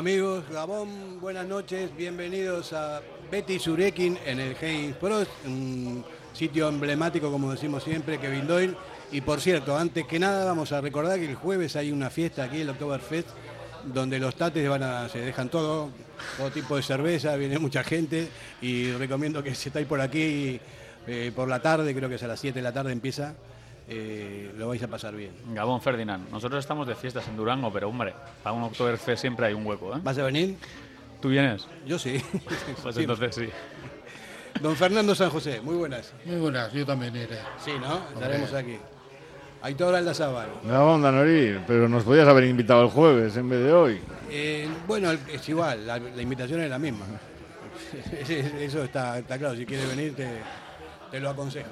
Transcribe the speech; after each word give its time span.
Amigos, 0.00 0.44
Gabón, 0.50 1.20
buenas 1.20 1.46
noches, 1.46 1.94
bienvenidos 1.94 2.72
a 2.72 3.02
Betty 3.30 3.58
Surekin 3.58 4.18
en 4.24 4.40
el 4.40 4.54
James 4.54 4.96
Pro, 4.96 5.18
un 5.44 6.02
sitio 6.32 6.68
emblemático, 6.68 7.30
como 7.30 7.50
decimos 7.50 7.84
siempre, 7.84 8.18
Kevin 8.18 8.46
Doyle. 8.46 8.76
Y 9.12 9.20
por 9.20 9.42
cierto, 9.42 9.76
antes 9.76 10.06
que 10.06 10.18
nada 10.18 10.46
vamos 10.46 10.72
a 10.72 10.80
recordar 10.80 11.18
que 11.18 11.26
el 11.26 11.34
jueves 11.34 11.76
hay 11.76 11.92
una 11.92 12.08
fiesta 12.08 12.44
aquí, 12.44 12.62
el 12.62 12.70
Oktoberfest, 12.70 13.28
donde 13.84 14.18
los 14.18 14.34
tates 14.36 14.68
van 14.68 14.82
a, 14.82 15.08
se 15.08 15.20
dejan 15.20 15.48
todo, 15.48 15.90
todo 16.36 16.50
tipo 16.50 16.76
de 16.76 16.82
cerveza, 16.82 17.36
viene 17.36 17.58
mucha 17.58 17.82
gente 17.84 18.28
y 18.62 18.92
recomiendo 18.92 19.42
que 19.42 19.54
si 19.54 19.68
estáis 19.68 19.86
por 19.86 20.00
aquí 20.00 20.60
eh, 21.06 21.32
por 21.34 21.48
la 21.48 21.60
tarde, 21.60 21.94
creo 21.94 22.08
que 22.08 22.14
es 22.16 22.22
a 22.22 22.26
las 22.28 22.40
7 22.40 22.58
de 22.58 22.62
la 22.62 22.72
tarde 22.72 22.92
empieza, 22.92 23.34
eh, 23.88 24.52
lo 24.56 24.68
vais 24.68 24.82
a 24.82 24.88
pasar 24.88 25.14
bien. 25.16 25.32
Gabón 25.54 25.80
Ferdinand, 25.80 26.30
nosotros 26.30 26.60
estamos 26.62 26.86
de 26.86 26.94
fiestas 26.94 27.26
en 27.28 27.36
Durango, 27.36 27.72
pero 27.72 27.88
hombre, 27.88 28.14
para 28.42 28.52
un 28.54 28.62
Oktoberfest 28.64 29.20
siempre 29.20 29.46
hay 29.46 29.54
un 29.54 29.66
hueco. 29.66 29.96
¿eh? 29.96 30.00
¿Vas 30.02 30.18
a 30.18 30.22
venir? 30.24 30.56
¿Tú 31.20 31.28
vienes? 31.28 31.66
Yo 31.86 31.98
sí. 31.98 32.22
Pues 32.82 32.94
Sí. 32.94 33.00
entonces 33.02 33.34
sí. 33.34 33.48
Don 34.60 34.76
Fernando 34.76 35.14
San 35.14 35.30
José, 35.30 35.60
muy 35.60 35.74
buenas. 35.76 36.12
Muy 36.24 36.36
buenas, 36.36 36.72
yo 36.72 36.84
también 36.84 37.14
iré. 37.16 37.38
Sí, 37.64 37.72
¿no? 37.80 38.00
Estaremos 38.14 38.52
aquí. 38.52 38.76
Aitor 39.62 39.94
Aldazábal. 39.94 40.48
La 40.66 40.82
onda, 40.82 41.12
Nori, 41.12 41.58
pero 41.66 41.88
nos 41.88 42.04
podías 42.04 42.26
haber 42.26 42.44
invitado 42.44 42.82
el 42.82 42.88
jueves 42.88 43.36
en 43.36 43.48
vez 43.48 43.62
de 43.62 43.72
hoy. 43.72 44.00
Eh, 44.30 44.68
bueno, 44.86 45.10
es 45.12 45.48
igual, 45.48 45.86
la, 45.86 45.98
la 45.98 46.22
invitación 46.22 46.60
es 46.62 46.70
la 46.70 46.78
misma. 46.78 47.04
Eso 48.28 48.84
está, 48.84 49.18
está 49.18 49.36
claro, 49.38 49.56
si 49.56 49.66
quieres 49.66 49.88
venir 49.94 50.14
te, 50.14 50.28
te 51.10 51.20
lo 51.20 51.30
aconsejo. 51.30 51.70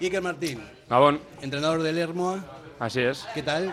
Iker 0.00 0.22
Martín, 0.22 0.60
Gabón, 0.88 1.20
entrenador 1.42 1.82
del 1.82 1.98
Hermoa, 1.98 2.42
así 2.78 3.00
es. 3.02 3.26
¿qué 3.34 3.42
tal? 3.42 3.72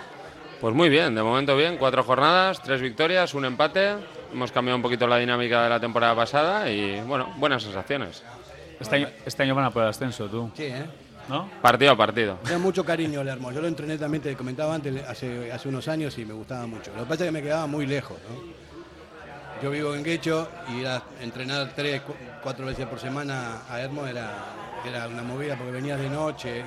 Pues 0.60 0.76
muy 0.76 0.90
bien, 0.90 1.16
de 1.16 1.24
momento 1.24 1.56
bien, 1.56 1.78
cuatro 1.78 2.04
jornadas, 2.04 2.62
tres 2.62 2.82
victorias, 2.82 3.34
un 3.34 3.46
empate. 3.46 3.96
Hemos 4.34 4.52
cambiado 4.52 4.76
un 4.76 4.82
poquito 4.82 5.08
la 5.08 5.18
dinámica 5.18 5.64
de 5.64 5.70
la 5.70 5.80
temporada 5.80 6.16
pasada 6.16 6.70
y 6.70 7.00
bueno, 7.02 7.34
buenas 7.38 7.64
sensaciones. 7.64 8.24
Este 8.80 8.98
año, 8.98 9.08
este 9.26 9.44
año 9.44 9.56
van 9.56 9.66
a 9.66 9.72
por 9.72 9.84
el 9.84 9.90
ascenso, 9.90 10.28
tú, 10.28 10.52
Sí, 10.56 10.64
¿eh? 10.66 10.86
¿No? 11.30 11.50
Partido 11.62 11.92
a 11.92 11.98
partido. 11.98 12.38
Da 12.50 12.58
mucho 12.58 12.84
cariño 12.86 13.22
el 13.22 13.28
Hermoa. 13.28 13.54
Yo 13.54 13.62
lo 13.62 13.68
entrené 13.68 13.98
también, 13.98 14.22
te 14.24 14.36
comentaba 14.36 14.74
antes, 14.76 15.04
hace, 15.08 15.52
hace 15.52 15.68
unos 15.70 15.88
años 15.88 16.18
y 16.18 16.26
me 16.26 16.34
gustaba 16.34 16.66
mucho. 16.68 16.92
Lo 16.96 17.04
que 17.04 17.10
pasa 17.10 17.24
es 17.24 17.28
que 17.28 17.32
me 17.32 17.42
quedaba 17.42 17.68
muy 17.68 17.86
lejos, 17.86 18.18
¿no? 18.30 18.58
Yo 19.62 19.72
vivo 19.72 19.96
en 19.96 20.04
Guecho 20.04 20.48
y 20.70 20.82
ir 20.82 20.88
a 20.88 21.02
entrenar 21.22 21.72
tres, 21.76 22.02
cu- 22.02 22.14
cuatro 22.44 22.66
veces 22.68 22.86
por 22.86 23.00
semana 23.00 23.64
a 23.70 23.82
Hermo 23.82 24.06
era, 24.06 24.32
era 24.88 25.08
una 25.08 25.24
movida 25.24 25.56
porque 25.56 25.72
venía 25.72 25.98
de 25.98 26.10
noche, 26.10 26.64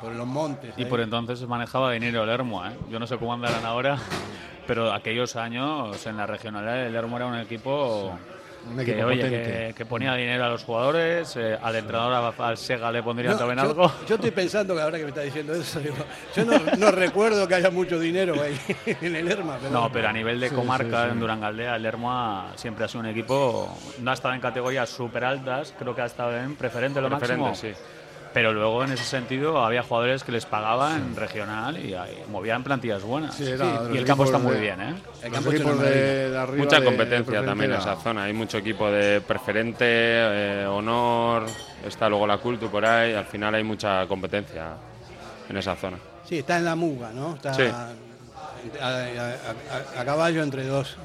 por 0.00 0.12
los 0.14 0.26
montes. 0.26 0.72
Y 0.76 0.82
ahí. 0.84 0.88
por 0.88 1.00
entonces 1.00 1.38
se 1.40 1.46
manejaba 1.48 1.90
dinero 1.92 2.22
el 2.22 2.30
Hermo, 2.30 2.64
¿eh? 2.64 2.70
Yo 2.90 2.98
no 3.00 3.06
sé 3.08 3.18
cómo 3.18 3.34
andarán 3.34 3.64
ahora, 3.66 3.98
pero 4.68 4.92
aquellos 4.92 5.34
años 5.34 6.06
en 6.06 6.16
la 6.16 6.26
regional 6.26 6.68
el 6.68 6.94
Hermo 6.94 7.16
era 7.16 7.26
un 7.26 7.36
equipo, 7.38 8.16
Un 8.68 8.76
que, 8.76 8.82
equipo 8.92 9.06
oye, 9.06 9.16
potente. 9.22 9.66
que, 9.68 9.74
que 9.74 9.86
ponía 9.86 10.14
dinero 10.14 10.44
a 10.44 10.48
los 10.50 10.62
jugadores, 10.64 11.34
eh, 11.36 11.58
al 11.60 11.76
entrenador, 11.76 12.34
al 12.38 12.56
Sega 12.58 12.92
le 12.92 13.02
pondrían 13.02 13.32
No, 13.32 13.38
también 13.38 13.58
yo, 13.58 13.64
algo. 13.64 13.92
yo 14.06 14.14
estoy 14.16 14.30
pensando 14.30 14.74
que 14.76 14.82
ahora 14.82 14.98
que 14.98 15.04
me 15.04 15.08
está 15.08 15.22
diciendo 15.22 15.54
eso, 15.54 15.80
digo, 15.80 15.96
yo 16.36 16.44
no, 16.44 16.58
no 16.76 16.90
recuerdo 16.90 17.48
que 17.48 17.54
haya 17.54 17.70
mucho 17.70 17.98
dinero 17.98 18.34
ahí 18.42 18.58
en 19.00 19.16
el 19.16 19.28
Herma. 19.30 19.56
Pero 19.60 19.72
No, 19.72 19.90
pero 19.90 20.08
a 20.08 20.12
nivel 20.12 20.38
de 20.40 20.50
comarca 20.50 21.08
en 21.08 21.18
Durangaldea, 21.20 21.76
el 21.76 21.82
Lermoa 21.82 22.52
siempre 22.56 22.84
ha 22.84 22.88
sido 22.88 23.00
un 23.00 23.06
equipo, 23.06 23.76
no 24.00 24.10
ha 24.10 24.14
estado 24.14 24.34
en 24.34 24.40
categorías 24.40 24.88
súper 24.90 25.24
altas, 25.24 25.74
creo 25.78 25.94
que 25.94 26.02
ha 26.02 26.06
estado 26.06 26.36
en 26.36 26.54
preferente 26.56 27.00
lo 27.00 27.08
Preferente, 27.08 27.42
máximo. 27.42 27.72
sí. 27.74 27.80
Pero 28.32 28.52
luego 28.52 28.84
en 28.84 28.92
ese 28.92 29.02
sentido 29.04 29.58
había 29.64 29.82
jugadores 29.82 30.22
que 30.22 30.30
les 30.30 30.46
pagaban 30.46 31.16
regional 31.16 31.84
y 31.84 31.94
ahí 31.94 32.22
movían 32.30 32.62
plantillas 32.62 33.02
buenas. 33.02 33.34
Sí, 33.34 33.44
era 33.50 33.82
y 33.92 33.96
el 33.98 34.04
campo 34.04 34.22
está 34.24 34.38
muy 34.38 34.54
de- 34.54 34.60
bien, 34.60 34.80
¿eh? 34.80 34.94
el 35.24 35.32
campo 35.32 35.50
de, 35.50 36.30
de 36.30 36.38
arriba 36.38 36.64
Mucha 36.64 36.84
competencia 36.84 37.40
de 37.40 37.46
también 37.46 37.72
en 37.72 37.78
esa 37.78 37.96
zona. 37.96 38.22
Hay 38.24 38.32
mucho 38.32 38.58
equipo 38.58 38.88
de 38.88 39.20
preferente, 39.20 39.84
eh, 39.88 40.64
honor, 40.66 41.46
está 41.84 42.08
luego 42.08 42.24
la 42.24 42.38
cultu 42.38 42.70
por 42.70 42.84
ahí. 42.86 43.14
Al 43.14 43.26
final 43.26 43.52
hay 43.56 43.64
mucha 43.64 44.06
competencia 44.06 44.74
en 45.48 45.56
esa 45.56 45.74
zona. 45.74 45.96
Sí, 46.24 46.38
está 46.38 46.56
en 46.58 46.64
la 46.66 46.76
muga, 46.76 47.10
¿no? 47.12 47.34
Está 47.34 47.52
Sí. 47.54 47.62
a, 47.62 47.88
a- 48.80 49.96
a- 49.96 50.00
a 50.00 50.04
caballo 50.04 50.44
entre 50.44 50.64
dos. 50.66 50.96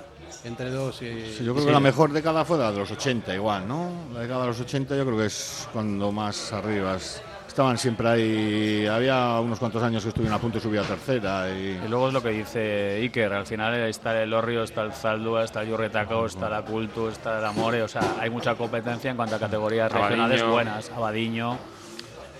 Entre 0.45 0.69
dos 0.69 1.01
eh, 1.01 1.33
Sí, 1.37 1.43
yo 1.43 1.53
creo 1.53 1.63
sí. 1.63 1.67
que 1.67 1.73
la 1.73 1.79
mejor 1.79 2.11
década 2.13 2.45
fue 2.45 2.57
la 2.57 2.71
de 2.71 2.77
los 2.77 2.91
80 2.91 3.33
igual, 3.33 3.67
¿no? 3.67 3.89
La 4.13 4.19
década 4.21 4.41
de 4.43 4.47
los 4.49 4.59
80 4.61 4.95
yo 4.95 5.05
creo 5.05 5.17
que 5.17 5.25
es 5.25 5.67
cuando 5.73 6.11
más 6.11 6.53
arriba 6.53 6.95
es- 6.95 7.21
estaban 7.47 7.77
siempre 7.79 8.07
ahí. 8.09 8.85
Había 8.85 9.39
unos 9.39 9.57
cuantos 9.57 9.81
años 9.81 10.03
que 10.03 10.09
estuvieron 10.09 10.37
a 10.37 10.39
punto 10.41 10.57
de 10.59 10.61
subir 10.61 10.79
a 10.81 10.83
tercera 10.83 11.49
y 11.49 11.79
Y 11.83 11.87
luego 11.87 12.09
es 12.09 12.13
lo 12.13 12.21
que 12.21 12.29
dice 12.29 12.99
Iker, 13.01 13.33
al 13.33 13.45
final 13.47 13.73
está 13.75 14.21
el 14.21 14.31
Orrio, 14.33 14.61
está 14.63 14.83
el 14.83 14.91
Zaldúa, 14.93 15.43
está 15.45 15.61
el 15.63 15.69
Yurretaco, 15.69 16.25
está 16.27 16.47
la 16.49 16.61
Cultu, 16.63 17.07
está 17.07 17.39
el 17.39 17.45
Amore, 17.45 17.81
o 17.81 17.87
sea, 17.87 18.01
hay 18.19 18.29
mucha 18.29 18.53
competencia 18.55 19.09
en 19.09 19.15
cuanto 19.17 19.37
a 19.37 19.39
categorías 19.39 19.91
regionales 19.91 20.41
Abadiño. 20.41 20.51
buenas. 20.53 20.91
Abadiño, 20.91 21.57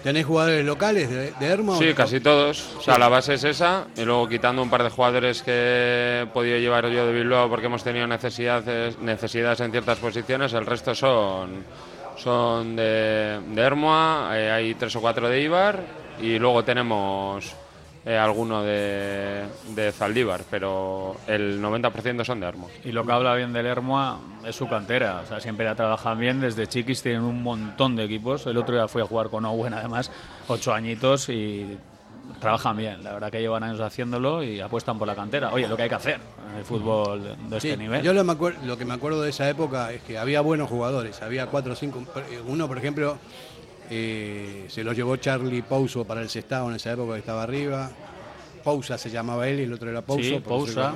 ¿Tenés 0.06 0.24
jugadores 0.28 0.64
locales 0.64 1.10
de, 1.10 1.32
de 1.32 1.46
Hermo? 1.48 1.80
Sí, 1.80 1.96
casi 1.96 2.20
todos. 2.20 2.76
O 2.78 2.82
sea, 2.84 3.00
la 3.00 3.10
base 3.10 3.34
es 3.34 3.44
esa. 3.44 3.88
Y 3.98 4.04
luego 4.06 4.30
quitando 4.30 4.62
un 4.62 4.70
par 4.70 4.84
de 4.84 4.92
jugadores 4.92 5.42
que 5.42 6.22
he 6.22 6.28
podido 6.28 6.60
llevar 6.60 6.88
yo 6.90 7.08
de 7.08 7.12
Bilbao 7.12 7.50
porque 7.50 7.66
hemos 7.66 7.84
tenido 7.84 8.06
necesidades, 8.06 9.00
necesidades 9.00 9.62
en 9.62 9.72
ciertas 9.72 9.98
posiciones, 9.98 10.54
el 10.54 10.68
resto 10.68 10.94
son, 10.94 11.66
son 12.18 12.76
de, 12.76 13.40
de 13.48 13.62
Hermoa, 13.64 14.30
eh, 14.34 14.52
hay 14.52 14.76
tres 14.76 14.96
o 14.96 15.02
cuatro 15.02 15.28
de 15.28 15.42
Ibar 15.42 15.80
y 16.22 16.38
luego 16.38 16.64
tenemos 16.64 17.56
eh, 18.06 18.18
alguno 18.18 18.62
de, 18.64 19.44
de 19.76 19.92
Zaldívar, 19.92 20.42
pero 20.50 21.16
el 21.28 21.60
90% 21.62 22.24
son 22.24 22.40
de 22.40 22.48
Hermoa. 22.48 22.70
Y 22.84 22.92
lo 22.92 23.06
que 23.06 23.12
habla 23.12 23.34
bien 23.36 23.52
del 23.52 23.66
Hermoa 23.66 24.20
es 24.46 24.56
su 24.56 24.68
cantera. 24.68 25.22
O 25.24 25.28
sea, 25.28 25.40
siempre 25.40 25.66
la 25.66 25.74
trabajan 25.76 26.20
bien. 26.20 26.40
Desde 26.40 26.68
chiquis 26.68 27.02
tienen 27.02 27.24
un 27.24 27.42
montón 27.42 27.96
de 27.96 28.04
equipos. 28.04 28.46
El 28.46 28.58
otro 28.58 28.76
día 28.76 28.88
fui 28.88 29.02
a 29.02 29.06
jugar 29.06 29.30
con 29.30 29.44
Owen, 29.46 29.74
además, 29.74 30.12
ocho 30.48 30.74
añitos 30.74 31.30
y 31.30 31.78
trabajan 32.40 32.78
bien. 32.78 33.04
La 33.04 33.14
verdad 33.14 33.32
que 33.32 33.40
llevan 33.40 33.64
años 33.64 33.80
haciéndolo 33.82 34.44
y 34.44 34.60
apuestan 34.60 35.00
por 35.00 35.08
la 35.08 35.16
cantera. 35.16 35.52
Oye, 35.52 35.68
lo 35.68 35.76
que 35.78 35.84
hay 35.84 35.90
que 35.90 35.96
hacer 35.96 36.20
en 36.52 36.58
el 36.60 36.64
fútbol 36.66 37.24
de- 37.24 37.30
de 37.56 37.60
Sí, 37.62 37.70
este 37.70 37.78
nivel. 37.82 38.02
Yo 38.04 38.14
lo, 38.14 38.24
me 38.24 38.34
acuer- 38.34 38.60
lo 38.64 38.78
que 38.78 38.86
me 38.86 38.94
acuerdo 38.94 39.22
de 39.22 39.30
esa 39.32 39.50
época 39.50 39.92
es 39.92 40.02
que 40.04 40.18
había 40.20 40.42
buenos 40.42 40.70
jugadores, 40.70 41.22
había 41.22 41.48
cuatro 41.48 41.74
o 41.74 41.76
cinco. 41.76 42.04
Uno, 42.48 42.68
por 42.68 42.78
ejemplo, 42.78 43.18
eh, 43.90 44.66
se 44.68 44.84
lo 44.84 44.94
llevó 44.94 45.16
Charlie 45.18 45.62
Pouso 45.62 46.06
para 46.06 46.22
el 46.22 46.30
Sestao 46.30 46.70
en 46.70 46.76
esa 46.76 46.92
época 46.94 47.14
que 47.14 47.20
estaba 47.20 47.44
arriba. 47.44 47.90
Pousa 48.64 48.98
se 48.98 49.12
llamaba 49.12 49.48
él 49.48 49.60
y 49.60 49.64
el 49.64 49.74
otro 49.74 49.90
era 49.92 50.02
Pouso. 50.02 50.24
Sí, 50.24 50.40
Pousa. 50.44 50.92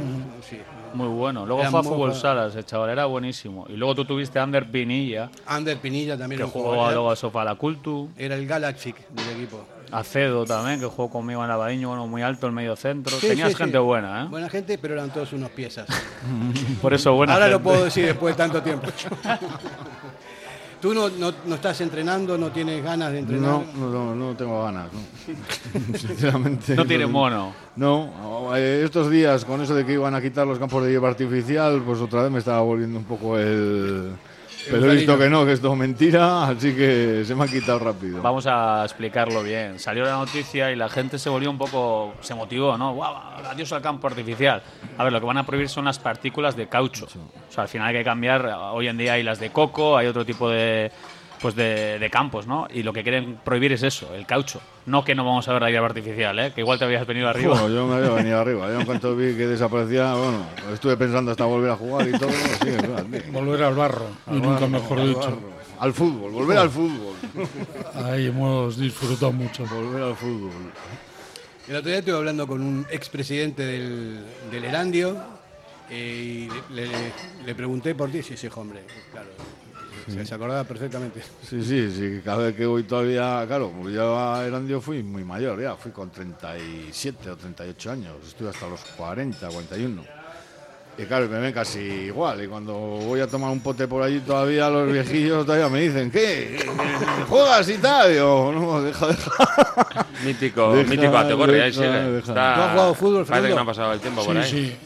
sí. 0.50 0.58
Muy 0.96 1.08
bueno. 1.08 1.46
Luego 1.46 1.64
fue 1.66 1.80
a 1.80 1.84
fútbol 1.84 2.16
salas, 2.16 2.56
el 2.56 2.66
chaval 2.66 2.90
era 2.90 3.06
buenísimo. 3.06 3.68
Y 3.70 3.74
luego 3.74 3.94
tú 3.94 4.06
tuviste 4.06 4.40
a 4.40 4.44
Ander 4.44 4.66
Pinilla, 4.72 5.30
Ander 5.46 5.78
Pinilla 5.78 6.18
también 6.18 6.42
que 6.42 6.48
jugador, 6.48 6.94
luego 6.94 7.12
a 7.12 7.16
Sofá 7.16 7.44
la 7.44 7.54
Cultu. 7.54 8.10
era, 8.18 8.34
el 8.36 8.48
Galaxy 8.48 8.92
del 9.12 9.30
equipo. 9.38 9.64
Acedo 9.92 10.46
también, 10.46 10.80
que 10.80 10.86
jugó 10.88 11.10
conmigo 11.10 11.44
en 11.46 11.50
Abadiño, 11.52 11.90
bueno, 11.90 12.08
muy 12.08 12.22
alto, 12.24 12.48
el 12.48 12.54
medio 12.54 12.76
centro. 12.76 13.16
Sí, 13.20 13.28
Tenías 13.28 13.50
sí, 13.50 13.54
sí. 13.54 13.58
gente 13.64 13.78
buena, 13.80 14.24
¿eh? 14.24 14.28
Buena 14.30 14.50
gente, 14.50 14.78
pero 14.80 14.96
eran 14.96 15.12
todos 15.12 15.34
unos 15.34 15.50
piezas. 15.52 15.88
Por 16.82 16.94
eso 16.96 17.14
buena 17.14 17.34
Ahora 17.34 17.48
lo 17.48 17.58
gente. 17.58 17.70
puedo 17.70 17.84
decir 17.86 18.06
después 18.06 18.36
de 18.36 18.38
tanto 18.38 18.62
tiempo. 18.64 18.88
¿Tú 20.82 20.94
no, 20.94 21.10
no, 21.10 21.34
no 21.46 21.56
estás 21.56 21.82
entrenando, 21.82 22.38
no 22.38 22.52
tienes 22.52 22.82
ganas 22.82 23.12
de 23.12 23.20
entrenar? 23.20 23.50
no, 23.50 23.66
no, 23.76 23.90
no, 23.90 24.16
no 24.16 24.36
tengo 24.36 24.64
ganas, 24.64 24.88
¿no? 24.94 25.98
sinceramente. 25.98 26.76
No 26.76 26.86
tiene 26.86 27.06
mono. 27.06 27.54
No, 27.76 28.56
eh, 28.56 28.84
estos 28.86 29.10
días 29.10 29.44
con 29.44 29.62
eso 29.62 29.76
de 29.76 29.86
que 29.86 29.94
iban 29.94 30.16
a 30.16 30.22
quitar 30.22 30.48
los 30.48 30.58
campos 30.58 30.84
de 30.84 30.92
hierba 30.92 31.10
artificial, 31.10 31.82
pues 31.86 32.00
otra 32.00 32.24
vez 32.24 32.32
me 32.32 32.40
estaba 32.40 32.62
volviendo 32.62 32.98
un 32.98 33.06
poco 33.06 33.38
el... 33.38 34.12
Pero 34.70 34.92
he 34.92 34.96
visto 34.96 35.18
que 35.18 35.30
no, 35.30 35.46
que 35.46 35.54
es 35.54 35.62
todo 35.62 35.76
mentira, 35.76 36.48
así 36.48 36.76
que 36.76 37.24
se 37.26 37.36
me 37.36 37.46
ha 37.46 37.48
quitado 37.48 37.80
rápido. 37.80 38.22
Vamos 38.22 38.46
a 38.48 38.84
explicarlo 38.84 39.44
bien. 39.44 39.80
Salió 39.80 40.04
la 40.04 40.18
noticia 40.18 40.72
y 40.72 40.76
la 40.76 40.90
gente 40.90 41.18
se 41.18 41.30
volvió 41.30 41.50
un 41.50 41.58
poco, 41.58 42.14
se 42.22 42.36
motivó, 42.36 42.78
¿no? 42.78 42.94
¡Guau! 42.94 43.16
Adiós 43.50 43.72
al 43.74 43.82
campo 43.82 44.08
artificial. 44.08 44.62
A 44.98 45.04
ver, 45.04 45.14
lo 45.14 45.20
que 45.20 45.26
van 45.26 45.38
a 45.38 45.46
prohibir 45.46 45.70
son 45.70 45.86
las 45.86 46.00
partículas 46.00 46.56
de 46.56 46.68
caucho. 46.68 47.06
O 47.06 47.52
sea, 47.52 47.64
al 47.64 47.70
final 47.70 47.88
hay 47.88 47.96
que 47.96 48.04
cambiar. 48.04 48.46
Hoy 48.74 48.88
en 48.88 48.98
día 48.98 49.14
hay 49.14 49.24
las 49.24 49.40
de 49.40 49.50
coco, 49.52 49.98
hay 49.98 50.08
otro 50.08 50.26
tipo 50.26 50.50
de, 50.50 50.92
pues 51.42 51.56
de, 51.56 52.00
de 52.00 52.10
campos, 52.10 52.48
¿no? 52.48 52.68
Y 52.74 52.84
lo 52.84 52.92
que 52.94 53.02
quieren 53.04 53.40
prohibir 53.44 53.72
es 53.72 53.84
eso, 53.84 54.14
el 54.14 54.26
caucho. 54.26 54.60
No 54.86 55.04
que 55.06 55.16
no 55.16 55.24
vamos 55.24 55.48
a 55.48 55.54
ver 55.54 55.62
la 55.62 55.70
hierba 55.72 55.88
artificial, 55.88 56.38
¿eh? 56.40 56.52
Que 56.54 56.62
igual 56.62 56.78
te 56.80 56.86
habías 56.86 57.06
venido 57.08 57.30
arriba. 57.30 57.52
Bueno, 57.60 57.70
yo 57.74 57.88
me 57.88 57.96
había 57.96 58.10
venido 58.10 58.40
arriba. 58.40 58.68
Yo 58.68 58.80
en 58.80 58.86
cuanto 58.86 59.16
vi 59.16 59.36
que 59.36 59.48
desaparecía, 59.48 60.14
bueno, 60.16 60.46
estuve 60.74 60.98
pensando 60.98 61.32
hasta 61.32 61.46
volver 61.46 61.72
a 61.72 61.76
jugar 61.76 62.08
y 62.08 62.12
todo. 62.12 62.30
Sí, 62.32 62.70
verdad. 62.70 63.06
Volver 63.32 63.64
al 63.64 63.76
barro, 63.76 64.08
y 64.28 64.34
nunca 64.34 64.68
mejor 64.68 65.00
al 65.00 65.08
dicho. 65.08 65.20
barro. 65.22 65.60
Al 65.80 65.94
fútbol, 65.94 66.32
volver 66.32 66.58
al 66.58 66.70
fútbol. 66.70 67.16
Ahí 68.06 68.26
hemos 68.28 68.78
disfrutado 68.78 69.32
mucho. 69.32 69.66
Volver 69.66 70.04
al 70.04 70.16
fútbol. 70.16 70.52
El 71.70 71.76
otro 71.78 71.90
día 71.90 72.00
estuve 72.00 72.16
hablando 72.18 72.48
con 72.48 72.62
un 72.62 72.86
expresidente 72.92 73.64
del, 73.64 74.26
del 74.52 74.66
Erandio 74.66 75.16
eh, 75.90 76.48
y 76.50 76.74
le, 76.74 76.88
le- 76.88 77.14
le 77.46 77.56
pregunté 77.56 77.96
por 77.96 78.10
ti, 78.10 78.24
sí, 78.24 78.36
sí, 78.36 78.50
hombre, 78.56 78.82
claro, 79.12 79.28
se, 80.10 80.26
se 80.26 80.36
acordaba 80.36 80.64
perfectamente. 80.64 81.22
Sí, 81.50 81.64
sí, 81.64 81.92
sí, 81.92 82.22
cada 82.24 82.38
vez 82.46 82.56
que 82.56 82.66
voy 82.66 82.84
todavía, 82.84 83.44
claro, 83.48 83.70
como 83.72 83.90
yo 83.90 84.18
a 84.20 84.46
Erandio 84.46 84.82
fui 84.82 85.02
muy 85.04 85.24
mayor 85.24 85.62
ya, 85.62 85.76
fui 85.76 85.92
con 85.92 86.10
37 86.12 87.30
o 87.32 87.36
38 87.38 87.92
años, 87.92 88.14
estuve 88.28 88.50
hasta 88.50 88.68
los 88.68 88.82
40, 88.98 89.48
41. 89.48 90.04
Y 90.98 91.04
claro, 91.06 91.30
me 91.30 91.40
ven 91.40 91.54
casi 91.54 91.80
igual, 91.80 92.44
y 92.44 92.48
cuando 92.48 92.74
voy 92.74 93.22
a 93.22 93.28
tomar 93.28 93.50
un 93.52 93.62
pote 93.62 93.88
por 93.88 94.04
allí 94.04 94.20
todavía 94.20 94.70
los 94.70 94.92
viejillos 94.92 95.46
todavía 95.46 95.70
me 95.70 95.80
dicen, 95.80 96.12
¿qué? 96.12 96.60
¿Juegas 97.30 97.70
y 97.70 97.78
tal? 97.78 98.12
Digo, 98.12 98.52
no, 98.54 98.82
deja, 98.82 99.08
deja. 99.08 100.06
Mítico, 100.26 100.76
Deja, 100.76 100.90
mítico 100.90 101.18
ahí 101.18 101.52
deja, 101.52 101.72
sigue. 101.72 101.88
deja. 101.88 102.18
Está- 102.20 102.56
¿Tú 102.56 102.62
has 102.62 102.72
jugado 102.72 102.94
fútbol, 102.96 103.26
Parece 103.26 103.48
que 103.48 103.54
Fernando? 103.54 103.56
no 103.56 103.62
ha 103.62 103.66
pasado 103.66 103.94
el 103.94 104.00
tiempo 104.02 104.26
por 104.26 104.38
ahí. 104.38 104.44
Sí, 104.52 104.78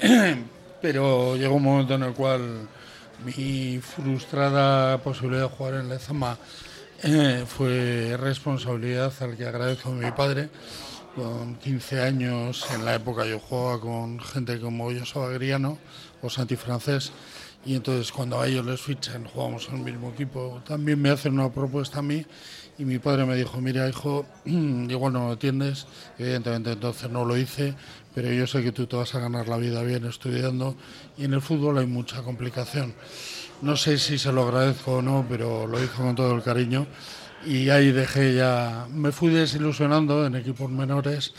sí. 0.00 0.44
Pero 0.80 1.36
llegó 1.36 1.54
un 1.56 1.62
momento 1.62 1.94
en 1.94 2.02
el 2.04 2.12
cual 2.14 2.40
mi 3.24 3.80
frustrada 3.80 4.98
posibilidad 4.98 5.42
de 5.42 5.56
jugar 5.56 5.74
en 5.74 5.88
Lezama 5.88 6.38
eh, 7.02 7.44
fue 7.46 8.16
responsabilidad 8.18 9.12
al 9.20 9.36
que 9.36 9.46
agradezco 9.46 9.90
a 9.90 9.92
mi 9.92 10.10
padre. 10.10 10.48
Con 11.14 11.56
15 11.56 12.00
años, 12.00 12.64
en 12.72 12.84
la 12.84 12.94
época 12.94 13.26
yo 13.26 13.40
jugaba 13.40 13.80
con 13.80 14.20
gente 14.20 14.60
como 14.60 14.84
Joseba 14.84 15.28
Griano 15.30 15.78
o 16.22 16.30
Santi 16.30 16.54
Francés. 16.56 17.12
Y 17.64 17.74
entonces 17.74 18.12
cuando 18.12 18.40
a 18.40 18.46
ellos 18.46 18.64
les 18.64 18.80
fichan, 18.80 19.24
jugamos 19.24 19.68
en 19.68 19.78
el 19.78 19.84
mismo 19.84 20.10
equipo, 20.10 20.62
también 20.66 21.00
me 21.00 21.10
hacen 21.10 21.34
una 21.34 21.52
propuesta 21.52 21.98
a 21.98 22.02
mí 22.02 22.24
y 22.78 22.84
mi 22.84 22.98
padre 22.98 23.26
me 23.26 23.34
dijo, 23.34 23.60
mira 23.60 23.88
hijo, 23.88 24.24
igual 24.44 25.12
no 25.12 25.26
lo 25.26 25.32
entiendes, 25.32 25.86
evidentemente 26.18 26.72
entonces 26.72 27.10
no 27.10 27.24
lo 27.24 27.36
hice, 27.36 27.74
pero 28.14 28.32
yo 28.32 28.46
sé 28.46 28.62
que 28.62 28.72
tú 28.72 28.86
te 28.86 28.96
vas 28.96 29.14
a 29.14 29.20
ganar 29.20 29.48
la 29.48 29.56
vida 29.56 29.82
bien 29.82 30.04
estudiando 30.06 30.76
y 31.16 31.24
en 31.24 31.34
el 31.34 31.42
fútbol 31.42 31.78
hay 31.78 31.86
mucha 31.86 32.22
complicación. 32.22 32.94
No 33.60 33.76
sé 33.76 33.98
si 33.98 34.18
se 34.18 34.32
lo 34.32 34.44
agradezco 34.44 34.98
o 34.98 35.02
no, 35.02 35.26
pero 35.28 35.66
lo 35.66 35.82
hizo 35.82 35.96
con 35.96 36.14
todo 36.14 36.34
el 36.34 36.42
cariño 36.42 36.86
y 37.44 37.70
ahí 37.70 37.90
dejé 37.90 38.34
ya, 38.34 38.86
me 38.90 39.10
fui 39.12 39.30
desilusionando 39.30 40.24
en 40.24 40.36
equipos 40.36 40.70
menores, 40.70 41.34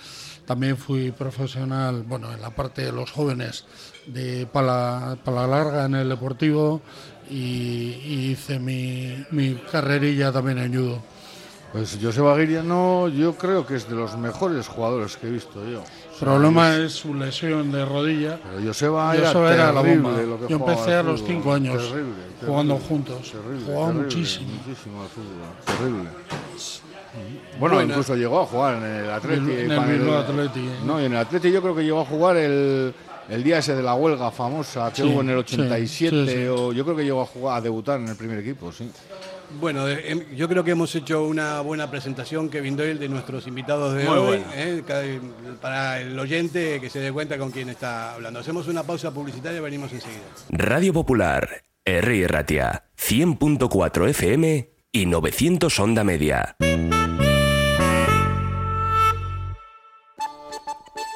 también 0.49 0.77
fui 0.77 1.11
profesional, 1.11 2.01
bueno, 2.07 2.33
en 2.33 2.41
la 2.41 2.49
parte 2.49 2.81
de 2.83 2.91
los 2.91 3.11
jóvenes 3.11 3.65
de 4.07 4.47
pala, 4.51 5.15
pala 5.23 5.45
larga 5.45 5.85
en 5.85 5.93
el 5.93 6.09
deportivo 6.09 6.81
y, 7.29 7.35
y 8.03 8.29
hice 8.31 8.57
mi, 8.57 9.23
mi 9.29 9.53
carrerilla 9.71 10.31
también 10.31 10.57
en 10.57 10.73
judo. 10.73 11.03
Pues 11.71 11.99
Joseba 12.01 12.35
Guiriano 12.35 13.09
yo 13.09 13.35
creo 13.37 13.63
que 13.63 13.75
es 13.75 13.87
de 13.87 13.93
los 13.95 14.17
mejores 14.17 14.67
jugadores 14.67 15.17
que 15.17 15.27
he 15.27 15.29
visto 15.29 15.63
yo. 15.69 15.83
El 16.13 16.17
problema 16.19 16.75
es 16.77 16.93
su 16.93 17.13
lesión 17.13 17.71
de 17.71 17.85
rodilla. 17.85 18.39
Pero 18.43 18.67
Joseba 18.69 19.15
era, 19.15 19.29
era 19.29 19.71
la 19.71 19.83
terrible 19.83 20.01
bomba. 20.01 20.21
lo 20.23 20.39
que 20.39 20.47
Yo 20.51 20.55
empecé 20.57 20.95
a 20.95 21.03
los 21.03 21.23
cinco 21.23 21.53
años 21.53 21.77
Terrible, 21.77 22.13
jugando 22.43 22.73
terrible, 22.73 22.87
juntos. 22.89 23.31
terrible, 23.31 23.65
Jugaba 23.67 23.85
terrible, 23.93 24.03
muchísimo. 24.03 24.49
Muchísimo 24.65 25.01
al 25.03 25.09
fútbol. 25.09 25.77
Terrible. 25.77 26.09
Bueno, 27.59 27.75
Bueno. 27.75 27.89
incluso 27.91 28.15
llegó 28.15 28.41
a 28.41 28.45
jugar 28.45 28.75
en 28.77 28.83
el 28.83 29.09
Atleti. 29.09 29.51
En 29.51 29.71
el 29.71 30.09
Athletic, 30.13 30.63
¿eh? 30.63 30.75
No, 30.85 31.01
y 31.01 31.05
en 31.05 31.13
el 31.13 31.17
Atleti 31.19 31.51
yo 31.51 31.61
creo 31.61 31.75
que 31.75 31.83
llegó 31.83 32.01
a 32.01 32.05
jugar 32.05 32.37
el, 32.37 32.93
el 33.29 33.43
día 33.43 33.57
ese 33.59 33.75
de 33.75 33.83
la 33.83 33.95
huelga 33.95 34.31
famosa 34.31 34.89
que 34.91 35.01
Sí, 35.01 35.07
hubo 35.07 35.21
en 35.21 35.29
el 35.29 35.45
sí, 35.45 35.55
87. 35.55 36.25
sí, 36.25 36.31
sí. 36.33 36.45
O 36.47 36.71
yo 36.73 36.83
creo 36.83 36.95
que 36.95 37.03
llegó 37.03 37.21
a 37.21 37.25
jugar 37.25 37.57
a 37.57 37.61
debutar 37.61 37.99
en 37.99 38.07
el 38.09 38.15
primer 38.15 38.39
equipo, 38.39 38.71
sí. 38.71 38.89
Bueno, 39.59 39.87
em, 39.87 40.25
yo 40.35 40.47
creo 40.47 40.63
que 40.63 40.69
hemos 40.71 40.93
hecho 40.93 41.23
una 41.25 41.61
buena 41.61 41.89
presentación, 41.89 42.49
Kevin 42.49 42.77
Doyle, 42.77 42.99
de 42.99 43.09
nuestros 43.09 43.47
invitados 43.47 43.95
de 43.95 44.03
Muy 44.03 44.17
hoy. 44.19 44.43
¿eh? 44.53 44.83
Para 45.59 45.99
el 46.01 46.19
oyente 46.19 46.79
que 46.79 46.87
se 46.91 46.99
dé 46.99 47.11
cuenta 47.11 47.35
con 47.39 47.49
quién 47.49 47.67
está 47.69 48.13
hablando. 48.13 48.39
Hacemos 48.41 48.67
una 48.67 48.83
pausa 48.83 49.11
publicitaria 49.11 49.57
y 49.57 49.61
venimos 49.61 49.91
enseguida. 49.91 50.21
Radio 50.51 50.93
Popular, 50.93 51.63
R. 51.83 52.27
Ratia, 52.27 52.83
100.4 52.95 54.09
FM 54.09 54.69
y 54.91 55.05
900 55.07 55.79
Onda 55.79 56.03
Media. 56.03 56.55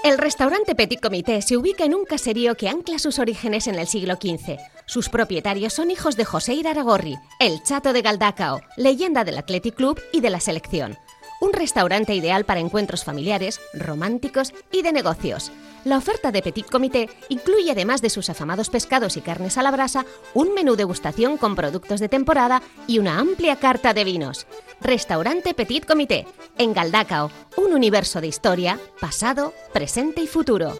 El 0.03 0.17
restaurante 0.17 0.75
Petit 0.75 0.99
Comité 0.99 1.41
se 1.41 1.55
ubica 1.55 1.85
en 1.85 1.95
un 1.95 2.03
caserío 2.03 2.55
que 2.55 2.67
ancla 2.67 2.99
sus 2.99 3.19
orígenes 3.19 3.67
en 3.67 3.75
el 3.75 3.87
siglo 3.87 4.15
XV. 4.15 4.57
Sus 4.85 5.07
propietarios 5.07 5.71
son 5.71 5.91
hijos 5.91 6.17
de 6.17 6.25
José 6.25 6.55
Iraragorri, 6.55 7.15
el 7.39 7.63
chato 7.63 7.93
de 7.93 8.01
Galdacao, 8.01 8.59
leyenda 8.75 9.23
del 9.23 9.37
Athletic 9.37 9.75
Club 9.75 10.01
y 10.11 10.19
de 10.19 10.29
la 10.29 10.41
selección. 10.41 10.97
Un 11.39 11.53
restaurante 11.53 12.13
ideal 12.13 12.43
para 12.43 12.59
encuentros 12.59 13.05
familiares, 13.05 13.61
románticos 13.73 14.53
y 14.73 14.81
de 14.81 14.91
negocios. 14.91 15.53
La 15.83 15.97
oferta 15.97 16.31
de 16.31 16.41
Petit 16.41 16.65
Comité 16.65 17.09
incluye, 17.27 17.71
además 17.71 18.01
de 18.01 18.09
sus 18.09 18.29
afamados 18.29 18.69
pescados 18.69 19.17
y 19.17 19.21
carnes 19.21 19.57
a 19.57 19.63
la 19.63 19.71
brasa, 19.71 20.05
un 20.33 20.53
menú 20.53 20.75
degustación 20.75 21.37
con 21.37 21.55
productos 21.55 21.99
de 21.99 22.07
temporada 22.07 22.61
y 22.87 22.99
una 22.99 23.19
amplia 23.19 23.57
carta 23.57 23.93
de 23.93 24.05
vinos. 24.05 24.47
Restaurante 24.79 25.53
Petit 25.53 25.85
Comité, 25.85 26.25
en 26.57 26.73
Galdacao, 26.73 27.31
un 27.57 27.73
universo 27.73 28.21
de 28.21 28.27
historia, 28.27 28.79
pasado, 29.01 29.53
presente 29.73 30.21
y 30.21 30.27
futuro. 30.27 30.79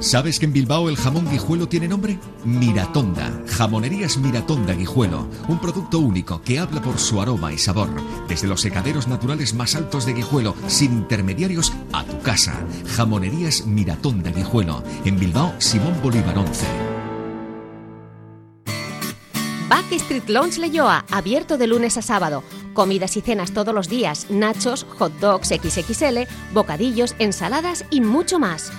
¿Sabes 0.00 0.38
que 0.38 0.46
en 0.46 0.52
Bilbao 0.52 0.88
el 0.88 0.96
jamón 0.96 1.28
guijuelo 1.28 1.68
tiene 1.68 1.88
nombre? 1.88 2.20
Miratonda. 2.44 3.32
Jamonerías 3.48 4.16
Miratonda 4.16 4.72
Guijuelo. 4.72 5.26
Un 5.48 5.58
producto 5.58 5.98
único 5.98 6.40
que 6.40 6.60
habla 6.60 6.80
por 6.80 6.98
su 6.98 7.20
aroma 7.20 7.52
y 7.52 7.58
sabor. 7.58 7.88
Desde 8.28 8.46
los 8.46 8.60
secaderos 8.60 9.08
naturales 9.08 9.54
más 9.54 9.74
altos 9.74 10.06
de 10.06 10.12
Guijuelo, 10.12 10.54
sin 10.68 10.92
intermediarios, 10.92 11.72
a 11.92 12.04
tu 12.04 12.20
casa. 12.20 12.64
Jamonerías 12.96 13.66
Miratonda 13.66 14.30
Guijuelo. 14.30 14.84
En 15.04 15.18
Bilbao, 15.18 15.52
Simón 15.58 16.00
Bolívar 16.00 16.38
11. 16.38 16.66
Backstreet 19.68 20.28
Lounge 20.28 20.60
Leyoa, 20.60 21.06
abierto 21.10 21.58
de 21.58 21.66
lunes 21.66 21.96
a 21.96 22.02
sábado. 22.02 22.44
Comidas 22.72 23.16
y 23.16 23.20
cenas 23.20 23.52
todos 23.52 23.74
los 23.74 23.88
días, 23.88 24.30
nachos, 24.30 24.86
hot 24.96 25.12
dogs 25.18 25.48
XXL, 25.48 26.28
bocadillos, 26.54 27.16
ensaladas 27.18 27.84
y 27.90 28.00
mucho 28.00 28.38
más. 28.38 28.70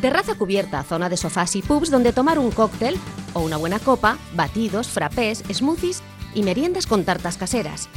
Terraza 0.00 0.34
cubierta, 0.34 0.82
zona 0.82 1.08
de 1.08 1.16
sofás 1.16 1.56
y 1.56 1.62
pubs 1.62 1.90
donde 1.90 2.12
tomar 2.12 2.38
un 2.38 2.50
cóctel 2.50 2.98
o 3.32 3.40
una 3.40 3.56
buena 3.56 3.78
copa, 3.78 4.18
batidos, 4.34 4.88
frappés, 4.88 5.42
smoothies 5.52 6.02
y 6.34 6.42
meriendas 6.42 6.86
con 6.86 7.04
tartas 7.04 7.36
caseras. 7.38 7.88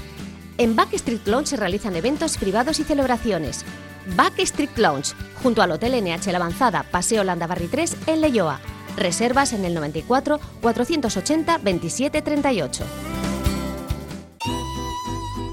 En 0.58 0.76
Backstreet 0.76 1.28
Lounge 1.28 1.48
se 1.48 1.58
realizan 1.58 1.96
eventos 1.96 2.38
privados 2.38 2.80
y 2.80 2.84
celebraciones. 2.84 3.66
Backstreet 4.16 4.78
Lounge, 4.78 5.14
junto 5.44 5.62
al 5.62 5.72
Hotel 5.72 6.04
NH 6.04 6.32
La 6.32 6.38
Avanzada, 6.38 6.84
Paseo 6.84 7.24
Landabarri 7.24 7.68
3, 7.68 7.96
en 8.08 8.22
Leyoa. 8.22 8.60
Reservas 8.98 9.54
en 9.54 9.66
el 9.66 9.74
94 9.74 10.40
480 10.62 11.58
27 11.60 12.22
38. 12.22 12.84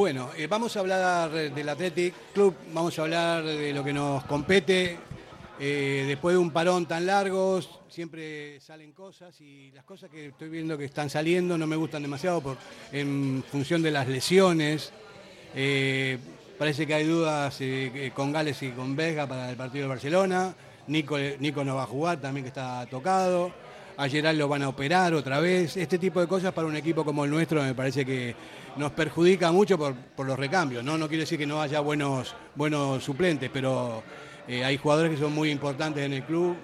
Bueno, 0.00 0.30
eh, 0.34 0.46
vamos 0.46 0.74
a 0.74 0.80
hablar 0.80 1.30
del 1.30 1.68
Athletic 1.68 2.14
Club, 2.32 2.54
vamos 2.72 2.98
a 2.98 3.02
hablar 3.02 3.44
de 3.44 3.70
lo 3.74 3.84
que 3.84 3.92
nos 3.92 4.24
compete. 4.24 4.96
Eh, 5.60 6.06
después 6.08 6.32
de 6.32 6.38
un 6.38 6.50
parón 6.52 6.86
tan 6.86 7.04
largo, 7.04 7.60
siempre 7.86 8.58
salen 8.60 8.92
cosas 8.92 9.38
y 9.42 9.70
las 9.72 9.84
cosas 9.84 10.08
que 10.08 10.28
estoy 10.28 10.48
viendo 10.48 10.78
que 10.78 10.86
están 10.86 11.10
saliendo 11.10 11.58
no 11.58 11.66
me 11.66 11.76
gustan 11.76 12.00
demasiado 12.00 12.40
por, 12.40 12.56
en 12.92 13.44
función 13.52 13.82
de 13.82 13.90
las 13.90 14.08
lesiones. 14.08 14.90
Eh, 15.54 16.16
parece 16.58 16.86
que 16.86 16.94
hay 16.94 17.04
dudas 17.04 17.60
con 18.14 18.32
Gales 18.32 18.62
y 18.62 18.70
con 18.70 18.96
Vega 18.96 19.26
para 19.26 19.50
el 19.50 19.56
partido 19.58 19.82
de 19.82 19.88
Barcelona. 19.88 20.54
Nico, 20.86 21.18
Nico 21.18 21.62
no 21.62 21.76
va 21.76 21.82
a 21.82 21.86
jugar, 21.86 22.18
también 22.22 22.44
que 22.44 22.48
está 22.48 22.86
tocado. 22.86 23.52
A 24.00 24.08
Gerard 24.08 24.34
lo 24.34 24.48
van 24.48 24.62
a 24.62 24.68
operar 24.70 25.12
otra 25.12 25.40
vez. 25.40 25.76
Este 25.76 25.98
tipo 25.98 26.22
de 26.22 26.26
cosas 26.26 26.54
para 26.54 26.66
un 26.66 26.74
equipo 26.74 27.04
como 27.04 27.26
el 27.26 27.30
nuestro 27.30 27.62
me 27.62 27.74
parece 27.74 28.06
que 28.06 28.34
nos 28.76 28.92
perjudica 28.92 29.52
mucho 29.52 29.76
por, 29.76 30.26
los 30.26 30.38
recambios. 30.38 30.82
¿no? 30.82 30.96
no 30.96 31.06
quiere 31.06 31.24
decir 31.24 31.38
que 31.38 31.46
no 31.46 31.60
haya 31.60 31.80
buenos, 31.80 32.34
buenos 32.54 33.04
suplentes, 33.04 33.50
pero 33.52 34.02
eh, 34.48 34.64
hay 34.64 34.78
jugadores 34.78 35.12
que 35.12 35.18
son 35.18 35.34
muy 35.34 35.50
importantes 35.50 36.02
en 36.02 36.14
el 36.14 36.22
club, 36.22 36.56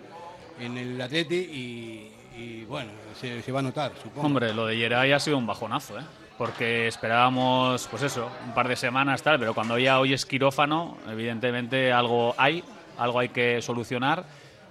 en 0.59 0.79
el 0.79 0.99
Atleti, 0.99 2.11
y, 2.39 2.65
bueno, 2.65 2.91
se, 3.21 3.53
va 3.53 3.59
a 3.59 3.63
notar, 3.63 3.93
supongo. 4.03 4.27
Hombre, 4.27 4.55
lo 4.55 4.67
de 4.67 4.79
Yeray 4.79 5.13
ha 5.13 5.21
sido 5.21 5.37
un 5.37 5.47
bajonazo, 5.47 5.99
¿eh? 5.99 6.05
porque 6.39 6.87
esperábamos, 6.87 7.87
pues 7.91 8.03
eso, 8.03 8.31
un 8.47 8.55
par 8.55 8.67
de 8.67 8.77
semanas 8.77 9.23
tal, 9.23 9.39
pero 9.39 9.53
cuando 9.53 9.79
ya 9.79 10.01
hoy 10.01 10.15
es 10.15 10.25
quirófano, 10.25 10.97
evidentemente 11.07 11.93
algo 11.93 12.35
hay, 12.39 12.65
algo 12.97 13.19
hay 13.19 13.29
que 13.29 13.61
solucionar 13.61 14.25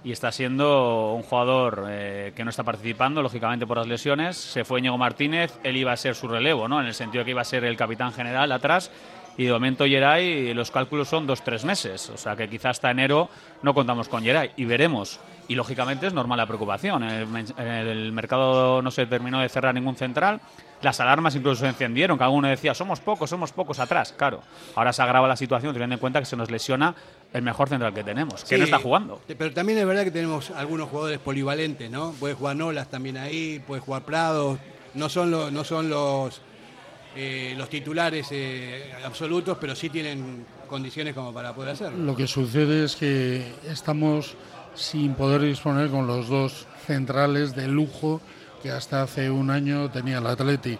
y 0.04 0.12
está 0.12 0.30
siendo 0.30 1.14
un 1.14 1.22
jugador 1.22 1.86
eh, 1.88 2.32
que 2.36 2.44
no 2.44 2.50
está 2.50 2.62
participando, 2.62 3.22
lógicamente 3.22 3.66
por 3.66 3.78
las 3.78 3.86
lesiones. 3.86 4.36
Se 4.36 4.64
fue 4.64 4.80
Ñego 4.80 4.98
Martínez, 4.98 5.58
él 5.64 5.76
iba 5.76 5.92
a 5.92 5.96
ser 5.96 6.14
su 6.14 6.28
relevo, 6.28 6.68
¿no? 6.68 6.80
En 6.80 6.86
el 6.86 6.94
sentido 6.94 7.24
que 7.24 7.30
iba 7.30 7.40
a 7.40 7.44
ser 7.44 7.64
el 7.64 7.76
capitán 7.76 8.12
general 8.12 8.52
atrás. 8.52 8.90
Y 9.38 9.44
de 9.44 9.52
momento 9.52 9.84
Geray, 9.84 10.54
los 10.54 10.70
cálculos 10.70 11.08
son 11.08 11.26
dos, 11.26 11.42
tres 11.42 11.64
meses. 11.64 12.08
O 12.10 12.16
sea 12.16 12.36
que 12.36 12.48
quizás 12.48 12.76
hasta 12.76 12.90
enero 12.90 13.28
no 13.62 13.74
contamos 13.74 14.08
con 14.08 14.22
Geray. 14.22 14.52
Y 14.56 14.64
veremos. 14.64 15.20
Y 15.48 15.54
lógicamente 15.54 16.06
es 16.06 16.14
normal 16.14 16.38
la 16.38 16.46
preocupación. 16.46 17.02
En 17.04 17.46
el, 17.58 18.12
mercado 18.12 18.80
no 18.82 18.90
se 18.90 19.06
terminó 19.06 19.40
de 19.40 19.48
cerrar 19.48 19.74
ningún 19.74 19.94
central. 19.94 20.40
Las 20.82 21.00
alarmas 21.00 21.34
incluso 21.34 21.60
se 21.60 21.68
encendieron. 21.68 22.16
Cada 22.16 22.30
uno 22.30 22.48
decía, 22.48 22.74
somos 22.74 23.00
pocos, 23.00 23.28
somos 23.28 23.52
pocos 23.52 23.78
atrás. 23.78 24.14
Claro, 24.16 24.40
ahora 24.74 24.92
se 24.92 25.02
agrava 25.02 25.28
la 25.28 25.36
situación 25.36 25.72
teniendo 25.72 25.94
en 25.94 26.00
cuenta 26.00 26.18
que 26.18 26.26
se 26.26 26.36
nos 26.36 26.50
lesiona 26.50 26.94
el 27.32 27.42
mejor 27.42 27.68
central 27.68 27.92
que 27.92 28.04
tenemos, 28.04 28.44
que 28.44 28.58
no 28.58 28.64
está 28.64 28.78
jugando. 28.78 29.20
Pero 29.26 29.52
también 29.52 29.78
es 29.78 29.86
verdad 29.86 30.04
que 30.04 30.10
tenemos 30.10 30.50
algunos 30.50 30.88
jugadores 30.88 31.18
polivalentes, 31.18 31.90
¿no? 31.90 32.12
Puede 32.12 32.34
jugar 32.34 32.56
Nolas 32.56 32.88
también 32.88 33.16
ahí, 33.16 33.62
puede 33.66 33.80
jugar 33.80 34.04
Prado. 34.04 34.58
No 34.94 35.08
son, 35.08 35.30
los 35.30 35.52
no 35.52 35.62
son 35.64 35.90
los, 35.90 36.40
eh, 37.14 37.54
los 37.56 37.68
titulares 37.68 38.28
eh, 38.30 38.92
absolutos, 39.04 39.58
pero 39.60 39.76
sí 39.76 39.90
tienen 39.90 40.46
condiciones 40.66 41.14
como 41.14 41.32
para 41.32 41.54
poder 41.54 41.72
hacerlo. 41.72 41.98
Lo 41.98 42.16
que 42.16 42.26
sucede 42.26 42.84
es 42.84 42.96
que 42.96 43.54
estamos 43.68 44.34
sin 44.74 45.14
poder 45.14 45.42
disponer 45.42 45.90
con 45.90 46.06
los 46.06 46.28
dos 46.28 46.66
centrales 46.86 47.54
de 47.54 47.68
lujo 47.68 48.20
que 48.62 48.70
hasta 48.70 49.02
hace 49.02 49.30
un 49.30 49.50
año 49.50 49.90
tenía 49.90 50.18
el 50.18 50.26
Atleti 50.26 50.78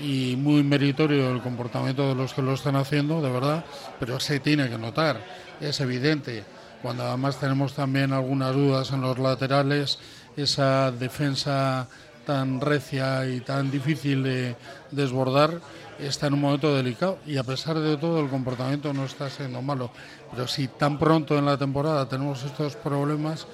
y 0.00 0.36
muy 0.36 0.62
meritorio 0.62 1.30
el 1.30 1.40
comportamiento 1.40 2.08
de 2.08 2.14
los 2.14 2.34
que 2.34 2.42
lo 2.42 2.54
están 2.54 2.76
haciendo, 2.76 3.20
de 3.22 3.30
verdad, 3.30 3.64
pero 4.00 4.18
se 4.18 4.40
tiene 4.40 4.68
que 4.68 4.78
notar, 4.78 5.20
es 5.60 5.80
evidente. 5.80 6.44
Cuando 6.82 7.04
además 7.04 7.38
tenemos 7.40 7.74
también 7.74 8.12
algunas 8.12 8.54
dudas 8.54 8.90
en 8.92 9.00
los 9.00 9.18
laterales, 9.18 9.98
esa 10.36 10.90
defensa 10.90 11.88
tan 12.26 12.60
recia 12.60 13.26
y 13.26 13.40
tan 13.40 13.70
difícil 13.70 14.22
de 14.22 14.56
desbordar 14.90 15.60
está 15.98 16.26
en 16.26 16.34
un 16.34 16.40
momento 16.40 16.74
delicado 16.74 17.18
y 17.26 17.36
a 17.36 17.44
pesar 17.44 17.78
de 17.78 17.96
todo 17.96 18.20
el 18.20 18.28
comportamiento 18.28 18.92
no 18.92 19.04
está 19.04 19.30
siendo 19.30 19.62
malo. 19.62 19.90
Pero 20.30 20.46
si 20.48 20.68
tan 20.68 20.98
pronto 20.98 21.38
en 21.38 21.46
la 21.46 21.56
temporada 21.56 22.08
tenemos 22.08 22.42
estos 22.42 22.76
problemas, 22.76 23.46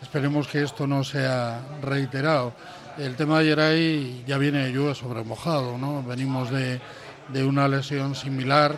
esperemos 0.00 0.46
que 0.46 0.62
esto 0.62 0.86
no 0.86 1.04
sea 1.04 1.60
reiterado. 1.82 2.52
El 2.98 3.16
tema 3.16 3.40
de 3.40 3.46
Yeray 3.46 4.24
ya 4.26 4.38
viene 4.38 4.66
de 4.66 4.72
lluvia 4.72 4.94
sobre 4.94 5.24
mojado, 5.24 5.78
¿no? 5.78 6.02
Venimos 6.02 6.50
de, 6.50 6.80
de 7.28 7.44
una 7.44 7.66
lesión 7.66 8.14
similar, 8.14 8.76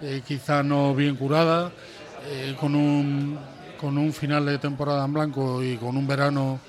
eh, 0.00 0.22
quizá 0.26 0.62
no 0.62 0.94
bien 0.94 1.16
curada, 1.16 1.70
con, 2.58 2.74
un, 2.74 3.38
con 3.80 3.98
un 3.98 4.12
final 4.12 4.46
de 4.46 4.58
temporada 4.58 5.04
en 5.04 5.12
blanco 5.12 5.62
y 5.62 5.76
con 5.76 5.96
un 5.96 6.06
verano 6.06 6.60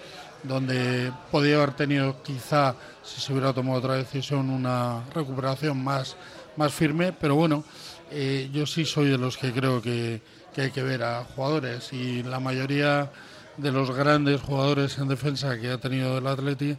donde 0.43 1.11
podía 1.31 1.55
haber 1.57 1.73
tenido 1.73 2.21
quizá, 2.21 2.75
si 3.03 3.21
se 3.21 3.31
hubiera 3.31 3.53
tomado 3.53 3.79
otra 3.79 3.95
decisión, 3.95 4.49
una 4.49 5.03
recuperación 5.13 5.81
más, 5.83 6.15
más 6.57 6.73
firme, 6.73 7.13
pero 7.13 7.35
bueno, 7.35 7.63
eh, 8.11 8.49
yo 8.53 8.65
sí 8.65 8.85
soy 8.85 9.09
de 9.09 9.17
los 9.17 9.37
que 9.37 9.51
creo 9.51 9.81
que, 9.81 10.21
que 10.53 10.61
hay 10.61 10.71
que 10.71 10.83
ver 10.83 11.03
a 11.03 11.23
jugadores 11.23 11.91
y 11.93 12.23
la 12.23 12.39
mayoría 12.39 13.11
de 13.57 13.71
los 13.71 13.91
grandes 13.91 14.41
jugadores 14.41 14.97
en 14.97 15.07
defensa 15.07 15.59
que 15.59 15.71
ha 15.71 15.77
tenido 15.77 16.17
el 16.17 16.27
Atleti 16.27 16.77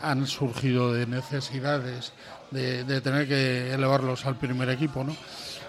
han 0.00 0.26
surgido 0.26 0.92
de 0.92 1.06
necesidades 1.06 2.12
de, 2.50 3.00
tener 3.00 3.28
que 3.28 3.72
elevarlos 3.72 4.24
al 4.26 4.36
primer 4.36 4.70
equipo, 4.70 5.04
¿no? 5.04 5.16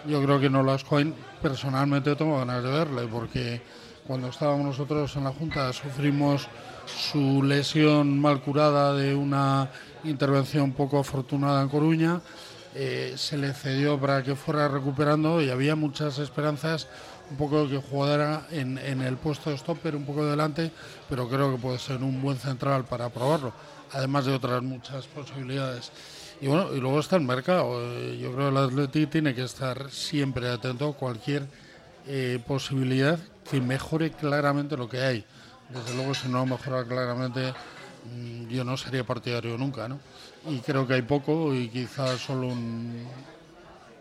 Yo 0.08 0.24
creo 0.24 0.39
que 0.39 0.50
no 0.50 0.63
las 0.63 0.84
Coin 0.84 1.13
personalmente 1.41 2.15
tengo 2.15 2.38
ganas 2.38 2.63
de 2.63 2.70
verle 2.72 3.08
porque 3.08 3.62
cuando 4.08 4.29
estábamos 4.29 4.65
nosotros 4.65 5.13
en 5.18 5.25
la 5.25 5.32
Junta 5.32 5.74
sufrimos 5.74 6.48
su 6.86 7.44
lesión 7.44 8.20
mal 8.20 8.41
curada 8.41 8.94
de 8.94 9.13
una 9.13 9.70
intervención 10.06 10.72
poco 10.72 11.00
afortunada 11.00 11.62
en 11.62 11.70
Coruña, 11.70 12.22
eh, 12.75 13.13
se 13.18 13.38
le 13.38 13.53
cedió 13.53 14.00
para 14.00 14.24
que 14.24 14.36
fuera 14.36 14.68
recuperando 14.70 15.41
y 15.41 15.50
había 15.50 15.75
muchas 15.75 16.18
esperanzas 16.18 16.88
un 17.29 17.38
poco 17.38 17.68
que 17.68 17.77
jugara 17.77 18.48
en 18.51 18.77
el 18.77 19.18
puesto 19.18 19.51
de 19.51 19.58
stopper, 19.58 19.96
un 19.96 20.06
poco 20.06 20.25
delante, 20.25 20.72
pero 21.08 21.27
creo 21.27 21.51
que 21.51 21.62
puede 21.62 21.77
ser 21.77 21.98
un 21.98 22.22
buen 22.22 22.38
central 22.38 22.86
para 22.86 23.10
probarlo, 23.10 23.53
además 23.91 24.25
de 24.25 24.34
otras 24.34 24.63
muchas 24.63 25.06
posibilidades. 25.06 25.91
Y 26.41 26.48
bueno, 26.48 26.74
y 26.74 26.79
luego 26.79 27.00
está 27.00 27.17
el 27.17 27.24
mercado. 27.24 27.81
Eh, 27.81 28.17
yo 28.22 28.34
creo 28.34 28.50
que 28.50 28.58
el 28.58 28.63
Atleti 28.65 29.08
tiene 29.08 29.36
que 29.36 29.43
estar 29.43 29.91
siempre 29.91 30.50
atento 30.50 30.89
a 30.89 30.93
cualquier 30.93 31.48
eh, 32.08 32.39
posibilidad 32.48 33.19
que 33.50 33.60
mejore 33.60 34.12
claramente 34.12 34.77
lo 34.77 34.88
que 34.88 35.01
hay. 35.01 35.25
Desde 35.69 35.96
luego, 35.96 36.13
si 36.13 36.29
no 36.29 36.46
mejora 36.46 36.84
claramente, 36.86 37.53
mm, 38.15 38.48
yo 38.48 38.63
no 38.63 38.77
sería 38.77 39.03
partidario 39.03 39.58
nunca, 39.58 39.88
¿no? 39.88 40.00
Y 40.48 40.60
creo 40.60 40.88
que 40.88 40.93
hay 40.93 41.01
poco 41.01 41.53
y 41.53 41.67
quizás 41.67 42.19
solo 42.22 42.48
un, 42.48 43.05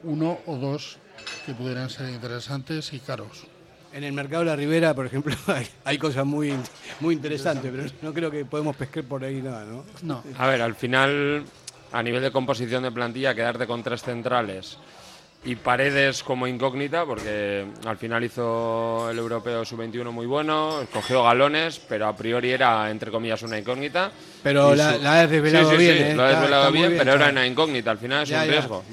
uno 0.04 0.38
o 0.46 0.56
dos 0.56 0.98
que 1.44 1.54
pudieran 1.54 1.90
ser 1.90 2.08
interesantes 2.10 2.92
y 2.92 3.00
caros. 3.00 3.46
En 3.92 4.04
el 4.04 4.12
mercado 4.12 4.44
de 4.44 4.50
la 4.50 4.56
Ribera, 4.56 4.94
por 4.94 5.06
ejemplo, 5.06 5.34
hay, 5.84 5.98
cosas 5.98 6.24
muy, 6.24 6.54
muy 7.00 7.14
interesantes, 7.14 7.70
pero 7.74 7.90
no 8.02 8.12
creo 8.12 8.30
que 8.30 8.44
podemos 8.44 8.76
pescar 8.76 9.04
por 9.04 9.24
ahí 9.24 9.42
nada, 9.42 9.64
¿no? 9.64 9.84
No. 10.02 10.22
A 10.38 10.46
ver, 10.46 10.62
al 10.62 10.74
final, 10.74 11.44
a 11.92 12.02
nivel 12.02 12.22
de 12.22 12.30
composición 12.30 12.82
de 12.82 12.92
plantilla, 12.92 13.34
quedarte 13.34 13.66
con 13.66 13.82
tres 13.82 14.02
centrales 14.02 14.78
y 15.44 15.54
Paredes 15.56 16.22
como 16.22 16.46
incógnita, 16.46 17.06
porque 17.06 17.64
al 17.86 17.96
final 17.96 18.24
hizo 18.24 19.08
el 19.10 19.18
europeo 19.18 19.64
sub-21 19.64 20.10
muy 20.10 20.26
bueno, 20.26 20.80
cogió 20.92 21.22
galones, 21.22 21.78
pero 21.78 22.08
a 22.08 22.16
priori 22.16 22.50
era, 22.50 22.90
entre 22.90 23.10
comillas, 23.10 23.42
una 23.42 23.58
incógnita. 23.58 24.10
Pero 24.42 24.74
la, 24.74 24.90
ha 24.90 25.26
desvelado 25.26 25.76
bien. 25.76 26.08
Sí, 26.08 26.14
lo 26.14 26.24
ha 26.24 26.30
desvelado 26.30 26.72
bien, 26.72 26.94
pero 26.98 27.14
era 27.14 27.30
una 27.30 27.46
incógnita, 27.46 27.92
al 27.92 27.98
final 27.98 28.24
es 28.24 28.30
un 28.30 28.48
riesgo. 28.48 28.84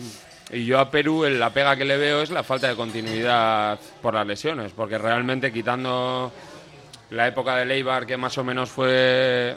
Y 0.51 0.65
yo 0.65 0.79
a 0.79 0.91
Perú 0.91 1.25
la 1.27 1.49
pega 1.49 1.75
que 1.75 1.85
le 1.85 1.97
veo 1.97 2.21
es 2.21 2.29
la 2.29 2.43
falta 2.43 2.67
de 2.67 2.75
continuidad 2.75 3.79
por 4.01 4.13
las 4.13 4.27
lesiones, 4.27 4.71
porque 4.73 4.99
realmente 4.99 5.51
quitando 5.51 6.31
la 7.09 7.27
época 7.27 7.55
de 7.57 7.65
Leibar, 7.65 8.05
que 8.05 8.17
más 8.17 8.37
o 8.37 8.43
menos 8.43 8.69
fue 8.69 9.55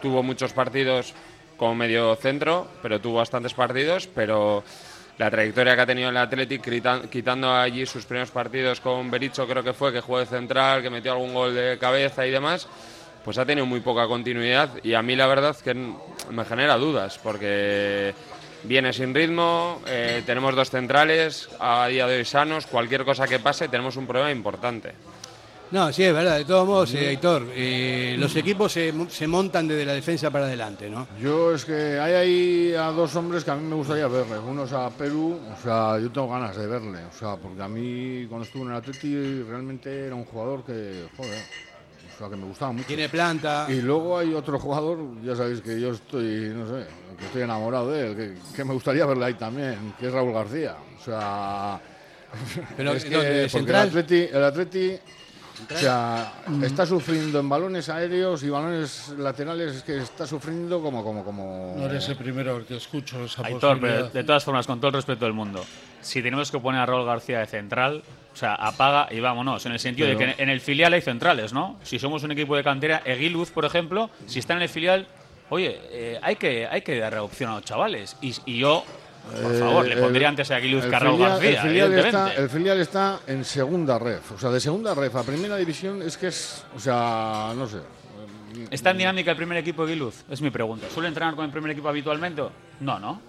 tuvo 0.00 0.22
muchos 0.22 0.52
partidos 0.52 1.12
como 1.58 1.74
medio 1.74 2.16
centro, 2.16 2.68
pero 2.80 3.00
tuvo 3.00 3.18
bastantes 3.18 3.52
partidos, 3.52 4.06
pero 4.06 4.64
la 5.18 5.30
trayectoria 5.30 5.74
que 5.74 5.82
ha 5.82 5.86
tenido 5.86 6.08
el 6.08 6.16
Athletic, 6.16 6.62
quitando 7.10 7.52
allí 7.54 7.84
sus 7.84 8.06
primeros 8.06 8.30
partidos 8.30 8.80
con 8.80 9.10
Bericho, 9.10 9.46
creo 9.46 9.64
que 9.64 9.72
fue, 9.72 9.92
que 9.92 10.00
jugó 10.00 10.20
de 10.20 10.26
central, 10.26 10.80
que 10.80 10.90
metió 10.90 11.12
algún 11.12 11.34
gol 11.34 11.54
de 11.54 11.76
cabeza 11.78 12.24
y 12.24 12.30
demás, 12.30 12.68
pues 13.24 13.36
ha 13.36 13.44
tenido 13.44 13.66
muy 13.66 13.80
poca 13.80 14.06
continuidad 14.06 14.70
y 14.84 14.94
a 14.94 15.02
mí 15.02 15.16
la 15.16 15.26
verdad 15.26 15.56
que 15.56 15.74
me 15.74 16.44
genera 16.44 16.76
dudas, 16.76 17.18
porque 17.20 18.14
viene 18.62 18.92
sin 18.92 19.12
ritmo, 19.12 19.82
eh, 19.86 20.22
tenemos 20.24 20.54
dos 20.54 20.70
centrales 20.70 21.48
a 21.58 21.88
día 21.88 22.06
de 22.06 22.18
hoy 22.18 22.24
sanos, 22.24 22.66
cualquier 22.66 23.04
cosa 23.04 23.26
que 23.26 23.40
pase 23.40 23.68
tenemos 23.68 23.96
un 23.96 24.06
problema 24.06 24.30
importante. 24.30 24.94
No, 25.70 25.92
sí, 25.92 26.02
es 26.02 26.14
verdad. 26.14 26.38
De 26.38 26.44
todos 26.44 26.66
modos, 26.66 26.94
eh, 26.94 27.08
Aitor, 27.08 27.46
eh, 27.54 28.16
los 28.18 28.34
equipos 28.36 28.72
se, 28.72 28.92
se 29.08 29.26
montan 29.26 29.68
desde 29.68 29.84
la 29.84 29.92
defensa 29.92 30.30
para 30.30 30.46
adelante, 30.46 30.88
¿no? 30.88 31.06
Yo 31.20 31.54
es 31.54 31.64
que 31.64 31.98
hay 31.98 32.14
ahí 32.14 32.74
a 32.74 32.90
dos 32.90 33.14
hombres 33.16 33.44
que 33.44 33.50
a 33.50 33.54
mí 33.54 33.66
me 33.66 33.74
gustaría 33.74 34.06
verles. 34.08 34.38
Uno 34.46 34.64
es 34.64 34.72
a 34.72 34.88
Perú, 34.90 35.38
o 35.52 35.62
sea, 35.62 35.98
yo 35.98 36.10
tengo 36.10 36.28
ganas 36.28 36.56
de 36.56 36.66
verle. 36.66 37.04
O 37.04 37.18
sea, 37.18 37.36
porque 37.36 37.62
a 37.62 37.68
mí 37.68 38.26
cuando 38.28 38.46
estuve 38.46 38.62
en 38.62 38.70
el 38.70 38.76
Atleti 38.76 39.42
realmente 39.42 40.06
era 40.06 40.14
un 40.14 40.24
jugador 40.24 40.64
que, 40.64 41.06
joder, 41.16 41.42
o 42.14 42.18
sea, 42.18 42.30
que 42.30 42.36
me 42.36 42.46
gustaba 42.46 42.72
mucho. 42.72 42.86
Tiene 42.86 43.08
planta. 43.10 43.66
Y 43.68 43.82
luego 43.82 44.18
hay 44.18 44.32
otro 44.32 44.58
jugador, 44.58 44.98
ya 45.22 45.36
sabéis 45.36 45.60
que 45.60 45.78
yo 45.78 45.90
estoy, 45.90 46.50
no 46.54 46.66
sé, 46.66 46.86
que 47.18 47.26
estoy 47.26 47.42
enamorado 47.42 47.90
de 47.90 48.06
él, 48.06 48.16
que, 48.16 48.56
que 48.56 48.64
me 48.64 48.72
gustaría 48.72 49.04
verle 49.04 49.26
ahí 49.26 49.34
también, 49.34 49.94
que 50.00 50.06
es 50.06 50.12
Raúl 50.12 50.32
García. 50.32 50.76
O 50.98 51.04
sea, 51.04 51.78
Pero, 52.76 52.92
es 52.94 53.04
que, 53.04 53.14
¿dónde? 53.14 53.30
¿De 53.30 53.48
porque 53.48 53.70
el? 53.70 53.76
Atleti, 53.76 54.28
el 54.32 54.44
Atleti 54.44 54.98
o 55.74 55.78
sea, 55.78 56.32
está 56.62 56.86
sufriendo 56.86 57.40
en 57.40 57.48
balones 57.48 57.88
aéreos 57.88 58.42
y 58.42 58.48
balones 58.50 59.08
laterales, 59.18 59.76
es 59.76 59.82
que 59.82 59.98
está 59.98 60.26
sufriendo 60.26 60.80
como, 60.80 61.02
como, 61.02 61.24
como. 61.24 61.74
No 61.76 61.86
eres 61.86 62.08
el 62.08 62.16
primero 62.16 62.64
que 62.66 62.76
escucho 62.76 63.24
esa 63.24 63.44
Aitor, 63.46 63.80
pero 63.80 64.08
de 64.08 64.24
todas 64.24 64.44
formas, 64.44 64.66
con 64.66 64.78
todo 64.78 64.88
el 64.88 64.94
respeto 64.94 65.24
del 65.24 65.34
mundo, 65.34 65.64
si 66.00 66.22
tenemos 66.22 66.50
que 66.50 66.58
poner 66.58 66.80
a 66.80 66.86
Raúl 66.86 67.04
García 67.06 67.40
de 67.40 67.46
central, 67.46 68.02
o 68.32 68.36
sea, 68.36 68.54
apaga 68.54 69.08
y 69.10 69.20
vámonos, 69.20 69.66
en 69.66 69.72
el 69.72 69.78
sentido 69.80 70.06
de 70.08 70.16
Pero- 70.16 70.36
que 70.36 70.42
en 70.42 70.48
el 70.48 70.60
filial 70.60 70.92
hay 70.92 71.00
centrales, 71.02 71.52
¿no? 71.52 71.76
Si 71.82 71.98
somos 71.98 72.22
un 72.22 72.30
equipo 72.32 72.54
de 72.56 72.62
cantera, 72.62 73.02
Eguiluz, 73.04 73.50
por 73.50 73.64
ejemplo, 73.64 74.10
si 74.26 74.38
está 74.38 74.54
en 74.54 74.62
el 74.62 74.68
filial, 74.68 75.06
oye, 75.50 75.80
eh, 75.90 76.18
hay, 76.22 76.36
que, 76.36 76.66
hay 76.66 76.82
que 76.82 76.98
dar 76.98 77.16
opción 77.18 77.50
a 77.50 77.54
los 77.56 77.64
chavales. 77.64 78.16
Y, 78.20 78.34
y 78.46 78.58
yo, 78.58 78.84
por 79.42 79.54
Eh, 79.54 79.58
favor, 79.58 79.86
le 79.86 79.94
el- 79.94 80.00
pondría 80.00 80.28
antes 80.28 80.50
a 80.50 80.56
Aguiluz 80.56 80.84
el 80.84 80.90
que 80.90 80.96
a 80.96 80.98
Raúl 80.98 81.16
filial- 81.16 81.30
García, 81.32 81.50
el 81.50 81.58
filial, 81.68 81.92
está, 82.06 82.34
el 82.34 82.48
filial 82.50 82.80
está 82.80 83.20
en 83.26 83.44
segunda 83.44 83.98
ref. 83.98 84.32
O 84.32 84.38
sea, 84.38 84.50
de 84.50 84.60
segunda 84.60 84.94
ref 84.94 85.14
a 85.16 85.22
primera 85.22 85.56
división 85.56 86.00
es 86.02 86.16
que 86.16 86.28
es. 86.28 86.64
O 86.74 86.80
sea, 86.80 87.52
no 87.56 87.66
sé. 87.66 87.78
¿Está 88.70 88.90
en 88.90 88.98
dinámica 88.98 89.30
el 89.30 89.36
primer 89.36 89.58
equipo 89.58 89.84
de 89.84 89.92
Aguiluz? 89.92 90.24
Es 90.30 90.40
mi 90.40 90.50
pregunta. 90.50 90.86
¿Suele 90.92 91.08
entrenar 91.08 91.34
con 91.34 91.44
el 91.44 91.50
primer 91.50 91.70
equipo 91.72 91.88
habitualmente? 91.88 92.42
No, 92.80 92.98
¿no? 92.98 93.20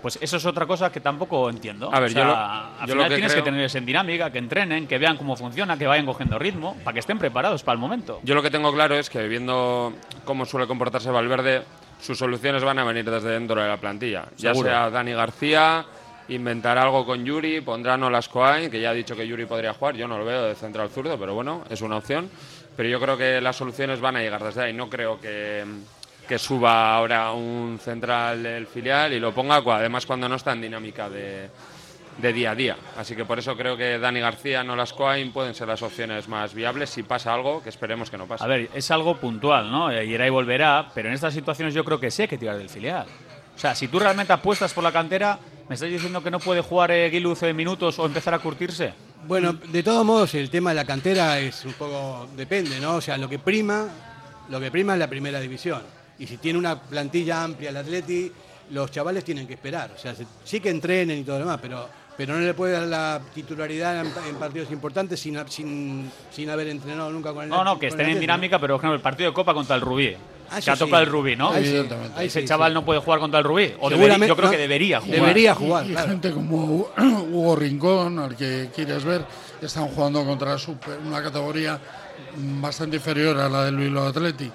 Pues 0.00 0.18
eso 0.22 0.38
es 0.38 0.46
otra 0.46 0.64
cosa 0.64 0.90
que 0.90 1.00
tampoco 1.00 1.50
entiendo. 1.50 1.90
A 1.94 2.00
ver, 2.00 2.08
O 2.08 2.12
sea, 2.12 2.22
yo 2.22 2.26
lo- 2.28 2.34
al 2.36 2.70
yo 2.72 2.80
final 2.80 2.96
lo 2.96 3.02
que 3.04 3.14
tienes 3.16 3.32
creo- 3.32 3.44
que 3.44 3.50
tenerles 3.50 3.74
en 3.74 3.84
dinámica, 3.84 4.30
que 4.32 4.38
entrenen, 4.38 4.86
que 4.86 4.96
vean 4.96 5.18
cómo 5.18 5.36
funciona, 5.36 5.76
que 5.76 5.86
vayan 5.86 6.06
cogiendo 6.06 6.38
ritmo, 6.38 6.74
para 6.82 6.94
que 6.94 7.00
estén 7.00 7.18
preparados 7.18 7.62
para 7.62 7.74
el 7.74 7.80
momento. 7.80 8.18
Yo 8.22 8.34
lo 8.34 8.42
que 8.42 8.50
tengo 8.50 8.72
claro 8.72 8.94
es 8.96 9.10
que 9.10 9.28
viendo 9.28 9.92
cómo 10.24 10.46
suele 10.46 10.66
comportarse 10.66 11.10
Valverde, 11.10 11.62
sus 12.00 12.18
soluciones 12.18 12.62
van 12.64 12.78
a 12.78 12.84
venir 12.84 13.08
desde 13.08 13.30
dentro 13.30 13.60
de 13.60 13.68
la 13.68 13.76
plantilla. 13.76 14.26
Ya 14.36 14.54
sea 14.54 14.90
Dani 14.90 15.12
García, 15.12 15.84
inventar 16.28 16.78
algo 16.78 17.04
con 17.04 17.24
Yuri, 17.24 17.60
pondrán 17.60 18.02
Olascoain, 18.02 18.70
que 18.70 18.80
ya 18.80 18.90
ha 18.90 18.94
dicho 18.94 19.16
que 19.16 19.26
Yuri 19.26 19.46
podría 19.46 19.74
jugar, 19.74 19.96
yo 19.96 20.08
no 20.08 20.18
lo 20.18 20.24
veo 20.24 20.44
de 20.44 20.54
central 20.54 20.88
zurdo, 20.90 21.18
pero 21.18 21.34
bueno, 21.34 21.64
es 21.68 21.80
una 21.80 21.96
opción. 21.96 22.30
Pero 22.76 22.88
yo 22.88 23.00
creo 23.00 23.16
que 23.16 23.40
las 23.40 23.56
soluciones 23.56 24.00
van 24.00 24.16
a 24.16 24.20
llegar 24.20 24.42
desde 24.42 24.62
ahí. 24.62 24.72
No 24.72 24.88
creo 24.88 25.20
que, 25.20 25.64
que 26.26 26.38
suba 26.38 26.94
ahora 26.94 27.32
un 27.32 27.78
central 27.82 28.42
del 28.42 28.66
filial 28.66 29.12
y 29.12 29.20
lo 29.20 29.34
ponga, 29.34 29.56
además 29.56 30.06
cuando 30.06 30.28
no 30.28 30.36
está 30.36 30.52
en 30.52 30.62
dinámica 30.62 31.10
de, 31.10 31.50
de 32.20 32.32
día 32.32 32.50
a 32.52 32.54
día. 32.54 32.76
Así 32.96 33.14
que 33.16 33.24
por 33.24 33.38
eso 33.38 33.56
creo 33.56 33.76
que 33.76 33.98
Dani 33.98 34.20
García, 34.20 34.60
Olascoain 34.62 35.32
pueden 35.32 35.54
ser 35.54 35.68
las 35.68 35.82
opciones 35.82 36.28
más 36.28 36.54
viables 36.54 36.90
si 36.90 37.02
pasa 37.02 37.32
algo, 37.34 37.62
que 37.62 37.68
esperemos 37.68 38.10
que 38.10 38.18
no 38.18 38.26
pase. 38.26 38.44
A 38.44 38.46
ver, 38.46 38.68
es 38.74 38.90
algo 38.90 39.16
puntual, 39.16 39.70
¿no? 39.70 39.90
Eh, 39.90 40.04
Irá 40.06 40.26
y 40.26 40.30
volverá, 40.30 40.90
pero 40.94 41.08
en 41.08 41.14
estas 41.14 41.34
situaciones 41.34 41.74
yo 41.74 41.84
creo 41.84 41.98
que 42.00 42.10
sí 42.10 42.22
hay 42.22 42.28
que 42.28 42.38
tirar 42.38 42.56
del 42.58 42.68
filial. 42.68 43.06
O 43.54 43.58
sea, 43.58 43.74
si 43.74 43.88
tú 43.88 43.98
realmente 43.98 44.32
apuestas 44.32 44.72
por 44.72 44.82
la 44.84 44.92
cantera, 44.92 45.38
¿me 45.68 45.74
estás 45.74 45.90
diciendo 45.90 46.22
que 46.22 46.30
no 46.30 46.38
puede 46.40 46.62
jugar 46.62 46.90
eh, 46.90 47.10
Guiluz 47.10 47.42
en 47.42 47.54
minutos 47.54 47.98
o 47.98 48.06
empezar 48.06 48.32
a 48.34 48.38
curtirse? 48.38 48.92
Bueno, 49.26 49.52
de 49.52 49.82
todos 49.82 50.04
modos, 50.06 50.34
el 50.34 50.48
tema 50.48 50.70
de 50.70 50.76
la 50.76 50.84
cantera 50.86 51.38
es 51.38 51.64
un 51.66 51.74
poco. 51.74 52.26
depende, 52.36 52.80
¿no? 52.80 52.94
O 52.96 53.00
sea, 53.02 53.18
lo 53.18 53.28
que 53.28 53.38
prima, 53.38 53.86
lo 54.48 54.58
que 54.60 54.70
prima 54.70 54.94
es 54.94 54.98
la 54.98 55.08
primera 55.08 55.38
división. 55.40 55.82
Y 56.18 56.26
si 56.26 56.38
tiene 56.38 56.58
una 56.58 56.80
plantilla 56.80 57.42
amplia 57.44 57.68
el 57.70 57.76
Atleti, 57.76 58.32
los 58.70 58.90
chavales 58.90 59.22
tienen 59.24 59.46
que 59.46 59.54
esperar. 59.54 59.90
O 59.94 59.98
sea, 59.98 60.14
se- 60.14 60.26
sí 60.44 60.60
que 60.60 60.70
entrenen 60.70 61.18
y 61.18 61.22
todo 61.24 61.38
lo 61.38 61.44
demás, 61.44 61.58
pero, 61.60 61.86
pero 62.20 62.34
no 62.34 62.40
le 62.40 62.52
puede 62.52 62.74
dar 62.74 62.82
la 62.86 63.18
titularidad 63.32 63.98
en, 63.98 64.12
en 64.28 64.36
partidos 64.36 64.70
importantes 64.70 65.18
sin, 65.18 65.38
sin, 65.48 66.10
sin 66.30 66.50
haber 66.50 66.68
entrenado 66.68 67.10
nunca 67.10 67.32
con 67.32 67.44
el 67.44 67.48
No, 67.48 67.64
no, 67.64 67.78
que 67.78 67.86
el 67.86 67.92
estén 67.92 68.10
en 68.10 68.20
dinámica, 68.20 68.58
pero 68.58 68.74
por 68.74 68.80
ejemplo, 68.82 68.94
el 68.96 69.00
partido 69.00 69.30
de 69.30 69.34
Copa 69.34 69.54
contra 69.54 69.74
el 69.74 69.80
Rubí. 69.80 70.14
Ah, 70.50 70.60
que 70.60 70.70
ha 70.70 70.76
tocado 70.76 71.02
sí. 71.02 71.06
el 71.06 71.12
Rubí, 71.12 71.34
¿no? 71.34 71.48
Ahí 71.50 71.64
sí, 71.64 71.82
ahí 72.14 72.26
Ese 72.26 72.42
sí, 72.42 72.46
chaval 72.46 72.72
sí. 72.72 72.74
no 72.74 72.84
puede 72.84 73.00
jugar 73.00 73.20
contra 73.20 73.38
el 73.38 73.44
Rubí. 73.46 73.72
O 73.80 73.88
Seguramente- 73.88 74.26
debería- 74.26 74.28
yo 74.28 74.36
creo 74.36 74.44
no, 74.46 74.50
que 74.50 74.58
debería 74.58 75.00
jugar. 75.00 75.18
Debería 75.20 75.54
jugar, 75.54 75.86
y, 75.86 75.88
claro. 75.92 76.08
gente 76.08 76.30
como 76.32 76.64
Hugo 77.30 77.56
Rincón, 77.56 78.18
al 78.18 78.36
que 78.36 78.68
quieres 78.76 79.02
ver, 79.02 79.24
están 79.62 79.88
jugando 79.88 80.22
contra 80.22 80.58
super- 80.58 80.98
una 80.98 81.22
categoría 81.22 81.80
bastante 82.36 82.96
inferior 82.96 83.38
a 83.38 83.48
la 83.48 83.64
del 83.64 83.76
Bilbao 83.78 84.08
Atleti. 84.08 84.50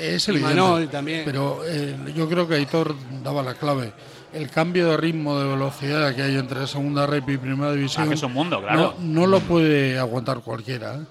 Es 0.00 0.26
evidente. 0.30 0.54
Manol 0.54 0.88
también. 0.88 1.22
Pero 1.26 1.60
eh, 1.66 1.94
yo 2.14 2.26
creo 2.26 2.48
que 2.48 2.54
Aitor 2.54 2.94
daba 3.22 3.42
la 3.42 3.52
clave. 3.52 3.92
El 4.36 4.50
cambio 4.50 4.88
de 4.90 4.96
ritmo, 4.98 5.38
de 5.38 5.48
velocidad 5.48 6.14
que 6.14 6.22
hay 6.22 6.36
entre 6.36 6.66
segunda 6.66 7.06
rep 7.06 7.28
y 7.30 7.38
primera 7.38 7.72
división. 7.72 8.04
Ah, 8.04 8.08
que 8.08 8.14
es 8.14 8.22
un 8.22 8.32
mundo, 8.34 8.60
claro. 8.60 8.94
No, 9.00 9.22
no 9.22 9.26
lo 9.26 9.40
puede 9.40 9.98
aguantar 9.98 10.40
cualquiera. 10.40 10.96
¿eh? 10.96 11.04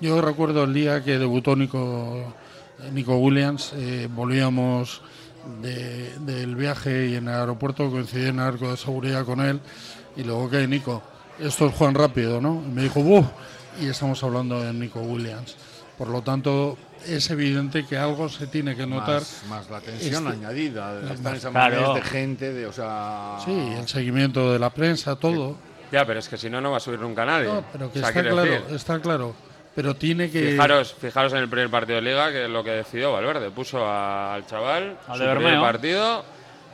Yo 0.00 0.20
recuerdo 0.20 0.64
el 0.64 0.72
día 0.72 1.02
que 1.04 1.18
debutó 1.18 1.54
Nico, 1.54 2.34
Nico 2.92 3.16
Williams, 3.16 3.72
eh, 3.76 4.08
volvíamos 4.10 5.02
de- 5.60 6.18
del 6.20 6.56
viaje 6.56 7.08
y 7.08 7.16
en 7.16 7.28
el 7.28 7.34
aeropuerto 7.34 7.90
coincidí 7.90 8.28
en 8.28 8.36
el 8.38 8.44
arco 8.46 8.70
de 8.70 8.76
seguridad 8.78 9.24
con 9.26 9.40
él 9.40 9.60
y 10.16 10.24
luego 10.24 10.48
que 10.48 10.66
Nico, 10.66 11.02
esto 11.38 11.66
es 11.66 11.74
Juan 11.74 11.94
rápido, 11.94 12.40
¿no? 12.40 12.62
Y 12.66 12.70
me 12.70 12.82
dijo, 12.82 13.02
¡buf! 13.02 13.26
Y 13.80 13.86
estamos 13.86 14.22
hablando 14.24 14.62
de 14.62 14.72
Nico 14.72 15.00
Williams. 15.00 15.56
Por 15.98 16.08
lo 16.08 16.22
tanto, 16.22 16.76
es 17.06 17.30
evidente 17.30 17.84
que 17.86 17.96
algo 17.96 18.28
se 18.28 18.46
tiene 18.48 18.74
que 18.74 18.86
notar. 18.86 19.20
Más, 19.20 19.44
más 19.48 19.70
la 19.70 19.80
tensión 19.80 20.26
Este- 20.26 20.36
añadida, 20.38 20.94
de 20.94 21.14
estar 21.14 21.32
en 21.32 21.38
esa 21.38 21.50
Claro. 21.50 21.74
manera 21.80 21.94
de 21.94 22.02
gente, 22.02 22.52
de, 22.52 22.66
o 22.66 22.72
sea. 22.72 23.36
Sí, 23.44 23.52
el 23.78 23.86
seguimiento 23.88 24.52
de 24.52 24.58
la 24.58 24.70
prensa, 24.70 25.14
todo. 25.16 25.56
Ya, 25.92 26.04
pero 26.04 26.18
es 26.18 26.28
que 26.28 26.36
si 26.36 26.50
no, 26.50 26.60
no 26.60 26.72
va 26.72 26.78
a 26.78 26.80
subir 26.80 26.98
nunca 26.98 27.24
nadie. 27.24 27.46
No, 27.46 27.64
pero 27.72 27.92
que 27.92 27.98
O 28.00 28.02
sea, 28.02 28.08
está 28.08 28.22
claro, 28.22 28.36
decir, 28.42 28.62
está 28.74 28.98
claro. 29.00 29.34
Pero 29.76 29.94
tiene 29.96 30.30
que... 30.30 30.50
Fijaros, 30.52 30.94
fijaros 31.00 31.32
en 31.32 31.38
el 31.40 31.48
primer 31.48 31.68
partido 31.68 31.96
de 31.96 32.02
Liga, 32.02 32.30
que 32.30 32.44
es 32.44 32.50
lo 32.50 32.62
que 32.64 32.70
decidió 32.70 33.12
Valverde. 33.12 33.50
Puso 33.50 33.84
a- 33.84 34.34
al 34.34 34.46
chaval 34.46 34.96
Al 35.08 35.18
de 35.18 35.34
primer 35.34 35.60
partido 35.60 36.24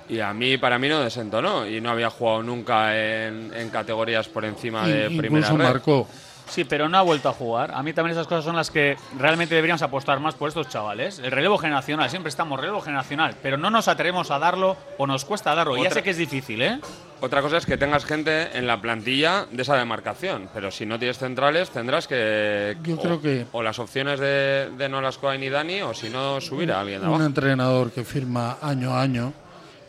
y 0.08 0.20
a 0.20 0.32
mí, 0.34 0.58
para 0.58 0.78
mí, 0.78 0.88
no 0.88 1.00
desentonó. 1.00 1.66
Y 1.66 1.80
no 1.80 1.90
había 1.90 2.10
jugado 2.10 2.42
nunca 2.42 2.94
en, 2.98 3.52
en 3.54 3.70
categorías 3.70 4.28
por 4.28 4.44
encima 4.44 4.86
de 4.86 5.06
primera 5.06 5.26
incluso 5.28 5.56
red. 5.56 5.64
marcó. 5.64 6.08
Sí, 6.50 6.64
pero 6.64 6.88
no 6.88 6.98
ha 6.98 7.02
vuelto 7.02 7.28
a 7.28 7.32
jugar. 7.32 7.70
A 7.72 7.82
mí 7.82 7.92
también 7.92 8.12
esas 8.12 8.26
cosas 8.26 8.44
son 8.44 8.56
las 8.56 8.70
que 8.70 8.96
realmente 9.18 9.54
deberíamos 9.54 9.82
apostar 9.82 10.18
más 10.20 10.34
por 10.34 10.48
estos 10.48 10.68
chavales. 10.68 11.18
El 11.20 11.30
relevo 11.30 11.56
generacional, 11.58 12.10
siempre 12.10 12.28
estamos 12.28 12.58
relevo 12.58 12.80
generacional, 12.80 13.36
pero 13.42 13.56
no 13.56 13.70
nos 13.70 13.86
atrevemos 13.88 14.30
a 14.30 14.38
darlo 14.38 14.76
o 14.98 15.06
nos 15.06 15.24
cuesta 15.24 15.54
darlo. 15.54 15.76
Ya 15.82 15.90
sé 15.90 16.02
que 16.02 16.10
es 16.10 16.16
difícil, 16.16 16.60
¿eh? 16.62 16.80
Otra 17.22 17.42
cosa 17.42 17.58
es 17.58 17.66
que 17.66 17.76
tengas 17.76 18.04
gente 18.04 18.56
en 18.58 18.66
la 18.66 18.80
plantilla 18.80 19.46
de 19.50 19.62
esa 19.62 19.76
demarcación, 19.76 20.48
pero 20.54 20.70
si 20.70 20.86
no 20.86 20.98
tienes 20.98 21.18
centrales 21.18 21.70
tendrás 21.70 22.06
que... 22.08 22.76
Yo 22.82 22.96
o, 22.96 23.00
creo 23.00 23.20
que- 23.20 23.46
O 23.52 23.62
las 23.62 23.78
opciones 23.78 24.18
de, 24.18 24.70
de 24.76 24.88
Nolas 24.88 25.18
Cohen 25.18 25.42
y 25.42 25.50
Dani, 25.50 25.82
o 25.82 25.92
si 25.94 26.08
no, 26.08 26.40
subir 26.40 26.72
a 26.72 26.80
alguien 26.80 27.00
de 27.00 27.06
Un 27.06 27.12
abajo. 27.14 27.26
entrenador 27.26 27.90
que 27.92 28.04
firma 28.04 28.56
año 28.62 28.94
a 28.94 29.02
año 29.02 29.32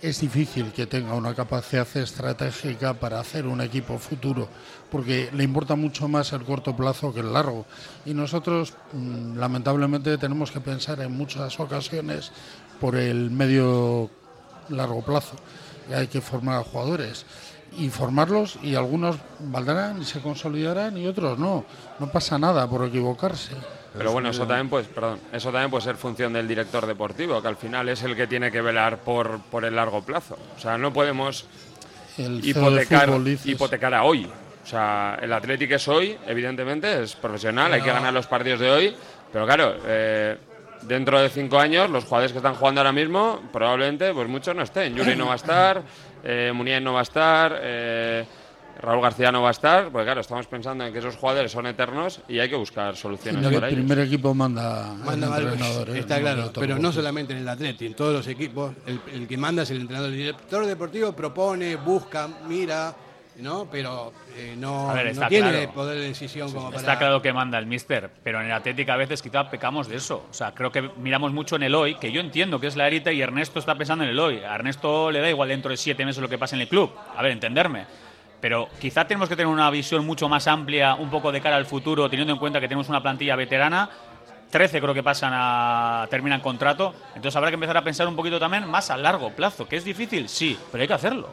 es 0.01 0.19
difícil 0.19 0.73
que 0.73 0.87
tenga 0.87 1.13
una 1.13 1.33
capacidad 1.33 1.87
estratégica 1.95 2.93
para 2.95 3.19
hacer 3.19 3.45
un 3.47 3.61
equipo 3.61 3.97
futuro, 3.97 4.49
porque 4.91 5.29
le 5.33 5.43
importa 5.43 5.75
mucho 5.75 6.07
más 6.07 6.33
el 6.33 6.43
corto 6.43 6.75
plazo 6.75 7.13
que 7.13 7.21
el 7.21 7.33
largo. 7.33 7.65
Y 8.05 8.13
nosotros, 8.13 8.73
mm, 8.91 9.37
lamentablemente, 9.37 10.17
tenemos 10.17 10.51
que 10.51 10.59
pensar 10.59 10.99
en 10.99 11.13
muchas 11.13 11.59
ocasiones 11.59 12.31
por 12.79 12.95
el 12.95 13.31
medio 13.31 14.09
largo 14.69 15.01
plazo. 15.01 15.35
Y 15.89 15.93
hay 15.93 16.07
que 16.07 16.19
formar 16.21 16.59
a 16.59 16.63
jugadores 16.63 17.25
y 17.77 17.89
formarlos 17.89 18.59
y 18.61 18.75
algunos 18.75 19.15
valdrán 19.39 20.01
y 20.01 20.05
se 20.05 20.19
consolidarán 20.19 20.97
y 20.97 21.07
otros 21.07 21.39
no. 21.39 21.63
No 21.99 22.11
pasa 22.11 22.37
nada 22.37 22.69
por 22.69 22.85
equivocarse. 22.85 23.55
Pero 23.97 24.11
bueno, 24.11 24.29
eso 24.29 24.47
también, 24.47 24.69
pues, 24.69 24.87
perdón, 24.87 25.19
eso 25.33 25.51
también 25.51 25.69
puede 25.69 25.83
ser 25.83 25.95
función 25.97 26.31
del 26.31 26.47
director 26.47 26.85
deportivo, 26.85 27.41
que 27.41 27.47
al 27.49 27.57
final 27.57 27.89
es 27.89 28.03
el 28.03 28.15
que 28.15 28.25
tiene 28.25 28.49
que 28.49 28.61
velar 28.61 28.99
por, 28.99 29.41
por 29.41 29.65
el 29.65 29.75
largo 29.75 30.01
plazo. 30.01 30.37
O 30.57 30.59
sea, 30.59 30.77
no 30.77 30.93
podemos 30.93 31.45
El 32.17 32.41
de 32.41 32.49
hipotecar, 32.49 33.09
fútbol, 33.09 33.37
hipotecar 33.43 33.93
a 33.93 34.03
hoy. 34.03 34.29
O 34.71 34.73
sea, 34.73 35.19
el 35.21 35.33
Athletic 35.33 35.69
es 35.71 35.85
hoy, 35.89 36.15
evidentemente, 36.25 37.03
es 37.03 37.13
profesional, 37.17 37.73
hay 37.73 37.81
que 37.81 37.91
ganar 37.91 38.13
los 38.13 38.25
partidos 38.25 38.61
de 38.61 38.71
hoy, 38.71 38.95
pero 39.33 39.45
claro, 39.45 39.75
eh, 39.85 40.37
dentro 40.83 41.19
de 41.19 41.27
cinco 41.27 41.59
años, 41.59 41.89
los 41.89 42.05
jugadores 42.05 42.31
que 42.31 42.37
están 42.37 42.53
jugando 42.55 42.79
ahora 42.79 42.93
mismo, 42.93 43.41
probablemente, 43.51 44.13
pues 44.13 44.29
muchos 44.29 44.55
no 44.55 44.61
estén. 44.61 44.95
Yuri 44.95 45.17
no 45.17 45.25
va 45.25 45.33
a 45.33 45.35
estar, 45.35 45.83
eh, 46.23 46.53
Muniain 46.55 46.81
no 46.81 46.93
va 46.93 46.99
a 46.99 47.03
estar, 47.03 47.59
eh, 47.61 48.23
Raúl 48.81 49.01
García 49.01 49.29
no 49.29 49.41
va 49.41 49.49
a 49.49 49.51
estar, 49.51 49.89
porque 49.89 50.05
claro, 50.05 50.21
estamos 50.21 50.47
pensando 50.47 50.85
en 50.85 50.93
que 50.93 50.99
esos 50.99 51.17
jugadores 51.17 51.51
son 51.51 51.65
eternos 51.67 52.21
y 52.29 52.39
hay 52.39 52.47
que 52.49 52.55
buscar 52.55 52.95
soluciones 52.95 53.45
el 53.45 53.53
para 53.53 53.67
ellos. 53.67 53.77
primer 53.77 53.99
equipo 53.99 54.33
manda, 54.33 54.93
Manda 55.03 55.25
el 55.27 55.31
mal, 55.33 55.43
entrenador. 55.43 55.89
¿eh? 55.89 55.99
está 55.99 56.17
claro, 56.21 56.49
pero 56.57 56.77
no 56.79 56.93
solamente 56.93 57.33
en 57.33 57.39
el 57.39 57.49
Atleti, 57.49 57.87
en 57.87 57.93
todos 57.93 58.13
los 58.13 58.27
equipos, 58.27 58.71
el, 58.85 59.01
el 59.13 59.27
que 59.27 59.35
manda 59.35 59.63
es 59.63 59.71
el 59.71 59.81
entrenador. 59.81 60.11
El 60.11 60.15
director 60.17 60.65
deportivo 60.65 61.11
propone, 61.11 61.75
busca, 61.75 62.29
mira, 62.47 62.95
¿no? 63.41 63.67
Pero 63.71 64.13
eh, 64.37 64.55
no, 64.57 64.93
ver, 64.93 65.11
tiene 65.27 65.51
claro. 65.51 65.71
poder 65.73 65.99
de 65.99 66.07
decisión 66.07 66.51
como 66.51 66.67
para... 66.67 66.77
Está 66.79 66.97
claro 66.97 67.21
que 67.21 67.33
manda 67.33 67.57
el 67.57 67.65
míster, 67.65 68.09
pero 68.23 68.39
en 68.39 68.47
el 68.47 68.51
Atlético 68.51 68.91
a 68.91 68.97
veces 68.97 69.21
quizá 69.21 69.49
pecamos 69.49 69.87
de 69.87 69.97
eso. 69.97 70.25
O 70.29 70.33
sea, 70.33 70.53
creo 70.53 70.71
que 70.71 70.81
miramos 70.97 71.33
mucho 71.33 71.55
en 71.55 71.63
el 71.63 71.75
hoy, 71.75 71.95
que 71.95 72.11
yo 72.11 72.21
entiendo 72.21 72.59
que 72.59 72.67
es 72.67 72.75
la 72.75 72.87
élite 72.87 73.13
y 73.13 73.21
Ernesto 73.21 73.59
está 73.59 73.75
pensando 73.75 74.03
en 74.03 74.11
el 74.11 74.19
hoy. 74.19 74.39
A 74.39 74.55
Ernesto 74.55 75.11
le 75.11 75.19
da 75.19 75.29
igual 75.29 75.49
dentro 75.49 75.71
de 75.71 75.77
siete 75.77 76.05
meses 76.05 76.21
lo 76.21 76.29
que 76.29 76.37
pasa 76.37 76.55
en 76.55 76.61
el 76.61 76.67
club. 76.67 76.91
A 77.15 77.21
ver, 77.21 77.31
entenderme. 77.31 77.85
Pero 78.39 78.69
quizá 78.79 79.05
tenemos 79.05 79.29
que 79.29 79.35
tener 79.35 79.51
una 79.51 79.69
visión 79.69 80.05
mucho 80.05 80.27
más 80.27 80.47
amplia, 80.47 80.95
un 80.95 81.09
poco 81.09 81.31
de 81.31 81.41
cara 81.41 81.57
al 81.57 81.65
futuro, 81.65 82.09
teniendo 82.09 82.33
en 82.33 82.39
cuenta 82.39 82.59
que 82.59 82.67
tenemos 82.67 82.89
una 82.89 83.01
plantilla 83.01 83.35
veterana. 83.35 83.89
13 84.49 84.81
creo 84.81 84.93
que 84.93 85.03
pasan 85.03 85.31
a 85.33 86.07
terminan 86.09 86.41
contrato. 86.41 86.93
Entonces 87.15 87.35
habrá 87.35 87.49
que 87.49 87.55
empezar 87.55 87.77
a 87.77 87.83
pensar 87.83 88.07
un 88.07 88.15
poquito 88.15 88.39
también 88.39 88.67
más 88.67 88.89
a 88.89 88.97
largo 88.97 89.31
plazo. 89.31 89.67
¿Que 89.67 89.77
es 89.77 89.85
difícil? 89.85 90.27
Sí, 90.27 90.57
pero 90.71 90.81
hay 90.81 90.87
que 90.87 90.93
hacerlo. 90.93 91.29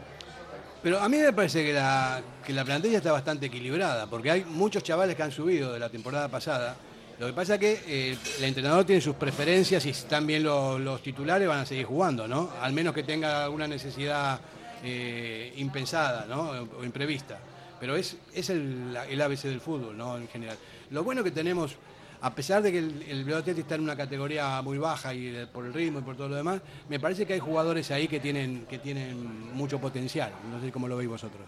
Pero 0.82 1.00
a 1.00 1.08
mí 1.08 1.16
me 1.16 1.32
parece 1.32 1.64
que 1.64 1.72
la, 1.72 2.22
que 2.46 2.52
la 2.52 2.64
plantilla 2.64 2.98
está 2.98 3.10
bastante 3.10 3.46
equilibrada, 3.46 4.06
porque 4.06 4.30
hay 4.30 4.44
muchos 4.44 4.82
chavales 4.82 5.16
que 5.16 5.22
han 5.22 5.32
subido 5.32 5.72
de 5.72 5.78
la 5.80 5.88
temporada 5.88 6.28
pasada. 6.28 6.76
Lo 7.18 7.26
que 7.26 7.32
pasa 7.32 7.54
es 7.54 7.60
que 7.60 7.80
eh, 7.88 8.16
el 8.38 8.44
entrenador 8.44 8.84
tiene 8.84 9.00
sus 9.00 9.16
preferencias 9.16 9.84
y 9.84 10.38
los, 10.38 10.80
los 10.80 11.02
titulares 11.02 11.48
van 11.48 11.60
a 11.60 11.66
seguir 11.66 11.84
jugando, 11.84 12.28
¿no? 12.28 12.50
Al 12.62 12.72
menos 12.72 12.94
que 12.94 13.02
tenga 13.02 13.44
alguna 13.44 13.66
necesidad 13.66 14.38
eh, 14.84 15.52
impensada, 15.56 16.26
¿no? 16.28 16.68
O 16.78 16.84
imprevista. 16.84 17.40
Pero 17.80 17.96
es, 17.96 18.16
es 18.32 18.50
el, 18.50 18.96
el 19.10 19.20
ABC 19.20 19.42
del 19.42 19.60
fútbol, 19.60 19.96
¿no? 19.96 20.16
En 20.16 20.28
general. 20.28 20.56
Lo 20.90 21.02
bueno 21.02 21.24
que 21.24 21.32
tenemos, 21.32 21.74
a 22.20 22.35
pesar 22.35 22.62
de 22.62 22.72
que 22.72 22.78
el, 22.78 23.02
el 23.02 23.59
está 23.59 23.76
en 23.76 23.83
una 23.83 23.96
categoría 23.96 24.61
muy 24.62 24.78
baja 24.78 25.14
y 25.14 25.46
por 25.52 25.64
el 25.64 25.72
ritmo 25.72 26.00
y 26.00 26.02
por 26.02 26.16
todo 26.16 26.28
lo 26.28 26.37
demás, 26.37 26.61
me 26.88 26.98
parece 26.98 27.26
que 27.26 27.35
hay 27.35 27.38
jugadores 27.38 27.90
ahí 27.90 28.09
que 28.09 28.20
tienen, 28.20 28.66
que 28.66 28.78
tienen 28.78 29.54
mucho 29.54 29.78
potencial. 29.78 30.33
No 30.50 30.61
sé 30.61 30.72
cómo 30.72 30.88
lo 30.88 30.96
veis 30.96 31.09
vosotros. 31.09 31.42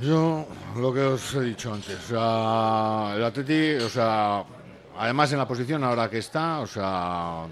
Yo, 0.00 0.46
lo 0.76 0.92
que 0.92 1.00
os 1.00 1.34
he 1.34 1.40
dicho 1.42 1.72
antes, 1.72 1.96
o 1.96 2.08
sea, 2.08 3.14
el 3.14 3.22
Atleti, 3.22 3.74
o 3.84 3.90
sea, 3.90 4.42
además 4.98 5.30
en 5.32 5.38
la 5.38 5.46
posición 5.46 5.84
ahora 5.84 6.08
que 6.08 6.18
está, 6.18 6.60
o 6.60 6.66
sea, 6.66 7.44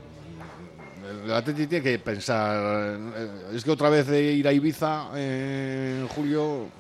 el 1.25 1.31
Atleti 1.31 1.67
tiene 1.67 1.85
que 1.85 1.99
pensar, 1.99 2.99
eh, 3.15 3.51
es 3.53 3.63
que 3.63 3.71
otra 3.71 3.91
vez 3.91 4.07
de 4.07 4.23
ir 4.23 4.49
a 4.49 4.53
Ibiza 4.53 5.11
eh, 5.15 5.99
en 6.01 6.09
julio, 6.09 6.63
o 6.63 6.71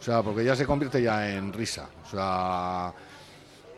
sea, 0.00 0.22
porque 0.22 0.44
ya 0.44 0.56
se 0.56 0.64
convierte 0.64 1.02
ya 1.02 1.28
en 1.28 1.52
risa, 1.52 1.88
o 2.06 2.10
sea, 2.10 2.92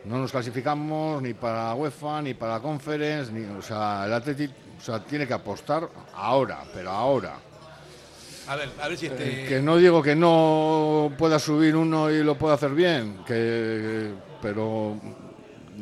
no 0.07 0.17
nos 0.19 0.31
clasificamos 0.31 1.21
ni 1.21 1.33
para 1.33 1.73
UEFA, 1.73 2.21
ni 2.21 2.33
para 2.33 2.59
Conference, 2.59 3.31
ni, 3.31 3.45
o 3.45 3.61
sea, 3.61 4.05
el 4.05 4.13
Atleti, 4.13 4.45
o 4.45 4.81
sea, 4.81 4.99
tiene 5.03 5.25
que 5.27 5.33
apostar 5.33 5.87
ahora, 6.15 6.63
pero 6.73 6.91
ahora. 6.91 7.35
A 8.47 8.55
ver, 8.55 8.69
a 8.79 8.87
ver 8.87 8.97
si 8.97 9.07
este... 9.07 9.45
Eh, 9.45 9.47
Que 9.47 9.61
no 9.61 9.77
digo 9.77 10.03
que 10.03 10.15
no 10.15 11.11
pueda 11.17 11.39
subir 11.39 11.75
uno 11.75 12.11
y 12.11 12.23
lo 12.23 12.37
pueda 12.37 12.53
hacer 12.55 12.71
bien, 12.71 13.17
que, 13.25 14.11
pero 14.41 14.95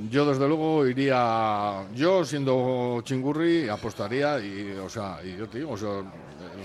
yo 0.10 0.26
desde 0.26 0.48
luego 0.48 0.88
iría, 0.88 1.84
yo 1.94 2.24
siendo 2.24 3.02
chingurri 3.04 3.68
apostaría 3.68 4.40
y, 4.40 4.78
o 4.84 4.88
sea, 4.90 5.20
y 5.24 5.36
yo 5.38 5.48
te 5.50 5.58
digo, 5.60 5.72
o 5.72 5.78
sea, 5.78 6.02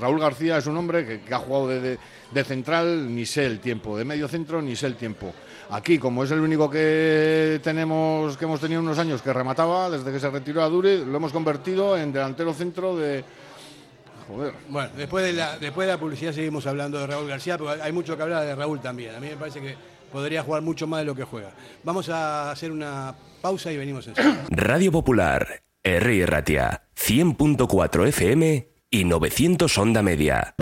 Raúl 0.00 0.20
García 0.20 0.58
es 0.58 0.66
un 0.66 0.76
hombre 0.76 1.04
que, 1.04 1.20
que 1.22 1.34
ha 1.34 1.38
jugado 1.38 1.68
de, 1.68 1.80
de- 1.80 1.98
de 2.30 2.44
central, 2.44 3.12
ni 3.14 3.24
sé 3.26 3.46
el 3.46 3.58
tiempo, 3.58 3.96
de 3.96 4.04
medio 4.04 4.28
centro, 4.28 4.60
ni 4.62 4.76
sé 4.76 4.86
el 4.86 4.96
tiempo. 4.96 5.32
Aquí, 5.70 5.98
como 5.98 6.24
es 6.24 6.30
el 6.30 6.40
único 6.40 6.70
que 6.70 7.60
tenemos, 7.62 8.36
que 8.38 8.46
hemos 8.46 8.60
tenido 8.60 8.80
unos 8.80 8.98
años 8.98 9.20
que 9.20 9.32
remataba, 9.32 9.90
desde 9.90 10.10
que 10.10 10.18
se 10.18 10.30
retiró 10.30 10.62
a 10.62 10.68
Duri, 10.68 11.04
lo 11.04 11.16
hemos 11.16 11.32
convertido 11.32 11.96
en 11.96 12.12
delantero 12.12 12.54
centro 12.54 12.96
de... 12.96 13.22
Joder. 14.26 14.54
Bueno, 14.68 14.90
después 14.96 15.24
de, 15.24 15.32
la, 15.32 15.58
después 15.58 15.86
de 15.86 15.92
la 15.92 15.98
publicidad 15.98 16.32
seguimos 16.32 16.66
hablando 16.66 16.98
de 16.98 17.06
Raúl 17.06 17.28
García, 17.28 17.56
porque 17.56 17.80
hay 17.82 17.92
mucho 17.92 18.16
que 18.16 18.22
hablar 18.22 18.44
de 18.44 18.54
Raúl 18.54 18.80
también. 18.80 19.14
A 19.14 19.20
mí 19.20 19.28
me 19.28 19.36
parece 19.36 19.60
que 19.60 19.74
podría 20.12 20.42
jugar 20.42 20.62
mucho 20.62 20.86
más 20.86 21.00
de 21.00 21.06
lo 21.06 21.14
que 21.14 21.24
juega. 21.24 21.50
Vamos 21.82 22.08
a 22.08 22.50
hacer 22.50 22.70
una 22.70 23.14
pausa 23.40 23.72
y 23.72 23.76
venimos 23.76 24.06
enseguida. 24.06 24.46
Radio 24.50 24.92
Popular, 24.92 25.62
R. 25.82 26.26
Ratia, 26.26 26.82
100.4 26.96 28.08
FM 28.08 28.68
y 28.90 29.04
900 29.04 29.78
Onda 29.78 30.02
Media. 30.02 30.54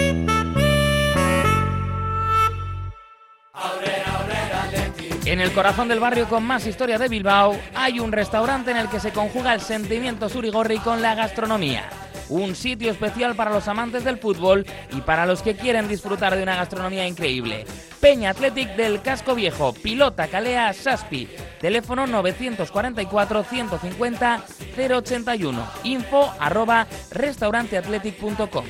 En 5.26 5.40
el 5.40 5.50
corazón 5.50 5.88
del 5.88 5.98
barrio 5.98 6.28
con 6.28 6.44
más 6.44 6.68
historia 6.68 6.98
de 6.98 7.08
Bilbao 7.08 7.58
hay 7.74 7.98
un 7.98 8.12
restaurante 8.12 8.70
en 8.70 8.76
el 8.76 8.88
que 8.88 9.00
se 9.00 9.10
conjuga 9.10 9.54
el 9.54 9.60
sentimiento 9.60 10.28
surigorri 10.28 10.78
con 10.78 11.02
la 11.02 11.16
gastronomía. 11.16 11.90
Un 12.28 12.54
sitio 12.54 12.92
especial 12.92 13.34
para 13.34 13.50
los 13.50 13.66
amantes 13.66 14.04
del 14.04 14.18
fútbol 14.18 14.64
y 14.96 15.00
para 15.00 15.26
los 15.26 15.42
que 15.42 15.56
quieren 15.56 15.88
disfrutar 15.88 16.36
de 16.36 16.44
una 16.44 16.54
gastronomía 16.54 17.08
increíble. 17.08 17.64
Peña 18.00 18.30
Athletic 18.30 18.76
del 18.76 19.02
Casco 19.02 19.34
Viejo, 19.34 19.72
Pilota 19.72 20.28
Calea 20.28 20.72
Saspi. 20.72 21.28
Teléfono 21.60 22.06
944 22.06 23.42
150 23.42 24.44
081. 24.76 25.66
Info 25.82 26.32
arroba 26.38 26.86
restauranteathletic.com. 27.10 28.64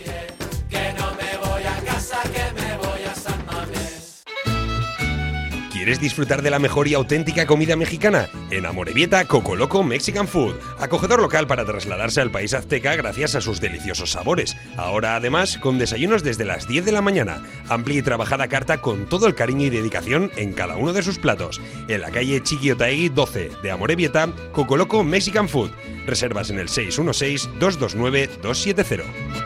¿Quieres 5.86 6.00
disfrutar 6.00 6.42
de 6.42 6.50
la 6.50 6.58
mejor 6.58 6.88
y 6.88 6.94
auténtica 6.94 7.46
comida 7.46 7.76
mexicana? 7.76 8.28
En 8.50 8.66
Amorebieta, 8.66 9.24
Coco 9.24 9.54
Loco 9.54 9.84
Mexican 9.84 10.26
Food, 10.26 10.56
acogedor 10.80 11.22
local 11.22 11.46
para 11.46 11.64
trasladarse 11.64 12.20
al 12.20 12.32
país 12.32 12.54
azteca 12.54 12.96
gracias 12.96 13.36
a 13.36 13.40
sus 13.40 13.60
deliciosos 13.60 14.10
sabores. 14.10 14.56
Ahora 14.76 15.14
además 15.14 15.58
con 15.58 15.78
desayunos 15.78 16.24
desde 16.24 16.44
las 16.44 16.66
10 16.66 16.86
de 16.86 16.90
la 16.90 17.02
mañana, 17.02 17.40
amplia 17.68 18.00
y 18.00 18.02
trabajada 18.02 18.48
carta 18.48 18.78
con 18.78 19.06
todo 19.06 19.28
el 19.28 19.36
cariño 19.36 19.66
y 19.66 19.70
dedicación 19.70 20.32
en 20.34 20.54
cada 20.54 20.76
uno 20.76 20.92
de 20.92 21.04
sus 21.04 21.20
platos. 21.20 21.60
En 21.86 22.00
la 22.00 22.10
calle 22.10 22.42
Chiquiotaegui 22.42 23.10
12 23.10 23.52
de 23.62 23.70
Amorebieta, 23.70 24.28
Coco 24.50 24.76
Loco 24.76 25.04
Mexican 25.04 25.48
Food. 25.48 25.70
Reservas 26.04 26.50
en 26.50 26.58
el 26.58 26.66
616-229-270. 26.66 29.45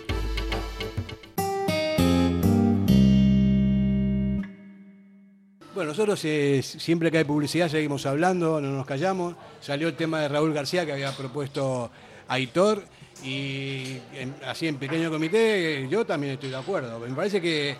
Bueno, 5.75 5.89
nosotros 5.89 6.23
eh, 6.23 6.61
siempre 6.63 7.11
que 7.11 7.17
hay 7.17 7.25
publicidad 7.25 7.67
seguimos 7.67 8.05
hablando, 8.05 8.61
no 8.61 8.71
nos 8.71 8.85
callamos. 8.85 9.35
Salió 9.59 9.89
el 9.89 9.95
tema 9.95 10.21
de 10.21 10.29
Raúl 10.29 10.53
García 10.53 10.85
que 10.85 10.93
había 10.93 11.11
propuesto 11.11 11.91
Aitor 12.29 12.85
y 13.25 13.97
así 14.45 14.69
en 14.69 14.77
pequeño 14.77 15.11
comité 15.11 15.83
eh, 15.83 15.87
yo 15.89 16.05
también 16.05 16.35
estoy 16.35 16.51
de 16.51 16.55
acuerdo. 16.55 16.97
Me 16.97 17.13
parece 17.13 17.41
que 17.41 17.75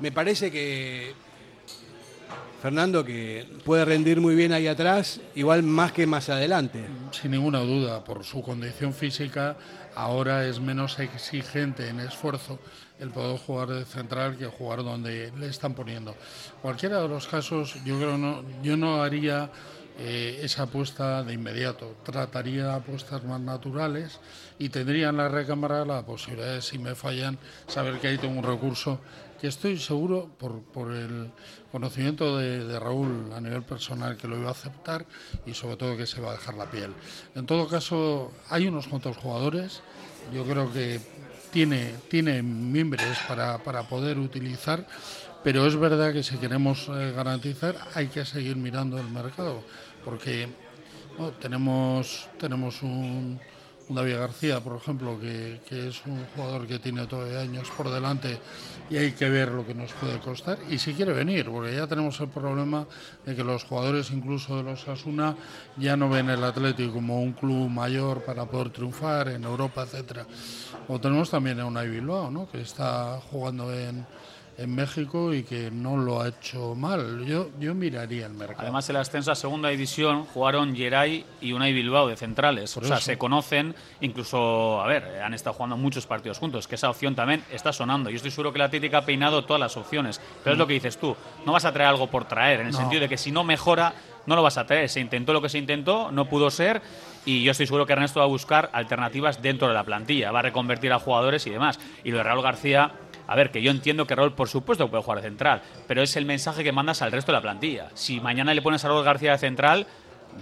me 0.00 0.10
parece 0.10 0.50
que 0.50 1.14
Fernando 2.64 3.04
que 3.04 3.46
puede 3.62 3.84
rendir 3.84 4.22
muy 4.22 4.34
bien 4.34 4.54
ahí 4.54 4.68
atrás, 4.68 5.20
igual 5.34 5.62
más 5.62 5.92
que 5.92 6.06
más 6.06 6.30
adelante. 6.30 6.82
Sin 7.10 7.32
ninguna 7.32 7.58
duda, 7.58 8.02
por 8.02 8.24
su 8.24 8.40
condición 8.40 8.94
física, 8.94 9.58
ahora 9.94 10.46
es 10.46 10.60
menos 10.60 10.98
exigente 10.98 11.86
en 11.90 12.00
esfuerzo 12.00 12.58
el 12.98 13.10
poder 13.10 13.38
jugar 13.38 13.68
de 13.68 13.84
central 13.84 14.38
que 14.38 14.46
jugar 14.46 14.82
donde 14.82 15.30
le 15.38 15.48
están 15.48 15.74
poniendo. 15.74 16.16
Cualquiera 16.62 17.02
de 17.02 17.08
los 17.08 17.26
casos, 17.26 17.76
yo 17.84 17.98
creo 17.98 18.16
no, 18.16 18.42
yo 18.62 18.78
no 18.78 19.02
haría 19.02 19.50
eh, 19.98 20.40
esa 20.42 20.62
apuesta 20.62 21.22
de 21.22 21.34
inmediato. 21.34 21.96
Trataría 22.02 22.74
apuestas 22.74 23.22
más 23.24 23.42
naturales 23.42 24.20
y 24.58 24.70
tendría 24.70 25.10
en 25.10 25.18
la 25.18 25.28
recámara 25.28 25.84
la 25.84 26.00
posibilidad 26.06 26.54
de, 26.54 26.62
si 26.62 26.78
me 26.78 26.94
fallan, 26.94 27.38
saber 27.66 28.00
que 28.00 28.08
ahí 28.08 28.16
tengo 28.16 28.38
un 28.38 28.44
recurso 28.44 29.00
estoy 29.46 29.78
seguro, 29.78 30.30
por, 30.38 30.62
por 30.62 30.92
el 30.92 31.30
conocimiento 31.70 32.38
de, 32.38 32.78
Raúl 32.78 33.32
a 33.34 33.40
nivel 33.40 33.62
personal, 33.62 34.16
que 34.16 34.28
lo 34.28 34.38
iba 34.38 34.48
a 34.48 34.52
aceptar 34.52 35.06
y 35.46 35.54
sobre 35.54 35.76
todo 35.76 35.96
que 35.96 36.06
se 36.06 36.20
va 36.20 36.30
a 36.30 36.32
dejar 36.32 36.54
la 36.54 36.70
piel. 36.70 36.92
En 37.34 37.46
todo 37.46 37.68
caso, 37.68 38.32
hay 38.50 38.66
unos 38.66 38.86
cuantos 38.88 39.16
jugadores, 39.16 39.82
yo 40.32 40.44
creo 40.44 40.72
que 40.72 41.00
tiene, 41.50 41.94
tiene 42.08 42.42
mimbres 42.42 43.18
para, 43.28 43.58
para 43.58 43.82
poder 43.84 44.18
utilizar, 44.18 44.86
pero 45.42 45.66
es 45.66 45.76
verdad 45.76 46.12
que 46.12 46.22
si 46.22 46.36
queremos 46.38 46.88
eh, 46.88 47.12
garantizar 47.14 47.76
hay 47.94 48.08
que 48.08 48.24
seguir 48.24 48.56
mirando 48.56 48.98
el 48.98 49.08
mercado, 49.08 49.62
porque 50.04 50.48
tenemos, 51.40 52.28
tenemos 52.38 52.82
un 52.82 53.38
David 53.88 54.16
García, 54.16 54.60
por 54.60 54.76
ejemplo, 54.76 55.18
que, 55.20 55.60
es 55.70 56.02
un 56.06 56.24
jugador 56.34 56.66
que 56.66 56.78
tiene 56.78 57.06
todavía 57.06 57.40
años 57.40 57.70
por 57.76 57.90
delante 57.90 58.38
y 58.88 58.96
hay 58.96 59.12
que 59.12 59.28
ver 59.28 59.50
lo 59.50 59.66
que 59.66 59.74
nos 59.74 59.92
puede 59.92 60.18
costar 60.18 60.58
y 60.70 60.78
si 60.78 60.94
quiere 60.94 61.12
venir, 61.12 61.50
porque 61.50 61.74
ya 61.74 61.86
tenemos 61.86 62.18
el 62.20 62.28
problema 62.28 62.86
de 63.26 63.36
que 63.36 63.44
los 63.44 63.64
jugadores 63.64 64.10
incluso 64.10 64.56
de 64.56 64.62
los 64.62 64.88
Asuna 64.88 65.36
ya 65.76 65.96
no 65.96 66.08
ven 66.08 66.30
el 66.30 66.42
Atlético 66.44 66.94
como 66.94 67.20
un 67.22 67.32
club 67.32 67.68
mayor 67.68 68.24
para 68.24 68.46
poder 68.46 68.70
triunfar 68.70 69.28
en 69.28 69.44
Europa, 69.44 69.82
etcétera. 69.82 70.26
O 70.88 71.00
tenemos 71.00 71.30
también 71.30 71.60
a 71.60 71.66
Unai 71.66 71.88
Bilbao, 71.88 72.30
¿no? 72.30 72.48
que 72.50 72.60
está 72.60 73.20
jugando 73.30 73.72
en, 73.72 74.06
en 74.56 74.74
México 74.74 75.34
y 75.34 75.42
que 75.42 75.70
no 75.70 75.96
lo 75.96 76.20
ha 76.20 76.28
hecho 76.28 76.74
mal. 76.74 77.24
Yo, 77.26 77.48
yo 77.58 77.74
miraría 77.74 78.26
el 78.26 78.34
mercado. 78.34 78.62
Además, 78.62 78.88
en 78.88 78.94
la 78.94 79.00
ascenso 79.00 79.32
a 79.32 79.34
segunda 79.34 79.68
división 79.68 80.24
jugaron 80.26 80.74
Geray 80.76 81.24
y 81.40 81.52
Unai 81.52 81.72
Bilbao 81.72 82.06
de 82.08 82.16
centrales. 82.16 82.72
Por 82.74 82.84
o 82.84 82.86
sea, 82.86 82.96
eso. 82.98 83.06
se 83.06 83.18
conocen, 83.18 83.74
incluso, 84.00 84.80
a 84.80 84.86
ver, 84.86 85.20
han 85.22 85.34
estado 85.34 85.54
jugando 85.54 85.76
muchos 85.76 86.06
partidos 86.06 86.38
juntos, 86.38 86.68
que 86.68 86.76
esa 86.76 86.88
opción 86.90 87.14
también 87.14 87.42
está 87.50 87.72
sonando. 87.72 88.10
Yo 88.10 88.16
estoy 88.16 88.30
seguro 88.30 88.52
que 88.52 88.58
la 88.58 88.66
Atlético 88.66 88.96
ha 88.96 89.04
peinado 89.04 89.44
todas 89.44 89.60
las 89.60 89.76
opciones. 89.76 90.20
Pero 90.42 90.52
es 90.54 90.58
lo 90.58 90.66
que 90.66 90.74
dices 90.74 90.98
tú, 90.98 91.16
no 91.44 91.52
vas 91.52 91.64
a 91.64 91.72
traer 91.72 91.88
algo 91.88 92.08
por 92.08 92.24
traer, 92.26 92.60
en 92.60 92.66
el 92.66 92.72
No. 92.72 92.78
sentido 92.78 93.00
de 93.00 93.08
que 93.08 93.16
si 93.18 93.32
no 93.32 93.42
mejora, 93.44 93.94
no 94.26 94.36
lo 94.36 94.42
vas 94.42 94.56
a 94.56 94.66
traer. 94.66 94.88
Se 94.88 95.00
intentó 95.00 95.32
lo 95.32 95.42
que 95.42 95.48
se 95.48 95.58
intentó, 95.58 96.10
no 96.12 96.26
pudo 96.28 96.50
ser. 96.50 96.80
Y 97.26 97.42
yo 97.42 97.50
estoy 97.52 97.66
seguro 97.66 97.86
que 97.86 97.92
Ernesto 97.94 98.20
va 98.20 98.26
a 98.26 98.28
buscar 98.28 98.70
alternativas 98.72 99.42
dentro 99.42 99.66
de 99.68 99.74
la 99.74 99.82
plantilla, 99.84 100.30
va 100.30 100.38
a 100.40 100.42
reconvertir 100.42 100.92
a 100.92 100.98
jugadores 100.98 101.46
y 101.46 101.50
demás. 101.50 101.78
Y 102.04 102.10
lo 102.10 102.18
de 102.18 102.22
Raúl 102.24 102.42
García, 102.42 102.92
a 103.26 103.34
ver, 103.36 103.50
que 103.50 103.62
yo 103.62 103.70
entiendo 103.70 104.06
que 104.06 104.14
Raúl, 104.14 104.32
por 104.32 104.48
supuesto, 104.48 104.88
puede 104.88 105.02
jugar 105.02 105.20
de 105.22 105.28
central, 105.28 105.62
pero 105.86 106.02
es 106.02 106.16
el 106.16 106.26
mensaje 106.26 106.62
que 106.64 106.72
mandas 106.72 107.02
al 107.02 107.12
resto 107.12 107.32
de 107.32 107.36
la 107.38 107.42
plantilla. 107.42 107.88
Si 107.94 108.20
mañana 108.20 108.52
le 108.54 108.62
pones 108.62 108.84
a 108.84 108.88
Raúl 108.88 109.04
García 109.04 109.32
de 109.32 109.38
central, 109.38 109.86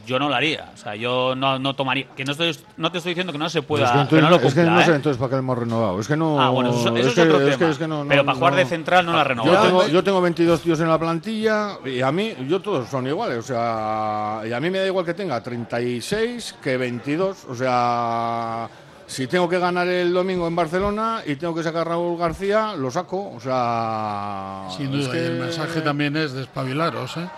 yo 0.06 0.18
no 0.18 0.30
lo 0.30 0.34
haría. 0.34 0.70
O 0.72 0.76
sea, 0.78 0.96
yo 0.96 1.34
no, 1.36 1.58
no 1.58 1.74
tomaría. 1.74 2.06
Que 2.16 2.24
no, 2.24 2.32
estoy, 2.32 2.56
no 2.78 2.90
te 2.90 2.96
estoy 2.96 3.10
diciendo 3.10 3.30
que 3.30 3.38
no 3.38 3.50
se 3.50 3.60
pueda. 3.60 3.84
es 3.84 4.08
que, 4.08 4.16
que 4.16 4.22
no 4.22 4.30
lo 4.30 4.36
es 4.36 4.54
que 4.54 4.62
no 4.62 4.82
sé 4.82 4.90
¿eh? 4.90 4.94
entonces 4.94 5.18
para 5.18 5.28
qué 5.28 5.34
le 5.36 5.40
hemos 5.40 5.58
renovado. 5.58 6.00
Es 6.00 6.08
que 6.08 6.16
no. 6.16 6.40
Ah, 6.40 6.48
bueno, 6.48 6.70
eso, 6.70 6.96
eso 6.96 7.08
es, 7.10 7.14
que- 7.14 7.20
otro 7.20 7.40
es 7.40 7.44
tema. 7.44 7.58
que- 7.58 7.70
es 7.72 7.78
que 7.78 7.86
no- 7.86 8.06
pero 8.08 8.24
para 8.24 8.38
jugar 8.38 8.54
de 8.54 8.64
central 8.64 9.04
no 9.04 9.12
la 9.12 9.18
Yo 9.18 9.24
renovado. 9.24 9.66
tengo, 9.66 9.86
yo 9.88 10.02
tengo 10.02 10.20
22 10.22 10.62
tíos 10.62 10.80
en 10.80 10.88
la 10.88 10.98
plantilla 10.98 11.76
y 11.84 12.00
a 12.00 12.10
mí, 12.10 12.32
yo 12.48 12.60
todos 12.60 12.88
son 12.88 13.06
iguales. 13.06 13.38
O 13.38 13.42
sea, 13.42 14.40
y 14.48 14.52
a 14.54 14.60
mí 14.60 14.70
me 14.70 14.78
da 14.78 14.86
igual 14.86 15.04
que 15.04 15.12
tenga 15.12 15.42
36 15.42 16.54
que 16.62 16.78
22. 16.78 17.44
O 17.50 17.54
sea, 17.54 18.68
si 19.06 19.26
tengo 19.26 19.48
que 19.48 19.58
ganar 19.58 19.86
el 19.88 20.12
domingo 20.12 20.46
en 20.46 20.56
Barcelona 20.56 21.22
y 21.26 21.36
tengo 21.36 21.54
que 21.54 21.62
sacar 21.62 21.82
a 21.82 21.90
Raúl 21.90 22.18
García, 22.18 22.74
lo 22.76 22.90
saco. 22.90 23.32
O 23.34 23.40
sea. 23.40 24.68
Sin 24.76 24.94
es 24.94 25.06
duda, 25.06 25.16
y 25.16 25.18
el 25.18 25.38
mensaje 25.38 25.80
también 25.80 26.16
es 26.16 26.32
despabilaros, 26.32 27.16
¿eh? 27.16 27.28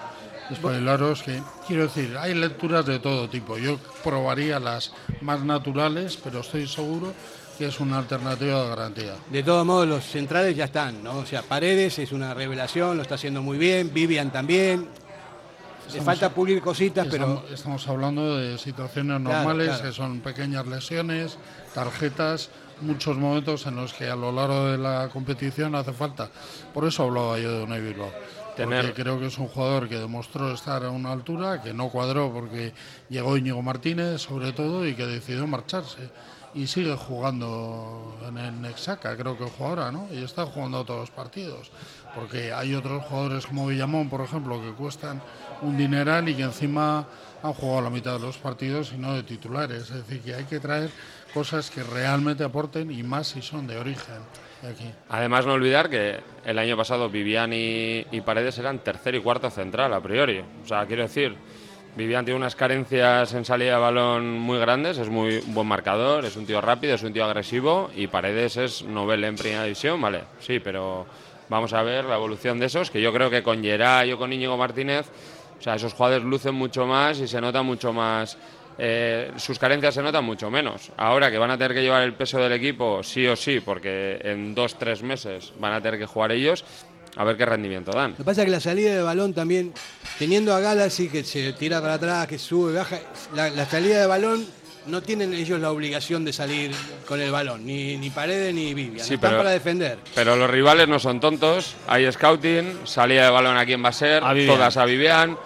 Despabilaros 0.50 1.22
que, 1.22 1.40
quiero 1.66 1.85
decir, 1.85 2.16
hay 2.18 2.35
lecturas 2.35 2.85
de 2.85 2.98
todo 2.98 3.29
tipo. 3.29 3.57
Yo 3.57 3.79
probaría 4.03 4.61
las 4.61 4.92
más 5.22 5.42
naturales, 5.42 6.18
pero 6.22 6.40
estoy 6.40 6.66
seguro 6.68 7.14
que 7.57 7.66
es 7.66 7.81
una 7.81 7.98
alternativa 7.98 8.62
de 8.62 8.68
garantía. 8.68 9.14
De 9.31 9.42
todos 9.42 9.64
modos, 9.64 9.88
los 9.88 10.05
centrales 10.05 10.57
ya 10.57 10.64
están, 10.64 11.03
¿no? 11.03 11.18
O 11.18 11.27
sea, 11.27 11.42
Paredes 11.42 11.98
es 11.98 12.12
una 12.12 12.35
revelación, 12.35 12.96
lo 12.96 13.03
está 13.03 13.14
haciendo 13.14 13.42
muy 13.42 13.59
bien, 13.59 13.92
Vivian 13.94 14.31
también. 14.31 14.88
Le 15.85 15.99
Estamos- 16.01 16.05
falta 16.07 16.31
pulir 16.35 16.61
cositas, 16.61 17.07
pero 17.11 17.44
Estamos, 17.53 17.87
hablando 17.88 18.37
de 18.37 18.59
situaciones 18.59 19.20
Claro, 19.20 19.35
normales, 19.37 19.68
claro. 19.68 19.83
que 19.85 19.92
son 19.92 20.20
pequeñas 20.20 20.66
lesiones, 20.66 21.38
tarjetas, 21.75 22.51
muchos 22.81 23.16
momentos 23.16 23.66
en 23.66 23.77
los 23.77 23.92
que 23.92 24.09
a 24.09 24.16
lo 24.16 24.33
largo 24.33 24.66
de 24.66 24.79
la 24.79 25.09
competición 25.12 25.75
hace 25.75 25.92
falta. 25.92 26.31
Por 26.73 26.85
eso 26.87 27.05
hablaba 27.05 27.38
yo 27.38 27.59
de 27.59 27.64
Unai 27.64 27.81
Bilbao. 27.81 28.11
Tener- 28.57 28.87
Porque 28.87 29.03
creo 29.03 29.18
que 29.20 29.27
es 29.27 29.38
un 29.38 29.49
jugador 29.49 29.88
que 29.88 29.99
demostró 29.99 30.53
estar 30.53 30.85
a 30.85 30.90
una 30.90 31.12
altura, 31.12 31.61
que 31.61 31.75
no 31.75 31.88
cuadró 31.88 32.33
porque 32.33 32.73
llegó 33.11 33.37
Íñigo 33.37 33.62
Martínez, 33.62 34.23
sobre 34.23 34.53
todo, 34.53 34.87
y 34.87 34.94
que 34.94 35.07
decidió 35.07 35.47
marcharse. 35.47 36.09
Y 36.54 36.66
sigue 36.68 36.94
jugando 36.96 38.16
en 38.28 38.38
el 38.38 38.62
Nexaca, 38.62 39.16
creo 39.16 39.36
que 39.36 39.44
juega 39.44 39.86
ahora, 39.86 39.92
¿no? 39.92 40.08
Y 40.12 40.22
está 40.22 40.46
jugando 40.46 40.84
todos 40.84 41.00
los 41.00 41.10
partidos. 41.10 41.70
Porque 42.14 42.52
hay 42.52 42.74
otros 42.74 43.04
jugadores 43.04 43.46
como 43.46 43.66
Villamón, 43.66 44.08
por 44.08 44.20
ejemplo, 44.20 44.60
que 44.62 44.70
cuestan 44.72 45.20
un 45.62 45.76
dineral 45.76 46.28
y 46.28 46.34
que 46.34 46.42
encima 46.42 47.06
han 47.42 47.52
jugado 47.52 47.82
la 47.82 47.90
mitad 47.90 48.14
de 48.14 48.20
los 48.20 48.38
partidos 48.38 48.92
y 48.94 48.98
no 48.98 49.14
de 49.14 49.24
titulares. 49.24 49.90
Es 49.90 50.06
decir, 50.06 50.20
que 50.22 50.34
hay 50.34 50.44
que 50.44 50.60
traer 50.60 50.90
cosas 51.34 51.70
que 51.70 51.82
realmente 51.82 52.44
aporten 52.44 52.90
y 52.90 53.02
más 53.02 53.26
si 53.28 53.42
son 53.42 53.66
de 53.66 53.76
origen. 53.76 54.16
Aquí. 54.62 54.90
Además, 55.10 55.44
no 55.44 55.52
olvidar 55.52 55.90
que 55.90 56.20
el 56.46 56.58
año 56.58 56.74
pasado 56.74 57.10
Vivian 57.10 57.52
y, 57.52 58.06
y 58.10 58.20
Paredes 58.22 58.56
eran 58.58 58.78
tercer 58.78 59.14
y 59.14 59.20
cuarto 59.20 59.50
central 59.50 59.92
a 59.92 60.00
priori. 60.00 60.42
O 60.62 60.66
sea, 60.66 60.86
quiero 60.86 61.02
decir, 61.02 61.36
Vivian 61.96 62.24
tiene 62.24 62.38
unas 62.38 62.57
carencias 62.57 63.33
en 63.35 63.44
salida 63.44 63.74
de 63.74 63.80
balón 63.80 64.38
muy 64.38 64.59
grandes, 64.59 64.98
es 64.98 65.09
muy 65.09 65.38
buen 65.46 65.66
marcador, 65.66 66.24
es 66.24 66.37
un 66.37 66.44
tío 66.44 66.61
rápido, 66.61 66.96
es 66.96 67.02
un 67.04 67.12
tío 67.12 67.24
agresivo 67.24 67.90
y 67.94 68.09
Paredes 68.09 68.57
es 68.57 68.83
novel 68.83 69.22
en 69.22 69.37
primera 69.37 69.62
división, 69.62 70.00
vale, 70.00 70.22
sí, 70.40 70.59
pero 70.59 71.07
vamos 71.48 71.72
a 71.72 71.83
ver 71.85 72.04
la 72.07 72.16
evolución 72.16 72.59
de 72.59 72.66
esos, 72.66 72.90
que 72.90 73.00
yo 73.00 73.12
creo 73.12 73.30
que 73.30 73.44
con 73.44 73.62
Geray 73.62 74.12
o 74.12 74.18
con 74.18 74.33
Íñigo 74.33 74.57
Martínez, 74.57 75.07
o 75.57 75.62
sea, 75.62 75.76
esos 75.76 75.94
jugadores 75.94 76.24
lucen 76.24 76.57
mucho 76.57 76.85
más 76.85 77.20
y 77.20 77.28
se 77.28 77.40
nota 77.40 77.62
mucho 77.62 77.92
más 77.92 78.37
eh, 78.76 79.30
sus 79.37 79.59
carencias 79.59 79.94
se 79.94 80.02
notan 80.02 80.24
mucho 80.24 80.50
menos. 80.50 80.90
Ahora 80.96 81.30
que 81.30 81.38
van 81.38 81.50
a 81.50 81.59
tener 81.59 81.74
que 81.74 81.83
llevar 81.83 82.02
el 82.02 82.14
peso 82.14 82.38
del 82.38 82.52
equipo 82.52 83.02
sí 83.02 83.26
o 83.26 83.37
sí, 83.37 83.61
porque 83.61 84.20
en 84.22 84.54
dos, 84.54 84.76
tres 84.76 85.02
meses 85.02 85.52
van 85.59 85.72
a 85.74 85.80
tener 85.80 85.98
que 85.98 86.07
jugar 86.07 86.33
ellos, 86.33 86.64
a 87.16 87.24
ver 87.24 87.37
qué 87.37 87.46
rendimiento 87.46 87.92
dan. 87.92 88.12
Lo 88.12 88.16
que 88.18 88.24
pasa 88.24 88.42
es 88.42 88.46
que 88.46 88.50
la 88.50 88.61
salida 88.61 88.94
de 88.94 89.03
balón 89.03 89.33
también, 89.35 89.72
teniendo 90.18 90.55
a 90.55 90.61
Galaxy 90.61 91.09
que 91.09 91.22
se 91.24 91.53
tira 91.53 91.81
para 91.81 91.94
atrás, 91.94 92.27
que 92.27 92.38
sube, 92.38 92.72
baja, 92.72 92.98
la, 93.35 93.50
la 93.50 93.66
salida 93.66 94.00
de 94.00 94.07
balón 94.07 94.46
no 94.87 95.00
tienen 95.03 95.33
ellos 95.33 95.59
la 95.61 95.70
obligación 95.70 96.24
de 96.27 96.33
salir 96.35 96.70
con 97.07 97.18
el 97.20 97.31
balón, 97.31 97.64
ni, 97.64 97.96
ni 97.96 98.11
Paredes 98.11 98.53
ni 98.55 98.74
Vivian. 98.74 99.07
Sí, 99.07 99.14
Están 99.14 99.31
pero- 99.31 99.38
para 99.42 99.50
defender. 99.50 99.98
Pero 100.14 100.37
los 100.37 100.50
rivales 100.50 100.88
no 100.88 100.98
son 100.98 101.20
tontos, 101.20 101.74
hay 101.87 102.11
scouting, 102.12 102.81
salida 102.85 103.24
de 103.24 103.31
balón 103.31 103.57
a 103.57 103.64
quién 103.64 103.83
va 103.83 103.88
a 103.88 103.92
ser, 103.92 104.22
A 104.22 104.35
todas 104.46 104.77
a 104.77 104.85
Vivian, 104.85 105.38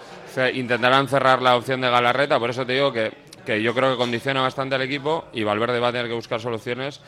intentarán 0.53 1.07
cerrar 1.07 1.41
la 1.41 1.55
opción 1.55 1.81
de 1.81 1.89
Galarreta, 1.89 2.39
por 2.39 2.49
eso 2.49 2.65
te 2.65 2.73
digo 2.73 2.91
que, 2.91 3.11
que 3.45 3.61
yo 3.61 3.73
creo 3.73 3.91
que 3.91 3.97
condiciona 3.97 4.41
bastante 4.41 4.75
al 4.75 4.81
equipo 4.81 5.25
y 5.33 5.43
Valverde 5.43 5.79
va 5.79 5.89
a 5.89 5.91
tener 5.91 6.07
que 6.07 6.13
buscar 6.13 6.39
soluciones 6.41 6.99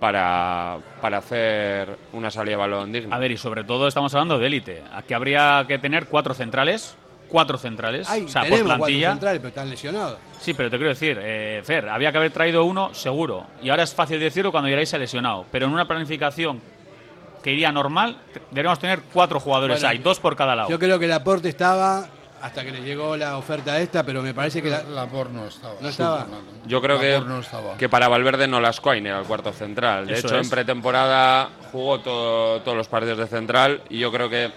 para, 0.00 0.78
para 1.00 1.18
hacer 1.18 1.96
una 2.12 2.30
salida 2.30 2.52
de 2.52 2.56
balón 2.56 2.92
digna. 2.92 3.16
A 3.16 3.18
ver, 3.18 3.30
y 3.30 3.36
sobre 3.36 3.64
todo 3.64 3.88
estamos 3.88 4.12
hablando 4.14 4.38
de 4.38 4.46
élite. 4.46 4.82
Aquí 4.92 5.14
habría 5.14 5.64
que 5.66 5.78
tener 5.78 6.06
cuatro 6.06 6.34
centrales. 6.34 6.96
Cuatro 7.28 7.58
centrales. 7.58 8.08
Ay, 8.08 8.22
o 8.22 8.28
sea, 8.28 8.42
por 8.42 8.50
tenemos 8.50 8.68
cuatro 8.68 8.84
plantilla. 8.84 9.10
centrales, 9.10 9.38
pero 9.40 9.48
están 9.48 9.70
lesionados. 9.70 10.18
Sí, 10.38 10.54
pero 10.54 10.70
te 10.70 10.76
quiero 10.76 10.90
decir, 10.90 11.18
eh, 11.20 11.60
Fer, 11.64 11.88
había 11.88 12.12
que 12.12 12.18
haber 12.18 12.30
traído 12.30 12.64
uno 12.64 12.94
seguro. 12.94 13.46
Y 13.62 13.68
ahora 13.70 13.82
es 13.82 13.92
fácil 13.92 14.20
decirlo 14.20 14.52
cuando 14.52 14.70
se 14.86 14.96
ha 14.96 14.98
lesionado. 14.98 15.44
Pero 15.50 15.66
en 15.66 15.72
una 15.72 15.88
planificación 15.88 16.60
que 17.42 17.52
iría 17.52 17.72
normal, 17.72 18.16
deberíamos 18.50 18.78
tener 18.78 19.02
cuatro 19.12 19.40
jugadores 19.40 19.78
Bueno, 19.78 19.88
ahí, 19.88 19.98
dos 19.98 20.20
por 20.20 20.36
cada 20.36 20.54
lado. 20.54 20.68
Yo 20.68 20.78
creo 20.78 20.98
que 20.98 21.06
el 21.06 21.12
aporte 21.12 21.48
estaba 21.48 22.06
hasta 22.46 22.64
que 22.64 22.70
le 22.72 22.80
llegó 22.80 23.16
la 23.16 23.36
oferta 23.36 23.78
esta, 23.80 24.02
pero 24.04 24.22
me 24.22 24.32
parece 24.34 24.62
que 24.62 24.70
la, 24.70 24.82
Labor 24.84 25.30
no 25.30 25.46
estaba. 25.46 25.74
no 25.80 25.88
estaba. 25.88 26.26
Yo 26.66 26.80
creo 26.80 26.98
que, 26.98 27.12
Labor 27.12 27.26
no 27.28 27.40
estaba. 27.40 27.76
que 27.76 27.88
para 27.88 28.08
Valverde 28.08 28.46
no 28.48 28.60
las 28.60 28.80
era 29.06 29.18
el 29.18 29.24
cuarto 29.26 29.52
central. 29.52 30.06
De 30.06 30.14
Eso 30.14 30.28
hecho, 30.28 30.38
es. 30.38 30.44
en 30.46 30.50
pretemporada 30.50 31.50
jugó 31.72 32.00
todo- 32.00 32.60
todos 32.62 32.76
los 32.76 32.88
partidos 32.88 33.18
de 33.18 33.26
central 33.26 33.82
y 33.90 33.98
yo 33.98 34.10
creo 34.12 34.28
que 34.30 34.50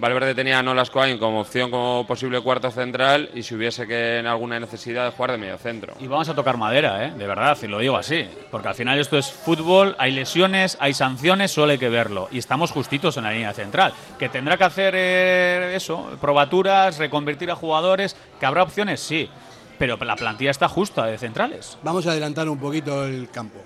Valverde 0.00 0.34
tenía 0.34 0.58
a 0.58 0.62
Nolas 0.62 0.88
Coain 0.88 1.18
como 1.18 1.40
opción 1.40 1.70
como 1.70 2.06
posible 2.06 2.40
cuarto 2.40 2.70
central 2.70 3.28
y 3.34 3.42
si 3.42 3.54
hubiese 3.54 3.86
que 3.86 4.18
en 4.18 4.26
alguna 4.26 4.58
necesidad 4.58 5.04
de 5.04 5.10
jugar 5.10 5.32
de 5.32 5.38
medio 5.38 5.58
centro. 5.58 5.94
Y 6.00 6.06
vamos 6.06 6.26
a 6.30 6.34
tocar 6.34 6.56
madera, 6.56 7.04
¿eh? 7.04 7.12
de 7.14 7.26
verdad, 7.26 7.58
y 7.62 7.66
lo 7.66 7.78
digo 7.80 7.98
así. 7.98 8.26
Porque 8.50 8.68
al 8.68 8.74
final 8.74 8.98
esto 8.98 9.18
es 9.18 9.30
fútbol, 9.30 9.94
hay 9.98 10.12
lesiones, 10.12 10.78
hay 10.80 10.94
sanciones, 10.94 11.50
solo 11.50 11.72
hay 11.72 11.78
que 11.78 11.90
verlo. 11.90 12.28
Y 12.30 12.38
estamos 12.38 12.70
justitos 12.70 13.18
en 13.18 13.24
la 13.24 13.32
línea 13.32 13.52
central. 13.52 13.92
Que 14.18 14.30
tendrá 14.30 14.56
que 14.56 14.64
hacer 14.64 14.94
eh, 14.96 15.76
eso, 15.76 16.16
probaturas, 16.18 16.96
reconvertir 16.96 17.50
a 17.50 17.54
jugadores, 17.54 18.16
que 18.38 18.46
habrá 18.46 18.62
opciones, 18.62 19.00
sí. 19.00 19.28
Pero 19.78 19.98
la 19.98 20.16
plantilla 20.16 20.50
está 20.50 20.66
justa 20.68 21.04
de 21.04 21.18
centrales. 21.18 21.76
Vamos 21.82 22.06
a 22.06 22.12
adelantar 22.12 22.48
un 22.48 22.58
poquito 22.58 23.04
el 23.04 23.28
campo. 23.28 23.58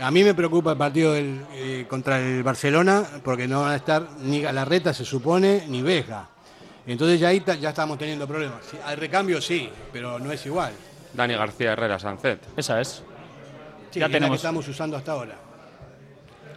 A 0.00 0.10
mí 0.10 0.24
me 0.24 0.34
preocupa 0.34 0.72
el 0.72 0.76
partido 0.78 1.12
del, 1.12 1.44
eh, 1.52 1.86
contra 1.88 2.18
el 2.18 2.42
Barcelona 2.42 3.04
porque 3.22 3.46
no 3.46 3.62
van 3.62 3.72
a 3.72 3.76
estar 3.76 4.02
ni 4.22 4.40
Galarreta, 4.40 4.92
se 4.92 5.04
supone, 5.04 5.64
ni 5.68 5.82
Veja. 5.82 6.28
Entonces 6.86 7.20
ya 7.20 7.28
ahí 7.28 7.40
ta- 7.40 7.54
ya 7.54 7.70
estamos 7.70 7.96
teniendo 7.96 8.26
problemas. 8.26 8.58
Sí, 8.70 8.76
al 8.84 8.96
recambio 8.96 9.40
sí, 9.40 9.70
pero 9.92 10.18
no 10.18 10.32
es 10.32 10.44
igual. 10.46 10.72
Dani 11.12 11.34
García 11.34 11.72
Herrera 11.72 11.98
Sancet. 11.98 12.40
Esa 12.56 12.80
es. 12.80 12.88
Sí, 12.90 13.02
Ya 13.04 13.04
que 13.92 13.98
es 13.98 14.00
la 14.00 14.06
que 14.08 14.12
tenemos- 14.14 14.36
estamos 14.36 14.68
usando 14.68 14.96
hasta 14.96 15.12
ahora. 15.12 15.36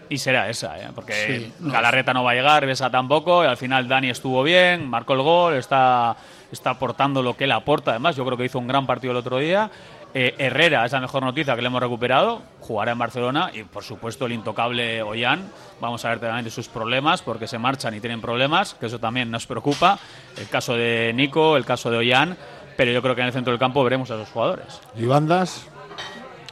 Y 0.09 0.17
será 0.17 0.49
esa, 0.49 0.79
¿eh? 0.79 0.87
porque 0.95 1.13
Sí, 1.13 1.53
no. 1.59 1.71
Galarreta 1.71 2.13
no 2.13 2.23
va 2.23 2.31
a 2.31 2.33
llegar, 2.33 2.65
Besa 2.65 2.89
tampoco, 2.89 3.43
y 3.43 3.47
al 3.47 3.57
final 3.57 3.87
Dani 3.87 4.09
estuvo 4.09 4.41
bien, 4.41 4.89
marcó 4.89 5.13
el 5.13 5.21
gol, 5.21 5.53
está, 5.55 6.15
está 6.51 6.71
aportando 6.71 7.21
lo 7.21 7.35
que 7.35 7.43
él 7.43 7.51
aporta, 7.51 7.91
además 7.91 8.15
yo 8.15 8.25
creo 8.25 8.37
que 8.37 8.45
hizo 8.45 8.57
un 8.57 8.67
gran 8.67 8.87
partido 8.87 9.11
el 9.11 9.17
otro 9.17 9.37
día. 9.37 9.69
Eh, 10.13 10.35
Herrera 10.37 10.85
es 10.85 10.93
la 10.93 11.01
mejor 11.01 11.23
noticia 11.23 11.55
que 11.55 11.61
le 11.61 11.67
hemos 11.67 11.81
recuperado, 11.81 12.41
jugará 12.61 12.93
en 12.93 12.97
Barcelona 12.97 13.51
y 13.53 13.63
por 13.63 13.83
supuesto 13.83 14.25
el 14.25 14.31
intocable 14.31 15.03
Ollán, 15.03 15.51
vamos 15.79 16.05
a 16.05 16.09
ver 16.09 16.19
también 16.19 16.49
sus 16.49 16.69
problemas 16.69 17.21
porque 17.21 17.47
se 17.47 17.57
marchan 17.57 17.93
y 17.93 17.99
tienen 17.99 18.21
problemas, 18.21 18.73
que 18.73 18.87
eso 18.87 18.99
también 18.99 19.29
nos 19.29 19.45
preocupa, 19.45 19.99
el 20.37 20.47
caso 20.47 20.75
de 20.75 21.11
Nico, 21.13 21.57
el 21.57 21.65
caso 21.65 21.91
de 21.91 21.97
Ollán, 21.97 22.37
pero 22.77 22.91
yo 22.91 23.01
creo 23.01 23.15
que 23.15 23.21
en 23.21 23.27
el 23.27 23.33
centro 23.33 23.51
del 23.51 23.59
campo 23.59 23.83
veremos 23.83 24.09
a 24.09 24.15
esos 24.15 24.29
jugadores. 24.29 24.81
¿Y 24.95 25.05
bandas? 25.05 25.67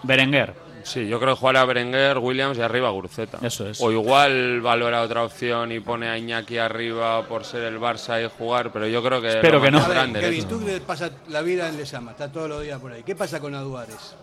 Berenguer. 0.03 0.64
Sí, 0.85 1.07
yo 1.07 1.19
creo 1.19 1.33
que 1.33 1.39
jugará 1.39 1.65
Berenguer, 1.65 2.19
Williams 2.19 2.57
y 2.59 2.61
arriba 2.61 2.91
Guruceta. 2.91 3.39
Eso 3.41 3.67
es. 3.67 3.81
O 3.81 3.91
igual 3.91 4.61
valora 4.61 5.01
otra 5.01 5.23
opción 5.23 5.71
y 5.71 5.79
pone 5.79 6.07
a 6.07 6.17
Iñaki 6.17 6.59
arriba 6.59 7.27
por 7.27 7.43
ser 7.43 7.63
el 7.63 7.79
Barça 7.79 8.23
y 8.23 8.29
jugar, 8.29 8.71
pero 8.71 8.87
yo 8.87 9.03
creo 9.03 9.19
que. 9.19 9.29
Espero 9.29 9.57
lo 9.57 9.63
que 9.63 9.71
no. 9.71 9.79
A 9.83 9.89
derecha. 9.89 10.19
Kevin, 10.19 10.47
tú 10.47 10.63
que 10.63 10.79
pasas 10.81 11.11
la 11.27 11.41
vida 11.41 11.67
en 11.67 11.77
Lesama, 11.77 12.11
está 12.11 12.31
todos 12.31 12.47
los 12.47 12.61
días 12.61 12.79
por 12.79 12.91
ahí. 12.91 13.01
¿Qué 13.01 13.15
pasa 13.15 13.39
con 13.39 13.55
Aduares? 13.55 14.15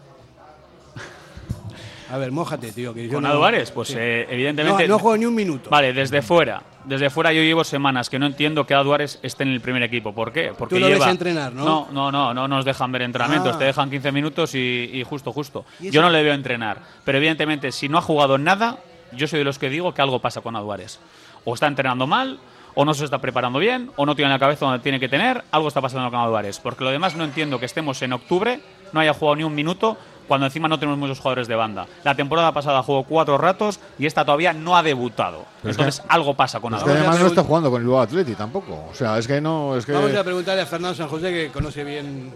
A 2.12 2.18
ver, 2.18 2.31
mójate, 2.31 2.72
tío. 2.72 2.92
Que 2.92 3.07
yo 3.07 3.14
Con 3.14 3.22
no- 3.22 3.31
Aduares, 3.31 3.70
pues 3.70 3.88
Sí. 3.88 3.94
eh, 3.98 4.27
evidentemente. 4.31 4.87
No, 4.87 4.94
no 4.94 4.98
juego 4.98 5.16
ni 5.16 5.25
un 5.25 5.35
minuto. 5.35 5.70
Vale, 5.70 5.92
desde 5.92 6.20
fuera. 6.20 6.62
Desde 6.85 7.09
fuera 7.11 7.33
yo 7.33 7.42
llevo 7.42 7.64
semanas 7.64 8.11
que 8.11 8.18
no 8.18 8.27
entiendo 8.27 8.66
que 8.66 8.75
Aduares 8.75 9.18
esté 9.22 9.44
en 9.44 9.51
el 9.51 9.61
primer 9.61 9.83
equipo. 9.83 10.12
¿Por 10.12 10.33
qué? 10.33 10.53
Porque 10.57 10.75
Tú 10.75 10.81
lo 10.81 10.88
ves 10.88 10.96
lleva... 10.98 11.11
entrenar, 11.11 11.53
¿no? 11.53 11.64
No, 11.64 11.88
no, 11.92 12.12
no, 12.12 12.35
no 12.35 12.48
nos 12.48 12.64
dejan 12.64 12.92
ver 12.92 13.03
entrenamientos. 13.03 13.55
Ah. 13.57 13.59
Te 13.59 13.64
dejan 13.64 13.88
15 13.88 14.12
minutos 14.12 14.55
y, 14.55 14.90
y 14.92 15.05
justo, 15.05 15.33
justo. 15.33 15.64
Yo 15.81 16.03
no 16.03 16.11
le 16.11 16.22
veo 16.22 16.35
entrenar. 16.35 16.79
Pero 17.05 17.18
evidentemente, 17.18 17.72
si 17.72 17.88
no 17.88 17.98
ha 17.98 18.03
jugado 18.03 18.37
nada, 18.37 18.79
yo 19.12 19.27
soy 19.27 19.38
de 19.38 19.44
los 19.44 19.59
que 19.59 19.70
digo 19.70 19.94
que 19.94 20.03
algo 20.03 20.20
pasa 20.20 20.40
con 20.42 20.55
Aduares. 20.55 21.01
O 21.44 21.55
está 21.55 21.66
entrenando 21.66 22.07
mal, 22.07 22.38
o 22.75 22.85
no 22.85 22.94
se 22.94 23.05
está 23.05 23.18
preparando 23.20 23.59
bien, 23.59 23.90
o 23.96 24.05
no 24.05 24.14
tiene 24.14 24.31
la 24.31 24.38
cabeza 24.38 24.66
donde 24.66 24.81
tiene 24.83 25.01
que 25.01 25.09
tener. 25.09 25.44
Algo 25.51 25.68
está 25.68 25.81
pasando 25.81 26.11
con 26.11 26.20
Aduares. 26.20 26.59
Porque 26.61 26.85
lo 26.85 26.90
demás 26.90 27.16
no 27.16 27.25
entiendo 27.25 27.59
que 27.59 27.66
estemos 27.66 28.03
en 28.03 28.12
octubre, 28.12 28.61
no 28.92 29.01
haya 29.01 29.14
jugado 29.14 29.37
ni 29.37 29.44
un 29.44 29.55
minuto, 29.55 29.96
cuando 30.33 30.47
encima 30.47 30.66
no 30.66 30.79
tenemos 30.79 30.99
muchos 30.99 31.18
jugadores 31.21 31.47
de 31.47 31.55
banda. 31.57 31.87
La 32.05 32.14
temporada 32.14 32.53
pasada 32.53 32.83
jugó 32.83 33.05
cuatro 33.05 33.37
ratos 33.37 33.79
y 33.99 34.07
esta 34.07 34.25
todavía 34.25 34.55
no 34.55 34.79
ha 34.79 34.83
debutado. 34.83 35.45
Pero 35.61 35.73
es 35.73 35.77
Entonces 35.79 36.03
algo 36.09 36.33
pasa 36.35 36.59
con 36.59 36.73
Es 36.73 36.79
que 36.79 36.85
Aduares. 36.85 37.03
además 37.03 37.21
no 37.21 37.27
está 37.27 37.45
jugando 37.45 37.71
con 37.71 37.83
el 37.83 37.87
Bilbao 37.87 38.01
Atleti 38.01 38.35
tampoco. 38.35 38.87
O 38.90 38.95
sea, 38.95 39.18
es 39.18 39.27
que 39.27 39.42
no. 39.42 39.77
Es 39.77 39.85
que 39.85 39.92
Vamos 39.92 40.14
a 40.14 40.25
preguntarle 40.25 40.62
a 40.62 40.66
Fernando 40.66 40.95
San 40.97 41.09
José, 41.09 41.31
que 41.33 41.49
conoce 41.53 41.85
bien, 41.85 42.33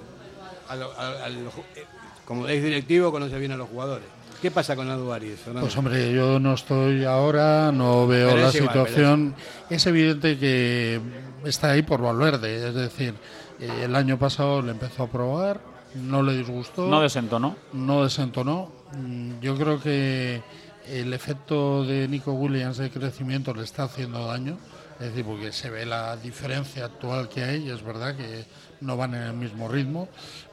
a 0.69 0.77
lo- 0.77 0.93
a- 0.93 1.25
a 1.25 1.29
los 1.31 1.55
ju- 1.55 1.63
eh, 1.75 1.87
como 2.27 2.47
es 2.47 2.63
directivo, 2.63 3.11
conoce 3.11 3.39
bien 3.39 3.53
a 3.53 3.57
los 3.57 3.71
jugadores. 3.71 4.07
¿Qué 4.43 4.51
pasa 4.51 4.77
con 4.77 4.87
Fernando? 4.87 5.61
Pues 5.61 5.77
hombre, 5.79 6.13
yo 6.13 6.39
no 6.39 6.53
estoy 6.53 7.05
ahora, 7.07 7.73
no 7.73 8.07
veo 8.07 8.29
Pero 8.29 8.43
la 8.43 8.49
es 8.49 8.55
igual, 8.57 8.73
situación. 8.75 9.35
es 9.71 9.87
evidente 9.87 10.39
que 10.39 11.01
está 11.45 11.71
ahí 11.71 11.81
por 11.81 12.03
Valverde, 12.03 12.69
es 12.69 12.75
decir, 12.75 13.15
eh, 13.59 13.71
el 13.85 13.97
año 13.97 14.19
pasado 14.19 14.61
le 14.61 14.73
empezó 14.73 15.05
a 15.05 15.07
probar, 15.07 15.61
no 15.97 16.23
le 16.23 16.37
disgustó. 16.37 16.87
No 16.87 17.01
desentonó. 17.01 17.57
No 17.73 18.05
desentonó. 18.05 18.71
Mm, 18.97 19.41
Yo 19.41 19.57
creo 19.57 19.81
que 19.81 20.43
el 20.89 21.13
efecto 21.13 21.85
de 21.85 22.07
Nico 22.09 22.33
Williams 22.33 22.77
de 22.79 22.91
crecimiento 22.91 23.53
le 23.55 23.65
está 23.65 23.85
haciendo 23.85 24.27
daño. 24.27 24.59
Es 24.99 25.09
decir, 25.09 25.27
porque 25.27 25.53
se 25.53 25.69
ve 25.69 25.85
la 25.85 26.17
diferencia 26.17 26.87
actual 26.87 27.29
que 27.29 27.45
hay, 27.45 27.69
es 27.69 27.83
verdad 27.83 28.17
que 28.17 28.47
no 28.81 28.97
van 28.97 29.15
en 29.15 29.23
el 29.25 29.35
mismo 29.35 29.69
ritmo, 29.69 30.09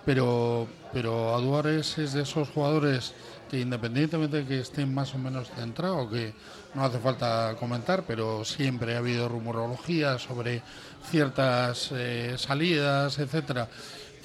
pero, 0.05 0.67
pero 0.91 1.33
Aduares 1.33 1.97
es 1.97 2.11
de 2.11 2.23
esos 2.23 2.49
jugadores 2.49 3.13
que 3.49 3.61
independientemente 3.61 4.37
de 4.37 4.45
que 4.45 4.59
estén 4.59 4.93
más 4.93 5.13
o 5.15 5.17
menos 5.17 5.49
centrados, 5.55 6.11
que 6.11 6.33
no 6.73 6.83
hace 6.83 6.99
falta 6.99 7.55
comentar, 7.57 8.03
pero 8.05 8.43
siempre 8.43 8.95
ha 8.95 8.97
habido 8.97 9.29
rumorología 9.29 10.19
sobre 10.19 10.61
ciertas 11.09 11.91
eh, 11.93 12.35
salidas, 12.37 13.19
etcétera, 13.19 13.69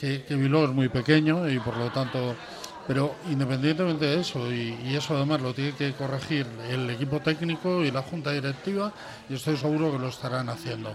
que, 0.01 0.25
que 0.25 0.35
Bilbao 0.35 0.65
es 0.65 0.71
muy 0.71 0.89
pequeño 0.89 1.49
y 1.49 1.59
por 1.59 1.77
lo 1.77 1.91
tanto 1.91 2.35
pero 2.89 3.15
independientemente 3.31 4.07
de 4.07 4.21
eso, 4.21 4.51
y, 4.51 4.75
y 4.83 4.97
eso 4.97 5.15
además 5.15 5.43
lo 5.43 5.53
tiene 5.53 5.73
que 5.73 5.93
corregir 5.93 6.47
el 6.71 6.89
equipo 6.89 7.21
técnico 7.21 7.85
y 7.85 7.91
la 7.91 8.01
junta 8.01 8.33
directiva, 8.33 8.95
y 9.29 9.35
estoy 9.35 9.59
seguro 9.59 9.93
que 9.93 9.99
lo 9.99 10.09
estarán 10.09 10.49
haciendo. 10.49 10.95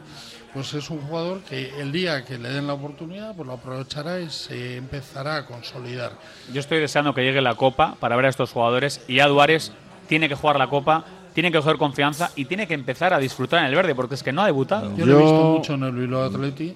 Pues 0.56 0.74
es 0.74 0.90
un 0.90 1.02
jugador 1.02 1.42
que 1.42 1.80
el 1.80 1.92
día 1.92 2.26
que 2.26 2.40
le 2.40 2.50
den 2.50 2.66
la 2.66 2.74
oportunidad, 2.74 3.36
pues 3.36 3.46
lo 3.46 3.54
aprovechará 3.54 4.20
y 4.20 4.32
se 4.32 4.78
empezará 4.78 5.38
a 5.38 5.46
consolidar. 5.46 6.14
Yo 6.52 6.60
estoy 6.62 6.80
deseando 6.80 7.14
que 7.14 7.22
llegue 7.22 7.42
la 7.42 7.54
Copa 7.54 7.96
para 8.00 8.16
ver 8.16 8.26
a 8.26 8.30
estos 8.30 8.52
jugadores 8.52 9.06
y 9.08 9.20
Aduares 9.20 9.72
tiene 10.08 10.28
que 10.28 10.34
jugar 10.34 10.58
la 10.58 10.70
Copa, 10.70 11.06
tiene 11.36 11.52
que 11.52 11.60
coger 11.60 11.78
confianza 11.78 12.32
y 12.36 12.46
tiene 12.46 12.66
que 12.66 12.74
empezar 12.74 13.14
a 13.14 13.20
disfrutar 13.20 13.60
en 13.60 13.66
el 13.66 13.76
verde 13.76 13.94
porque 13.94 14.16
es 14.16 14.24
que 14.24 14.34
no 14.34 14.42
ha 14.42 14.48
debutado. 14.48 14.96
Yo 14.98 15.06
lo 15.06 15.20
he 15.20 15.22
visto 15.22 15.44
mucho 15.44 15.74
en 15.76 15.84
el 15.84 15.92
Bilbao 15.92 16.24
Atleti 16.24 16.76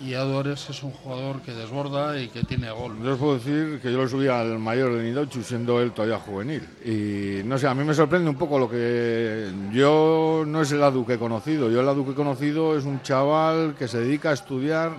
y 0.00 0.14
Aduares 0.14 0.68
es 0.68 0.82
un 0.82 0.90
jugador 0.90 1.40
que 1.40 1.52
desborda 1.52 2.20
y 2.20 2.28
que 2.28 2.42
tiene 2.44 2.70
gol. 2.70 2.96
Yo 3.02 3.12
os 3.12 3.18
puedo 3.18 3.34
decir 3.34 3.80
que 3.80 3.90
yo 3.90 3.98
lo 3.98 4.08
subí 4.08 4.28
al 4.28 4.58
mayor 4.58 4.94
de 4.94 5.04
Nidauchu 5.04 5.42
siendo 5.42 5.80
él 5.80 5.92
todavía 5.92 6.18
juvenil. 6.18 6.62
Y 6.84 7.42
no 7.44 7.58
sé, 7.58 7.66
a 7.66 7.74
mí 7.74 7.84
me 7.84 7.94
sorprende 7.94 8.28
un 8.28 8.36
poco 8.36 8.58
lo 8.58 8.68
que. 8.68 9.50
Yo 9.72 10.44
no 10.46 10.62
es 10.62 10.72
el 10.72 10.82
Adu 10.82 11.06
que 11.06 11.14
he 11.14 11.18
conocido. 11.18 11.70
Yo 11.70 11.80
el 11.80 11.88
Adu 11.88 12.04
que 12.04 12.12
he 12.12 12.14
conocido 12.14 12.76
es 12.76 12.84
un 12.84 13.02
chaval 13.02 13.74
que 13.78 13.88
se 13.88 14.00
dedica 14.00 14.30
a 14.30 14.34
estudiar 14.34 14.92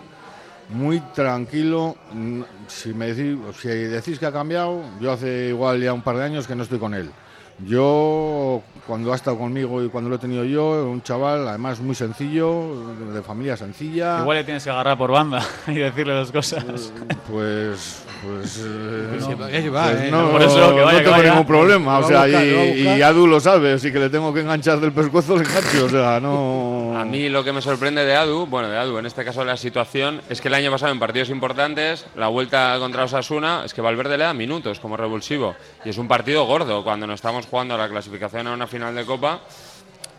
muy 0.70 1.00
tranquilo. 1.14 1.96
Mm, 2.14 2.42
Si, 2.68 2.94
me 2.94 3.14
si 3.14 3.68
decís 3.70 4.20
que 4.20 4.26
ha 4.26 4.32
cambiado, 4.32 4.82
yo 5.00 5.12
hace 5.12 5.50
igual 5.50 5.82
ya 5.82 5.94
un 5.94 6.02
par 6.02 6.18
de 6.18 6.24
años 6.24 6.48
que 6.48 6.56
no 6.56 6.64
estoy 6.64 6.80
con 6.80 6.94
él. 6.94 7.10
Yo, 7.66 8.62
cuando 8.86 9.12
ha 9.12 9.16
estado 9.16 9.38
conmigo 9.38 9.84
y 9.84 9.90
cuando 9.90 10.10
lo 10.10 10.18
he 10.18 10.20
tenido 10.20 10.44
yo, 10.44 10.88
un 10.88 11.02
chaval 11.02 11.48
además 11.48 11.80
muy 11.80 11.96
sencillo, 11.96 12.94
de 13.12 13.24
familia 13.24 13.58
sencilla. 13.58 14.20
Igual 14.22 14.38
le 14.38 14.44
tienes 14.44 14.64
que 14.64 14.70
agarrar 14.70 14.98
por 14.98 15.12
banda 15.12 15.44
y 15.68 15.74
decirle 15.76 16.14
las 16.14 16.32
cosas. 16.32 16.94
Pues, 17.32 18.04
pues, 18.24 18.64
no, 20.12 20.38
tengo 20.38 21.24
ningún 21.24 21.46
problema. 21.48 22.00
Lo 22.00 22.06
O 22.06 22.10
sea, 22.10 22.24
buscar, 22.24 22.46
y, 22.46 22.82
y 22.82 23.02
Adu 23.02 23.26
lo 23.26 23.40
sabe, 23.40 23.74
así 23.74 23.92
que 23.92 24.00
le 24.00 24.10
tengo 24.10 24.32
que 24.34 24.42
enganchar 24.42 24.80
del 24.80 24.92
pescuezo, 24.92 25.36
le 25.36 25.44
engancho. 25.44 25.86
O 25.86 25.90
sea, 25.90 26.20
no. 26.20 26.77
A 26.98 27.06
mí 27.06 27.30
lo 27.30 27.44
que 27.44 27.54
me 27.54 27.62
sorprende 27.62 28.04
de 28.06 28.16
Adu, 28.16 28.48
bueno, 28.48 28.70
de 28.70 28.78
Adu, 28.78 28.98
en 28.98 29.06
este 29.06 29.24
caso 29.24 29.46
la 29.46 29.56
situación, 29.56 30.22
es 30.30 30.42
que 30.42 30.48
el 30.48 30.56
año 30.56 30.72
pasado 30.72 30.92
en 30.92 31.00
partidos 31.00 31.30
importantes, 31.30 32.06
la 32.16 32.28
vuelta 32.28 32.76
contra 32.80 33.04
Osasuna, 33.04 33.62
es 33.66 33.74
que 33.74 33.82
Valverde 33.82 34.18
le 34.18 34.24
da 34.24 34.34
minutos 34.34 34.80
como 34.80 34.98
revulsivo. 34.98 35.56
Y 35.86 35.90
es 35.90 35.98
un 36.00 36.08
partido 36.08 36.46
gordo 36.46 36.84
cuando 36.84 37.06
no 37.06 37.14
estamos 37.14 37.46
jugando 37.46 37.76
a 37.76 37.78
la 37.78 37.88
clasificación 37.88 38.48
a 38.48 38.54
una 38.54 38.66
final 38.66 38.96
de 38.96 39.06
Copa. 39.06 39.42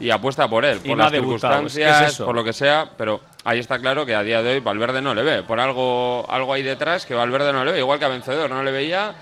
y 0.01 0.11
apuesta 0.11 0.49
por 0.49 0.65
él, 0.65 0.79
por 0.79 0.97
las 0.97 1.13
es 1.13 1.19
circunstancias, 1.19 2.19
por 2.19 2.33
lo 2.33 2.45
que 2.45 2.53
sea, 2.53 2.89
pero 2.97 3.21
ahí 3.43 3.59
está 3.59 3.81
claro 3.81 4.07
que 4.07 4.15
a 4.15 4.23
día 4.23 4.41
de 4.45 4.53
hoy 4.53 4.61
Valverde 4.61 5.03
no 5.03 5.13
le 5.13 5.25
ve. 5.25 5.43
Por 5.43 5.59
algo, 5.59 6.25
algo 6.31 6.53
ahí 6.53 6.63
detrás 6.63 7.05
que 7.05 7.15
Valverde 7.15 7.53
no 7.53 7.65
le 7.65 7.73
ve, 7.73 7.81
igual 7.81 7.99
que 7.99 8.05
a 8.05 8.09
Vencedor 8.09 8.49
no 8.49 8.63
le 8.63 8.71
veía 8.71 9.15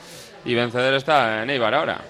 y 0.45 0.55
Vencedor 0.55 0.93
está 0.93 1.43
en 1.43 1.49
Eibar 1.49 1.75
ahora. 1.75 2.01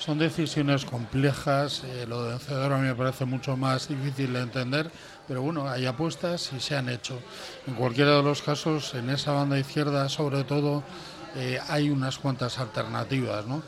Son 0.00 0.18
decisiones 0.18 0.86
complejas, 0.86 1.84
eh, 1.84 2.06
lo 2.08 2.24
de 2.24 2.30
vencedor 2.30 2.72
a 2.72 2.78
mí 2.78 2.88
me 2.88 2.94
parece 2.94 3.26
mucho 3.26 3.54
más 3.58 3.86
difícil 3.86 4.32
de 4.32 4.40
entender, 4.40 4.90
pero 5.28 5.42
bueno, 5.42 5.68
hay 5.68 5.84
apuestas 5.84 6.52
y 6.56 6.60
se 6.60 6.74
han 6.74 6.88
hecho. 6.88 7.18
En 7.66 7.74
cualquiera 7.74 8.16
de 8.16 8.22
los 8.22 8.40
casos, 8.40 8.94
en 8.94 9.10
esa 9.10 9.32
banda 9.32 9.58
izquierda 9.58 10.08
sobre 10.08 10.42
todo, 10.44 10.82
eh, 11.36 11.58
hay 11.68 11.90
unas 11.90 12.16
cuantas 12.16 12.58
alternativas, 12.58 13.44
¿no? 13.44 13.62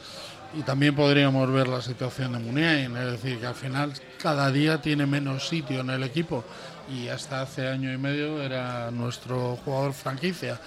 Y 0.58 0.62
también 0.62 0.96
podríamos 0.96 1.52
ver 1.52 1.68
la 1.68 1.82
situación 1.82 2.32
de 2.32 2.38
Muniain, 2.38 2.96
es 2.96 3.12
decir, 3.12 3.38
que 3.38 3.46
al 3.46 3.54
final 3.54 3.92
cada 4.18 4.50
día 4.50 4.80
tiene 4.80 5.04
menos 5.04 5.46
sitio 5.46 5.80
en 5.80 5.90
el 5.90 6.02
equipo 6.02 6.44
y 6.90 7.08
hasta 7.08 7.42
hace 7.42 7.68
año 7.68 7.92
y 7.92 7.98
medio 7.98 8.40
era 8.42 8.90
nuestro 8.90 9.56
jugador 9.56 9.92
franquicia 9.92 10.58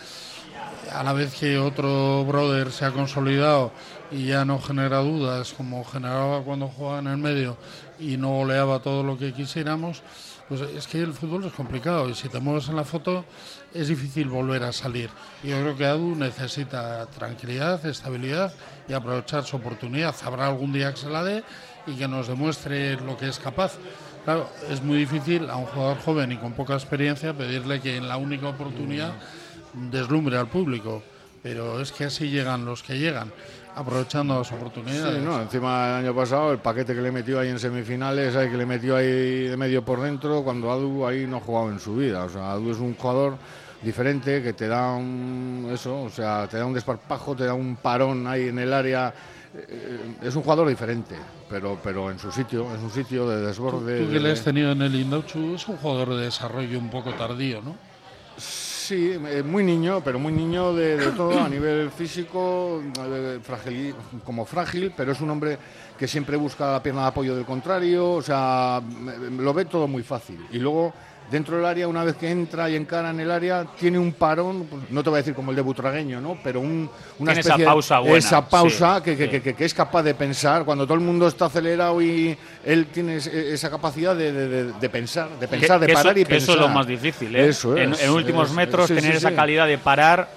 a 0.91 1.03
la 1.03 1.13
vez 1.13 1.33
que 1.35 1.57
otro 1.57 2.23
brother 2.25 2.71
se 2.71 2.85
ha 2.85 2.91
consolidado 2.91 3.71
y 4.11 4.27
ya 4.27 4.45
no 4.45 4.59
genera 4.59 4.99
dudas 4.99 5.53
como 5.53 5.83
generaba 5.83 6.41
cuando 6.41 6.67
jugaba 6.67 6.99
en 6.99 7.07
el 7.07 7.17
medio 7.17 7.57
y 7.99 8.17
no 8.17 8.29
goleaba 8.29 8.79
todo 8.79 9.03
lo 9.03 9.17
que 9.17 9.33
quisiéramos, 9.33 10.01
pues 10.47 10.61
es 10.61 10.87
que 10.87 11.01
el 11.01 11.13
fútbol 11.13 11.45
es 11.45 11.53
complicado 11.53 12.09
y 12.09 12.13
si 12.13 12.29
te 12.29 12.39
mueves 12.39 12.69
en 12.69 12.75
la 12.75 12.83
foto 12.83 13.25
es 13.73 13.87
difícil 13.87 14.29
volver 14.29 14.63
a 14.63 14.71
salir. 14.71 15.09
Yo 15.43 15.59
creo 15.59 15.75
que 15.75 15.85
Adu 15.85 16.15
necesita 16.15 17.05
tranquilidad, 17.07 17.83
estabilidad 17.85 18.53
y 18.87 18.93
aprovechar 18.93 19.43
su 19.43 19.57
oportunidad. 19.57 20.15
Habrá 20.23 20.47
algún 20.47 20.71
día 20.71 20.91
que 20.91 20.99
se 20.99 21.09
la 21.09 21.23
dé 21.23 21.43
y 21.87 21.95
que 21.95 22.07
nos 22.07 22.27
demuestre 22.27 22.95
lo 23.01 23.17
que 23.17 23.27
es 23.27 23.39
capaz. 23.39 23.77
Claro, 24.23 24.49
es 24.69 24.81
muy 24.81 24.97
difícil 24.97 25.49
a 25.49 25.55
un 25.55 25.65
jugador 25.65 25.99
joven 25.99 26.31
y 26.31 26.37
con 26.37 26.53
poca 26.53 26.73
experiencia 26.73 27.33
pedirle 27.33 27.79
que 27.79 27.95
en 27.95 28.07
la 28.07 28.17
única 28.17 28.47
oportunidad 28.47 29.13
deslumbre 29.73 30.37
al 30.37 30.47
público, 30.47 31.03
pero 31.43 31.79
es 31.79 31.91
que 31.91 32.05
así 32.05 32.29
llegan 32.29 32.65
los 32.65 32.81
que 32.81 32.97
llegan, 32.97 33.31
aprovechando 33.75 34.37
las 34.39 34.51
oportunidades. 34.51 35.15
Sí, 35.17 35.21
no, 35.23 35.41
encima 35.41 35.87
el 35.99 36.05
año 36.05 36.15
pasado 36.15 36.51
el 36.51 36.59
paquete 36.59 36.95
que 36.95 37.01
le 37.01 37.11
metió 37.11 37.39
ahí 37.39 37.49
en 37.49 37.59
semifinales, 37.59 38.35
ahí 38.35 38.49
que 38.49 38.57
le 38.57 38.65
metió 38.65 38.95
ahí 38.95 39.47
de 39.47 39.57
medio 39.57 39.83
por 39.83 40.01
dentro, 40.01 40.43
cuando 40.43 40.71
Adu 40.71 41.05
ahí 41.05 41.27
no 41.27 41.37
ha 41.37 41.41
jugado 41.41 41.69
en 41.71 41.79
su 41.79 41.95
vida. 41.95 42.23
O 42.23 42.29
sea, 42.29 42.53
Adu 42.53 42.71
es 42.71 42.77
un 42.77 42.95
jugador 42.95 43.37
diferente 43.81 44.41
que 44.41 44.53
te 44.53 44.67
da 44.67 44.93
un 44.93 45.69
eso, 45.71 46.03
o 46.03 46.09
sea, 46.09 46.47
te 46.47 46.57
da 46.57 46.65
un 46.65 46.73
desparpajo, 46.73 47.35
te 47.35 47.43
da 47.45 47.53
un 47.53 47.75
parón 47.75 48.25
ahí 48.27 48.47
en 48.47 48.59
el 48.59 48.73
área. 48.73 49.13
Eh, 49.57 50.15
Es 50.23 50.35
un 50.35 50.41
jugador 50.43 50.67
diferente, 50.67 51.15
pero 51.49 51.77
pero 51.83 52.11
en 52.11 52.19
su 52.19 52.29
sitio, 52.31 52.67
en 52.73 52.81
su 52.81 52.89
sitio 52.89 53.27
de 53.29 53.41
desborde. 53.45 53.99
Tú 54.01 54.07
que 54.07 54.13
de- 54.15 54.19
le 54.19 54.31
has 54.31 54.41
tenido 54.43 54.71
en 54.71 54.81
el 54.81 54.95
Indauchu, 54.95 55.55
es 55.55 55.67
un 55.67 55.77
jugador 55.77 56.15
de 56.15 56.23
desarrollo 56.25 56.77
un 56.79 56.89
poco 56.89 57.13
tardío, 57.13 57.61
¿no? 57.61 57.75
Sí, 58.37 58.74
eh, 58.91 59.43
muy 59.43 59.63
niño, 59.63 60.01
pero 60.03 60.19
muy 60.19 60.31
niño 60.31 60.73
de, 60.73 60.97
todo 61.11 61.39
a 61.39 61.49
nivel 61.49 61.89
físico, 61.91 62.81
fragil- 63.47 63.95
como 64.23 64.45
frágil, 64.45 64.93
pero 64.95 65.11
es 65.11 65.21
un 65.21 65.29
hombre 65.29 65.57
que 65.97 66.07
siempre 66.07 66.35
busca 66.37 66.71
la 66.71 66.83
pierna 66.83 67.01
de 67.03 67.07
apoyo 67.07 67.35
del 67.35 67.45
contrario, 67.45 68.11
o 68.11 68.21
sea, 68.21 68.81
lo 69.37 69.53
ve 69.53 69.65
todo 69.65 69.87
muy 69.87 70.03
fácil. 70.03 70.39
Y 70.51 70.59
luego, 70.59 70.93
dentro 71.31 71.57
del 71.57 71.65
área, 71.65 71.87
una 71.87 72.03
vez 72.03 72.15
que 72.15 72.29
entra 72.29 72.69
y 72.69 72.75
encara 72.75 73.09
en 73.09 73.19
el 73.19 73.31
área, 73.31 73.65
tiene 73.79 73.97
un 73.99 74.13
parón, 74.13 74.65
pues, 74.69 74.83
no 74.89 75.03
te 75.03 75.09
voy 75.09 75.17
a 75.17 75.21
decir 75.21 75.33
como 75.33 75.51
el 75.51 75.55
de 75.55 75.61
Butragueño, 75.61 76.21
¿no? 76.21 76.37
Pero 76.43 76.59
un, 76.59 76.89
una 77.19 77.31
Tiene 77.33 77.39
esa 77.39 77.49
especie 77.49 77.65
pausa 77.65 77.99
buena, 77.99 78.17
Esa 78.17 78.47
pausa 78.47 78.97
sí, 78.97 79.03
que, 79.03 79.17
que- 79.17 79.41
sí. 79.41 79.53
que- 79.53 79.65
es 79.65 79.73
capaz 79.73 80.03
de 80.03 80.13
pensar, 80.13 80.63
cuando 80.65 80.85
todo 80.85 80.95
el 80.95 81.01
mundo 81.01 81.27
está 81.27 81.45
acelerado 81.45 82.01
y 82.01 82.37
él 82.63 82.87
tiene 82.87 83.17
es- 83.17 83.27
esa 83.27 83.69
capacidad 83.69 84.15
de, 84.15 84.31
de- 84.73 84.89
pensar, 84.89 85.29
de 85.39 85.47
pensar, 85.47 85.79
de 85.79 85.87
parar 85.93 86.17
eso, 86.17 86.19
y 86.21 86.25
pensar. 86.25 86.37
Eso 86.37 86.53
es 86.53 86.59
lo 86.59 86.69
más 86.69 86.87
difícil, 86.87 87.35
¿eh? 87.35 87.47
Eso 87.49 87.75
en, 87.75 87.93
es, 87.93 88.03
en 88.03 88.11
últimos 88.11 88.49
es- 88.49 88.55
metros 88.55 88.87
sí, 88.87 88.95
tener 88.95 89.15
esa 89.15 89.33
calidad 89.33 89.67
de 89.67 89.77
parar, 89.77 90.29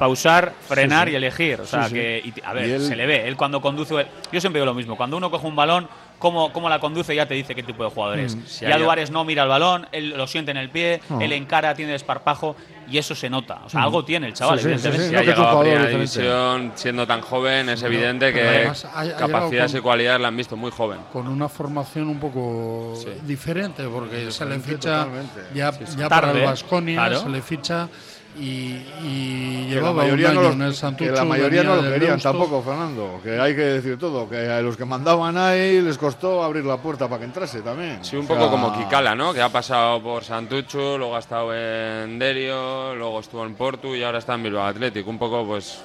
pausar, 0.00 0.52
frenar 0.66 1.06
sí. 1.06 1.12
y 1.12 1.16
elegir. 1.16 1.60
O 1.60 1.66
sea, 1.66 1.84
Sí, 1.84 1.88
sí. 1.90 1.94
que, 1.94 2.22
y- 2.24 2.34
a 2.44 2.52
ver, 2.54 2.66
Y 2.68 2.72
él- 2.72 2.80
se 2.86 2.96
le 2.96 3.06
ve. 3.06 3.28
Él 3.28 3.36
cuando 3.36 3.60
conduce, 3.60 3.94
yo 4.32 4.40
siempre 4.40 4.58
digo 4.60 4.64
lo 4.66 4.74
mismo. 4.74 4.96
Cuando 4.96 5.16
uno 5.16 5.30
coge 5.30 5.46
un 5.46 5.54
balón, 5.54 5.86
cómo, 6.18 6.52
cómo 6.52 6.68
la 6.68 6.78
conduce 6.80 7.14
ya 7.14 7.26
te 7.26 7.34
dice 7.34 7.54
qué 7.54 7.62
tipo 7.62 7.84
de 7.84 7.90
jugador 7.90 8.18
es. 8.18 8.34
Mm, 8.34 8.44
si 8.46 8.64
ya 8.66 8.76
Duárez 8.78 9.10
no 9.10 9.24
mira 9.24 9.42
el 9.44 9.48
balón, 9.48 9.86
él 9.92 10.10
lo 10.16 10.26
siente 10.26 10.50
en 10.50 10.56
el 10.56 10.70
pie, 10.70 11.00
Oh. 11.10 11.20
él 11.20 11.32
encara, 11.32 11.74
tiene 11.74 11.92
desparpajo 11.92 12.56
y 12.90 12.98
eso 12.98 13.14
se 13.14 13.30
nota. 13.30 13.60
O 13.64 13.68
sea, 13.70 13.80
Mm. 13.80 13.84
algo 13.84 14.04
tiene 14.04 14.26
el 14.26 14.32
chaval, 14.34 14.58
Sí, 14.58 14.64
sí, 14.64 14.68
sí, 14.68 14.88
evidentemente. 14.88 15.02
sí, 15.04 15.08
Si 15.08 15.14
no, 15.14 15.18
ha 15.18 15.22
que 15.22 15.30
es 15.30 15.36
un 15.36 15.36
llegado 15.36 15.48
a 15.48 15.52
jugador 15.52 15.64
primera 15.80 15.98
diferente. 15.98 16.20
división 16.20 16.72
siendo 16.74 17.06
tan 17.06 17.20
joven, 17.20 17.68
es 17.68 17.82
evidente 17.82 18.32
pero 18.32 18.50
que 18.50 18.56
además 18.56 18.86
capacidades 19.18 19.70
con- 19.72 19.78
y 19.78 19.82
cualidades 19.82 20.20
la 20.20 20.28
han 20.28 20.36
visto 20.36 20.56
muy 20.56 20.70
joven. 20.70 20.98
Con 21.12 21.28
una 21.28 21.48
formación 21.48 22.08
un 22.08 22.18
poco 22.18 22.94
Sí. 22.96 23.08
diferente, 23.22 23.84
porque 23.84 24.30
se 24.30 24.44
le 24.46 24.58
ficha 24.60 25.04
totalmente. 25.04 25.40
ya, 25.54 25.72
Sí, 25.72 25.84
sí. 25.86 25.96
ya 25.98 26.08
para 26.08 26.32
el 26.32 26.40
Vasconia, 26.42 26.96
claro. 26.96 27.20
se 27.22 27.28
le 27.28 27.42
ficha 27.42 27.88
y, 28.38 28.76
y 29.02 29.66
Que 29.68 29.74
la 29.74 29.74
llevaba 29.74 29.90
un 29.90 29.96
mayoría, 29.96 30.30
año 30.30 30.40
no 30.40 30.42
lo, 30.48 30.52
en 30.52 30.62
el 30.62 30.70
que 30.70 30.76
Santucho. 30.76 31.12
la 31.12 31.24
mayoría 31.24 31.62
no 31.64 31.76
lo 31.76 31.82
querían 31.82 32.00
Deusto. 32.12 32.28
tampoco, 32.30 32.62
Fernando. 32.62 33.20
Que 33.22 33.40
hay 33.40 33.54
que 33.56 33.62
decir 33.62 33.98
todo. 33.98 34.28
Que 34.28 34.48
a 34.48 34.60
los 34.62 34.76
que 34.76 34.84
mandaban 34.84 35.36
ahí 35.36 35.80
les 35.80 35.98
costó 35.98 36.42
abrir 36.44 36.64
la 36.64 36.76
puerta 36.78 37.08
para 37.08 37.18
que 37.20 37.24
entrase 37.26 37.60
también. 37.62 38.04
Sí, 38.04 38.16
un 38.16 38.24
O 38.24 38.28
poco 38.28 38.40
sea, 38.42 38.50
como 38.50 38.72
Kikala, 38.76 39.14
¿no? 39.14 39.32
Que 39.34 39.42
ha 39.42 39.48
pasado 39.48 40.02
por 40.02 40.22
Santucho, 40.24 40.96
luego 40.96 41.16
ha 41.16 41.18
estado 41.20 41.52
en 41.54 42.18
Derio, 42.18 42.94
luego 42.94 43.20
estuvo 43.20 43.44
en 43.44 43.54
Portu 43.54 43.94
y 43.94 44.02
ahora 44.02 44.18
está 44.18 44.34
en 44.34 44.42
Bilbao 44.44 44.64
Athletic. 44.66 45.06
Un 45.06 45.18
poco, 45.18 45.44
pues, 45.46 45.82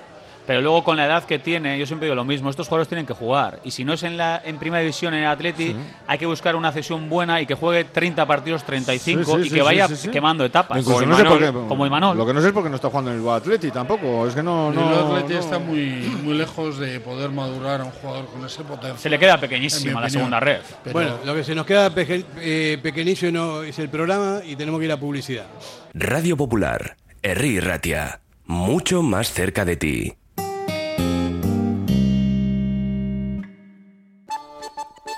Pero 0.47 0.61
luego 0.61 0.83
con 0.83 0.95
la 0.97 1.05
edad 1.07 1.23
que 1.23 1.39
tiene, 1.39 1.77
yo 1.79 1.85
siempre 1.85 2.05
digo 2.07 2.15
lo 2.15 2.23
mismo, 2.23 2.49
estos 2.49 2.67
jugadores 2.67 2.87
tienen 2.87 3.05
que 3.05 3.13
jugar. 3.13 3.59
Y 3.63 3.71
si 3.71 3.83
no 3.83 3.93
es 3.93 4.03
en 4.03 4.15
la 4.17 4.41
en 4.45 4.57
primera 4.59 4.81
división 4.81 5.13
en 5.13 5.21
el 5.23 5.27
Atleti, 5.27 5.75
hay 6.07 6.17
que 6.17 6.25
buscar 6.25 6.55
una 6.55 6.71
cesión 6.71 7.09
buena 7.09 7.41
y 7.41 7.45
que 7.47 7.55
juegue 7.55 7.83
30 7.85 8.25
partidos, 8.27 8.63
35 8.63 9.23
Sí, 9.23 9.31
sí, 9.31 9.39
y 9.39 9.49
sí, 9.49 9.55
que 9.55 9.61
vaya 9.61 9.87
sí, 9.87 9.95
sí, 9.95 10.01
sí. 10.03 10.09
quemando 10.09 10.45
etapas. 10.45 10.77
Incluso 10.79 10.99
como, 10.99 11.09
no 11.09 11.15
sé 11.15 11.21
Imanol, 11.23 11.39
por 11.53 11.63
qué- 11.63 11.67
como 11.67 11.85
Imanol. 11.87 12.17
Lo 12.17 12.25
que 12.25 12.33
no 12.33 12.41
sé 12.41 12.47
es 12.47 12.53
porque 12.53 12.69
no 12.69 12.75
está 12.75 12.89
jugando 12.89 13.11
en 13.11 13.21
el 13.21 13.27
Athletic 13.29 13.73
tampoco. 13.73 14.27
Es 14.27 14.35
que 14.35 14.43
no. 14.43 14.69
El 14.69 14.75
no, 14.75 15.15
Atleti 15.15 15.33
no. 15.33 15.39
está 15.39 15.57
muy, 15.59 15.79
muy 16.23 16.35
lejos 16.35 16.77
de 16.77 16.99
poder 16.99 17.31
madurar 17.31 17.81
a 17.81 17.85
un 17.85 17.91
jugador 17.91 18.27
con 18.27 18.45
ese 18.45 18.63
potencial. 18.63 18.99
Se 18.99 19.09
le 19.09 19.17
queda 19.17 19.39
pequeñísima 19.39 19.99
la 19.99 20.09
segunda 20.09 20.39
red. 20.39 20.59
Pero- 20.83 20.93
Bueno, 20.93 21.17
lo 21.25 21.33
que 21.33 21.43
se 21.43 21.55
nos 21.55 21.65
queda 21.65 21.89
peque- 21.89 22.23
eh, 22.39 22.77
pequeñísimo 22.83 23.61
es 23.63 23.79
el 23.79 23.89
programa 23.89 24.41
y 24.45 24.55
tenemos 24.55 24.79
que 24.79 24.85
ir 24.85 24.91
a 24.91 24.97
publicidad. 24.99 25.45
Radio 25.93 26.37
Popular, 26.37 26.97
Herri 27.23 27.59
Ratia, 27.59 28.19
mucho 28.45 29.01
más 29.01 29.31
cerca 29.31 29.65
de 29.65 29.75
ti. 29.75 30.13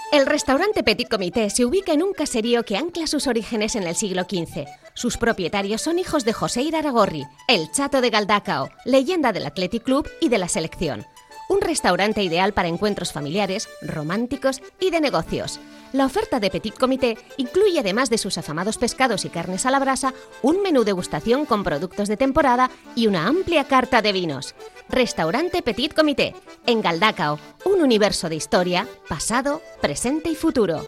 El 0.09 0.25
restaurante 0.25 0.83
Petit 0.83 1.09
Comité 1.09 1.49
se 1.49 1.65
ubica 1.65 1.91
en 1.91 2.01
un 2.01 2.13
caserío 2.13 2.63
que 2.63 2.77
ancla 2.77 3.07
sus 3.07 3.27
orígenes 3.27 3.75
en 3.75 3.83
el 3.83 3.93
siglo 3.93 4.23
XV. 4.23 4.65
Sus 4.93 5.17
propietarios 5.17 5.81
son 5.81 5.99
hijos 5.99 6.23
de 6.23 6.31
José 6.31 6.61
Iraragorri, 6.61 7.25
el 7.49 7.69
chato 7.71 7.99
de 7.99 8.09
Galdacao, 8.09 8.69
leyenda 8.85 9.33
del 9.33 9.45
Athletic 9.45 9.83
Club 9.83 10.09
y 10.21 10.29
de 10.29 10.37
la 10.37 10.47
selección. 10.47 11.05
Un 11.49 11.61
restaurante 11.61 12.21
ideal 12.23 12.53
para 12.53 12.67
encuentros 12.67 13.13
familiares, 13.13 13.69
románticos 13.81 14.61
y 14.79 14.89
de 14.89 14.99
negocios. 14.99 15.59
La 15.93 16.05
oferta 16.05 16.41
de 16.41 16.49
Petit 16.49 16.77
Comité 16.77 17.17
incluye, 17.37 17.79
además 17.79 18.09
de 18.09 18.17
sus 18.17 18.37
afamados 18.37 18.77
pescados 18.77 19.23
y 19.23 19.29
carnes 19.29 19.65
a 19.65 19.71
la 19.71 19.79
brasa, 19.79 20.13
un 20.41 20.61
menú 20.61 20.83
degustación 20.83 21.45
con 21.45 21.63
productos 21.63 22.09
de 22.09 22.17
temporada 22.17 22.69
y 22.95 23.07
una 23.07 23.27
amplia 23.27 23.63
carta 23.63 24.01
de 24.01 24.11
vinos. 24.11 24.55
Restaurante 24.89 25.61
Petit 25.61 25.93
Comité, 25.93 26.35
en 26.65 26.81
Galdacao, 26.81 27.39
un 27.65 27.81
universo 27.81 28.27
de 28.27 28.35
historia, 28.35 28.87
pasado, 29.07 29.61
presente 29.81 30.29
y 30.29 30.35
futuro. 30.35 30.87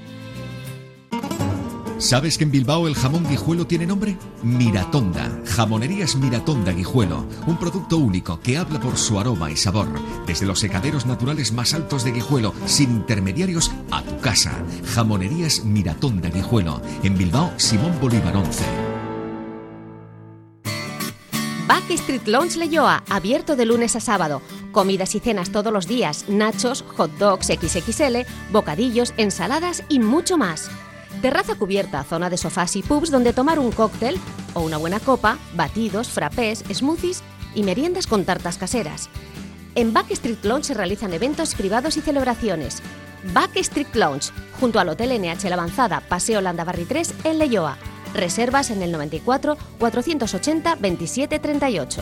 ¿Sabes 2.01 2.39
que 2.39 2.45
en 2.45 2.51
Bilbao 2.51 2.87
el 2.87 2.95
jamón 2.95 3.29
guijuelo 3.29 3.67
tiene 3.67 3.85
nombre? 3.85 4.17
Miratonda. 4.41 5.39
Jamonerías 5.45 6.15
Miratonda 6.15 6.71
Guijuelo. 6.71 7.27
Un 7.45 7.57
producto 7.57 7.97
único 7.97 8.39
que 8.39 8.57
habla 8.57 8.79
por 8.79 8.97
su 8.97 9.19
aroma 9.19 9.51
y 9.51 9.55
sabor. 9.55 9.87
Desde 10.25 10.47
los 10.47 10.59
secaderos 10.59 11.05
naturales 11.05 11.51
más 11.53 11.75
altos 11.75 12.03
de 12.03 12.11
Guijuelo, 12.11 12.55
sin 12.65 12.89
intermediarios, 12.89 13.71
a 13.91 14.01
tu 14.01 14.19
casa. 14.19 14.51
Jamonerías 14.95 15.63
Miratonda 15.63 16.29
Guijuelo. 16.29 16.81
En 17.03 17.15
Bilbao, 17.19 17.51
Simón 17.57 17.93
Bolívar 18.01 18.35
11. 18.35 18.63
Backstreet 21.67 22.27
Lounge 22.27 22.57
Leyoa, 22.57 23.03
abierto 23.09 23.55
de 23.55 23.67
lunes 23.67 23.95
a 23.95 23.99
sábado. 23.99 24.41
Comidas 24.71 25.13
y 25.13 25.19
cenas 25.19 25.51
todos 25.51 25.71
los 25.71 25.85
días, 25.85 26.25
nachos, 26.27 26.83
hot 26.97 27.11
dogs 27.19 27.45
XXL, 27.45 28.25
bocadillos, 28.51 29.13
ensaladas 29.17 29.83
y 29.87 29.99
mucho 29.99 30.39
más. 30.39 30.71
Terraza 31.21 31.53
cubierta, 31.53 32.03
zona 32.03 32.31
de 32.31 32.37
sofás 32.37 32.75
y 32.75 32.81
pubs 32.81 33.11
donde 33.11 33.31
tomar 33.31 33.59
un 33.59 33.71
cóctel 33.71 34.17
o 34.55 34.61
una 34.61 34.77
buena 34.77 34.99
copa, 34.99 35.37
batidos, 35.53 36.09
frappés, 36.09 36.63
smoothies 36.73 37.21
y 37.53 37.61
meriendas 37.61 38.07
con 38.07 38.25
tartas 38.25 38.57
caseras. 38.57 39.07
En 39.75 39.93
Backstreet 39.93 40.43
Lounge 40.43 40.65
se 40.65 40.73
realizan 40.73 41.13
eventos 41.13 41.53
privados 41.53 41.95
y 41.97 42.01
celebraciones. 42.01 42.81
Backstreet 43.33 43.95
Lounge, 43.95 44.31
junto 44.59 44.79
al 44.79 44.89
Hotel 44.89 45.21
NH 45.21 45.47
La 45.47 45.55
Avanzada, 45.55 46.01
Paseo 46.01 46.41
Landabarri 46.41 46.85
3, 46.85 47.13
en 47.25 47.37
Leyoa. 47.37 47.77
Reservas 48.15 48.71
en 48.71 48.81
el 48.81 48.91
94 48.91 49.57
480 49.77 50.75
27 50.75 51.39
38. 51.39 52.01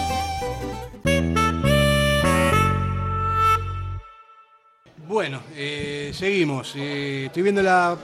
Bueno, 5.07 5.41
eh, 5.55 6.11
seguimos. 6.13 6.73
Eh, 6.75 7.25
estoy 7.25 7.43
viendo 7.43 7.61
la 7.61 7.97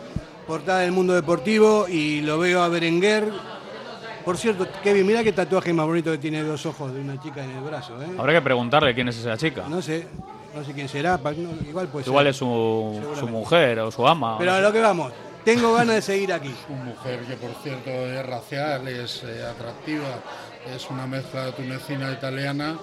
portada 0.46 0.80
del 0.80 0.92
mundo 0.92 1.14
deportivo 1.14 1.88
y 1.88 2.22
lo 2.22 2.40
veo 2.40 2.62
a 2.62 2.68
Berenguer. 2.68 3.32
Por 4.26 4.38
cierto, 4.38 4.68
Kevin, 4.84 5.08
mira 5.08 5.24
qué 5.24 5.32
tatuaje 5.32 5.72
más 5.72 5.86
bonito 5.86 6.12
que 6.12 6.18
tiene 6.18 6.44
dos 6.44 6.66
ojos 6.66 6.94
de 6.94 7.00
una 7.00 7.20
chica 7.22 7.44
en 7.44 7.52
el 7.52 7.64
brazo. 7.64 8.02
¿eh? 8.02 8.08
Habrá 8.18 8.34
que 8.34 8.42
preguntarle 8.42 8.94
quién 8.94 9.08
es 9.08 9.18
esa 9.18 9.38
chica. 9.38 9.64
No 9.70 9.82
sé, 9.82 10.06
no 10.54 10.66
sé 10.66 10.74
quién 10.74 10.90
será. 10.90 11.20
igual 11.68 11.88
puede 11.88 12.06
Igual 12.06 12.26
ser. 12.26 12.32
es 12.32 12.38
su, 12.38 13.26
mujer 13.30 13.80
o 13.80 13.92
su 13.92 14.06
ama. 14.06 14.38
Pero 14.38 14.52
no 14.52 14.58
a 14.58 14.62
lo 14.62 14.74
que 14.74 14.82
vamos, 14.82 15.14
tengo 15.46 15.74
ganas 15.74 15.96
de 15.96 16.02
seguir 16.02 16.34
aquí. 16.34 16.54
Su 16.68 16.74
mujer, 16.74 17.22
que 17.22 17.36
por 17.36 17.52
cierto 17.64 17.90
es 17.90 18.26
racial, 18.26 18.86
es 18.90 19.24
eh, 19.24 19.46
atractiva, 19.46 20.20
es 20.76 20.90
una 20.90 21.08
mezcla 21.08 21.52
tunecina 21.54 22.10
e 22.10 22.14
italiana. 22.14 22.78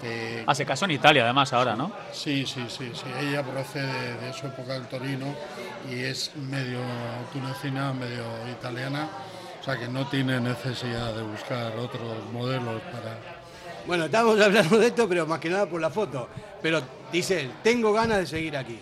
Que, 0.00 0.44
Ah, 0.46 0.54
se 0.54 0.64
casó 0.64 0.84
en 0.84 0.92
Italia 0.92 1.24
además 1.24 1.52
ahora, 1.52 1.74
¿no? 1.74 1.90
Sí, 2.12 2.46
sí, 2.46 2.64
sí, 2.68 2.90
sí. 2.94 3.04
Ella 3.20 3.42
procede 3.42 4.16
de 4.18 4.32
su 4.32 4.46
época 4.46 4.74
del 4.74 4.86
Torino 4.86 5.34
y 5.90 6.00
es 6.04 6.30
medio 6.36 6.78
tunecina, 7.32 7.92
medio 7.92 8.24
italiana. 8.50 9.08
O 9.60 9.64
sea 9.64 9.76
que 9.76 9.88
no 9.88 10.06
tiene 10.06 10.40
necesidad 10.40 11.12
de 11.14 11.22
buscar 11.22 11.76
otros 11.76 12.24
modelos 12.32 12.80
para... 12.92 13.18
Bueno, 13.86 14.04
estamos 14.04 14.40
hablando 14.40 14.78
de 14.78 14.86
esto, 14.86 15.08
pero 15.08 15.26
más 15.26 15.40
que 15.40 15.50
nada 15.50 15.66
por 15.66 15.80
la 15.80 15.90
foto. 15.90 16.28
Pero 16.62 16.80
dice 17.10 17.40
él, 17.40 17.50
tengo 17.62 17.92
ganas 17.92 18.18
de 18.18 18.26
seguir 18.26 18.56
aquí. 18.56 18.78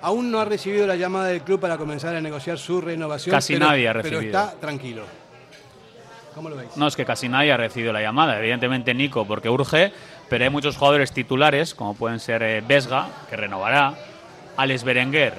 Aún 0.00 0.30
no 0.30 0.38
ha 0.38 0.44
recibido 0.44 0.86
la 0.86 0.94
llamada 0.94 1.26
del 1.26 1.42
club 1.42 1.58
para 1.58 1.76
comenzar 1.76 2.14
a 2.14 2.20
negociar 2.20 2.58
su 2.58 2.80
renovación. 2.80 3.34
Casi 3.34 3.54
pero- 3.54 3.66
nadie 3.66 3.88
ha 3.88 3.92
Pero 3.94 4.02
recibido. 4.04 4.38
está 4.38 4.54
tranquilo. 4.60 5.02
¿Cómo 6.34 6.50
lo 6.50 6.56
veis? 6.56 6.76
No, 6.76 6.86
es 6.86 6.94
que 6.94 7.04
casi 7.04 7.28
nadie 7.28 7.50
ha 7.52 7.56
recibido 7.56 7.92
la 7.92 8.00
llamada. 8.00 8.38
Evidentemente 8.38 8.94
Nico, 8.94 9.26
porque 9.26 9.48
urge, 9.50 9.92
pero 10.28 10.44
hay 10.44 10.50
muchos 10.50 10.76
jugadores 10.76 11.12
titulares, 11.12 11.74
como 11.74 11.94
pueden 11.94 12.20
ser 12.20 12.42
eh, 12.42 12.62
que 13.30 13.36
renovará, 13.36 13.94
Alex 14.56 14.84
Berenguer, 14.84 15.34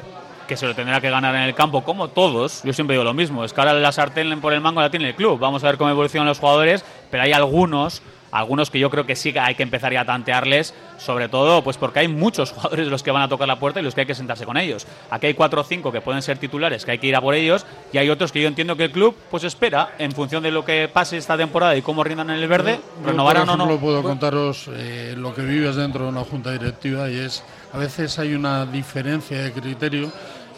que 0.47 0.57
se 0.57 0.65
lo 0.65 0.73
tendrá 0.73 0.99
que 0.99 1.09
ganar 1.09 1.35
en 1.35 1.41
el 1.41 1.53
campo, 1.53 1.83
como 1.83 2.07
todos. 2.07 2.63
Yo 2.63 2.73
siempre 2.73 2.95
digo 2.95 3.03
lo 3.03 3.13
mismo, 3.13 3.45
es 3.45 3.53
que 3.53 3.61
ahora 3.61 3.73
la 3.73 3.91
sartén 3.91 4.41
por 4.41 4.53
el 4.53 4.61
mango 4.61 4.81
la 4.81 4.89
tiene 4.89 5.09
el 5.09 5.15
club. 5.15 5.39
Vamos 5.39 5.63
a 5.63 5.67
ver 5.67 5.77
cómo 5.77 5.89
evolucionan 5.89 6.27
los 6.27 6.39
jugadores, 6.39 6.83
pero 7.11 7.23
hay 7.23 7.33
algunos, 7.33 8.01
algunos 8.31 8.69
que 8.69 8.79
yo 8.79 8.89
creo 8.89 9.05
que 9.05 9.15
sí 9.15 9.33
que 9.33 9.39
hay 9.39 9.55
que 9.55 9.63
empezar 9.63 9.91
ya 9.93 10.01
a 10.01 10.05
tantearles, 10.05 10.73
sobre 10.97 11.29
todo 11.29 11.63
pues 11.63 11.77
porque 11.77 11.99
hay 11.99 12.07
muchos 12.07 12.51
jugadores 12.53 12.87
los 12.87 13.03
que 13.03 13.11
van 13.11 13.23
a 13.23 13.27
tocar 13.29 13.47
la 13.47 13.59
puerta 13.59 13.79
y 13.79 13.83
los 13.83 13.95
que 13.95 14.01
hay 14.01 14.07
que 14.07 14.15
sentarse 14.15 14.45
con 14.45 14.57
ellos. 14.57 14.85
Aquí 15.09 15.27
hay 15.27 15.33
cuatro 15.33 15.61
o 15.61 15.63
cinco 15.63 15.91
que 15.91 16.01
pueden 16.01 16.21
ser 16.21 16.37
titulares, 16.37 16.85
que 16.85 16.91
hay 16.91 16.97
que 16.99 17.07
ir 17.07 17.15
a 17.15 17.21
por 17.21 17.33
ellos, 17.33 17.65
y 17.91 17.97
hay 17.97 18.09
otros 18.09 18.31
que 18.31 18.41
yo 18.41 18.47
entiendo 18.47 18.75
que 18.75 18.85
el 18.85 18.91
club 18.91 19.15
pues 19.29 19.43
espera, 19.43 19.95
en 19.97 20.11
función 20.11 20.43
de 20.43 20.51
lo 20.51 20.65
que 20.65 20.89
pase 20.91 21.17
esta 21.17 21.37
temporada 21.37 21.75
y 21.75 21.81
cómo 21.81 22.03
rindan 22.03 22.29
en 22.29 22.37
el 22.37 22.47
verde, 22.47 22.79
Yo, 23.01 23.09
renovarán 23.09 23.49
o 23.49 23.57
no. 23.57 23.65
ejemplo, 23.65 23.79
puedo 23.79 24.03
contaros 24.03 24.69
eh, 24.73 25.15
lo 25.17 25.33
que 25.33 25.41
vives 25.41 25.75
dentro 25.75 26.03
de 26.03 26.09
una 26.09 26.23
junta 26.23 26.51
directiva 26.51 27.09
y 27.09 27.17
es 27.17 27.43
a 27.73 27.77
veces 27.77 28.17
hay 28.19 28.33
una 28.33 28.65
diferencia 28.65 29.41
de 29.41 29.51
criterio 29.51 30.11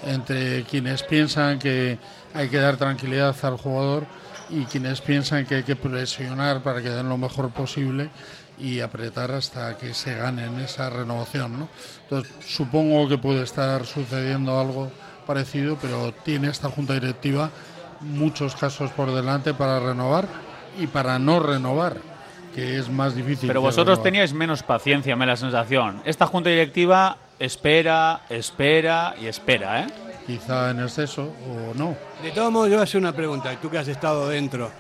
entre 0.06 0.64
quienes 0.64 1.04
piensan 1.04 1.60
que 1.60 1.98
hay 2.34 2.50
que 2.50 2.58
dar 2.58 2.78
tranquilidad 2.78 3.36
al 3.44 3.58
jugador 3.58 4.06
y 4.52 4.66
quienes 4.66 5.02
piensan 5.02 5.45
que 5.45 5.56
hay 5.56 5.64
que 5.64 5.76
presionar 5.76 6.62
para 6.62 6.82
que 6.82 6.89
den 6.89 7.10
lo 7.10 7.18
mejor 7.18 7.49
posible 7.52 8.10
y 8.60 8.80
apretar 8.80 9.32
hasta 9.32 9.78
que 9.78 9.93
se 9.93 10.16
ganen 10.16 10.60
esa 10.60 10.89
renovación. 10.89 11.60
¿no? 11.60 11.70
Entonces, 12.04 12.34
supongo 12.45 13.08
que 13.08 13.18
puede 13.18 13.43
estar 13.43 13.86
sucediendo 13.86 14.60
algo 14.60 14.91
parecido, 15.26 15.78
pero 15.82 16.14
tiene 16.14 16.49
esta 16.49 16.70
junta 16.70 16.93
directiva 16.93 17.49
muchos 18.02 18.56
casos 18.56 18.91
por 18.91 19.14
delante 19.14 19.54
para 19.54 19.80
renovar 19.80 20.28
y 20.80 20.88
para 20.88 21.20
no 21.20 21.39
renovar, 21.39 21.97
que 22.54 22.78
es 22.78 22.89
más 22.89 23.16
difícil. 23.16 23.47
Pero 23.47 23.62
vosotros 23.62 23.97
renovar. 23.97 24.04
teníais 24.04 24.34
menos 24.34 24.64
paciencia, 24.64 25.16
me 25.16 25.26
da 25.26 25.34
la 25.34 25.38
sensación. 25.38 26.02
Esta 26.06 26.28
junta 26.28 26.49
directiva 26.49 27.18
espera, 27.39 28.22
espera 28.30 29.16
y 29.20 29.28
espera, 29.28 29.82
¿eh? 29.82 30.11
Quizá 30.28 30.70
en 30.72 30.80
exceso 30.82 31.24
o 31.48 31.74
no. 31.74 31.96
De 32.22 32.32
todos 32.32 32.52
modos, 32.52 32.68
yo 32.70 32.76
voy 32.76 32.82
a 32.82 32.84
hacer 32.84 33.02
una 33.02 33.14
pregunta, 33.16 33.56
tú 33.60 33.70
que 33.70 33.78
has 33.78 33.88
estado 33.88 34.30
dentro. 34.30 34.72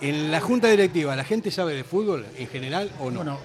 ¿En 0.00 0.30
la 0.30 0.40
junta 0.40 0.68
directiva 0.68 1.14
la 1.16 1.24
gente 1.24 1.50
sabe 1.50 1.74
de 1.74 1.84
fútbol 1.84 2.26
en 2.36 2.46
general 2.48 2.90
o 3.00 3.10
no? 3.10 3.18
Bueno, 3.18 3.38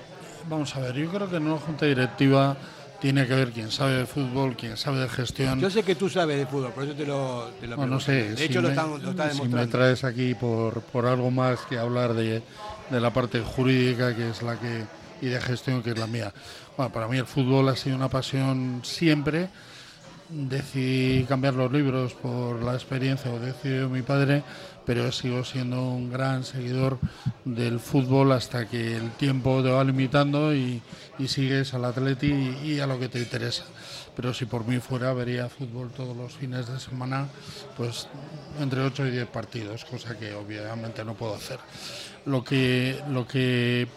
vamos 0.50 0.76
a 0.76 0.80
ver, 0.80 0.96
yo 0.96 1.10
creo 1.10 1.30
que 1.30 1.38
en 1.38 1.48
una 1.48 1.58
junta 1.60 1.86
directiva 1.86 2.58
tiene 3.00 3.28
que 3.28 3.36
ver 3.36 3.52
quién 3.52 3.72
sabe 3.72 3.94
de 3.94 4.06
fútbol, 4.08 4.56
quién 4.58 4.76
sabe 4.76 5.00
de 5.00 5.08
gestión. 5.10 5.60
Yo 5.60 5.70
sé 5.70 5.84
que 5.84 5.94
tú 5.96 6.10
sabes 6.10 6.38
de 6.38 6.48
fútbol, 6.48 6.72
por 6.72 6.84
eso 6.84 6.94
te 6.94 7.06
lo, 7.06 7.46
te 7.60 7.68
lo 7.68 7.78
No, 7.86 8.00
sé. 8.00 8.32
De 8.32 8.38
si 8.38 8.44
hecho, 8.46 8.62
lo, 8.62 8.70
están- 8.70 8.90
lo 8.90 9.12
está 9.12 9.30
Si 9.30 9.38
me 9.38 9.44
demostrando. 9.46 9.78
traes 9.78 10.04
aquí 10.04 10.34
por, 10.34 10.82
por 10.82 11.06
algo 11.06 11.30
más 11.32 11.60
que 11.70 11.78
hablar 11.78 12.14
de, 12.16 12.42
de 12.90 13.00
la 13.00 13.14
parte 13.14 13.40
jurídica, 13.42 14.16
que 14.16 14.30
es 14.32 14.42
la 14.42 14.60
que. 14.60 14.84
y 15.22 15.28
de 15.28 15.40
gestión, 15.40 15.82
que 15.84 15.92
es 15.92 15.98
la 16.00 16.08
mía. 16.08 16.34
Bueno, 16.76 16.92
para 16.92 17.08
mí 17.08 17.18
el 17.18 17.26
fútbol 17.28 17.70
ha 17.70 17.76
sido 17.76 17.96
una 17.96 18.10
pasión 18.10 18.82
siempre. 18.84 19.50
Decidí 20.30 21.24
cambiar 21.24 21.54
los 21.54 21.72
libros 21.72 22.14
por 22.14 22.62
la 22.62 22.74
experiencia 22.74 23.32
o 23.32 23.40
decidió 23.40 23.90
mi 23.90 24.02
padre, 24.02 24.44
pero 24.86 25.10
sigo 25.12 25.44
siendo 25.46 25.82
un 25.82 26.12
gran 26.12 26.44
seguidor 26.44 27.00
del 27.46 27.80
fútbol 27.80 28.34
hasta 28.34 28.68
que 28.68 28.98
el 28.98 29.12
tiempo 29.12 29.64
te 29.64 29.70
va 29.70 29.84
limitando 29.84 30.54
y, 30.54 30.82
sigues 31.28 31.74
al 31.74 31.86
atleti 31.86 32.28
y, 32.28 32.74
y 32.74 32.80
a 32.80 32.88
lo 32.88 33.00
que 33.00 33.10
te 33.10 33.20
interesa. 33.20 33.64
Pero 34.18 34.34
si 34.34 34.46
por 34.46 34.66
mí 34.66 34.80
fuera, 34.80 35.14
vería 35.14 35.48
fútbol 35.48 35.92
todos 35.92 36.18
los 36.18 36.34
fines 36.34 36.68
de 36.68 36.80
semana, 36.80 37.28
pues 37.78 38.08
entre 38.60 38.82
8 38.82 39.06
y 39.06 39.12
10 39.12 39.28
partidos, 39.28 39.86
cosa 39.86 40.18
que 40.18 40.34
obviamente 40.34 41.06
no 41.06 41.14
puedo 41.14 41.36
hacer. 41.36 41.60
Lo 42.26 42.44
que, 42.44 43.00
lo 43.10 43.28
que 43.28 43.88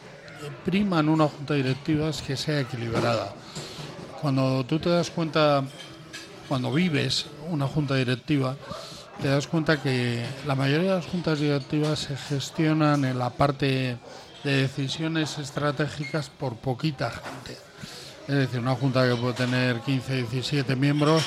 prima 0.64 1.00
en 1.00 1.08
una 1.08 1.26
junta 1.28 1.54
directiva 1.54 2.08
es 2.08 2.22
que 2.22 2.36
sea 2.36 2.60
equilibrada. 2.60 3.34
Cuando 4.20 4.64
tú 4.64 4.78
te 4.78 4.90
das 4.90 5.10
cuenta, 5.10 5.64
cuando 6.50 6.72
vives 6.72 7.26
una 7.48 7.68
junta 7.68 7.94
directiva, 7.94 8.56
te 9.22 9.28
das 9.28 9.46
cuenta 9.46 9.80
que 9.80 10.26
la 10.48 10.56
mayoría 10.56 10.90
de 10.90 10.96
las 10.96 11.06
juntas 11.06 11.38
directivas 11.38 12.00
se 12.00 12.16
gestionan 12.16 13.04
en 13.04 13.20
la 13.20 13.30
parte 13.30 13.98
de 14.42 14.56
decisiones 14.56 15.38
estratégicas 15.38 16.28
por 16.28 16.56
poquita 16.56 17.12
gente. 17.12 17.56
es 18.26 18.34
decir, 18.34 18.58
una 18.58 18.74
junta 18.74 19.08
que 19.08 19.14
puede 19.14 19.34
tener 19.34 19.78
15, 19.78 20.24
17 20.24 20.74
miembros, 20.74 21.22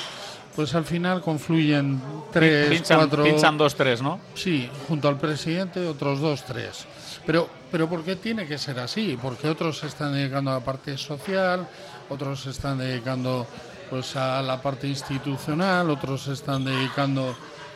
pues 0.57 0.75
al 0.75 0.83
final 0.83 1.21
confluyen 1.21 2.01
tres, 2.33 2.69
Pinchan, 2.69 2.97
cuatro... 2.97 3.23
pinchan 3.23 3.57
dos, 3.57 3.75
tres, 3.75 4.01
¿no? 4.01 4.19
Sí, 4.35 4.69
junto 4.89 5.07
al 5.07 5.17
presidente 5.17 5.87
otros 5.87 6.19
dos, 6.19 6.43
tres. 6.43 6.85
Pero, 7.25 7.49
pero 7.71 7.87
¿por 7.87 8.03
qué 8.03 8.17
tiene 8.17 8.45
que 8.45 8.57
ser 8.57 8.77
así? 8.77 9.17
Porque 9.21 9.47
otros 9.47 9.79
se 9.79 9.87
están 9.87 10.11
dedicando 10.11 10.51
a 10.51 10.55
la 10.55 10.59
parte 10.59 10.97
social, 10.97 11.65
otros 12.09 12.41
se 12.41 12.49
están 12.49 12.79
dedicando 12.79 13.47
pues 13.89 14.15
a 14.15 14.41
la 14.41 14.61
parte 14.61 14.87
institucional, 14.87 15.89
otros 15.89 16.23
se 16.23 16.33
están 16.33 16.63
dedicando 16.65 17.35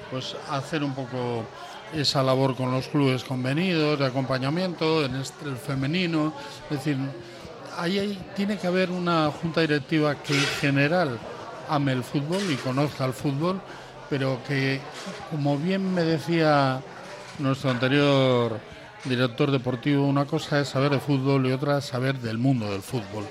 pues 0.09 0.35
a 0.49 0.57
hacer 0.57 0.83
un 0.83 0.93
poco 0.93 1.43
esa 1.93 2.21
labor 2.23 2.55
con 2.55 2.71
los 2.71 2.87
clubes 2.87 3.23
convenidos 3.23 3.99
de 3.99 4.05
acompañamiento 4.05 5.05
en 5.05 5.15
el 5.15 5.25
femenino, 5.57 6.33
es 6.69 6.77
decir, 6.77 6.97
ahí 7.77 7.99
hay- 7.99 8.19
tiene 8.35 8.57
que 8.57 8.67
haber 8.67 8.89
una 8.91 9.31
junta 9.31 9.61
directiva 9.61 10.15
que 10.15 10.33
en 10.33 10.45
general 10.61 11.17
ame 11.69 11.93
el 11.93 12.03
fútbol 12.03 12.41
y 12.51 12.55
conozca 12.55 13.05
el 13.05 13.13
fútbol, 13.13 13.61
pero 14.09 14.39
que, 14.47 14.79
como 15.31 15.57
bien 15.57 15.93
me 15.93 16.03
decía 16.03 16.81
nuestro 17.39 17.69
anterior 17.71 18.59
director 19.03 19.51
deportivo, 19.51 20.05
una 20.05 20.25
cosa 20.25 20.59
es 20.59 20.69
saber 20.69 20.91
de 20.91 20.99
fútbol 20.99 21.45
y 21.47 21.51
otra 21.51 21.77
es 21.77 21.85
saber 21.85 22.17
del 22.19 22.37
mundo 22.37 22.69
del 22.71 22.81
fútbol. 22.81 23.25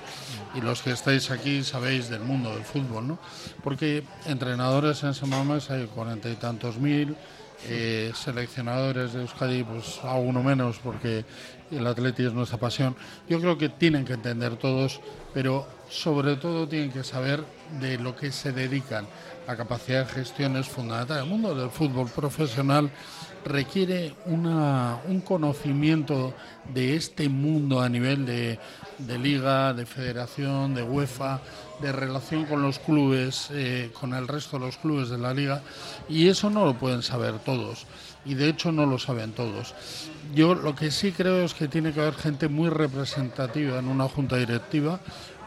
Y 0.57 0.63
los 0.63 0.81
que 0.81 0.91
estáis 0.91 1.31
aquí 1.31 1.63
sabéis 1.63 2.09
del 2.09 2.23
mundo 2.23 2.55
del 2.55 2.65
fútbol, 2.65 3.07
¿no? 3.07 3.19
Porque 3.63 4.05
entrenadores 4.25 5.03
en 5.05 5.13
Semames 5.13 5.71
hay 5.71 5.87
cuarenta 5.87 6.31
y 6.31 6.35
tantos 6.37 6.79
mil, 6.79 7.15
eh, 7.65 8.13
seleccionadores 8.15 9.13
de 9.13 9.23
Euskadi, 9.23 9.65
pues 9.65 10.01
a 10.03 10.15
uno 10.15 10.43
menos, 10.43 10.79
porque 10.79 11.25
el 11.71 11.87
atleti 11.87 12.25
es 12.25 12.33
nuestra 12.33 12.59
pasión. 12.59 12.95
Yo 13.29 13.41
creo 13.41 13.59
que 13.59 13.69
tienen 13.69 14.05
que 14.05 14.13
entender 14.13 14.57
todos, 14.57 15.01
pero 15.35 15.67
sobre 15.89 16.37
todo 16.37 16.69
tienen 16.69 16.93
que 16.93 17.05
saber 17.05 17.45
de 17.81 17.99
lo 17.99 18.15
que 18.15 18.31
se 18.31 18.53
dedican. 18.53 19.07
La 19.47 19.57
capacidad 19.57 20.07
de 20.07 20.13
gestión 20.13 20.57
es 20.57 20.67
fundamental. 20.69 21.19
El 21.19 21.27
mundo 21.27 21.55
del 21.55 21.71
fútbol 21.71 22.09
profesional 22.09 22.91
requiere 23.45 24.13
un 24.27 25.23
conocimiento 25.25 26.35
de 26.75 26.97
este 26.97 27.29
mundo 27.29 27.81
a 27.81 27.89
nivel 27.89 28.27
de 28.27 29.19
liga, 29.19 29.73
de 29.73 29.87
federación, 29.87 30.75
de 30.75 30.83
UEFA, 30.83 31.41
de 31.81 31.93
relación 31.93 32.47
con 32.47 32.63
los 32.63 32.79
clubes, 32.79 33.49
eh, 33.53 33.91
con 33.99 34.15
el 34.15 34.29
resto 34.29 34.59
de 34.59 34.67
los 34.67 34.77
clubes 34.77 35.09
de 35.09 35.19
la 35.19 35.35
liga, 35.35 35.63
y 36.09 36.29
eso 36.29 36.51
no 36.51 36.65
lo 36.65 36.75
pueden 36.75 37.03
saber 37.03 37.39
todos, 37.41 37.87
y 38.25 38.35
de 38.35 38.49
hecho 38.49 38.73
no 38.73 38.87
lo 38.87 38.99
saben 38.99 39.33
todos. 39.33 39.75
Yo 40.35 40.55
lo 40.55 40.75
que 40.75 40.91
sí 40.91 41.13
creo 41.13 41.45
es 41.45 41.55
que 41.55 41.69
tiene 41.69 41.93
que 41.93 42.01
haber 42.01 42.15
gente 42.15 42.49
muy 42.49 42.71
representativa 42.71 43.79
en 43.79 43.89
una 43.89 44.09
junta 44.09 44.37
directiva 44.37 45.01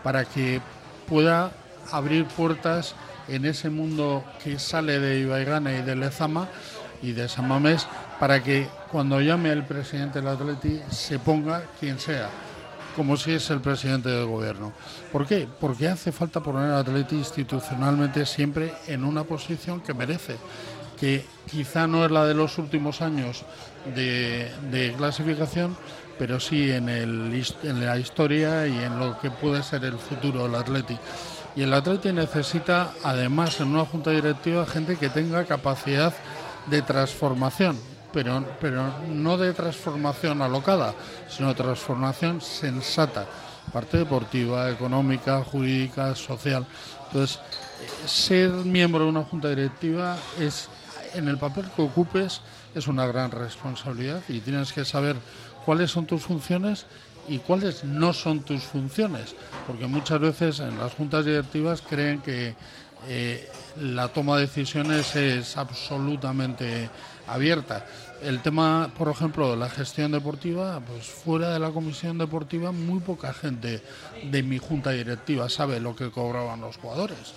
para 0.03 0.25
que 0.25 0.61
pueda 1.07 1.51
abrir 1.91 2.25
puertas 2.25 2.95
en 3.27 3.45
ese 3.45 3.69
mundo 3.69 4.23
que 4.43 4.59
sale 4.59 4.99
de 4.99 5.19
Ibaigana 5.19 5.77
y 5.77 5.81
de 5.81 5.95
Lezama 5.95 6.47
y 7.01 7.11
de 7.13 7.29
San 7.29 7.47
Mamés 7.47 7.87
para 8.19 8.43
que 8.43 8.67
cuando 8.91 9.21
llame 9.21 9.51
el 9.51 9.65
presidente 9.65 10.19
del 10.19 10.29
Atleti 10.29 10.81
se 10.91 11.19
ponga 11.19 11.63
quien 11.79 11.99
sea, 11.99 12.29
como 12.95 13.17
si 13.17 13.33
es 13.33 13.49
el 13.49 13.61
presidente 13.61 14.09
del 14.09 14.25
gobierno. 14.25 14.73
¿Por 15.11 15.25
qué? 15.25 15.47
Porque 15.59 15.87
hace 15.87 16.11
falta 16.11 16.41
poner 16.41 16.71
al 16.71 16.79
Atleti 16.79 17.15
institucionalmente 17.15 18.25
siempre 18.25 18.73
en 18.87 19.03
una 19.03 19.23
posición 19.23 19.81
que 19.81 19.93
merece, 19.93 20.37
que 20.99 21.25
quizá 21.49 21.87
no 21.87 22.05
es 22.05 22.11
la 22.11 22.25
de 22.25 22.33
los 22.33 22.57
últimos 22.57 23.01
años 23.01 23.43
de, 23.95 24.93
clasificación, 24.97 25.77
pero 26.17 26.39
sí 26.39 26.71
en 26.71 27.85
la 27.85 27.97
historia 27.97 28.67
y 28.67 28.77
en 28.77 28.99
lo 28.99 29.19
que 29.19 29.31
puede 29.31 29.63
ser 29.63 29.85
el 29.85 29.97
futuro 29.97 30.43
del 30.43 30.55
Atleti. 30.55 30.97
Y 31.55 31.63
el 31.63 31.73
Atleti 31.73 32.13
necesita, 32.13 32.93
además, 33.03 33.59
en 33.59 33.69
una 33.69 33.85
junta 33.85 34.11
directiva, 34.11 34.65
gente 34.65 34.97
que 34.97 35.09
tenga 35.09 35.45
capacidad 35.45 36.13
de 36.67 36.81
transformación, 36.81 37.77
pero, 38.11 38.45
pero 38.59 38.93
no 39.07 39.37
de 39.37 39.53
transformación 39.53 40.41
alocada, 40.41 40.93
sino 41.27 41.49
de 41.49 41.55
transformación 41.55 42.41
sensata, 42.41 43.25
parte 43.71 43.97
deportiva, 43.97 44.69
económica, 44.69 45.43
jurídica, 45.43 46.15
social. 46.15 46.65
Entonces, 47.07 47.39
ser 48.05 48.49
miembro 48.49 49.03
de 49.03 49.09
una 49.09 49.23
junta 49.23 49.49
directiva 49.49 50.17
es, 50.39 50.69
en 51.13 51.27
el 51.27 51.37
papel 51.37 51.65
que 51.75 51.81
ocupes, 51.81 52.41
es 52.75 52.87
una 52.87 53.05
gran 53.07 53.31
responsabilidad 53.31 54.21
y 54.27 54.39
tienes 54.41 54.73
que 54.73 54.85
saber 54.85 55.15
cuáles 55.65 55.91
son 55.91 56.05
tus 56.05 56.23
funciones 56.23 56.85
y 57.27 57.39
cuáles 57.39 57.83
no 57.83 58.13
son 58.13 58.41
tus 58.41 58.63
funciones, 58.63 59.35
porque 59.67 59.85
muchas 59.85 60.19
veces 60.19 60.59
en 60.59 60.77
las 60.77 60.93
juntas 60.93 61.25
directivas 61.25 61.81
creen 61.81 62.21
que 62.21 62.55
eh, 63.07 63.49
la 63.79 64.07
toma 64.09 64.35
de 64.35 64.41
decisiones 64.41 65.15
es 65.15 65.55
absolutamente 65.55 66.89
abierta. 67.33 67.85
El 68.21 68.41
tema, 68.41 68.91
por 68.97 69.07
ejemplo, 69.07 69.51
de 69.51 69.57
la 69.57 69.69
gestión 69.69 70.11
deportiva, 70.11 70.81
pues 70.81 71.07
fuera 71.07 71.51
de 71.51 71.59
la 71.59 71.71
comisión 71.71 72.17
deportiva, 72.17 72.71
muy 72.71 72.99
poca 72.99 73.33
gente 73.33 73.81
de 74.23 74.43
mi 74.43 74.57
junta 74.57 74.91
directiva 74.91 75.47
sabe 75.49 75.79
lo 75.79 75.95
que 75.95 76.11
cobraban 76.11 76.61
los 76.61 76.77
jugadores, 76.77 77.33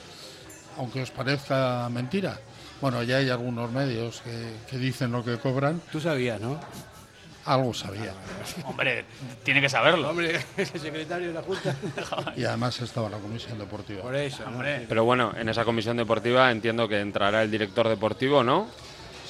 aunque 0.77 1.03
os 1.03 1.11
parezca 1.11 1.89
mentira. 1.91 2.39
Bueno, 2.81 3.03
ya 3.05 3.19
hay 3.19 3.31
algunos 3.31 3.71
medios 3.71 4.21
que, 4.23 4.57
que 4.69 4.77
dicen 4.77 5.13
lo 5.13 5.25
que 5.25 5.39
cobran. 5.39 5.81
Tú 5.93 6.01
sabías, 6.01 6.41
¿no? 6.41 6.59
Algo 7.45 7.75
sabía. 7.75 8.13
Hombre, 8.65 9.05
tiene 9.43 9.61
que 9.61 9.69
saberlo. 9.69 10.11
Hombre, 10.11 10.41
ese 10.57 10.79
secretario 10.79 11.29
de 11.29 11.35
la 11.35 11.43
Junta. 11.43 11.77
Y 12.37 12.45
además 12.45 12.81
estaba 12.81 13.07
en 13.07 13.13
la 13.13 13.19
comisión 13.19 13.59
deportiva. 13.59 14.03
Por 14.03 14.15
eso, 14.15 14.45
hombre. 14.47 14.87
Pero 14.89 15.05
bueno, 15.05 15.33
en 15.37 15.49
esa 15.49 15.65
comisión 15.65 15.97
deportiva 15.97 16.51
entiendo 16.51 16.89
que 16.89 17.01
entrará 17.01 17.43
el 17.43 17.51
director 17.51 17.89
deportivo, 17.89 18.43
¿no? 18.43 18.69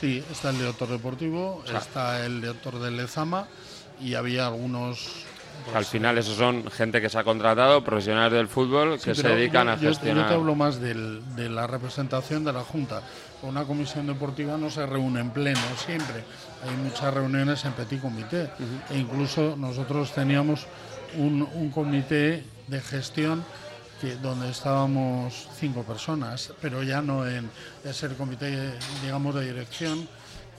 Sí, 0.03 0.21
está 0.33 0.51
el 0.51 0.59
director 0.59 0.89
deportivo, 0.89 1.63
sea- 1.65 1.79
está 1.79 2.27
el 2.27 2.41
director 2.41 2.81
del 2.81 2.97
Lezama 2.97 3.47
y 4.01 4.15
había 4.15 4.49
algunos... 4.49 4.99
Sea, 5.69 5.79
al 5.79 5.85
final 5.85 6.19
esos 6.19 6.37
son 6.37 6.69
gente 6.73 7.01
que 7.01 7.09
se 7.09 7.17
ha 7.21 7.23
contratado, 7.23 7.85
profesionales 7.85 8.33
del 8.33 8.49
fútbol, 8.49 8.99
Sí, 8.99 9.05
que 9.11 9.15
se 9.15 9.29
dedican 9.29 9.69
yo- 9.69 9.73
a 9.75 9.77
gestionar. 9.77 10.25
Yo 10.25 10.29
te 10.29 10.35
hablo 10.35 10.57
más 10.57 10.81
del- 10.81 11.23
de 11.37 11.49
la 11.49 11.69
representación 11.69 12.43
de 12.45 12.53
la 12.53 12.63
Junta. 12.65 13.01
Una 13.43 13.63
comisión 13.63 14.09
deportiva 14.09 14.57
no 14.57 14.71
se 14.71 14.85
reúne 14.87 15.21
en 15.21 15.31
pleno 15.31 15.61
siempre. 15.87 16.25
Hay 16.69 16.75
muchas 16.83 17.15
reuniones 17.15 17.65
en 17.65 17.73
petit 17.75 18.01
comité. 18.01 18.51
E 18.91 18.99
incluso 18.99 19.55
nosotros 19.57 20.11
teníamos 20.13 20.67
un, 21.17 21.43
un 21.55 21.71
comité 21.71 22.43
de 22.67 22.81
gestión 22.81 23.45
que, 24.03 24.17
donde 24.17 24.51
estábamos 24.51 25.49
cinco 25.55 25.85
personas, 25.85 26.53
pero 26.61 26.83
ya 26.83 27.01
no 27.01 27.27
en 27.27 27.49
es 27.85 28.03
el 28.03 28.15
comité, 28.17 28.73
digamos, 29.03 29.35
de 29.37 29.47
dirección 29.47 30.09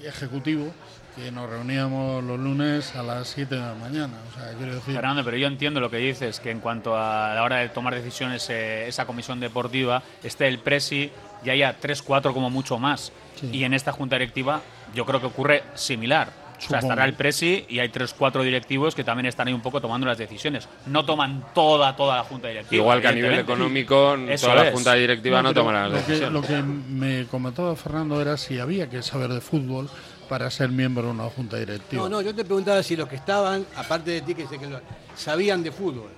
ejecutivo, 0.01 0.73
que 1.15 1.29
nos 1.29 1.49
reuníamos 1.49 2.23
los 2.23 2.39
lunes 2.39 2.95
a 2.95 3.03
las 3.03 3.27
7 3.27 3.53
de 3.53 3.61
la 3.61 3.75
mañana. 3.75 4.13
O 4.31 4.39
sea, 4.39 4.53
quiero 4.57 4.75
decir... 4.75 4.95
Fernando, 4.95 5.23
pero 5.25 5.37
yo 5.37 5.47
entiendo 5.47 5.79
lo 5.81 5.91
que 5.91 5.97
dices, 5.97 6.39
que 6.39 6.51
en 6.51 6.59
cuanto 6.59 6.95
a 6.97 7.35
la 7.35 7.43
hora 7.43 7.57
de 7.57 7.69
tomar 7.69 7.93
decisiones, 7.93 8.49
eh, 8.49 8.87
esa 8.87 9.05
comisión 9.05 9.39
deportiva, 9.39 10.01
esté 10.23 10.47
el 10.47 10.59
presi 10.59 11.11
y 11.43 11.49
haya 11.49 11.77
tres, 11.79 12.01
cuatro 12.01 12.33
como 12.33 12.49
mucho 12.49 12.79
más. 12.79 13.11
Sí. 13.39 13.49
Y 13.51 13.63
en 13.65 13.73
esta 13.73 13.91
junta 13.91 14.15
directiva 14.15 14.61
yo 14.95 15.05
creo 15.05 15.19
que 15.19 15.27
ocurre 15.27 15.63
similar. 15.75 16.42
O 16.65 16.69
sea, 16.69 16.79
estará 16.79 17.05
el 17.05 17.13
presi 17.13 17.65
y 17.69 17.79
hay 17.79 17.89
tres, 17.89 18.13
cuatro 18.13 18.43
directivos 18.43 18.95
que 18.95 19.03
también 19.03 19.25
están 19.25 19.47
ahí 19.47 19.53
un 19.53 19.61
poco 19.61 19.81
tomando 19.81 20.07
las 20.07 20.17
decisiones. 20.17 20.67
No 20.85 21.05
toman 21.05 21.45
toda, 21.53 21.95
toda 21.95 22.17
la 22.17 22.23
junta 22.23 22.47
directiva. 22.47 22.81
Igual 22.81 23.01
que 23.01 23.07
a 23.07 23.11
nivel 23.11 23.39
económico, 23.39 24.15
Eso 24.15 24.47
toda 24.47 24.63
la 24.63 24.71
junta 24.71 24.93
directiva 24.93 25.41
no, 25.41 25.49
pero 25.49 25.61
tomará 25.61 25.87
las 25.87 25.91
lo 25.91 26.05
que, 26.05 26.11
decisiones. 26.11 26.33
lo 26.33 26.47
que 26.47 26.61
me 26.63 27.25
comentaba 27.27 27.75
Fernando 27.75 28.21
era 28.21 28.37
si 28.37 28.59
había 28.59 28.89
que 28.89 29.01
saber 29.01 29.31
de 29.31 29.41
fútbol 29.41 29.89
para 30.29 30.49
ser 30.49 30.69
miembro 30.69 31.03
de 31.03 31.11
una 31.11 31.25
junta 31.25 31.57
directiva. 31.57 32.03
No, 32.03 32.09
no, 32.09 32.21
yo 32.21 32.33
te 32.33 32.43
preguntaba 32.45 32.81
si 32.81 32.95
los 32.95 33.07
que 33.07 33.15
estaban, 33.15 33.65
aparte 33.75 34.11
de 34.11 34.21
ti, 34.21 34.33
que 34.33 34.47
sé 34.47 34.57
que 34.57 34.67
lo, 34.67 34.79
sabían 35.15 35.63
de 35.63 35.71
fútbol. 35.71 36.09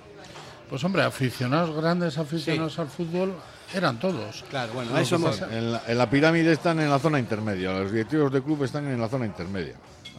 Pues 0.69 0.83
hombre, 0.83 1.03
aficionados, 1.03 1.75
grandes 1.75 2.17
aficionados 2.17 2.79
al 2.79 2.87
fútbol, 2.87 3.35
eran 3.73 3.99
todos. 3.99 4.43
Claro, 4.49 4.73
bueno, 4.73 4.97
eso 4.97 5.17
En 5.51 5.71
la, 5.71 5.81
en 5.87 5.97
la 5.97 6.09
pirámide 6.09 6.51
están 6.53 6.79
en 6.79 6.89
la 6.89 6.99
zona 6.99 7.19
intermedia, 7.19 7.71
los 7.71 7.91
directivos 7.91 8.31
de 8.31 8.41
club 8.41 8.63
están 8.63 8.87
en 8.87 8.99
la 8.99 9.09
zona 9.09 9.25
intermedia. 9.25 9.75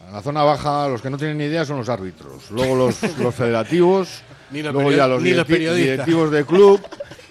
En 0.07 0.13
la 0.13 0.21
zona 0.21 0.43
baja, 0.43 0.87
los 0.87 1.01
que 1.01 1.09
no 1.09 1.17
tienen 1.17 1.37
ni 1.37 1.43
idea 1.45 1.65
son 1.65 1.77
los 1.77 1.89
árbitros. 1.89 2.49
Luego 2.51 2.75
los, 2.75 3.01
los 3.19 3.35
federativos, 3.35 4.21
Ni 4.51 4.61
los 4.63 4.73
luego 4.73 4.91
ya 4.91 5.05
los, 5.07 5.21
ni 5.21 5.31
directivos 5.31 6.31
de 6.31 6.45
club, 6.45 6.81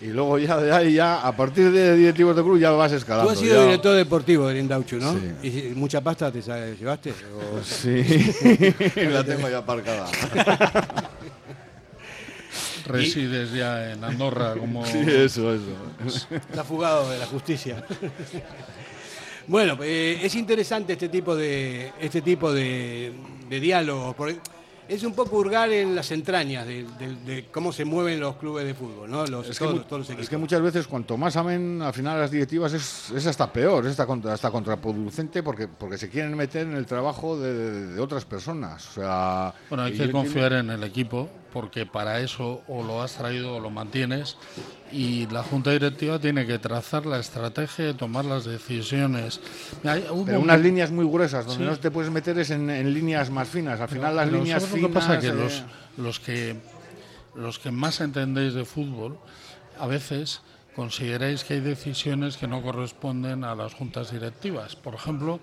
y 0.03 0.09
luego 0.09 0.39
ya 0.39 0.59
de 0.59 0.71
ahí, 0.73 0.93
ya, 0.95 1.27
a 1.27 1.35
partir 1.35 1.71
de 1.73 1.97
directivos 1.97 2.37
de 2.37 2.43
club, 2.43 2.59
ya 2.59 2.71
lo 2.71 2.77
vas 2.77 2.93
escalando. 2.93 3.31
Tú 3.31 3.33
has 3.33 3.39
sido 3.41 3.57
ya- 3.57 3.65
director 3.65 3.97
deportivo 3.97 4.47
del 4.49 4.59
Indauchu, 4.59 4.97
¿no? 4.97 5.15
Sí. 5.43 5.71
¿Y 5.71 5.75
mucha 5.75 6.03
pasta 6.03 6.31
te 6.31 6.43
llevaste? 6.43 7.13
o- 7.13 7.61
Sí, 7.65 8.05
la 9.11 9.25
tengo 9.25 9.49
ya 9.49 9.59
aparcada. 9.59 10.07
Resides 12.87 13.53
ya 13.53 13.93
en 13.93 14.05
Andorra 14.05 14.53
como... 14.55 14.85
Sí, 14.87 14.99
eso, 15.09 15.53
eso. 15.55 16.27
Está 16.31 16.63
fugado 16.63 17.11
de 17.11 17.19
la 17.19 17.27
justicia. 17.27 17.83
Bueno, 19.49 19.79
eh, 19.83 20.19
es 20.23 20.35
interesante 20.35 20.95
este 20.95 21.09
tipo 21.09 21.35
de 21.37 21.93
este 22.01 22.23
tipo 22.23 22.53
de, 22.53 23.13
de 23.49 23.61
diálogos. 23.61 24.15
Porque 24.15 24.39
es 24.89 25.03
un 25.03 25.15
poco 25.15 25.39
hurgar 25.39 25.73
en 25.73 25.97
las 25.97 26.13
entrañas 26.13 26.65
de, 26.65 26.85
de- 26.99 27.15
de 27.25 27.45
cómo 27.51 27.73
se 27.73 27.85
mueven 27.85 28.21
los 28.21 28.37
clubes 28.37 28.65
de 28.65 28.73
fútbol, 28.73 29.11
¿no? 29.11 29.27
Los, 29.27 29.49
Es 29.49 29.59
que, 29.59 29.65
todos, 29.65 29.77
mu- 29.79 29.83
todos 29.85 30.09
los 30.09 30.19
es 30.21 30.29
que 30.29 30.37
muchas 30.37 30.61
veces 30.63 30.87
cuanto 30.87 31.17
más 31.17 31.37
amen 31.37 31.83
al 31.83 31.93
final 31.93 32.21
las 32.21 32.31
directivas 32.31 32.73
es, 32.73 33.11
es 33.11 33.27
hasta 33.27 33.53
peor, 33.53 33.85
es 33.85 33.91
hasta, 33.91 34.07
contra- 34.07 34.33
hasta 34.35 34.49
contraproducente 34.53 35.43
porque, 35.43 35.67
porque 35.67 35.99
se 35.99 36.09
quieren 36.09 36.37
meter 36.37 36.67
en 36.69 36.75
el 36.75 36.87
trabajo 36.87 37.37
de, 37.39 37.53
de- 37.53 37.87
de 37.95 38.01
otras 38.01 38.25
personas. 38.25 38.89
O 38.91 38.93
sea, 39.01 39.53
Bueno, 39.69 39.83
hay 39.85 39.93
que 39.99 40.11
confiar 40.13 40.53
en 40.53 40.71
el 40.71 40.85
equipo 40.85 41.29
porque 41.53 41.85
para 41.87 42.21
eso 42.21 42.63
o 42.69 42.85
lo 42.85 43.03
has 43.03 43.15
traído 43.17 43.57
o 43.57 43.61
lo 43.61 43.71
mantienes 43.71 44.37
y 44.93 45.27
la 45.27 45.43
junta 45.43 45.71
directiva 45.73 46.19
tiene 46.19 46.47
que 46.47 46.59
trazar 46.59 47.07
la 47.07 47.19
estrategia 47.19 47.91
y 47.91 47.95
tomar 47.95 48.25
las 48.25 48.45
decisiones. 48.45 49.41
Hay- 49.85 50.05
Pero 50.25 50.41
unas 50.41 50.61
líneas 50.61 50.91
muy 50.91 51.05
gruesas, 51.07 51.45
donde 51.47 51.65
Sí. 51.65 51.71
no 51.71 51.77
te 51.79 51.91
puedes 51.91 52.11
meter 52.11 52.39
es 52.39 52.51
en, 52.51 52.71
en 52.71 52.93
líneas 52.95 53.31
más 53.31 53.49
finas. 53.49 53.81
Al 53.81 53.89
final 53.89 54.15
las 54.17 54.31
líneas 54.31 54.63
¿sabes 54.63 54.75
finas... 54.77 54.83
lo 54.83 54.89
que 54.89 54.95
pasa? 54.95 55.19
Que 55.19 55.27
eh, 55.29 55.33
los, 55.33 55.63
los 55.99 56.21
que 56.21 56.57
los 57.35 57.59
que 57.59 57.71
más 57.71 58.01
entendéis 58.01 58.55
de 58.55 58.65
fútbol, 58.65 59.19
a 59.79 59.87
veces 59.87 60.41
consideráis 60.75 61.45
que 61.45 61.55
hay 61.55 61.61
decisiones 61.61 62.37
que 62.39 62.47
no 62.47 62.63
corresponden 62.63 63.45
a 63.45 63.55
las 63.55 63.75
juntas 63.75 64.11
directivas. 64.11 64.77
Por 64.77 64.95
ejemplo, 64.95 65.41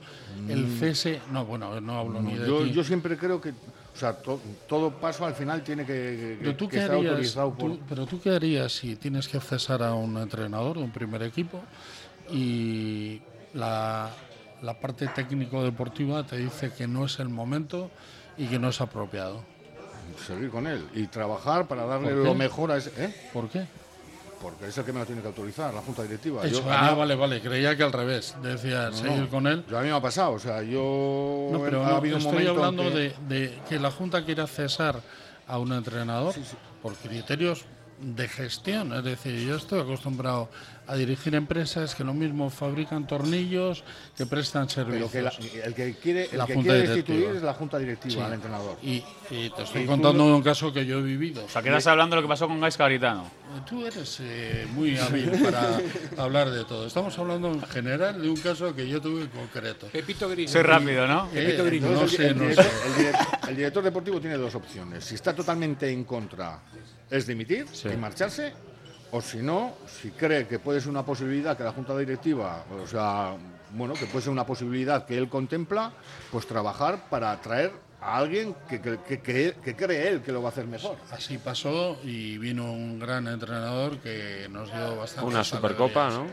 el 0.49 0.65
Mm. 0.65 0.79
cese... 0.79 1.21
No, 1.31 1.45
bueno, 1.45 1.79
no 1.81 1.97
hablo 1.99 2.21
ni 2.21 2.35
de 2.35 2.47
yo, 2.47 2.63
ti. 2.63 2.71
yo 2.71 2.83
siempre 2.83 3.17
creo 3.17 3.39
que 3.41 3.53
o 3.93 3.97
sea, 3.97 4.13
to- 4.13 4.39
todo 4.67 4.89
paso 4.91 5.25
al 5.25 5.35
final 5.35 5.63
tiene 5.63 5.85
que, 5.85 5.93
que- 5.93 6.37
Pero 6.39 6.55
tú, 6.55 6.67
que 6.67 6.75
qué 6.77 6.81
estar 6.81 6.95
harías, 6.97 7.11
autorizado 7.11 7.53
por... 7.53 7.71
tú- 7.71 7.79
pero 7.87 8.05
tú 8.07 8.19
qué 8.21 8.31
harías 8.31 8.71
si 8.71 8.95
tienes 8.95 9.27
que 9.27 9.39
cesar 9.39 9.83
a 9.83 9.93
un 9.93 10.17
entrenador 10.17 10.77
de 10.77 10.83
un 10.83 10.91
primer 10.91 11.21
equipo 11.23 11.61
y 12.31 13.21
la, 13.53 14.09
la 14.61 14.73
parte 14.79 15.07
técnico-deportiva 15.07 16.23
te 16.25 16.37
dice 16.37 16.71
que 16.75 16.87
no 16.87 17.05
es 17.05 17.19
el 17.19 17.29
momento 17.29 17.91
y 18.37 18.47
que 18.47 18.57
no 18.59 18.69
es 18.69 18.81
apropiado? 18.81 19.43
Seguir 20.25 20.49
con 20.49 20.67
él 20.67 20.85
y 20.95 21.07
trabajar 21.07 21.67
para 21.67 21.85
darle 21.85 22.15
lo 22.15 22.33
mejor 22.35 22.71
a 22.71 22.77
ese... 22.77 22.91
¿eh? 22.97 23.13
¿Por 23.31 23.49
qué? 23.49 23.65
Porque 24.43 24.67
es 24.67 24.77
el 24.77 24.83
que 24.83 24.91
me 24.93 24.99
lo 24.99 25.05
tiene 25.05 25.21
que 25.21 25.27
autorizar, 25.27 25.73
la 25.73 25.81
junta 25.81 26.03
directiva. 26.03 26.43
Eso, 26.45 26.61
Yo- 26.61 26.71
ah, 26.71 26.91
mí- 26.91 26.97
vale, 26.99 27.15
vale, 27.15 27.41
creía 27.41 27.75
que 27.77 27.83
al 27.83 27.93
revés. 27.93 28.35
Decía, 28.43 28.89
No, 28.89 28.97
seguir 28.97 29.29
con 29.29 29.47
él. 29.47 29.63
Yo 29.69 29.79
a 29.79 29.81
mí 29.81 29.87
me 29.87 29.95
ha 29.95 30.01
pasado, 30.01 30.33
o 30.33 30.39
sea, 30.39 30.61
yo... 30.61 31.47
No, 31.51 31.59
pero 31.63 31.83
ha 31.83 31.95
habido 31.97 32.17
un 32.17 32.21
estoy 32.21 32.33
momento 32.45 32.51
hablando 32.65 32.83
que- 32.83 32.89
de, 32.91 33.15
de 33.29 33.59
que 33.69 33.79
la 33.79 33.89
Junta 33.89 34.23
quiera 34.25 34.45
cesar 34.45 34.99
a 35.47 35.57
un 35.57 35.71
entrenador 35.73 36.35
por 36.81 36.93
criterios 36.95 37.63
de 38.01 38.27
gestión. 38.27 38.91
Es 38.93 39.03
decir, 39.05 39.47
yo 39.47 39.55
estoy 39.55 39.79
acostumbrado 39.79 40.49
a 40.85 40.95
dirigir 40.95 41.33
empresas 41.35 41.95
que 41.95 42.03
lo 42.03 42.13
mismo 42.13 42.49
fabrican 42.49 43.07
tornillos 43.07 43.83
que 44.17 44.25
prestan 44.25 44.67
servicios. 44.69 45.11
que 45.11 45.21
la- 45.21 45.31
el 45.63 45.73
que 45.73 45.95
quiere, 45.95 46.27
el 46.31 46.37
La 46.37 46.45
que 46.45 46.55
junta 46.55 46.71
quiere 46.73 46.87
directiva. 46.89 47.17
destituir 47.17 47.37
es 47.37 47.43
la 47.43 47.53
junta 47.53 47.77
directiva 47.79 48.13
Sí. 48.15 48.19
al 48.21 48.33
entrenador. 48.33 48.77
Y, 48.83 49.03
y 49.31 49.49
te 49.55 49.63
estoy 49.63 49.83
Y 49.83 49.85
contando 49.85 50.27
lo- 50.27 50.35
un 50.35 50.43
caso 50.43 50.73
que 50.73 50.85
yo 50.85 50.99
he 50.99 51.01
vivido. 51.01 51.45
O 51.45 51.49
sea, 51.49 51.61
quedas 51.61 51.87
hablando 51.87 52.15
de 52.15 52.21
lo 52.21 52.27
que 52.27 52.31
pasó 52.31 52.47
con 52.47 52.59
Gaisca 52.59 52.83
Garitano. 52.83 53.29
Tú 53.69 53.85
eres 53.85 54.17
eh, 54.21 54.67
muy 54.73 54.97
hábil 54.97 55.31
para 55.43 55.79
hablar 56.17 56.49
de 56.49 56.65
todo. 56.65 56.87
Estamos 56.87 57.17
hablando 57.17 57.49
en 57.51 57.61
general 57.61 58.21
de 58.21 58.29
un 58.29 58.35
caso 58.37 58.75
que 58.75 58.87
yo 58.87 58.99
tuve 58.99 59.21
en 59.21 59.27
concreto. 59.27 59.87
Pepito 59.87 60.27
Grillo. 60.27 60.51
Soy 60.51 60.63
rápido, 60.63 61.07
¿no? 61.07 61.27
Eh, 61.33 61.45
Pepito 61.45 61.65
Grillo. 61.65 61.91
no 61.91 62.07
sé, 62.07 62.27
el, 62.27 62.37
no 62.37 62.43
director, 62.43 62.65
sé. 62.65 63.49
el 63.51 63.55
director 63.55 63.83
deportivo 63.83 64.19
tiene 64.19 64.37
dos 64.37 64.53
opciones. 64.55 65.05
Si 65.05 65.15
está 65.15 65.33
totalmente 65.35 65.89
en 65.89 66.03
contra, 66.03 66.59
es 67.09 67.25
dimitir 67.27 67.65
y 67.85 67.95
marcharse. 67.95 68.53
O 69.15 69.21
si 69.21 69.37
no, 69.37 69.73
si 69.85 70.09
cree 70.09 70.47
que 70.47 70.57
puede 70.57 70.81
ser 70.81 70.89
una 70.89 71.05
posibilidad 71.05 71.55
que 71.55 71.63
la 71.63 71.71
junta 71.71 71.95
directiva, 71.95 72.65
o 72.83 72.87
sea, 72.87 73.35
bueno, 73.71 73.93
que 73.93 74.07
puede 74.07 74.23
ser 74.23 74.31
una 74.31 74.43
posibilidad 74.45 75.05
que 75.05 75.15
él 75.15 75.29
contempla, 75.29 75.91
pues 76.31 76.47
trabajar 76.47 76.97
para 77.11 77.31
atraer 77.31 77.71
a 78.01 78.17
alguien 78.17 78.55
que, 78.67 78.81
que- 78.81 78.97
que 79.07 79.19
cree, 79.21 79.53
que 79.63 79.75
cree 79.75 80.07
él 80.09 80.21
que 80.21 80.31
lo 80.31 80.41
va 80.41 80.49
a 80.49 80.51
hacer 80.51 80.65
mejor. 80.65 80.97
Así 81.11 81.37
pasó 81.37 81.99
y 82.03 82.39
vino 82.39 82.71
un 82.73 82.97
gran 82.97 83.27
entrenador 83.27 83.99
que 83.99 84.47
nos 84.49 84.73
dio 84.73 84.95
bastante. 84.97 85.29
Una 85.29 85.43
Supercopa, 85.43 86.09
¿no? 86.09 86.25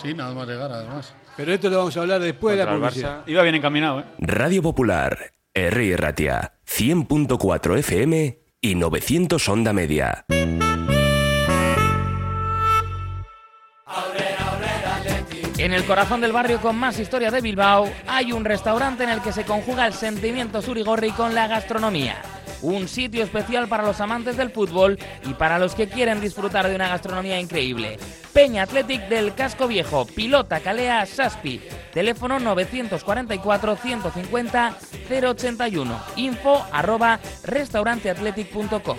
Sí, 0.00 0.14
nada 0.14 0.32
más 0.32 0.46
llegar, 0.46 0.70
además. 0.70 1.12
Pero 1.36 1.52
esto 1.52 1.68
lo 1.68 1.78
vamos 1.78 1.96
a 1.96 2.00
hablar 2.02 2.20
después 2.20 2.56
de 2.56 2.64
la 2.64 2.70
publicidad. 2.72 3.26
Iba 3.26 3.42
bien 3.42 3.56
encaminado, 3.56 4.00
¿eh? 4.00 4.04
Radio 4.20 4.62
Popular, 4.62 5.32
R. 5.52 5.96
Ratia, 5.96 6.52
100.4 6.64 7.76
FM 7.78 8.38
y 8.60 8.74
900 8.76 9.48
Onda 9.48 9.72
Media. 9.72 10.24
El 15.80 15.86
corazón 15.86 16.20
del 16.20 16.32
barrio 16.32 16.60
con 16.60 16.76
más 16.76 16.98
historia 16.98 17.30
de 17.30 17.40
Bilbao 17.40 17.90
hay 18.06 18.32
un 18.32 18.44
restaurante 18.44 19.04
en 19.04 19.08
el 19.08 19.22
que 19.22 19.32
se 19.32 19.44
conjuga 19.44 19.86
el 19.86 19.94
sentimiento 19.94 20.60
surigorri 20.60 21.10
con 21.12 21.34
la 21.34 21.46
gastronomía. 21.46 22.20
Un 22.60 22.86
sitio 22.86 23.24
especial 23.24 23.66
para 23.66 23.82
los 23.82 23.98
amantes 24.02 24.36
del 24.36 24.50
fútbol 24.50 24.98
y 25.24 25.32
para 25.32 25.58
los 25.58 25.74
que 25.74 25.88
quieren 25.88 26.20
disfrutar 26.20 26.68
de 26.68 26.74
una 26.74 26.90
gastronomía 26.90 27.40
increíble. 27.40 27.98
Peña 28.34 28.64
Athletic 28.64 29.08
del 29.08 29.34
Casco 29.34 29.68
Viejo, 29.68 30.04
Pilota 30.04 30.60
Calea 30.60 31.06
Saspi. 31.06 31.62
Teléfono 31.94 32.38
944 32.38 33.76
150 33.76 34.76
081. 35.08 36.00
Info 36.16 36.66
arroba 36.72 37.20
restauranteathletic.com. 37.44 38.98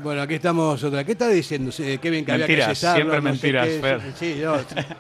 Bueno, 0.04 0.24
aquí 0.24 0.34
estamos 0.36 0.84
otra. 0.84 1.04
¿Qué 1.04 1.12
está 1.12 1.30
diciendo 1.30 1.72
eh, 1.80 2.00
Kevin? 2.02 2.26
Que 2.26 2.32
había 2.32 2.48
que 2.48 2.54
Mentiras, 2.54 2.80
cesarlo, 2.80 2.96
siempre 2.96 3.18
no 3.18 3.24
mentiras, 3.24 3.68
qué, 3.68 3.80
Fer. 3.80 4.02
Sí, 4.16 4.40
yo, 4.40 4.58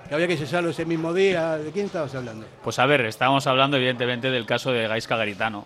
que 0.07 0.13
había 0.13 0.27
que 0.27 0.37
cesarlo 0.37 0.69
ese 0.69 0.85
mismo 0.85 1.11
día. 1.13 1.57
¿De 1.57 1.71
quién 1.71 1.87
estabas 1.87 2.13
hablando? 2.13 2.45
Pues 2.63 2.77
a 2.77 2.85
ver, 2.85 3.01
estábamos 3.01 3.47
hablando 3.47 3.77
evidentemente 3.77 4.29
del 4.29 4.45
caso 4.45 4.71
de 4.71 4.87
Gaisca 4.87 5.17
Garitano, 5.17 5.65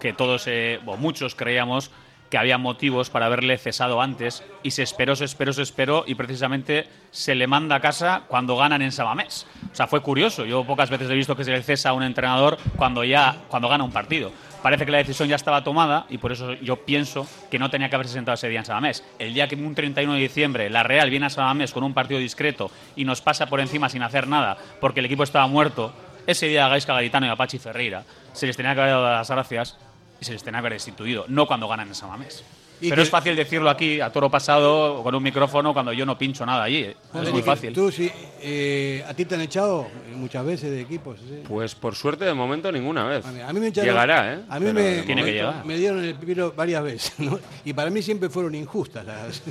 que 0.00 0.14
todos, 0.14 0.46
eh, 0.46 0.80
o 0.86 0.96
muchos 0.96 1.34
creíamos 1.34 1.90
que 2.30 2.38
había 2.38 2.58
motivos 2.58 3.10
para 3.10 3.26
haberle 3.26 3.58
cesado 3.58 4.00
antes 4.00 4.44
y 4.62 4.70
se 4.70 4.82
esperó, 4.82 5.16
se 5.16 5.24
esperó, 5.24 5.52
se 5.52 5.62
esperó 5.62 6.04
y 6.06 6.14
precisamente 6.14 6.86
se 7.10 7.34
le 7.34 7.48
manda 7.48 7.76
a 7.76 7.80
casa 7.80 8.22
cuando 8.28 8.56
ganan 8.56 8.82
en 8.82 8.92
Sabamés. 8.92 9.46
O 9.72 9.74
sea, 9.74 9.88
fue 9.88 10.00
curioso. 10.00 10.46
Yo 10.46 10.64
pocas 10.64 10.90
veces 10.90 11.10
he 11.10 11.14
visto 11.14 11.34
que 11.36 11.44
se 11.44 11.50
le 11.50 11.62
cesa 11.62 11.90
a 11.90 11.92
un 11.92 12.04
entrenador 12.04 12.56
cuando 12.76 13.02
ya 13.02 13.36
cuando 13.48 13.68
gana 13.68 13.82
un 13.82 13.90
partido. 13.90 14.30
Parece 14.62 14.84
que 14.84 14.92
la 14.92 14.98
decisión 14.98 15.28
ya 15.28 15.36
estaba 15.36 15.64
tomada 15.64 16.06
y 16.08 16.18
por 16.18 16.32
eso 16.32 16.52
yo 16.54 16.84
pienso 16.84 17.26
que 17.50 17.58
no 17.58 17.70
tenía 17.70 17.88
que 17.88 17.96
haberse 17.96 18.12
sentado 18.12 18.34
ese 18.34 18.48
día 18.48 18.60
en 18.60 18.64
Sabamés. 18.64 19.04
El 19.18 19.34
día 19.34 19.48
que 19.48 19.56
un 19.56 19.74
31 19.74 20.14
de 20.14 20.20
diciembre 20.20 20.70
la 20.70 20.82
Real 20.82 21.10
viene 21.10 21.26
a 21.26 21.30
Sabamés 21.30 21.72
con 21.72 21.82
un 21.82 21.94
partido 21.94 22.20
discreto 22.20 22.70
y 22.94 23.04
nos 23.04 23.22
pasa 23.22 23.46
por 23.46 23.60
encima 23.60 23.88
sin 23.88 24.02
hacer 24.02 24.28
nada 24.28 24.56
porque 24.80 25.00
el 25.00 25.06
equipo 25.06 25.24
estaba 25.24 25.46
muerto, 25.46 25.92
ese 26.26 26.46
día 26.46 26.66
a 26.66 26.68
Gaisca 26.68 26.92
Garitano 26.92 27.26
y 27.26 27.30
a 27.30 27.36
Ferreira 27.36 28.04
se 28.32 28.46
les 28.46 28.56
tenía 28.56 28.74
que 28.74 28.82
haber 28.82 28.92
dado 28.92 29.10
las 29.10 29.30
gracias 29.30 29.78
y 30.20 30.24
se 30.24 30.32
les 30.32 30.42
tenía 30.42 30.58
que 30.58 30.66
haber 30.66 30.72
destituido, 30.74 31.24
no 31.28 31.46
cuando 31.46 31.66
ganan 31.68 31.88
en 31.88 31.94
Samamés. 31.94 32.44
Pero 32.80 32.96
que- 32.96 33.02
es 33.02 33.10
fácil 33.10 33.36
decirlo 33.36 33.68
aquí 33.68 34.00
a 34.00 34.10
toro 34.10 34.30
pasado 34.30 35.02
con 35.02 35.14
un 35.14 35.22
micrófono 35.22 35.74
cuando 35.74 35.92
yo 35.92 36.06
no 36.06 36.16
pincho 36.16 36.46
nada 36.46 36.62
allí. 36.64 36.78
¿eh? 36.78 36.96
Es 37.22 37.30
muy 37.30 37.42
fácil. 37.42 37.74
¿Tú, 37.74 37.92
sí, 37.92 38.10
eh, 38.40 39.04
¿A 39.06 39.12
ti 39.12 39.26
te 39.26 39.34
han 39.34 39.42
echado 39.42 39.86
muchas 40.14 40.46
veces 40.46 40.70
de 40.70 40.80
equipos? 40.80 41.18
sí? 41.20 41.42
Pues 41.46 41.74
por 41.74 41.94
suerte 41.94 42.24
de 42.24 42.32
momento 42.32 42.72
ninguna 42.72 43.04
vez. 43.04 43.26
A 43.26 43.32
mí, 43.32 43.40
a 43.42 43.52
mí 43.52 43.60
me 43.60 43.66
echaron- 43.68 43.86
Llegará, 43.90 44.32
¿eh? 44.34 44.40
A 44.48 44.58
mí 44.58 44.72
me, 44.72 45.02
Tiene 45.02 45.04
que 45.04 45.14
momento- 45.14 45.26
llegar. 45.30 45.64
me 45.66 45.76
dieron 45.76 46.02
el 46.02 46.14
piro 46.14 46.52
varias 46.56 46.82
veces, 46.82 47.12
¿no? 47.20 47.38
Y 47.66 47.74
para 47.74 47.90
mí 47.90 48.00
siempre 48.00 48.30
fueron 48.30 48.54
injustas 48.54 49.04
las. 49.04 49.42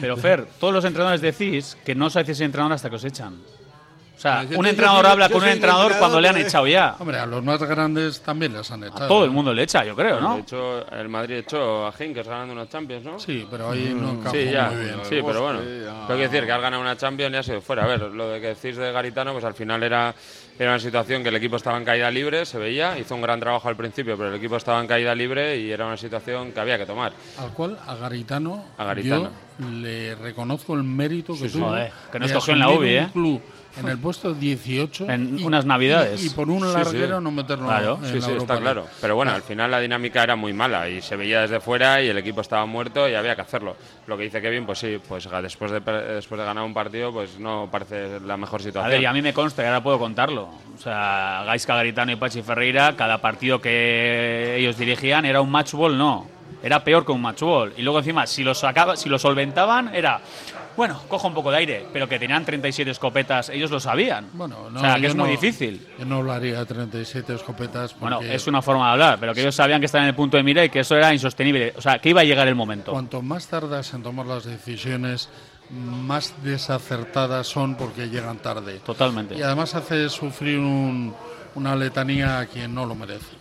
Pero 0.00 0.16
Fer, 0.16 0.46
todos 0.60 0.72
los 0.72 0.84
entrenadores 0.84 1.20
decís 1.20 1.76
que 1.84 1.96
no 1.96 2.06
os 2.06 2.14
hacéis 2.16 2.40
entrenador 2.40 2.74
hasta 2.74 2.88
que 2.88 2.94
os 2.96 3.04
echan. 3.04 3.40
O 4.20 4.22
sea, 4.22 4.42
Yo- 4.42 4.58
un 4.58 4.64
yo 4.66 4.70
entrenador 4.70 5.06
habla 5.06 5.30
con 5.30 5.40
un 5.42 5.48
entrenador 5.48 5.84
entrenador, 5.84 5.98
cuando 5.98 6.20
le 6.20 6.28
han 6.28 6.36
echado 6.36 6.66
ya. 6.66 6.94
Hombre, 6.98 7.18
a 7.20 7.24
los 7.24 7.42
más 7.42 7.58
grandes 7.62 8.20
también 8.20 8.52
les 8.52 8.70
han 8.70 8.84
echado. 8.84 9.04
A 9.06 9.08
todo 9.08 9.24
el 9.24 9.30
mundo 9.30 9.54
le 9.54 9.62
echa, 9.62 9.82
yo 9.82 9.96
creo, 9.96 10.20
¿no? 10.20 10.34
De 10.34 10.40
hecho, 10.42 10.86
el 10.94 11.08
Madrid 11.08 11.36
echó 11.36 11.86
a 11.86 11.92
Henkes 11.98 12.28
ganando 12.28 12.52
una 12.52 12.68
Champions, 12.68 13.02
¿no? 13.02 13.18
Sí, 13.18 13.46
pero 13.50 13.70
ahí 13.70 13.96
no 13.98 14.10
encajó 14.10 14.36
Sí, 14.36 14.50
ya. 14.52 14.66
muy 14.68 14.84
bien. 14.84 14.96
Sí, 15.04 15.20
pero 15.24 15.40
bueno. 15.42 15.60
Tengo 15.60 16.20
que 16.20 16.28
decir 16.28 16.44
que 16.44 16.52
al 16.52 16.60
ganar 16.60 16.78
una 16.80 16.98
Champions 16.98 17.32
ya 17.32 17.42
se 17.42 17.52
dio 17.52 17.62
fuera. 17.62 17.84
A 17.84 17.86
ver, 17.86 18.02
lo 18.02 18.28
de 18.28 18.42
que 18.42 18.48
decís 18.48 18.76
de 18.76 18.92
Garitano, 18.92 19.32
pues 19.32 19.42
al 19.46 19.54
final 19.54 19.82
era, 19.82 20.14
era 20.58 20.70
una 20.72 20.78
situación 20.80 21.22
que 21.22 21.30
el 21.30 21.36
equipo 21.36 21.56
estaba 21.56 21.78
en 21.78 21.86
caída 21.86 22.10
libre, 22.10 22.44
se 22.44 22.58
veía, 22.58 22.98
hizo 22.98 23.14
un 23.14 23.22
gran 23.22 23.40
trabajo 23.40 23.70
al 23.70 23.76
principio, 23.76 24.18
pero 24.18 24.28
el 24.28 24.34
equipo 24.34 24.56
estaba 24.56 24.82
en 24.82 24.86
caída 24.86 25.14
libre 25.14 25.56
y 25.56 25.70
era 25.70 25.86
una 25.86 25.96
situación 25.96 26.52
que 26.52 26.60
había 26.60 26.76
que 26.76 26.84
tomar. 26.84 27.14
Al 27.38 27.54
cual, 27.54 27.78
a 27.86 27.94
Garitano, 27.94 28.64
A 28.76 28.84
Garitano. 28.84 29.30
yo 29.60 29.66
le 29.70 30.14
reconozco 30.14 30.74
el 30.74 30.82
mérito 30.82 31.32
que 31.32 31.48
Sí, 31.48 31.56
tuvo. 31.58 31.68
Joder, 31.70 31.90
que 32.12 32.18
nos 32.18 32.28
de 32.28 32.34
cogió 32.34 32.52
en 32.52 32.58
la 32.58 32.68
UBI, 32.68 32.98
un 32.98 33.04
¿eh? 33.04 33.08
club 33.14 33.42
en 33.78 33.88
el 33.88 33.98
puesto 33.98 34.34
18. 34.34 35.08
En 35.10 35.38
y- 35.38 35.44
unas 35.44 35.64
navidades. 35.64 36.22
Y, 36.22 36.26
y 36.26 36.30
por 36.30 36.48
un 36.50 36.72
larguero 36.72 37.18
sí. 37.18 37.24
no 37.24 37.30
meterlo 37.30 37.66
Claro. 37.66 37.98
en 38.02 38.08
Sí, 38.08 38.14
la 38.14 38.20
sí, 38.20 38.30
Europa 38.30 38.34
está 38.42 38.54
League. 38.54 38.62
claro. 38.64 38.86
Pero 39.00 39.14
bueno, 39.16 39.32
al 39.32 39.42
final 39.42 39.70
la 39.70 39.80
dinámica 39.80 40.22
era 40.22 40.36
muy 40.36 40.52
mala 40.52 40.88
y 40.88 41.00
se 41.02 41.16
veía 41.16 41.42
desde 41.42 41.60
fuera 41.60 42.02
y 42.02 42.08
el 42.08 42.18
equipo 42.18 42.40
estaba 42.40 42.66
muerto 42.66 43.08
y 43.08 43.14
había 43.14 43.34
que 43.36 43.42
hacerlo. 43.42 43.76
Lo 44.06 44.16
que 44.16 44.24
dice 44.24 44.40
Kevin, 44.42 44.66
pues 44.66 44.78
sí, 44.80 44.98
pues 45.08 45.28
después 45.42 45.70
de, 45.70 45.80
per- 45.80 46.14
después 46.14 46.38
de 46.38 46.44
ganar 46.44 46.64
un 46.64 46.74
partido, 46.74 47.12
pues 47.12 47.38
no 47.38 47.68
parece 47.70 48.20
la 48.20 48.36
mejor 48.36 48.60
A 48.60 48.64
situación. 48.64 48.90
ver, 48.90 49.02
y 49.02 49.06
a 49.06 49.12
mí 49.12 49.22
me 49.22 49.32
consta, 49.32 49.62
y 49.62 49.66
ahora 49.66 49.82
puedo 49.82 49.98
contarlo. 49.98 50.48
O 50.74 50.78
sea, 50.82 51.42
Gaisca 51.46 51.74
Garitano 51.76 52.12
y 52.12 52.16
Pachi 52.16 52.42
Ferreira, 52.42 52.94
cada 52.96 53.18
partido 53.18 53.60
que 53.60 54.56
ellos 54.58 54.76
dirigían 54.76 55.24
era 55.24 55.40
un 55.40 55.50
match 55.50 55.72
ball, 55.72 55.96
no. 55.96 56.26
Era 56.62 56.84
peor 56.84 57.06
que 57.06 57.12
un 57.12 57.22
match 57.22 57.40
ball. 57.40 57.72
Y 57.76 57.82
luego 57.82 58.00
encima, 58.00 58.26
si 58.26 58.42
lo, 58.44 58.54
sacaba, 58.54 58.96
si 58.96 59.08
lo 59.08 59.18
solventaban, 59.18 59.94
era, 59.94 60.20
bueno, 60.80 61.02
cojo 61.08 61.28
un 61.28 61.34
poco 61.34 61.50
de 61.50 61.58
aire. 61.58 61.86
Pero 61.92 62.08
que 62.08 62.18
tenían 62.18 62.42
37 62.42 62.90
escopetas, 62.90 63.50
ellos 63.50 63.70
lo 63.70 63.78
sabían. 63.80 64.28
Bueno, 64.32 64.70
no, 64.70 64.78
o 64.78 64.82
sea, 64.82 64.98
que 64.98 65.08
es 65.08 65.14
muy 65.14 65.26
no- 65.26 65.30
difícil. 65.30 65.86
Yo 65.98 66.06
no 66.06 66.16
hablaría 66.16 66.58
de 66.60 66.64
37 66.64 67.34
escopetas. 67.34 67.94
Bueno, 68.00 68.16
porque 68.16 68.34
es 68.34 68.46
una 68.46 68.62
forma 68.62 68.86
de 68.86 68.92
hablar, 68.92 69.18
pero 69.20 69.34
que 69.34 69.42
ellos 69.42 69.54
sabían 69.54 69.78
que 69.80 69.84
estaban 69.86 70.04
en 70.06 70.08
el 70.08 70.14
punto 70.14 70.38
de 70.38 70.42
mira 70.42 70.64
y 70.64 70.70
que 70.70 70.80
eso 70.80 70.96
era 70.96 71.12
insostenible. 71.12 71.74
O 71.76 71.82
sea, 71.82 71.98
que 71.98 72.08
iba 72.08 72.22
a 72.22 72.24
llegar 72.24 72.48
el 72.48 72.54
momento. 72.54 72.92
Cuanto 72.92 73.20
más 73.20 73.46
tardas 73.48 73.92
en 73.92 74.02
tomar 74.02 74.24
las 74.24 74.44
decisiones, 74.44 75.28
más 75.68 76.32
desacertadas 76.42 77.46
son 77.46 77.74
porque 77.74 78.08
llegan 78.08 78.38
tarde. 78.38 78.80
Totalmente. 78.84 79.36
Y 79.36 79.42
además 79.42 79.74
hace 79.74 80.08
sufrir 80.08 80.58
un- 80.58 81.14
una 81.54 81.76
letanía 81.76 82.38
a 82.38 82.46
quien 82.46 82.74
no 82.74 82.86
lo 82.86 82.94
merece. 82.94 83.39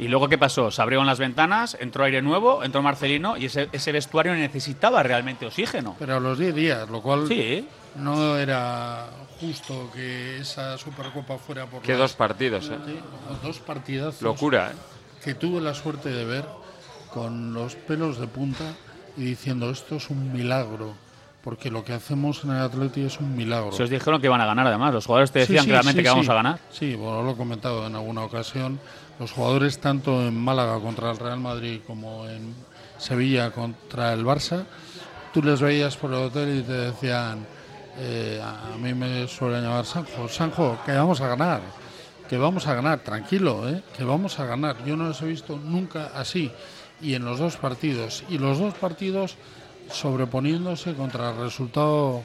¿Y 0.00 0.08
luego 0.08 0.28
qué 0.28 0.38
pasó? 0.38 0.70
Se 0.70 0.80
abrieron 0.82 1.06
las 1.06 1.18
ventanas, 1.18 1.76
entró 1.78 2.04
aire 2.04 2.22
nuevo, 2.22 2.64
entró 2.64 2.80
Marcelino 2.82 3.36
y 3.36 3.44
ese, 3.46 3.68
ese 3.70 3.92
vestuario 3.92 4.34
necesitaba 4.34 5.02
realmente 5.02 5.46
oxígeno. 5.46 5.94
Pero 5.98 6.16
a 6.16 6.20
los 6.20 6.38
10 6.38 6.54
días, 6.54 6.88
lo 6.88 7.02
cual 7.02 7.28
Sí. 7.28 7.68
no 7.96 8.36
era 8.38 9.06
justo 9.40 9.90
que 9.94 10.38
esa 10.38 10.78
Supercopa 10.78 11.36
fuera 11.38 11.66
por 11.66 11.82
Que 11.82 11.94
dos 11.94 12.14
partidos, 12.14 12.68
¿eh? 12.70 12.78
Sí, 12.86 12.98
dos 13.42 13.58
partidazos. 13.58 14.22
Locura, 14.22 14.70
¿eh? 14.72 14.74
Que 15.22 15.34
tuve 15.34 15.60
la 15.60 15.74
suerte 15.74 16.08
de 16.08 16.24
ver 16.24 16.44
con 17.12 17.52
los 17.52 17.74
pelos 17.74 18.18
de 18.18 18.26
punta 18.26 18.64
y 19.16 19.22
diciendo 19.24 19.70
esto 19.70 19.96
es 19.96 20.08
un 20.10 20.32
milagro. 20.32 20.94
Porque 21.42 21.70
lo 21.70 21.82
que 21.84 21.94
hacemos 21.94 22.44
en 22.44 22.50
el 22.50 22.58
Atleti 22.62 23.02
es 23.02 23.18
un 23.18 23.34
milagro. 23.34 23.72
Se 23.72 23.82
os 23.82 23.88
dijeron 23.90 24.20
que 24.20 24.26
iban 24.26 24.42
a 24.42 24.46
ganar 24.46 24.66
además. 24.66 24.92
Los 24.92 25.06
jugadores 25.06 25.30
te 25.32 25.40
Sí, 25.40 25.52
decían 25.54 25.64
sí, 25.64 25.70
claramente 25.70 26.00
sí, 26.00 26.04
que 26.04 26.10
vamos 26.10 26.26
sí. 26.26 26.30
a 26.32 26.34
ganar. 26.34 26.58
Sí, 26.70 26.94
bueno, 26.94 27.22
lo 27.22 27.30
he 27.32 27.36
comentado 27.36 27.86
en 27.86 27.94
alguna 27.96 28.22
ocasión. 28.24 28.78
Los 29.20 29.32
jugadores, 29.32 29.78
tanto 29.78 30.26
en 30.26 30.34
Málaga 30.34 30.80
contra 30.80 31.10
el 31.10 31.18
Real 31.18 31.38
Madrid 31.38 31.82
como 31.86 32.26
en 32.26 32.54
Sevilla 32.96 33.50
contra 33.50 34.14
el 34.14 34.24
Barça, 34.24 34.64
tú 35.34 35.42
les 35.42 35.60
veías 35.60 35.94
por 35.98 36.10
el 36.10 36.20
hotel 36.20 36.60
y 36.60 36.62
te 36.62 36.72
decían, 36.72 37.46
eh, 37.98 38.40
a 38.42 38.78
mí 38.78 38.94
me 38.94 39.28
suelen 39.28 39.62
llamar 39.62 39.84
Sanjo, 39.84 40.26
Sanjo, 40.26 40.78
que 40.86 40.92
vamos 40.92 41.20
a 41.20 41.28
ganar, 41.28 41.60
que 42.30 42.38
vamos 42.38 42.66
a 42.66 42.72
ganar, 42.72 43.00
tranquilo, 43.00 43.68
eh, 43.68 43.82
que 43.94 44.04
vamos 44.04 44.40
a 44.40 44.46
ganar. 44.46 44.82
Yo 44.86 44.96
no 44.96 45.08
los 45.08 45.20
he 45.20 45.26
visto 45.26 45.58
nunca 45.58 46.12
así. 46.14 46.50
Y 47.02 47.12
en 47.12 47.26
los 47.26 47.38
dos 47.38 47.58
partidos, 47.58 48.24
y 48.30 48.38
los 48.38 48.58
dos 48.58 48.72
partidos 48.72 49.36
sobreponiéndose 49.92 50.94
contra 50.94 51.32
el 51.32 51.36
resultado 51.36 52.22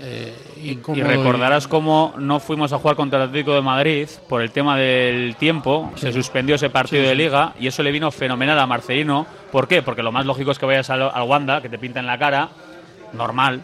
eh, 0.00 0.34
Y 0.56 1.02
recordarás 1.02 1.66
cómo 1.66 2.14
no 2.18 2.40
fuimos 2.40 2.72
a 2.72 2.78
jugar 2.78 2.96
contra 2.96 3.18
el 3.22 3.28
Atlético 3.28 3.54
de 3.54 3.62
Madrid 3.62 4.08
por 4.28 4.42
el 4.42 4.50
tema 4.50 4.76
del 4.76 5.36
tiempo. 5.36 5.92
Se 5.96 6.12
suspendió 6.12 6.54
ese 6.54 6.70
partido 6.70 7.02
Sí, 7.02 7.08
de 7.08 7.14
liga 7.14 7.52
y 7.58 7.66
eso 7.66 7.82
le 7.82 7.90
vino 7.90 8.10
fenomenal 8.10 8.58
a 8.58 8.66
Marcelino. 8.66 9.26
¿Por 9.50 9.66
qué? 9.66 9.82
Porque 9.82 10.02
lo 10.02 10.12
más 10.12 10.24
lógico 10.26 10.50
es 10.50 10.58
que 10.58 10.66
vayas 10.66 10.88
al, 10.90 11.02
al 11.02 11.22
Wanda, 11.28 11.60
que 11.60 11.68
te 11.68 11.78
pinta 11.78 12.00
en 12.00 12.06
la 12.06 12.18
cara, 12.18 12.48
normal. 13.12 13.62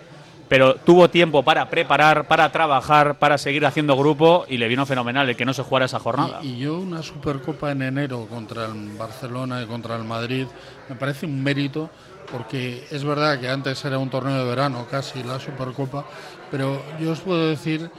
Pero 0.48 0.74
tuvo 0.74 1.08
tiempo 1.08 1.42
para 1.42 1.70
preparar, 1.70 2.28
para 2.28 2.52
trabajar, 2.52 3.18
para 3.18 3.38
seguir 3.38 3.64
haciendo 3.64 3.96
grupo 3.96 4.44
y 4.46 4.58
le 4.58 4.68
vino 4.68 4.84
fenomenal 4.84 5.28
el 5.28 5.36
que 5.36 5.46
no 5.46 5.54
se 5.54 5.62
jugara 5.62 5.86
esa 5.86 5.98
jornada. 5.98 6.40
Y, 6.42 6.48
y 6.48 6.58
yo 6.58 6.78
una 6.78 7.02
Supercopa 7.02 7.72
en 7.72 7.80
enero 7.82 8.26
contra 8.28 8.66
el 8.66 8.90
Barcelona 8.98 9.62
y 9.62 9.66
contra 9.66 9.96
el 9.96 10.04
Madrid 10.04 10.46
me 10.88 10.96
parece 10.96 11.24
un 11.26 11.42
mérito 11.42 11.88
porque 12.30 12.86
es 12.90 13.04
verdad 13.04 13.38
que 13.40 13.48
antes 13.48 13.84
era 13.84 13.98
un 13.98 14.10
torneo 14.10 14.38
de 14.38 14.44
verano 14.44 14.86
casi 14.90 15.22
la 15.22 15.38
Supercopa, 15.38 16.04
pero 16.50 16.82
yo 17.00 17.12
os 17.12 17.20
puedo 17.20 17.48
decir 17.48 17.90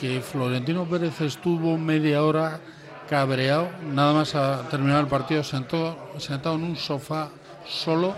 que 0.00 0.20
Florentino 0.20 0.84
Pérez 0.84 1.20
estuvo 1.20 1.78
media 1.78 2.22
hora 2.22 2.60
cabreado, 3.08 3.68
nada 3.92 4.12
más 4.12 4.34
a 4.34 4.68
terminar 4.68 5.00
el 5.00 5.06
partido, 5.06 5.44
sentado, 5.44 5.96
sentado 6.18 6.54
en 6.56 6.64
un 6.64 6.76
sofá 6.76 7.30
solo, 7.68 8.14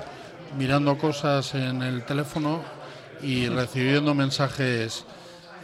mirando 0.57 0.97
cosas 0.97 1.55
en 1.55 1.83
el 1.83 2.05
teléfono 2.05 2.63
y 3.23 3.49
recibiendo 3.49 4.15
mensajes 4.15 5.05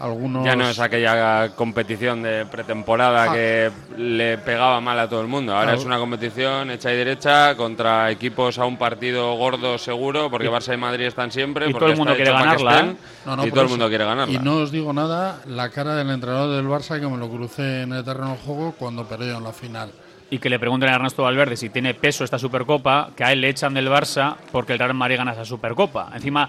algunos... 0.00 0.44
Ya 0.44 0.56
no 0.56 0.68
es 0.68 0.78
aquella 0.80 1.50
competición 1.54 2.22
de 2.22 2.46
pretemporada 2.46 3.24
Ah. 3.30 3.32
que 3.34 3.70
le 3.98 4.38
pegaba 4.38 4.80
mal 4.80 4.98
a 4.98 5.08
todo 5.08 5.20
el 5.20 5.26
mundo. 5.28 5.52
Ahora 5.52 5.66
Claro. 5.66 5.78
es 5.80 5.84
una 5.86 5.98
competición 5.98 6.70
hecha 6.70 6.92
y 6.92 6.96
derecha 6.96 7.54
contra 7.56 8.10
equipos 8.10 8.58
a 8.58 8.64
un 8.64 8.76
partido 8.78 9.34
gordo 9.34 9.78
seguro, 9.78 10.30
porque 10.30 10.46
Y- 10.46 10.50
Barça 10.50 10.74
y 10.74 10.76
Madrid 10.76 11.06
están 11.06 11.30
siempre. 11.30 11.66
y 11.68 11.72
porque 11.72 11.84
todo 11.84 11.92
el 11.92 11.98
mundo 11.98 12.14
quiere 12.16 12.32
ganarla, 12.32 12.70
estén, 12.72 12.90
¿eh? 12.90 12.96
No, 13.26 13.36
no, 13.36 13.46
y 13.46 13.50
todo 13.50 13.62
el 13.62 13.68
mundo 13.68 13.88
quiere 13.88 14.04
ganarla. 14.04 14.32
Y 14.34 14.38
no 14.38 14.56
os 14.56 14.72
digo 14.72 14.92
nada, 14.92 15.40
la 15.46 15.68
cara 15.70 15.94
del 15.94 16.10
entrenador 16.10 16.56
del 16.56 16.66
Barça 16.66 16.98
que 16.98 17.06
me 17.06 17.18
lo 17.18 17.28
crucé 17.28 17.82
en 17.82 17.92
el 17.92 18.04
terreno 18.04 18.30
de 18.32 18.38
juego 18.38 18.74
cuando 18.78 19.04
perdieron 19.06 19.44
la 19.44 19.52
final. 19.52 19.90
Y 20.32 20.38
que 20.38 20.48
le 20.48 20.58
pregunten 20.60 20.88
a 20.88 20.94
Ernesto 20.94 21.24
Valverde 21.24 21.56
si 21.56 21.70
tiene 21.70 21.92
peso 21.92 22.22
esta 22.22 22.38
Supercopa, 22.38 23.10
que 23.16 23.24
a 23.24 23.32
él 23.32 23.40
le 23.40 23.48
echan 23.48 23.74
del 23.74 23.88
Barça 23.88 24.36
porque 24.52 24.72
el 24.74 24.78
Real 24.78 24.94
Madrid 24.94 25.16
gana 25.16 25.32
esa 25.32 25.44
Supercopa. 25.44 26.10
Encima, 26.14 26.48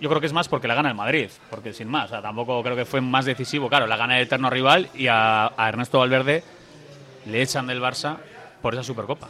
yo 0.00 0.08
creo 0.08 0.20
que 0.20 0.26
es 0.26 0.32
más 0.32 0.48
porque 0.48 0.68
la 0.68 0.74
gana 0.74 0.88
el 0.88 0.94
Madrid, 0.94 1.28
porque 1.50 1.72
sin 1.72 1.88
más, 1.88 2.06
o 2.06 2.08
sea, 2.08 2.22
tampoco 2.22 2.62
creo 2.62 2.76
que 2.76 2.84
fue 2.84 3.00
más 3.00 3.24
decisivo. 3.24 3.68
Claro, 3.68 3.86
la 3.86 3.96
gana 3.96 4.16
el 4.18 4.24
eterno 4.24 4.50
rival 4.50 4.88
y 4.94 5.06
a, 5.08 5.46
a 5.56 5.68
Ernesto 5.68 5.98
Valverde 5.98 6.42
le 7.26 7.42
echan 7.42 7.66
del 7.66 7.80
Barça 7.80 8.16
por 8.62 8.74
esa 8.74 8.82
Supercopa. 8.82 9.28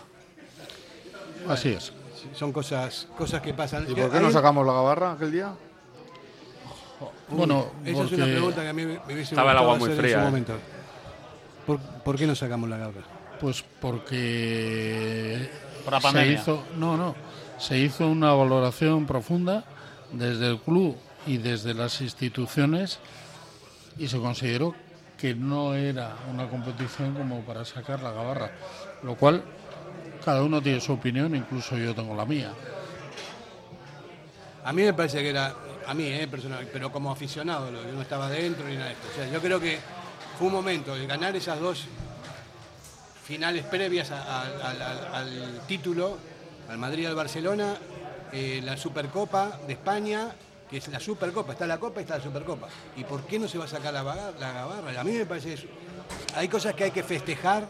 Así 1.48 1.70
es. 1.70 1.92
Son 2.34 2.52
cosas, 2.52 3.08
cosas 3.16 3.40
que 3.40 3.54
pasan. 3.54 3.86
¿Y 3.88 3.94
por 3.94 4.10
qué 4.10 4.20
no 4.20 4.30
sacamos 4.30 4.66
la 4.66 4.72
gabarra 4.72 5.12
aquel 5.12 5.32
día? 5.32 5.52
Uy, 7.30 7.36
Bueno, 7.36 7.66
esa 7.84 8.04
es 8.04 8.12
una 8.12 8.24
pregunta 8.24 8.62
que 8.62 8.68
a 8.68 8.72
mí 8.72 8.84
me 8.84 8.98
hubiese 9.06 9.22
Estaba 9.34 9.52
el 9.52 9.58
agua 9.58 9.76
muy 9.76 9.90
en 9.90 9.96
fría, 9.96 10.14
su 10.14 10.20
eh. 10.20 10.24
momento. 10.24 10.54
¿Por, 11.66 11.78
por 11.80 12.16
qué 12.16 12.26
no 12.26 12.34
sacamos 12.34 12.68
la 12.68 12.78
garra? 12.78 13.02
Pues 13.40 13.64
porque 13.80 15.48
Por 15.84 15.92
la 15.92 16.00
se 16.00 16.06
pandemia. 16.06 16.32
hizo, 16.40 16.64
no, 16.76 16.96
no, 16.96 17.14
se 17.58 17.78
hizo 17.78 18.08
una 18.08 18.32
valoración 18.32 19.06
profunda 19.06 19.64
desde 20.12 20.48
el 20.48 20.58
club 20.58 20.96
y 21.26 21.38
desde 21.38 21.74
las 21.74 22.00
instituciones 22.00 22.98
y 23.98 24.08
se 24.08 24.18
consideró 24.18 24.74
que 25.18 25.34
no 25.34 25.74
era 25.74 26.16
una 26.32 26.48
competición 26.48 27.14
como 27.14 27.40
para 27.40 27.64
sacar 27.64 28.02
la 28.02 28.12
gabarra, 28.12 28.52
lo 29.02 29.16
cual 29.16 29.42
cada 30.24 30.42
uno 30.42 30.62
tiene 30.62 30.80
su 30.80 30.92
opinión, 30.92 31.34
incluso 31.34 31.76
yo 31.76 31.94
tengo 31.94 32.14
la 32.14 32.24
mía. 32.24 32.52
A 34.64 34.72
mí 34.72 34.82
me 34.82 34.92
parece 34.92 35.20
que 35.22 35.30
era, 35.30 35.54
a 35.86 35.94
mí, 35.94 36.04
eh, 36.04 36.28
personal, 36.28 36.68
pero 36.72 36.92
como 36.92 37.10
aficionado, 37.10 37.70
yo 37.70 37.92
no 37.92 38.02
estaba 38.02 38.28
dentro 38.28 38.66
ni 38.68 38.74
nada 38.74 38.86
de 38.86 38.92
esto. 38.92 39.08
O 39.10 39.16
sea, 39.16 39.28
yo 39.30 39.40
creo 39.40 39.58
que 39.58 39.78
fue 40.38 40.46
un 40.46 40.52
momento 40.52 40.94
de 40.94 41.06
ganar 41.06 41.34
esas 41.34 41.58
dos 41.58 41.86
finales 43.24 43.64
previas 43.64 44.10
al 44.10 45.62
título, 45.66 46.18
al 46.68 46.78
Madrid 46.78 47.04
y 47.04 47.06
al 47.06 47.14
Barcelona, 47.14 47.74
eh, 48.32 48.60
la 48.64 48.76
Supercopa 48.76 49.58
de 49.66 49.72
España, 49.74 50.28
que 50.70 50.78
es 50.78 50.88
la 50.88 51.00
Supercopa, 51.00 51.52
está 51.52 51.66
la 51.66 51.78
Copa 51.78 52.00
y 52.00 52.04
está 52.04 52.18
la 52.18 52.22
Supercopa. 52.24 52.68
¿Y 52.96 53.04
por 53.04 53.22
qué 53.22 53.38
no 53.38 53.48
se 53.48 53.58
va 53.58 53.64
a 53.64 53.68
sacar 53.68 53.92
la, 53.92 54.02
la 54.02 54.52
gabarra? 54.52 55.00
A 55.00 55.04
mí 55.04 55.12
me 55.12 55.26
parece 55.26 55.54
eso. 55.54 55.66
Hay 56.36 56.48
cosas 56.48 56.74
que 56.74 56.84
hay 56.84 56.90
que 56.90 57.02
festejar 57.02 57.66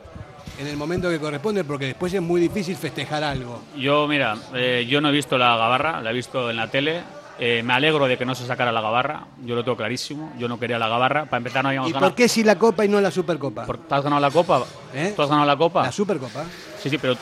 en 0.59 0.67
el 0.67 0.77
momento 0.77 1.09
que 1.09 1.21
corresponde, 1.21 1.63
porque 1.65 1.87
después 1.87 2.13
es 2.15 2.23
muy 2.23 2.41
difícil 2.41 2.77
festejar 2.77 3.23
algo. 3.23 3.61
Yo, 3.77 4.09
mira, 4.09 4.37
eh, 4.55 4.87
yo 4.89 5.01
no 5.01 5.09
he 5.11 5.13
visto 5.13 5.39
la 5.39 5.57
gabarra, 5.57 6.01
la 6.01 6.11
he 6.11 6.15
visto 6.15 6.51
en 6.51 6.57
la 6.57 6.69
tele. 6.69 7.03
Eh, 7.41 7.63
me 7.63 7.73
alegro 7.73 8.09
de 8.09 8.19
que 8.19 8.25
no 8.27 8.35
se 8.35 8.45
sacara 8.45 8.73
la 8.73 8.81
gabarra, 8.81 9.29
yo 9.45 9.55
lo 9.55 9.63
tengo 9.63 9.77
clarísimo. 9.77 10.33
Yo 10.39 10.49
no 10.49 10.59
quería 10.59 10.77
la 10.77 10.89
gabarra. 10.89 11.27
Para 11.27 11.37
empezar, 11.39 11.63
no 11.63 11.69
habíamos 11.69 11.89
¿Y 11.91 11.93
ganado. 11.93 12.11
por 12.11 12.17
qué 12.17 12.27
si 12.29 12.43
la 12.43 12.59
Copa 12.59 12.85
y 12.85 12.89
no 12.89 13.01
la 13.01 13.13
Supercopa? 13.13 13.65
¿Por- 13.65 13.79
¿Tú 13.79 13.95
has 13.95 14.03
ganado 14.03 14.21
la 14.21 14.31
Copa? 14.33 14.65
¿Eh? 14.93 15.13
¿Tú 15.15 15.23
has 15.23 15.29
ganado 15.29 15.47
la 15.47 15.57
Copa? 15.57 15.83
La 15.85 15.93
Supercopa. 15.93 16.45
Sí, 16.83 16.91
sí, 16.91 16.99
pero 16.99 17.15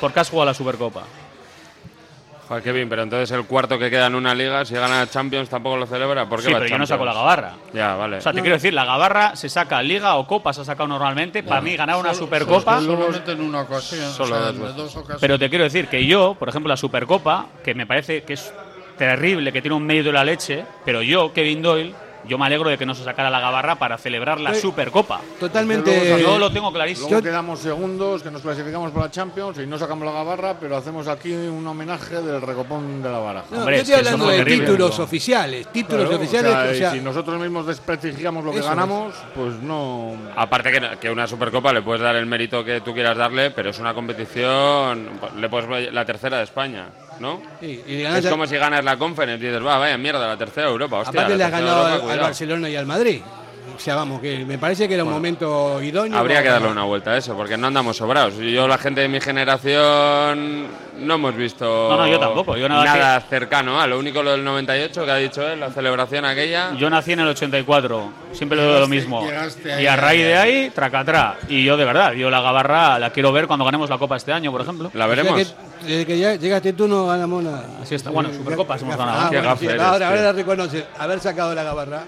¿por 0.00 0.12
qué 0.12 0.20
has 0.20 0.30
jugado 0.30 0.46
la 0.46 0.54
Supercopa? 0.54 1.02
Joder, 2.48 2.62
qué 2.62 2.72
bien, 2.72 2.88
pero 2.90 3.02
entonces 3.02 3.30
el 3.30 3.46
cuarto 3.46 3.78
que 3.78 3.88
queda 3.88 4.06
en 4.06 4.14
una 4.14 4.34
liga, 4.34 4.64
si 4.66 4.74
gana 4.74 5.08
Champions 5.08 5.48
tampoco 5.48 5.78
lo 5.78 5.86
celebra. 5.86 6.28
¿Por 6.28 6.40
qué 6.40 6.46
Sí, 6.48 6.52
va 6.52 6.58
pero 6.58 6.68
yo 6.68 6.78
no 6.78 6.84
Champions? 6.84 6.88
saco 6.90 7.04
la 7.06 7.14
gabarra. 7.14 7.52
Ya, 7.72 7.94
vale. 7.94 8.18
O 8.18 8.20
sea, 8.20 8.32
te 8.34 8.40
quiero 8.42 8.56
decir, 8.56 8.74
la 8.74 8.84
gabarra 8.84 9.34
se 9.34 9.48
saca 9.48 9.82
Liga 9.82 10.16
o 10.16 10.26
Copa, 10.26 10.52
se 10.52 10.60
ha 10.60 10.64
sacado 10.64 10.86
normalmente. 10.88 11.42
Para 11.42 11.62
mí, 11.62 11.74
ganar 11.74 11.96
una 11.96 12.12
Solo- 12.12 12.26
Supercopa. 12.26 12.80
solo- 12.80 12.98
Solamente 12.98 13.32
en 13.32 13.40
una 13.40 13.62
ocasión, 13.62 14.10
Solo 14.12 14.36
o 14.36 14.38
sea, 14.38 14.52
dos 14.52 14.70
en 14.70 14.76
dos 14.76 14.94
ocasiones. 14.96 15.20
Pero 15.22 15.38
te 15.38 15.48
quiero 15.48 15.64
decir 15.64 15.88
que 15.88 16.04
yo, 16.06 16.34
por 16.38 16.50
ejemplo, 16.50 16.68
la 16.68 16.76
Supercopa, 16.76 17.46
que 17.64 17.74
me 17.74 17.86
parece 17.86 18.24
que 18.24 18.34
es 18.34 18.52
terrible, 18.98 19.50
que 19.50 19.62
tiene 19.62 19.74
un 19.76 19.86
medio 19.86 20.04
de 20.04 20.12
la 20.12 20.22
leche, 20.22 20.64
pero 20.84 21.00
yo, 21.02 21.32
Kevin 21.32 21.62
Doyle, 21.62 21.94
yo 22.26 22.38
me 22.38 22.46
alegro 22.46 22.70
de 22.70 22.78
que 22.78 22.86
no 22.86 22.94
se 22.94 23.04
sacara 23.04 23.30
la 23.30 23.40
gabarra 23.40 23.76
para 23.76 23.98
celebrar 23.98 24.40
la 24.40 24.54
Sí. 24.54 24.60
Supercopa. 24.60 25.20
Totalmente. 25.40 26.20
Yo 26.20 26.38
lo 26.38 26.50
tengo 26.52 26.72
clarísimo. 26.72 27.08
Luego 27.08 27.22
quedamos 27.24 27.60
segundos, 27.60 28.22
que 28.22 28.30
nos 28.30 28.42
clasificamos 28.42 28.90
para 28.92 29.06
la 29.06 29.10
Champions 29.10 29.58
y 29.58 29.66
no 29.66 29.78
sacamos 29.78 30.04
la 30.06 30.12
gabarra, 30.12 30.56
pero 30.58 30.76
hacemos 30.76 31.06
aquí 31.08 31.32
un 31.32 31.66
homenaje 31.66 32.20
del 32.22 32.40
recopón 32.40 33.02
de 33.02 33.10
la 33.10 33.18
baraja. 33.18 33.46
No, 33.50 33.58
Hombre, 33.58 33.76
yo 33.76 33.82
es 33.82 33.88
estoy 33.88 34.06
hablando 34.06 34.26
de 34.28 34.36
terrible. 34.38 34.66
títulos 34.66 34.98
oficiales. 34.98 35.66
Títulos 35.68 36.04
Claro, 36.08 36.16
oficiales. 36.22 36.52
o 36.52 36.54
sea, 36.54 36.70
o 36.70 36.74
sea, 36.74 36.94
y 36.94 36.98
si 36.98 37.04
nosotros 37.04 37.40
mismos 37.40 37.66
desprestigiamos 37.66 38.44
lo 38.44 38.52
que 38.52 38.60
ganamos, 38.60 39.14
pues 39.34 39.54
no. 39.56 40.16
Aparte 40.36 40.72
que, 40.72 40.80
que 41.00 41.10
una 41.10 41.26
Supercopa 41.26 41.72
le 41.72 41.82
puedes 41.82 42.00
dar 42.02 42.16
el 42.16 42.26
mérito 42.26 42.64
que 42.64 42.80
tú 42.80 42.94
quieras 42.94 43.16
darle, 43.16 43.50
pero 43.50 43.70
es 43.70 43.78
una 43.78 43.92
competición, 43.94 45.08
le 45.38 45.48
puedes 45.48 45.92
la 45.92 46.04
tercera 46.04 46.38
de 46.38 46.44
España, 46.44 46.86
¿no? 47.20 47.40
sí, 47.60 47.82
y 47.86 48.02
ganas 48.02 48.18
Es 48.18 48.24
ya- 48.24 48.30
como 48.30 48.46
si 48.46 48.56
ganas 48.56 48.84
la 48.84 48.96
Conference 48.96 49.44
y 49.44 49.48
dices, 49.48 49.64
va, 49.64 49.78
vaya 49.78 49.96
mierda, 49.98 50.26
la 50.26 50.36
tercera 50.36 50.68
Europa, 50.68 50.98
hostia. 50.98 51.20
aparte 51.20 51.36
le 51.36 51.44
has 51.44 51.50
ganado 51.50 51.88
Europa, 51.88 52.12
al. 52.12 52.20
Barcelona 52.20 52.68
y 52.70 52.76
al 52.76 52.86
Madrid. 52.86 53.20
O 53.74 53.78
sea, 53.78 53.96
vamos, 53.96 54.20
que 54.20 54.44
me 54.44 54.56
parece 54.58 54.86
que 54.86 54.94
era 54.94 55.04
un 55.04 55.10
momento 55.10 55.82
idóneo. 55.82 56.16
Habría 56.18 56.42
que 56.42 56.48
darle 56.48 56.68
una 56.68 56.84
vuelta 56.84 57.10
a 57.12 57.16
eso, 57.18 57.34
porque 57.36 57.56
no 57.56 57.66
andamos 57.66 57.96
sobrados. 57.96 58.34
Yo, 58.36 58.68
la 58.68 58.78
gente 58.78 59.00
de 59.00 59.08
mi 59.08 59.20
generación, 59.20 60.66
no 61.00 61.14
hemos 61.14 61.34
visto 61.34 61.64
No, 61.90 61.96
no, 61.96 62.06
yo 62.08 62.18
tampoco. 62.18 62.56
Yo 62.56 62.68
nada 62.68 62.84
nada 62.84 63.20
cercano. 63.20 63.80
a 63.80 63.86
lo 63.86 63.98
único 63.98 64.22
lo 64.22 64.32
del 64.32 64.44
98 64.44 65.04
que 65.04 65.10
ha 65.10 65.16
dicho 65.16 65.46
él, 65.46 65.60
la 65.60 65.70
celebración 65.70 66.24
aquella. 66.24 66.72
Yo 66.76 66.88
nací 66.88 67.12
en 67.12 67.20
el 67.20 67.28
84, 67.28 68.12
siempre 68.32 68.56
lo 68.56 68.66
digo 68.66 68.78
lo 68.80 68.88
mismo. 68.88 69.20
ahí 69.22 69.82
Y 69.82 69.86
a 69.86 69.96
raíz 69.96 70.22
de 70.22 70.36
ahí, 70.36 70.70
tracatrá. 70.70 71.36
Y 71.48 71.64
yo 71.64 71.76
de 71.76 71.84
verdad, 71.84 72.12
yo 72.12 72.30
la 72.30 72.40
gabarra 72.40 72.98
la 72.98 73.10
quiero 73.10 73.32
ver 73.32 73.46
cuando 73.46 73.64
ganemos 73.64 73.90
la 73.90 73.98
Copa 73.98 74.16
este 74.16 74.32
año, 74.32 74.52
por 74.52 74.60
ejemplo. 74.60 74.90
La 74.94 75.06
O 75.06 75.14
sea 75.14 75.22
veremos. 75.22 75.54
que 75.80 75.86
desde 75.86 76.06
que 76.06 76.18
ya 76.18 76.34
llegaste 76.36 76.72
tú 76.72 76.86
no 76.88 77.06
ganamos 77.06 77.42
nada. 77.42 77.64
Así 77.82 77.94
está. 77.94 78.10
Bueno, 78.10 78.30
Supercopas 78.32 78.80
hemos 78.82 78.96
ganado. 78.96 79.18
Ah, 79.22 79.28
Qué 79.30 79.38
bueno, 79.38 79.56
sí, 79.58 79.66
ahora, 79.68 79.86
ahora 80.08 80.08
tío. 80.08 80.22
la 80.22 80.32
reconoce, 80.32 80.86
haber 80.98 81.20
sacado 81.20 81.54
la 81.54 81.62
gabarra. 81.64 82.04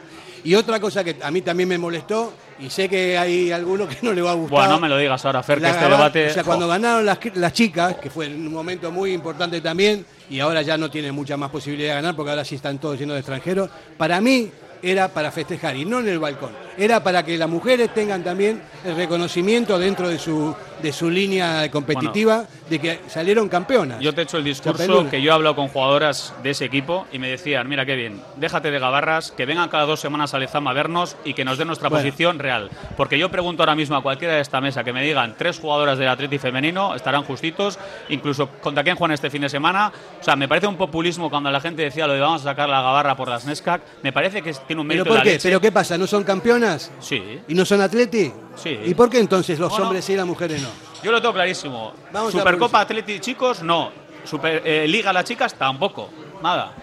Y 0.47 0.55
otra 0.55 0.79
cosa 0.79 1.03
que 1.03 1.17
a 1.21 1.31
mí 1.33 1.43
también 1.43 1.69
me 1.69 1.77
molestó, 1.77 2.33
y 2.61 2.71
sé 2.71 2.89
que 2.89 3.19
hay 3.19 3.51
alguno 3.51 3.89
que 3.89 3.97
no 4.03 4.13
le 4.13 4.23
va 4.23 4.31
a 4.31 4.35
gustar. 4.35 4.61
Bueno, 4.61 4.75
no 4.75 4.81
me 4.81 4.89
lo 4.89 4.97
digas 4.97 5.25
ahora, 5.25 5.43
Fer, 5.43 5.61
que 5.61 5.67
este 5.67 5.89
debate. 5.89 6.29
O 6.29 6.33
sea, 6.33 6.45
cuando 6.45 6.69
ganaron 6.69 7.05
las, 7.05 7.19
las 7.35 7.53
chicas, 7.53 7.97
que 7.97 8.11
fue 8.11 8.29
un 8.29 8.53
momento 8.53 8.93
muy 8.93 9.13
importante 9.13 9.61
también, 9.61 10.07
y 10.31 10.39
ahora 10.39 10.63
ya 10.63 10.79
no 10.79 10.89
tienen 10.89 11.17
mucha 11.17 11.37
más 11.37 11.51
posibilidad 11.51 11.89
de 11.89 11.95
ganar 11.97 12.15
porque 12.15 12.31
ahora 12.31 12.45
sí 12.45 12.55
están 12.55 12.79
todos 12.79 12.97
llenos 12.97 13.15
de 13.15 13.21
extranjeros, 13.23 13.69
para 13.99 14.21
mí 14.21 14.53
era 14.85 15.09
para 15.09 15.33
festejar 15.33 15.75
y 15.75 15.85
no 15.85 15.99
en 15.99 16.07
el 16.07 16.21
balcón. 16.21 16.66
Era 16.79 17.03
para 17.03 17.25
que 17.25 17.37
las 17.39 17.49
mujeres 17.49 17.93
tengan 17.95 18.23
también 18.23 18.61
el 18.85 18.97
reconocimiento 18.97 19.79
dentro 19.79 20.09
de 20.09 20.19
su, 20.19 20.55
de 20.83 20.93
su 20.93 21.09
línea 21.11 21.71
competitiva 21.71 22.45
de 22.69 22.79
que 22.79 23.01
salieron 23.09 23.49
campeonas. 23.49 24.01
Yo 24.01 24.13
te 24.15 24.21
he 24.21 24.25
hecho 24.25 24.37
el 24.39 24.45
discurso 24.45 25.09
que 25.09 25.23
yo 25.23 25.31
he 25.31 25.35
hablado 25.35 25.57
con 25.57 25.69
jugadoras 25.69 26.35
de 26.43 26.51
ese 26.51 26.65
equipo 26.65 27.07
y 27.13 27.19
me 27.19 27.29
decían, 27.29 27.69
mira 27.69 27.87
qué 27.87 27.95
bien, 27.95 28.21
déjate 28.37 28.71
de 28.71 28.79
gabarras, 28.79 29.31
que 29.33 29.47
vengan 29.47 29.69
cada 29.69 29.85
dos 29.87 30.01
semanas 30.01 30.35
a 30.35 30.39
Lezama 30.39 30.73
a 30.73 30.75
vernos 30.75 31.17
y 31.25 31.35
que 31.35 31.45
nos 31.45 31.59
den 31.59 31.69
nuestra 31.69 31.89
Bueno. 31.89 32.05
posición 32.05 32.39
real. 32.39 32.71
Porque 32.97 33.19
yo 33.19 33.31
pregunto 33.31 33.63
ahora 33.63 33.75
mismo 33.75 33.97
a 33.97 34.03
cualquiera 34.03 34.35
de 34.35 34.41
esta 34.41 34.61
mesa 34.61 34.85
que 34.85 34.93
me 34.93 35.03
digan 35.03 35.35
tres 35.39 35.59
jugadoras 35.59 35.97
del 35.99 36.09
Atleti 36.09 36.39
femenino, 36.39 36.95
estarán 36.95 37.23
justitos, 37.25 37.79
incluso 38.09 38.49
contra 38.61 38.83
quién 38.85 38.97
juegan 38.97 39.15
este 39.15 39.31
fin 39.31 39.43
de 39.43 39.49
semana. 39.49 39.93
O 40.21 40.25
sea, 40.25 40.37
me 40.37 40.49
parece 40.49 40.67
un 40.67 40.77
populismo 40.77 41.31
cuando 41.31 41.51
la 41.51 41.61
gente 41.61 41.83
decía 41.83 42.07
lo 42.07 42.13
de 42.15 42.21
vamos 42.21 42.43
a 42.43 42.45
sacar 42.45 42.69
la 42.69 42.83
gabarra 42.83 43.17
por 43.17 43.29
las 43.29 43.45
Nescac. 43.47 43.81
Me 44.03 44.13
parece 44.13 44.43
que 44.43 44.53
tiene 44.67 44.83
un 44.83 44.89
¿Pero 44.89 45.05
mérito 45.05 45.05
de 45.05 45.11
por 45.11 45.19
la 45.19 45.23
qué? 45.23 45.31
leche. 45.31 45.49
¿Pero 45.49 45.61
qué 45.61 45.71
pasa? 45.73 45.97
¿No 45.97 46.07
son 46.07 46.25
campeonas? 46.25 46.66
Sí. 47.01 47.41
¿Y 47.49 47.55
no 47.55 47.65
son 47.65 47.81
atleti? 47.81 48.33
Sí. 48.57 48.79
¿Y 48.85 48.95
por 48.95 49.11
qué 49.11 49.19
entonces 49.19 49.59
los 49.59 49.79
hombres 49.79 50.05
sí 50.05 50.13
y 50.13 50.17
las 50.17 50.27
mujeres 50.27 50.63
no? 50.63 50.69
Yo 51.03 51.13
lo 51.13 51.21
tengo 51.21 51.35
clarísimo. 51.35 51.93
Vamos 52.13 52.35
a 52.35 52.39
Supercopa 52.39 52.81
Atleti 52.81 53.21
chicos, 53.21 53.63
no. 53.63 53.91
Super, 54.25 54.63
eh, 54.65 54.87
Liga 54.89 55.13
las 55.13 55.25
chicas, 55.25 55.55
tampoco. 55.55 56.11
Nada. 56.43 56.75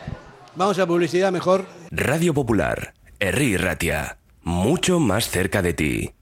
Vamos 0.55 0.77
a 0.79 0.85
publicidad 0.85 1.31
mejor. 1.31 1.65
Radio 1.91 2.33
Popular, 2.33 2.93
Herri 3.19 3.57
Ratia, 3.57 4.17
mucho 4.43 4.99
más 4.99 5.29
cerca 5.29 5.61
de 5.61 5.73
ti. 5.73 6.13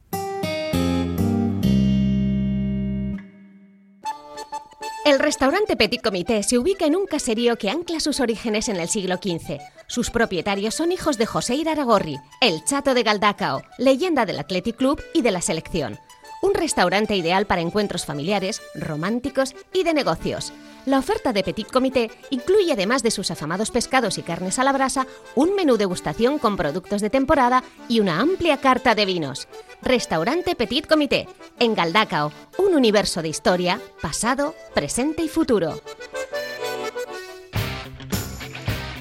El 5.04 5.18
restaurante 5.18 5.76
Petit 5.76 5.99
Comité 5.99 6.43
se 6.43 6.60
ubica 6.60 6.86
en 6.86 6.95
un 6.95 7.08
caserío 7.08 7.58
que 7.58 7.72
ancla 7.72 7.99
sus 7.99 8.20
orígenes 8.20 8.70
en 8.70 8.76
el 8.76 8.88
siglo 8.88 9.16
XV. 9.16 9.58
Sus 9.88 10.12
propietarios 10.12 10.76
son 10.76 10.91
hijos 10.91 11.18
de 11.18 11.26
José 11.26 11.56
Iraragorri, 11.56 12.20
el 12.39 12.64
chato 12.66 12.93
de 12.93 13.02
Galdacao, 13.02 13.64
leyenda 13.80 14.28
del 14.28 14.38
Athletic 14.38 14.76
Club 14.76 15.02
y 15.16 15.24
de 15.24 15.32
la 15.32 15.41
selección. 15.41 15.97
Un 16.42 16.56
restaurante 16.56 17.16
ideal 17.16 17.46
para 17.46 17.62
encuentros 17.62 18.06
familiares, 18.06 18.62
románticos 18.74 19.56
y 19.74 19.84
de 19.84 19.94
negocios. 19.94 20.52
La 20.88 20.98
oferta 20.98 21.34
de 21.34 21.44
Petit 21.44 21.68
Comité 21.68 22.10
incluye, 22.32 22.74
además 22.74 23.04
de 23.04 23.12
sus 23.12 23.30
afamados 23.30 23.70
pescados 23.70 24.18
y 24.18 24.24
carnes 24.24 24.58
a 24.58 24.64
la 24.64 24.72
brasa, 24.72 25.06
un 25.36 25.54
menú 25.54 25.78
degustación 25.78 26.39
con 26.39 26.58
productos 26.58 27.02
de 27.02 27.12
temporada 27.12 27.64
y 27.88 28.00
una 28.00 28.20
amplia 28.20 28.58
carta 28.58 28.96
de 28.96 29.06
vinos. 29.06 29.48
Restaurante 29.84 30.56
Petit 30.56 30.88
Comité, 30.88 31.28
en 31.60 31.76
Galdacao, 31.76 32.32
un 32.58 32.74
universo 32.74 33.22
de 33.22 33.30
historia, 33.30 33.80
pasado, 34.02 34.56
presente 34.74 35.22
y 35.22 35.30
futuro. 35.30 35.80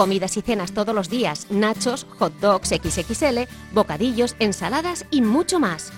Comidas 0.00 0.38
y 0.38 0.40
cenas 0.40 0.72
todos 0.72 0.94
los 0.94 1.10
días, 1.10 1.46
nachos, 1.50 2.06
hot 2.18 2.32
dogs 2.40 2.70
XXL, 2.70 3.40
bocadillos, 3.74 4.34
ensaladas 4.38 5.04
y 5.10 5.20
mucho 5.20 5.60
más. 5.60 5.92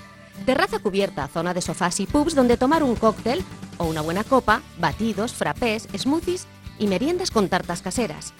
Terraza 0.45 0.81
cubierta, 0.81 1.29
zona 1.29 1.55
de 1.55 1.63
sofás 1.63 2.01
y 2.01 2.07
pubs 2.07 2.35
donde 2.35 2.57
tomar 2.57 2.83
un 2.83 2.97
cóctel 2.97 3.45
o 3.79 3.85
una 3.85 4.01
buena 4.01 4.25
copa, 4.25 4.61
batidos, 4.81 5.35
frappés, 5.35 5.87
smoothies 5.97 6.49
y 6.81 6.89
meriendas 6.89 7.31
con 7.31 7.49
tartas 7.49 7.81
caseras. 7.81 8.35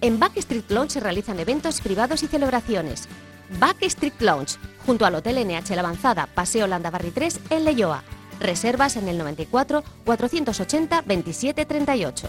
En 0.00 0.18
Backstreet 0.18 0.70
Lounge 0.70 0.92
se 0.92 1.00
realizan 1.00 1.38
eventos 1.38 1.82
privados 1.82 2.22
y 2.22 2.26
celebraciones. 2.26 3.06
Backstreet 3.60 4.22
Lounge, 4.22 4.56
junto 4.86 5.04
al 5.04 5.16
Hotel 5.16 5.46
NH 5.46 5.74
La 5.74 5.82
Avanzada, 5.82 6.28
Paseo 6.34 6.66
Landabarri 6.66 7.10
3, 7.10 7.40
en 7.50 7.66
Leyoa. 7.66 8.02
Reservas 8.40 8.96
en 8.96 9.08
el 9.08 9.18
94 9.18 9.84
480 10.06 11.02
27 11.02 11.66
38. 11.66 12.28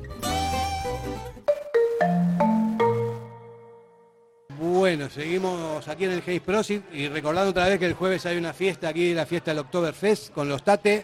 Bueno, 4.63 5.09
seguimos 5.09 5.87
aquí 5.87 6.05
en 6.05 6.11
el 6.11 6.19
Haze 6.19 6.39
Prosit 6.39 6.83
y 6.93 7.07
recordando 7.07 7.49
otra 7.49 7.67
vez 7.67 7.79
que 7.79 7.87
el 7.87 7.95
jueves 7.95 8.27
hay 8.27 8.37
una 8.37 8.53
fiesta 8.53 8.89
aquí, 8.89 9.11
la 9.11 9.25
fiesta 9.25 9.49
del 9.49 9.57
Oktoberfest 9.61 10.31
con 10.31 10.47
los 10.47 10.63
Tate 10.63 11.03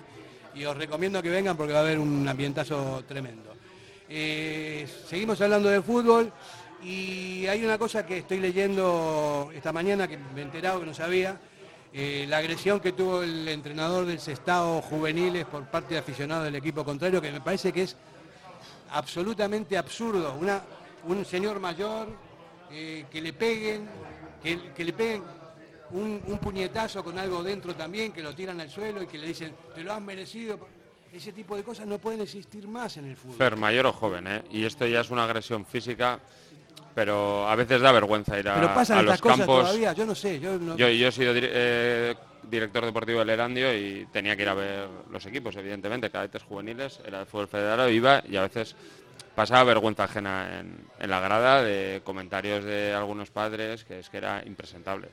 y 0.54 0.64
os 0.64 0.78
recomiendo 0.78 1.24
que 1.24 1.32
vengan 1.32 1.58
porque 1.58 1.74
va 1.74 1.80
a 1.80 1.82
haber 1.82 1.98
un 1.98 2.28
ambientazo 2.28 3.04
tremendo. 3.08 3.56
Eh, 4.08 4.88
seguimos 5.10 5.42
hablando 5.42 5.70
de 5.70 5.82
fútbol 5.82 6.32
y 6.84 7.48
hay 7.48 7.66
una 7.66 7.80
cosa 7.80 8.06
que 8.06 8.20
estoy 8.20 8.38
leyendo 8.42 9.50
esta 9.56 9.74
mañana 9.74 10.08
que 10.08 10.20
me 10.20 10.42
he 10.42 10.44
enterado 10.44 10.82
que 10.82 10.86
no 10.86 10.94
sabía, 10.94 11.40
eh, 11.92 12.28
la 12.30 12.38
agresión 12.38 12.80
que 12.80 12.92
tuvo 12.92 13.24
el 13.24 13.48
entrenador 13.48 14.06
del 14.06 14.20
Sestao 14.20 14.84
Juveniles 14.84 15.46
por 15.46 15.66
parte 15.66 15.96
de 15.96 16.02
aficionados 16.02 16.46
del 16.46 16.58
equipo 16.58 16.86
contrario, 16.86 17.20
que 17.20 17.32
me 17.32 17.42
parece 17.42 17.74
que 17.74 17.82
es 17.82 17.98
absolutamente 18.92 19.76
absurdo. 19.80 20.38
Una, 20.40 20.62
un 21.08 21.26
señor 21.26 21.60
mayor 21.60 22.27
eh, 22.72 23.06
que 23.12 23.22
le 23.22 23.34
peguen, 23.34 23.88
que, 24.42 24.72
que 24.76 24.84
le 24.84 24.94
peguen 24.94 25.24
un, 25.92 26.22
un 26.28 26.38
puñetazo 26.40 27.04
con 27.04 27.18
algo 27.18 27.44
dentro 27.44 27.74
también, 27.76 28.12
que 28.12 28.22
lo 28.22 28.34
tiran 28.36 28.60
al 28.60 28.70
suelo 28.70 29.02
y 29.04 29.08
que 29.08 29.18
le 29.18 29.28
dicen, 29.28 29.54
te 29.74 29.84
lo 29.84 29.94
has 29.94 30.02
merecido. 30.02 30.60
Ese 31.14 31.32
tipo 31.32 31.56
de 31.56 31.64
cosas 31.64 31.88
no 31.88 31.98
pueden 32.00 32.22
existir 32.22 32.68
más 32.68 32.98
en 32.98 33.06
el 33.06 33.16
fútbol. 33.16 33.38
Fer, 33.38 33.56
mayor 33.56 33.86
o 33.88 33.94
joven, 33.94 34.28
¿eh? 34.28 34.44
Y 34.52 34.66
esto 34.66 34.86
ya 34.86 35.00
es 35.00 35.10
una 35.10 35.24
agresión 35.24 35.66
física, 35.66 36.20
pero 36.94 37.48
a 37.48 37.56
veces 37.56 37.80
da 37.80 37.92
vergüenza 37.94 38.38
ir 38.38 38.50
a, 38.50 38.56
Pero 38.56 38.74
pasan 38.74 38.98
a 39.00 39.02
los 39.04 39.22
cosas 39.22 39.38
campos. 39.38 39.62
todavía, 39.64 39.94
yo 39.94 40.06
no 40.06 40.14
sé. 40.16 40.40
Yo, 40.40 40.58
no- 40.60 40.76
Yo, 40.76 40.90
yo 40.90 41.08
he 41.08 41.12
sido 41.12 41.34
dir- 41.34 41.50
eh, 41.50 42.16
director 42.44 42.84
deportivo 42.86 43.20
del 43.20 43.30
Erandio 43.30 43.74
y 43.74 44.06
tenía 44.12 44.36
que 44.36 44.42
ir 44.44 44.50
a 44.50 44.54
ver 44.54 44.88
los 45.10 45.26
equipos, 45.26 45.56
evidentemente, 45.56 46.10
cadetes 46.10 46.44
juveniles, 46.44 47.00
era 47.06 47.22
el 47.22 47.26
fútbol 47.26 47.48
federado, 47.48 47.90
iba 47.90 48.22
y 48.30 48.36
a 48.36 48.42
veces 48.42 48.76
pasaba 49.38 49.64
vergüenza 49.66 50.06
ajena 50.06 50.60
en, 51.00 51.10
la 51.10 51.20
grada 51.20 51.62
de 51.62 52.02
comentarios 52.04 52.64
de 52.66 52.92
algunos 52.92 53.30
padres 53.30 53.84
que 53.84 54.00
es 54.00 54.10
que 54.10 54.18
era 54.18 54.42
impresentable. 54.44 55.10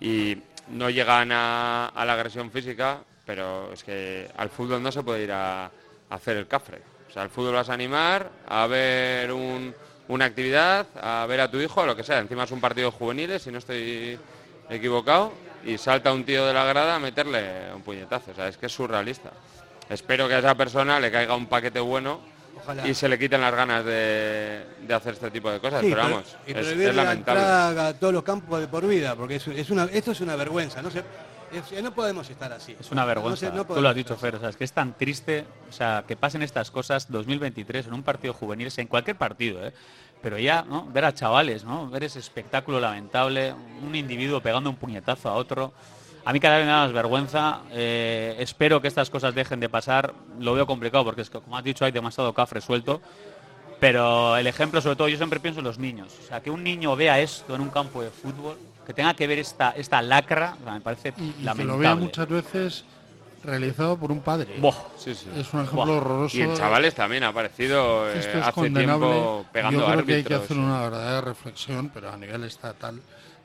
Y 0.00 0.38
no 0.68 0.88
llegan 0.90 1.32
a, 1.32 1.86
a 1.88 2.04
la 2.04 2.12
agresión 2.12 2.52
física, 2.52 3.00
pero 3.26 3.72
es 3.72 3.82
que 3.82 4.30
al 4.36 4.48
fútbol 4.48 4.80
no 4.80 4.92
se 4.92 5.02
puede 5.02 5.24
ir 5.24 5.32
a, 5.32 5.64
a 5.64 5.70
hacer 6.08 6.36
el 6.36 6.46
cafre. 6.46 6.80
O 7.08 7.12
sea, 7.12 7.22
al 7.22 7.30
fútbol 7.30 7.54
vas 7.54 7.68
a 7.68 7.74
animar, 7.74 8.30
a 8.46 8.68
ver 8.68 9.32
un- 9.32 9.74
una 10.06 10.26
actividad, 10.26 10.86
a 11.02 11.26
ver 11.26 11.40
a 11.40 11.50
tu 11.50 11.58
hijo, 11.58 11.84
lo 11.84 11.96
que 11.96 12.04
sea. 12.04 12.20
Encima 12.20 12.44
es 12.44 12.52
un 12.52 12.60
partido 12.60 12.92
juvenil, 12.92 13.40
si 13.40 13.50
no 13.50 13.58
estoy 13.58 14.16
equivocado, 14.70 15.32
y 15.64 15.78
salta 15.78 16.12
un 16.12 16.24
tío 16.24 16.46
de 16.46 16.54
la 16.54 16.62
grada 16.62 16.94
a 16.94 17.00
meterle 17.00 17.72
un 17.74 17.82
puñetazo. 17.82 18.30
O 18.30 18.34
sea, 18.36 18.46
es 18.46 18.56
que 18.56 18.66
es 18.66 18.72
surrealista. 18.72 19.32
Espero 19.90 20.28
que 20.28 20.34
a 20.34 20.38
esa 20.38 20.54
persona 20.54 21.00
le 21.00 21.10
caiga 21.10 21.34
un 21.34 21.46
paquete 21.46 21.80
bueno 21.80 22.37
Ojalá. 22.68 22.86
y 22.88 22.94
se 22.94 23.08
le 23.08 23.18
quiten 23.18 23.40
las 23.40 23.54
ganas 23.54 23.84
de, 23.84 24.62
de 24.86 24.94
hacer 24.94 25.14
este 25.14 25.30
tipo 25.30 25.50
de 25.50 25.58
cosas. 25.58 25.80
Sí, 25.80 25.88
pero 25.90 26.02
vamos, 26.02 26.36
y 26.46 26.50
es, 26.52 26.66
es 26.66 26.94
la 26.94 27.04
lamentable. 27.04 27.42
a 27.42 27.94
todos 27.98 28.12
los 28.12 28.22
campos 28.22 28.60
de 28.60 28.68
por 28.68 28.86
vida, 28.86 29.14
porque 29.16 29.36
es, 29.36 29.46
es 29.48 29.70
una, 29.70 29.84
esto 29.84 30.12
es 30.12 30.20
una 30.20 30.36
vergüenza. 30.36 30.82
No, 30.82 30.90
se, 30.90 30.98
es- 31.52 31.82
no 31.82 31.94
podemos 31.94 32.28
estar 32.28 32.52
así. 32.52 32.76
Es 32.78 32.90
una 32.90 33.04
vergüenza. 33.06 33.46
No 33.46 33.52
se- 33.52 33.56
no 33.56 33.64
Tú 33.74 33.80
lo 33.80 33.88
has 33.88 33.94
dicho, 33.96 34.16
Fer. 34.16 34.34
O 34.36 34.40
sea, 34.40 34.50
es 34.50 34.56
que 34.56 34.64
es 34.64 34.72
tan 34.72 34.92
triste 34.98 35.46
o 35.68 35.72
sea, 35.72 36.04
que 36.06 36.14
pasen 36.16 36.42
estas 36.42 36.70
cosas 36.70 37.10
2023 37.10 37.86
en 37.86 37.94
un 37.94 38.02
partido 38.02 38.34
juvenil, 38.34 38.70
en 38.76 38.86
cualquier 38.86 39.16
partido, 39.16 39.66
¿eh? 39.66 39.72
Pero 40.20 40.36
ya, 40.36 40.62
¿no? 40.62 40.84
Ver 40.86 41.04
a 41.04 41.14
chavales, 41.14 41.64
¿no? 41.64 41.88
Ver 41.88 42.04
ese 42.04 42.18
espectáculo 42.18 42.80
lamentable, 42.80 43.54
un 43.82 43.94
individuo 43.94 44.40
pegando 44.40 44.68
un 44.68 44.76
puñetazo 44.76 45.28
a 45.28 45.34
otro. 45.34 45.72
A 46.24 46.32
mí 46.32 46.40
cada 46.40 46.56
vez 46.58 46.66
me 46.66 46.72
da 46.72 46.78
más 46.84 46.92
vergüenza. 46.92 47.60
eh, 47.70 48.36
espero 48.38 48.80
que 48.82 48.88
estas 48.88 49.08
cosas 49.10 49.34
dejen 49.34 49.60
de 49.60 49.68
pasar. 49.68 50.12
Lo 50.38 50.54
veo 50.54 50.66
complicado 50.66 51.04
porque, 51.04 51.22
es 51.22 51.30
que, 51.30 51.40
como 51.40 51.56
has 51.56 51.64
dicho, 51.64 51.84
hay 51.84 51.92
demasiado 51.92 52.32
cafre 52.34 52.60
suelto. 52.60 53.00
Pero 53.80 54.36
el 54.36 54.46
ejemplo, 54.46 54.80
sobre 54.80 54.96
todo, 54.96 55.08
yo 55.08 55.16
siempre 55.16 55.40
pienso 55.40 55.60
en 55.60 55.64
los 55.64 55.78
niños. 55.78 56.12
O 56.22 56.26
sea, 56.26 56.40
que 56.42 56.50
un 56.50 56.64
niño 56.64 56.96
vea 56.96 57.20
esto 57.20 57.54
en 57.54 57.60
un 57.60 57.70
campo 57.70 58.02
de 58.02 58.10
fútbol, 58.10 58.56
que 58.84 58.92
tenga 58.92 59.14
que 59.14 59.26
ver 59.26 59.38
esta, 59.38 59.70
esta 59.70 60.02
lacra, 60.02 60.56
o 60.60 60.64
sea, 60.64 60.72
me 60.74 60.80
parece 60.80 61.10
Y 61.16 61.30
que 61.30 61.44
lamentable. 61.44 61.64
lo 61.64 61.78
vea 61.78 61.94
muchas 61.94 62.28
veces 62.28 62.84
realizado 63.44 63.96
por 63.96 64.10
un 64.10 64.20
padre. 64.20 64.56
Sí, 64.96 65.14
sí. 65.14 65.28
Es 65.36 65.52
un 65.54 65.60
ejemplo 65.60 65.84
Buah. 65.86 65.96
horroroso. 65.96 66.36
Y 66.36 66.40
en 66.42 66.54
chavales 66.54 66.94
también 66.96 67.22
ha 67.22 67.28
aparecido 67.28 68.08
eh, 68.10 68.18
Esto 68.18 68.38
es 68.38 68.42
hace 68.44 68.52
condenable. 68.52 69.06
tiempo 69.06 69.46
pegando 69.52 69.78
Yo 69.80 69.86
creo 69.92 70.04
que 70.06 70.14
hay 70.14 70.24
que 70.24 70.34
árbitros. 70.34 70.42
hacer 70.44 70.58
una 70.58 70.80
verdadera 70.82 71.20
reflexión, 71.20 71.88
pero 71.94 72.10
a 72.10 72.16
nivel 72.16 72.42
estatal, 72.44 73.00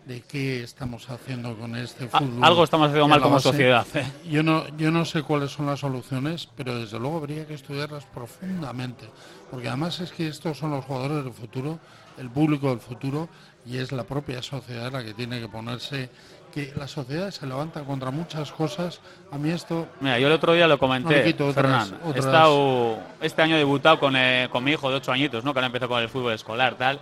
de 0.05 0.21
qué 0.21 0.63
estamos 0.63 1.09
haciendo 1.09 1.55
con 1.57 1.75
este 1.75 2.09
A- 2.11 2.19
fútbol. 2.19 2.43
algo 2.43 2.63
estamos 2.63 2.87
haciendo 2.87 3.07
mal 3.07 3.21
como 3.21 3.35
base. 3.35 3.49
sociedad, 3.49 3.85
¿eh? 3.95 4.05
Yo 4.29 4.43
no, 4.43 4.65
yo 4.77 4.91
no 4.91 5.05
sé 5.05 5.23
cuáles 5.23 5.51
son 5.51 5.65
las 5.67 5.79
soluciones, 5.79 6.49
pero 6.57 6.77
desde 6.79 6.99
luego 6.99 7.17
habría 7.17 7.45
que 7.47 7.53
estudiarlas 7.53 8.05
profundamente, 8.05 9.05
porque 9.49 9.67
además 9.69 9.99
es 10.01 10.11
que 10.11 10.27
estos 10.27 10.57
son 10.57 10.71
los 10.71 10.83
jugadores 10.85 11.23
del 11.23 11.33
futuro, 11.33 11.79
el 12.17 12.29
público 12.29 12.69
del 12.69 12.79
futuro, 12.79 13.29
y 13.65 13.77
es 13.77 13.91
la 13.93 14.03
propia 14.03 14.41
sociedad 14.41 14.91
la 14.91 15.03
que 15.03 15.13
tiene 15.13 15.39
que 15.39 15.47
ponerse, 15.47 16.09
que 16.53 16.71
la 16.75 16.87
sociedad 16.87 17.31
se 17.31 17.47
levanta 17.47 17.81
contra 17.83 18.11
muchas 18.11 18.51
cosas. 18.51 18.99
A 19.31 19.37
mí 19.39 19.49
esto 19.49 19.87
Mira, 20.01 20.19
yo 20.19 20.27
el 20.27 20.33
otro 20.33 20.53
día 20.53 20.67
lo 20.67 20.75
No 20.75 20.79
comenté, 20.79 21.33
Fernán. 21.33 21.97
He 22.13 22.19
estado 22.19 22.99
este 23.21 23.41
año 23.41 23.55
he 23.55 23.59
debutado 23.59 23.99
con, 23.99 24.15
eh, 24.15 24.49
con 24.51 24.63
mi 24.63 24.71
hijo 24.73 24.89
de 24.89 24.97
8 24.97 25.11
añitos, 25.13 25.43
¿no? 25.43 25.53
que 25.53 25.59
ahora 25.59 25.67
empezó 25.67 25.87
con 25.87 26.01
el 26.03 26.09
fútbol 26.09 26.33
escolar, 26.33 26.75
tal. 26.75 26.99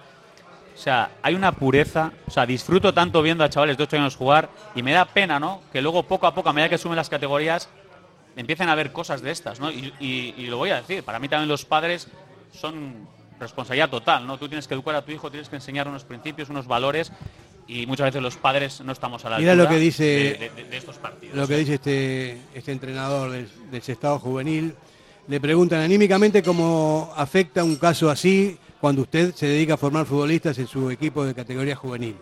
O 0.82 0.84
sea, 0.84 1.12
hay 1.22 1.36
una 1.36 1.52
pureza, 1.52 2.12
o 2.26 2.32
sea, 2.32 2.44
disfruto 2.48 2.92
tanto 2.92 3.22
viendo 3.22 3.44
a 3.44 3.50
chavales 3.52 3.78
de 3.78 3.84
8 3.84 3.98
años 3.98 4.16
jugar 4.16 4.50
y 4.74 4.82
me 4.82 4.94
da 4.94 5.06
pena, 5.06 5.40
¿no? 5.40 5.62
Que 5.72 5.80
luego 5.80 6.02
poco 6.02 6.26
a 6.26 6.34
poco, 6.34 6.50
a 6.50 6.54
medida 6.54 6.70
que 6.70 6.80
suben 6.80 6.96
las 6.96 7.08
categorías, 7.08 7.70
empiecen 8.36 8.68
a 8.68 8.74
ver 8.74 8.92
cosas 8.92 9.22
de 9.22 9.30
estas, 9.30 9.60
¿no? 9.60 9.70
Y, 9.70 9.94
y- 10.00 10.34
y 10.38 10.48
lo 10.48 10.58
voy 10.58 10.72
a 10.72 10.78
decir, 10.78 11.04
para 11.04 11.20
mí 11.20 11.30
también 11.30 11.48
los 11.50 11.66
padres 11.66 12.08
son 12.52 13.08
responsabilidad 13.40 13.92
total, 13.92 14.26
¿no? 14.26 14.40
Tú 14.40 14.48
tienes 14.50 14.68
que 14.68 14.74
educar 14.74 14.96
a 14.96 15.04
tu 15.04 15.12
hijo, 15.12 15.30
tienes 15.30 15.50
que 15.50 15.58
enseñar 15.58 15.88
unos 15.88 16.04
principios, 16.04 16.50
unos 16.50 16.66
valores 16.66 17.12
y 17.68 17.86
muchas 17.86 18.06
veces 18.06 18.24
los 18.24 18.38
padres 18.38 18.82
no 18.82 18.92
estamos 18.92 19.24
a 19.24 19.30
la 19.30 19.38
Mira 19.38 19.52
altura 19.52 19.70
lo 19.70 19.76
que 19.76 19.80
dice 19.80 20.04
de, 20.04 20.50
de- 20.50 20.64
de 20.68 20.78
estos 20.78 20.98
partidos. 20.98 21.38
Lo 21.38 21.48
que 21.48 21.58
dice 21.58 21.76
este, 21.76 22.42
este 22.56 22.72
entrenador 22.72 23.30
del, 23.30 23.48
del 23.70 23.82
Estado 23.86 24.18
juvenil. 24.18 24.74
Le 25.28 25.40
preguntan 25.40 25.82
anímicamente 25.82 26.42
cómo 26.42 27.14
afecta 27.16 27.64
un 27.64 27.76
caso 27.76 28.10
así 28.10 28.58
cuando 28.82 29.04
usted 29.04 29.34
se 29.36 29.46
dedica 29.46 29.76
a 29.76 29.78
formar 29.78 30.08
futbolistas 30.08 30.58
en 30.58 30.66
su 30.66 30.90
equipo 30.90 31.24
de 31.24 31.36
categoría 31.36 31.76
juvenil. 31.76 32.16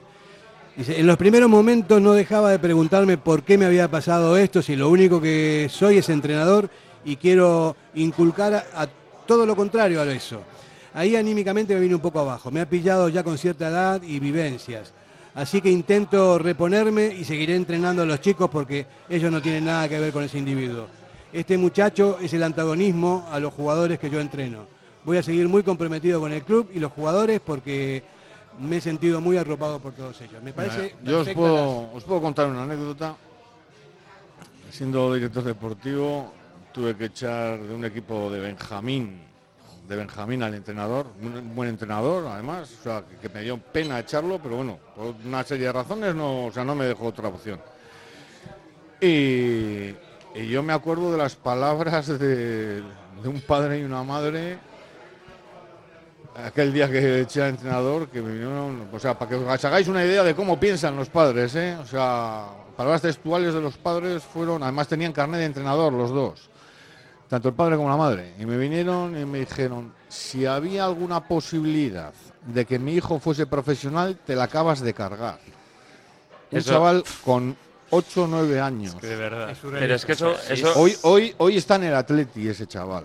En 0.77 1.07
los 1.07 1.18
primeros 1.18 1.49
momentos 1.49 2.02
no 2.02 2.14
dejaba 2.14 2.52
de 2.52 2.60
preguntarme 2.60 3.18
por 3.18 3.44
qué 3.44 3.57
me 3.57 3.65
había 3.65 3.90
pasado 3.90 4.38
esto, 4.38 4.61
si 4.61 4.76
lo 4.76 4.90
único 4.90 5.22
que 5.22 5.68
soy 5.72 5.98
es 5.98 6.10
entrenador 6.10 6.69
y 7.03 7.15
quiero 7.15 7.76
inculcar 7.95 8.53
a, 8.53 8.84
a 8.84 8.88
todo 9.26 9.45
lo 9.45 9.56
contrario 9.56 10.02
a 10.02 10.11
eso. 10.11 10.41
Ahí 10.94 11.15
anímicamente 11.15 11.73
me 11.73 11.80
vine 11.80 11.95
un 11.95 12.02
poco 12.02 12.19
abajo. 12.19 12.52
Me 12.52 12.61
ha 12.61 12.69
pillado 12.69 13.07
ya 13.10 13.23
con 13.23 13.38
cierta 13.38 13.69
edad 13.69 14.02
y 14.03 14.19
vivencias. 14.19 14.94
Así 15.36 15.61
que 15.61 15.69
intento 15.69 16.40
reponerme 16.40 17.07
y 17.07 17.23
seguiré 17.23 17.56
entrenando 17.56 18.02
a 18.02 18.06
los 18.06 18.19
chicos 18.19 18.49
porque 18.49 18.86
ellos 19.07 19.31
no 19.31 19.41
tienen 19.41 19.65
nada 19.65 19.88
que 19.88 19.99
ver 19.99 20.11
con 20.11 20.23
ese 20.23 20.38
individuo. 20.38 20.88
Este 21.31 21.57
muchacho 21.57 22.18
es 22.22 22.34
el 22.34 22.44
antagonismo 22.44 23.27
a 23.31 23.40
los 23.40 23.53
jugadores 23.53 23.99
que 23.99 24.10
yo 24.10 24.19
entreno. 24.19 24.78
Voy 25.03 25.17
a 25.17 25.23
seguir 25.23 25.47
muy 25.47 25.63
comprometido 25.63 26.19
con 26.19 26.31
el 26.31 26.43
club 26.43 26.69
y 26.73 26.80
los 26.80 26.91
jugadores 26.91 27.39
porque 27.39 28.03
me 28.59 28.77
he 28.77 28.81
sentido 28.81 29.21
muy 29.21 29.38
arropado 29.38 29.80
por 29.80 29.93
todos 29.93 30.19
ellos. 30.21 30.41
Me 30.43 30.53
parece 30.53 30.95
Mira, 31.01 31.11
yo 31.11 31.19
os 31.21 31.30
puedo, 31.30 31.91
os 31.93 32.03
puedo 32.03 32.21
contar 32.21 32.47
una 32.47 32.63
anécdota. 32.63 33.15
Siendo 34.71 35.13
director 35.13 35.43
deportivo, 35.43 36.31
tuve 36.71 36.95
que 36.95 37.05
echar 37.05 37.59
de 37.59 37.73
un 37.73 37.84
equipo 37.85 38.30
de 38.30 38.39
Benjamín, 38.39 39.19
de 39.88 39.95
Benjamín 39.95 40.43
al 40.43 40.53
entrenador, 40.53 41.07
un 41.21 41.55
buen 41.55 41.69
entrenador 41.69 42.27
además, 42.27 42.71
o 42.80 42.84
sea, 42.84 43.03
que, 43.03 43.15
que 43.15 43.34
me 43.34 43.41
dio 43.41 43.57
pena 43.57 43.99
echarlo, 43.99 44.38
pero 44.38 44.57
bueno, 44.57 44.77
por 44.95 45.15
una 45.26 45.43
serie 45.43 45.65
de 45.67 45.73
razones 45.73 46.13
no, 46.13 46.45
o 46.45 46.51
sea, 46.51 46.63
no 46.63 46.76
me 46.76 46.85
dejó 46.85 47.07
otra 47.07 47.30
opción. 47.30 47.59
Y, 49.01 49.95
y 50.35 50.47
yo 50.47 50.61
me 50.61 50.73
acuerdo 50.73 51.11
de 51.11 51.17
las 51.17 51.35
palabras 51.35 52.07
de, 52.19 52.81
de 52.81 53.27
un 53.27 53.41
padre 53.41 53.80
y 53.80 53.84
una 53.84 54.03
madre 54.03 54.59
aquel 56.35 56.72
día 56.73 56.89
que 56.89 57.22
eché 57.22 57.41
al 57.41 57.49
entrenador, 57.49 58.07
que 58.10 58.22
me 58.22 58.31
vinieron, 58.31 58.88
o 58.91 58.99
sea, 58.99 59.18
para 59.18 59.30
que 59.30 59.35
os 59.35 59.65
hagáis 59.65 59.88
una 59.88 60.03
idea 60.06 60.23
de 60.23 60.35
cómo 60.35 60.60
piensan 60.60 60.95
los 60.95 61.10
padres, 61.10 61.56
¿eh? 61.56 61.76
O 61.81 61.85
sea, 61.85 62.45
palabras 62.77 63.01
textuales 63.01 63.53
de 63.53 63.61
los 63.61 63.77
padres 63.77 64.23
fueron, 64.23 64.64
además 64.64 64.88
tenían 64.88 65.11
carnet 65.11 65.39
de 65.39 65.45
entrenador 65.45 65.91
los 65.93 66.11
dos, 66.11 66.49
tanto 67.27 67.49
el 67.49 67.56
padre 67.56 67.76
como 67.76 67.89
la 67.89 67.97
madre, 67.97 68.34
y 68.39 68.45
me 68.45 68.57
vinieron 68.57 69.19
y 69.19 69.26
me 69.26 69.39
dijeron, 69.39 69.93
si 70.07 70.45
había 70.45 70.85
alguna 70.85 71.27
posibilidad 71.27 72.14
de 72.45 72.65
que 72.65 72.80
mi 72.80 72.93
hijo 72.95 73.19
fuese 73.19 73.45
profesional, 73.45 74.18
te 74.26 74.35
la 74.35 74.43
acabas 74.45 74.80
de 74.80 74.93
cargar. 74.93 75.39
Un 76.51 76.57
Eso- 76.60 76.72
chaval 76.72 77.03
con 77.23 77.56
8 77.91 78.23
o 78.23 78.27
9 78.27 78.60
años. 78.61 78.99
de 79.01 79.15
verdad. 79.15 79.56
Pero 79.61 79.95
es 79.95 80.06
que 80.06 80.14
eso, 80.14 80.35
eso 80.49 80.73
Hoy, 80.76 80.95
hoy, 81.03 81.34
hoy 81.38 81.57
está 81.57 81.76
en 81.76 81.84
el 81.85 81.95
Atleti 81.95 82.47
ese 82.47 82.65
chaval. 82.65 83.03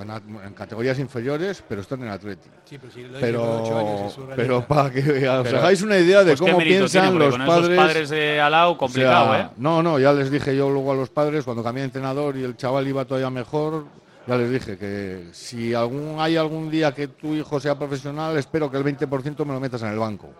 En, 0.00 0.10
en 0.10 0.54
categorías 0.54 0.98
inferiores, 0.98 1.62
pero 1.68 1.80
está 1.80 1.94
en 1.94 2.08
Atleti. 2.08 2.48
Sí, 2.64 2.78
pero 2.78 2.92
si 2.92 3.02
lo 3.04 3.40
con 3.40 3.60
ocho 3.62 3.78
años, 3.78 4.00
es 4.08 4.12
surrealista. 4.12 4.36
pero 4.36 4.66
para 4.66 4.90
que 4.90 5.00
os 5.28 5.42
Pero, 5.44 5.58
hagáis 5.58 5.82
una 5.82 5.98
idea 5.98 6.24
de 6.24 6.36
pues, 6.36 6.40
¿qué 6.40 6.50
cómo 6.52 6.64
piensan 6.64 7.02
tiene? 7.02 7.18
Los 7.18 7.30
con 7.34 7.42
esos 7.42 7.54
padres. 7.54 7.76
padres 7.78 8.10
de 8.10 8.40
al 8.40 8.50
lado, 8.52 8.76
complicado, 8.76 9.30
O 9.30 9.34
sea, 9.34 9.40
¿eh? 9.42 9.48
No, 9.56 9.82
no, 9.84 9.98
ya 10.00 10.12
les 10.12 10.30
dije 10.32 10.56
yo 10.56 10.68
luego 10.68 10.92
a 10.92 10.96
los 10.96 11.10
padres, 11.10 11.44
cuando 11.44 11.62
cambié 11.62 11.82
de 11.82 11.86
entrenador 11.86 12.36
y 12.36 12.42
el 12.42 12.56
chaval 12.56 12.88
iba 12.88 13.04
todavía 13.04 13.30
mejor, 13.30 13.84
ya 14.26 14.36
les 14.36 14.50
dije 14.50 14.76
que 14.78 15.28
si 15.32 15.74
algún 15.74 16.16
hay 16.18 16.36
algún 16.36 16.70
día 16.70 16.92
que 16.92 17.06
tu 17.08 17.34
hijo 17.34 17.60
sea 17.60 17.78
profesional, 17.78 18.36
espero 18.36 18.68
que 18.70 18.78
el 18.78 18.82
20% 18.84 19.44
me 19.44 19.52
lo 19.52 19.60
metas 19.60 19.82
en 19.82 19.90
el 19.90 19.98
banco. 20.00 20.30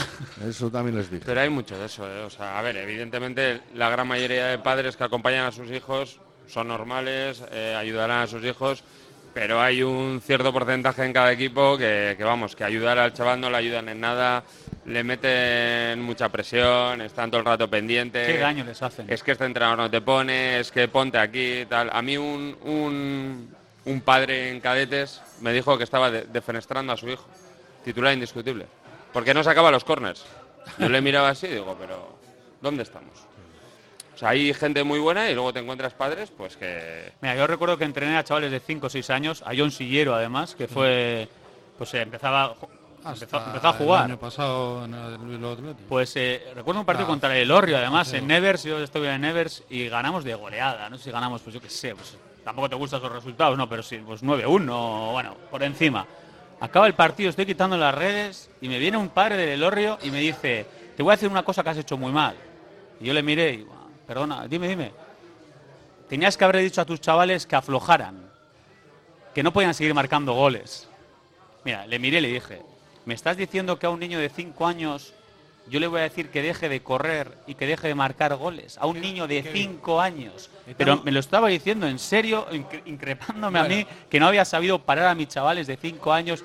Eso 0.48 0.70
también 0.70 0.96
les 0.96 1.08
dije. 1.10 1.22
Pero 1.24 1.40
hay 1.40 1.50
mucho 1.50 1.78
de 1.78 1.84
eso, 1.86 2.04
¿eh? 2.10 2.22
O 2.24 2.30
sea, 2.30 2.58
a 2.58 2.62
ver, 2.62 2.76
evidentemente 2.78 3.60
la 3.74 3.90
gran 3.90 4.08
mayoría 4.08 4.46
de 4.46 4.58
padres 4.58 4.96
que 4.96 5.04
acompañan 5.04 5.46
a 5.46 5.52
sus 5.52 5.70
hijos 5.70 6.18
son 6.46 6.68
normales, 6.68 7.42
eh, 7.52 7.74
ayudarán 7.78 8.22
a 8.22 8.26
sus 8.26 8.44
hijos, 8.44 8.82
pero 9.34 9.60
hay 9.60 9.82
un 9.82 10.20
cierto 10.24 10.52
porcentaje 10.52 11.04
en 11.04 11.12
cada 11.12 11.32
equipo 11.32 11.76
que, 11.76 12.14
que, 12.16 12.24
vamos, 12.24 12.54
que 12.54 12.62
ayudar 12.64 12.98
al 12.98 13.12
chaval 13.12 13.40
no 13.40 13.50
le 13.50 13.56
ayudan 13.56 13.88
en 13.88 14.00
nada, 14.00 14.44
le 14.86 15.02
meten 15.02 16.00
mucha 16.02 16.28
presión, 16.28 17.00
están 17.02 17.30
todo 17.30 17.40
el 17.40 17.46
rato 17.46 17.68
pendientes. 17.68 18.26
¿Qué 18.26 18.38
daño 18.38 18.64
les 18.64 18.80
hacen? 18.80 19.06
Es 19.10 19.22
que 19.22 19.32
este 19.32 19.44
entrenador 19.44 19.78
no 19.78 19.90
te 19.90 20.00
pone, 20.00 20.60
es 20.60 20.70
que 20.70 20.86
ponte 20.88 21.18
aquí, 21.18 21.66
tal. 21.68 21.90
A 21.92 22.00
mí 22.00 22.16
un, 22.16 22.56
un, 22.62 23.54
un 23.86 24.00
padre 24.02 24.50
en 24.50 24.60
cadetes 24.60 25.20
me 25.40 25.52
dijo 25.52 25.76
que 25.76 25.84
estaba 25.84 26.10
de- 26.10 26.22
defenestrando 26.26 26.92
a 26.92 26.96
su 26.96 27.08
hijo, 27.08 27.26
titular 27.84 28.14
indiscutible, 28.14 28.66
porque 29.12 29.34
no 29.34 29.42
sacaba 29.42 29.70
los 29.70 29.84
corners. 29.84 30.24
Yo 30.78 30.88
le 30.88 31.00
miraba 31.00 31.30
así 31.30 31.46
y 31.46 31.50
digo, 31.54 31.76
pero 31.78 32.16
¿dónde 32.62 32.84
estamos? 32.84 33.12
Sea, 34.24 34.30
hay 34.30 34.54
gente 34.54 34.84
muy 34.84 34.98
buena 34.98 35.28
y 35.30 35.34
luego 35.34 35.52
te 35.52 35.60
encuentras 35.60 35.92
padres, 35.94 36.30
pues 36.36 36.56
que... 36.56 37.12
Mira, 37.20 37.36
yo 37.36 37.46
recuerdo 37.46 37.76
que 37.76 37.84
entrené 37.84 38.16
a 38.16 38.24
chavales 38.24 38.50
de 38.50 38.60
5 38.60 38.86
o 38.86 38.90
6 38.90 39.10
años, 39.10 39.42
a 39.46 39.52
John 39.56 39.70
Sillero 39.70 40.14
además, 40.14 40.54
que 40.54 40.66
fue, 40.66 41.28
pues 41.76 41.92
eh, 41.94 42.02
empezaba, 42.02 42.54
empezó, 43.04 43.36
empezó 43.44 43.68
a 43.68 43.72
jugar. 43.74 44.04
El 44.06 44.10
año 44.12 44.20
pasado 44.20 44.84
en 44.86 44.94
el 44.94 45.18
Bilbao 45.18 45.52
Athletic. 45.52 45.86
Pues 45.88 46.16
eh, 46.16 46.42
recuerdo 46.54 46.80
un 46.80 46.86
partido 46.86 47.06
Ah, 47.06 47.10
contra 47.10 47.36
el 47.36 47.50
Orrio, 47.50 47.76
además, 47.76 48.08
sí. 48.08 48.16
en 48.16 48.26
Nevers, 48.26 48.62
yo 48.64 48.78
estuve 48.82 49.12
en 49.12 49.20
Nevers 49.20 49.62
y 49.68 49.88
ganamos 49.88 50.24
de 50.24 50.34
goleada. 50.34 50.88
No 50.88 50.96
sé 50.96 51.04
si 51.04 51.10
ganamos, 51.10 51.42
pues 51.42 51.52
yo 51.54 51.60
qué 51.60 51.68
sé, 51.70 51.94
pues 51.94 52.16
tampoco 52.44 52.68
te 52.70 52.76
gustan 52.76 53.00
esos 53.00 53.12
resultados, 53.12 53.56
no, 53.58 53.68
pero 53.68 53.82
sí, 53.82 54.00
pues 54.06 54.22
9-1, 54.22 55.12
bueno, 55.12 55.36
por 55.50 55.62
encima. 55.62 56.06
Acaba 56.60 56.86
el 56.86 56.94
partido, 56.94 57.28
estoy 57.28 57.44
quitando 57.46 57.76
las 57.76 57.94
redes 57.94 58.48
y 58.62 58.68
me 58.68 58.78
viene 58.78 58.96
un 58.96 59.08
padre 59.10 59.36
del 59.36 59.50
Elorrio 59.50 59.98
y 60.02 60.10
me 60.10 60.20
dice, 60.20 60.64
te 60.96 61.02
voy 61.02 61.12
a 61.12 61.16
decir 61.16 61.28
una 61.28 61.42
cosa 61.42 61.62
que 61.62 61.70
has 61.70 61.76
hecho 61.78 61.96
muy 61.98 62.12
mal. 62.12 62.34
Y 63.00 63.06
yo 63.06 63.12
le 63.12 63.22
miré 63.22 63.50
y, 63.52 63.62
"Bueno, 63.64 63.83
perdona, 64.06 64.46
dime, 64.48 64.68
dime. 64.68 64.92
Tenías 66.08 66.36
que 66.36 66.44
haber 66.44 66.58
dicho 66.62 66.80
a 66.80 66.84
tus 66.84 67.00
chavales 67.00 67.46
que 67.46 67.56
aflojaran, 67.56 68.30
que 69.34 69.42
no 69.42 69.52
podían 69.52 69.74
seguir 69.74 69.94
marcando 69.94 70.32
goles. 70.34 70.88
Mira, 71.64 71.86
le 71.86 71.98
miré 71.98 72.18
y 72.18 72.20
le 72.20 72.28
dije, 72.28 72.60
¿me 73.06 73.14
estás 73.14 73.36
diciendo 73.36 73.78
que 73.78 73.86
a 73.86 73.90
un 73.90 74.00
niño 74.00 74.18
de 74.18 74.28
5 74.28 74.66
años 74.66 75.14
yo 75.66 75.80
le 75.80 75.86
voy 75.86 76.00
a 76.00 76.02
decir 76.02 76.28
que 76.28 76.42
deje 76.42 76.68
de 76.68 76.82
correr 76.82 77.38
y 77.46 77.54
que 77.54 77.66
deje 77.66 77.88
de 77.88 77.94
marcar 77.94 78.36
goles? 78.36 78.76
A 78.78 78.86
un 78.86 79.00
niño 79.00 79.26
de 79.26 79.42
5 79.50 79.98
años. 80.00 80.50
Pero 80.76 81.02
me 81.02 81.10
lo 81.10 81.20
estaba 81.20 81.48
diciendo 81.48 81.86
en 81.88 81.98
serio, 81.98 82.46
incre- 82.50 82.82
increpándome 82.84 83.58
a 83.58 83.64
mí, 83.64 83.86
que 84.10 84.20
no 84.20 84.26
había 84.28 84.44
sabido 84.44 84.78
parar 84.80 85.06
a 85.06 85.14
mis 85.14 85.28
chavales 85.28 85.66
de 85.66 85.78
5 85.78 86.12
años. 86.12 86.44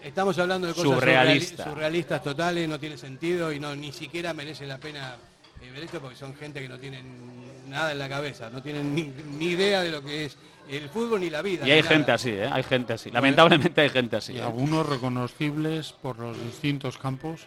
Estamos 0.00 0.38
hablando 0.38 0.68
de 0.68 0.74
cosas 0.74 0.92
Surrealista. 0.92 1.64
surreali- 1.64 1.70
surrealistas 1.72 2.22
totales, 2.22 2.68
no 2.68 2.78
tiene 2.78 2.96
sentido 2.96 3.50
y 3.52 3.58
no 3.58 3.74
ni 3.74 3.90
siquiera 3.92 4.32
merece 4.32 4.64
la 4.64 4.78
pena 4.78 5.16
eh, 5.60 5.70
ver 5.70 5.84
esto 5.84 6.00
porque 6.00 6.16
son 6.16 6.34
gente 6.34 6.60
que 6.60 6.68
no 6.68 6.78
tienen 6.78 7.68
nada 7.68 7.92
en 7.92 7.98
la 7.98 8.08
cabeza, 8.08 8.50
no 8.50 8.62
tienen 8.62 8.94
ni, 8.94 9.12
ni 9.38 9.46
idea 9.46 9.82
de 9.82 9.90
lo 9.90 10.02
que 10.02 10.26
es 10.26 10.36
el 10.68 10.88
fútbol 10.88 11.20
ni 11.20 11.30
la 11.30 11.42
vida. 11.42 11.66
Y 11.66 11.70
hay 11.70 11.82
gente 11.82 12.00
nada. 12.00 12.14
así, 12.14 12.30
¿eh? 12.30 12.48
Hay 12.50 12.62
gente 12.62 12.92
así. 12.92 13.10
Lamentablemente 13.10 13.80
hay 13.80 13.88
gente 13.88 14.16
así. 14.16 14.34
Y 14.34 14.38
¿eh? 14.38 14.42
algunos 14.42 14.86
reconocibles 14.86 15.92
por 15.92 16.18
los 16.18 16.40
distintos 16.42 16.98
campos 16.98 17.46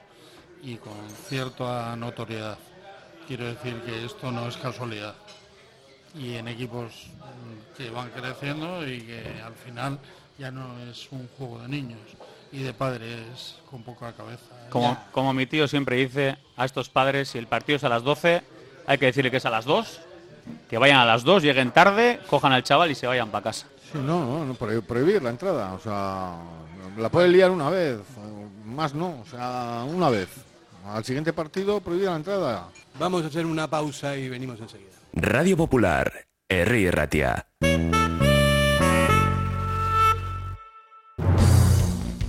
y 0.63 0.75
con 0.77 0.93
cierta 1.27 1.95
notoriedad. 1.95 2.57
Quiero 3.27 3.45
decir 3.45 3.75
que 3.85 4.05
esto 4.05 4.31
no 4.31 4.47
es 4.47 4.57
casualidad. 4.57 5.15
Y 6.15 6.35
en 6.35 6.47
equipos 6.47 7.07
que 7.77 7.89
van 7.89 8.09
creciendo 8.09 8.87
y 8.87 9.01
que 9.01 9.41
al 9.43 9.53
final 9.53 9.99
ya 10.37 10.49
no 10.49 10.79
es 10.89 11.07
un 11.11 11.27
juego 11.37 11.59
de 11.59 11.67
niños 11.67 11.99
y 12.51 12.63
de 12.63 12.73
padres 12.73 13.55
con 13.69 13.83
poca 13.83 14.11
cabeza. 14.13 14.43
Como, 14.69 14.97
como 15.11 15.33
mi 15.33 15.45
tío 15.45 15.67
siempre 15.67 15.97
dice 15.97 16.37
a 16.57 16.65
estos 16.65 16.89
padres, 16.89 17.29
si 17.29 17.37
el 17.37 17.47
partido 17.47 17.75
es 17.77 17.83
a 17.83 17.89
las 17.89 18.03
12, 18.03 18.41
hay 18.87 18.97
que 18.97 19.05
decirle 19.07 19.31
que 19.31 19.37
es 19.37 19.45
a 19.45 19.49
las 19.49 19.65
2, 19.65 20.01
que 20.69 20.77
vayan 20.77 20.97
a 20.97 21.05
las 21.05 21.23
2, 21.23 21.43
lleguen 21.43 21.71
tarde, 21.71 22.19
cojan 22.29 22.51
al 22.53 22.63
chaval 22.63 22.89
y 22.91 22.95
se 22.95 23.07
vayan 23.07 23.29
para 23.29 23.43
casa. 23.43 23.67
Sí, 23.91 23.97
no, 23.97 24.25
no, 24.25 24.45
no, 24.45 24.55
prohib- 24.55 24.83
prohibir 24.83 25.21
la 25.21 25.29
entrada. 25.31 25.73
O 25.73 25.79
sea, 25.79 26.35
la 26.97 27.09
puede 27.09 27.27
liar 27.29 27.51
una 27.51 27.69
vez, 27.69 27.99
más 28.65 28.93
no, 28.93 29.19
o 29.21 29.25
sea, 29.25 29.83
una 29.87 30.09
vez. 30.09 30.29
Al 30.85 31.03
siguiente 31.03 31.33
partido 31.33 31.81
prohibida 31.81 32.11
la 32.11 32.15
entrada. 32.17 32.67
Vamos 32.97 33.23
a 33.23 33.27
hacer 33.27 33.45
una 33.45 33.67
pausa 33.69 34.15
y 34.15 34.27
venimos 34.29 34.59
enseguida. 34.59 34.89
Radio 35.13 35.55
Popular, 35.57 36.11
Herri 36.47 36.89
Ratia. 36.89 37.47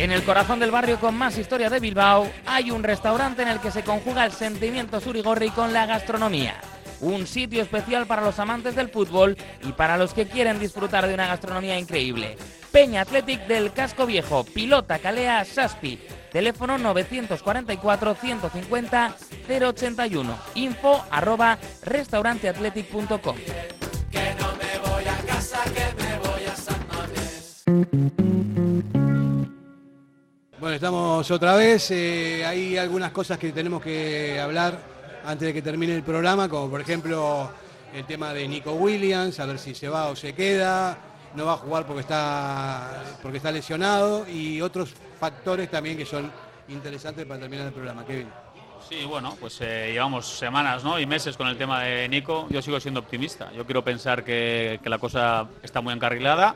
En 0.00 0.12
el 0.12 0.22
corazón 0.22 0.58
del 0.60 0.70
barrio 0.70 0.98
con 0.98 1.14
más 1.14 1.36
historia 1.36 1.68
de 1.68 1.78
Bilbao 1.78 2.26
hay 2.46 2.70
un 2.70 2.82
restaurante 2.82 3.42
en 3.42 3.48
el 3.48 3.60
que 3.60 3.70
se 3.70 3.82
conjuga 3.82 4.24
el 4.24 4.32
sentimiento 4.32 4.98
surigorri 4.98 5.50
con 5.50 5.74
la 5.74 5.84
gastronomía. 5.84 6.54
Un 7.02 7.26
sitio 7.26 7.60
especial 7.60 8.06
para 8.06 8.22
los 8.22 8.38
amantes 8.38 8.74
del 8.74 8.88
fútbol 8.88 9.36
y 9.62 9.72
para 9.72 9.98
los 9.98 10.14
que 10.14 10.26
quieren 10.26 10.58
disfrutar 10.58 11.06
de 11.06 11.12
una 11.12 11.26
gastronomía 11.26 11.78
increíble. 11.78 12.38
Peña 12.72 13.02
Athletic 13.02 13.46
del 13.46 13.74
Casco 13.74 14.06
Viejo, 14.06 14.44
Pilota 14.44 15.00
Calea 15.00 15.44
Saspi. 15.44 16.00
Teléfono 16.32 16.78
944 16.78 18.14
150 18.14 19.16
081. 19.46 20.38
Info 20.54 21.04
arroba 21.10 21.58
restauranteathletic.com. 21.82 23.36
Bueno, 30.60 30.74
estamos 30.74 31.30
otra 31.30 31.56
vez. 31.56 31.90
eh, 31.90 32.44
hay 32.44 32.76
algunas 32.76 33.12
cosas 33.12 33.38
que 33.38 33.50
tenemos 33.50 33.82
que 33.82 34.38
hablar 34.38 34.78
antes 35.24 35.48
de 35.48 35.54
que 35.54 35.62
termine 35.62 35.94
el 35.94 36.02
programa, 36.02 36.50
como 36.50 36.68
por 36.68 36.82
ejemplo 36.82 37.50
el 37.94 38.04
tema 38.04 38.34
de 38.34 38.46
Nico 38.46 38.72
Williams, 38.72 39.40
a 39.40 39.46
ver 39.46 39.58
si 39.58 39.74
se 39.74 39.88
va 39.88 40.08
o 40.08 40.16
se 40.16 40.34
queda. 40.34 40.98
No 41.34 41.46
va 41.46 41.54
a 41.54 41.56
jugar 41.56 41.86
porque 41.86 42.02
está, 42.02 43.02
porque 43.22 43.38
está 43.38 43.50
lesionado 43.50 44.28
y 44.28 44.60
otros 44.60 44.92
factores 45.18 45.70
también 45.70 45.96
que 45.96 46.04
son 46.04 46.30
interesantes 46.68 47.24
para 47.24 47.40
terminar 47.40 47.68
el 47.68 47.72
programa. 47.72 48.04
Kevin. 48.04 48.28
Sí, 48.86 49.06
bueno, 49.06 49.38
pues 49.40 49.58
eh, 49.62 49.92
llevamos 49.92 50.28
semanas 50.28 50.84
¿no? 50.84 51.00
y 51.00 51.06
meses 51.06 51.38
con 51.38 51.48
el 51.48 51.56
tema 51.56 51.84
de 51.84 52.06
Nico. 52.06 52.46
Yo 52.50 52.60
sigo 52.60 52.78
siendo 52.80 53.00
optimista. 53.00 53.50
Yo 53.52 53.64
quiero 53.64 53.82
pensar 53.82 54.22
que, 54.22 54.78
que 54.82 54.90
la 54.90 54.98
cosa 54.98 55.46
está 55.62 55.80
muy 55.80 55.94
encarrilada 55.94 56.54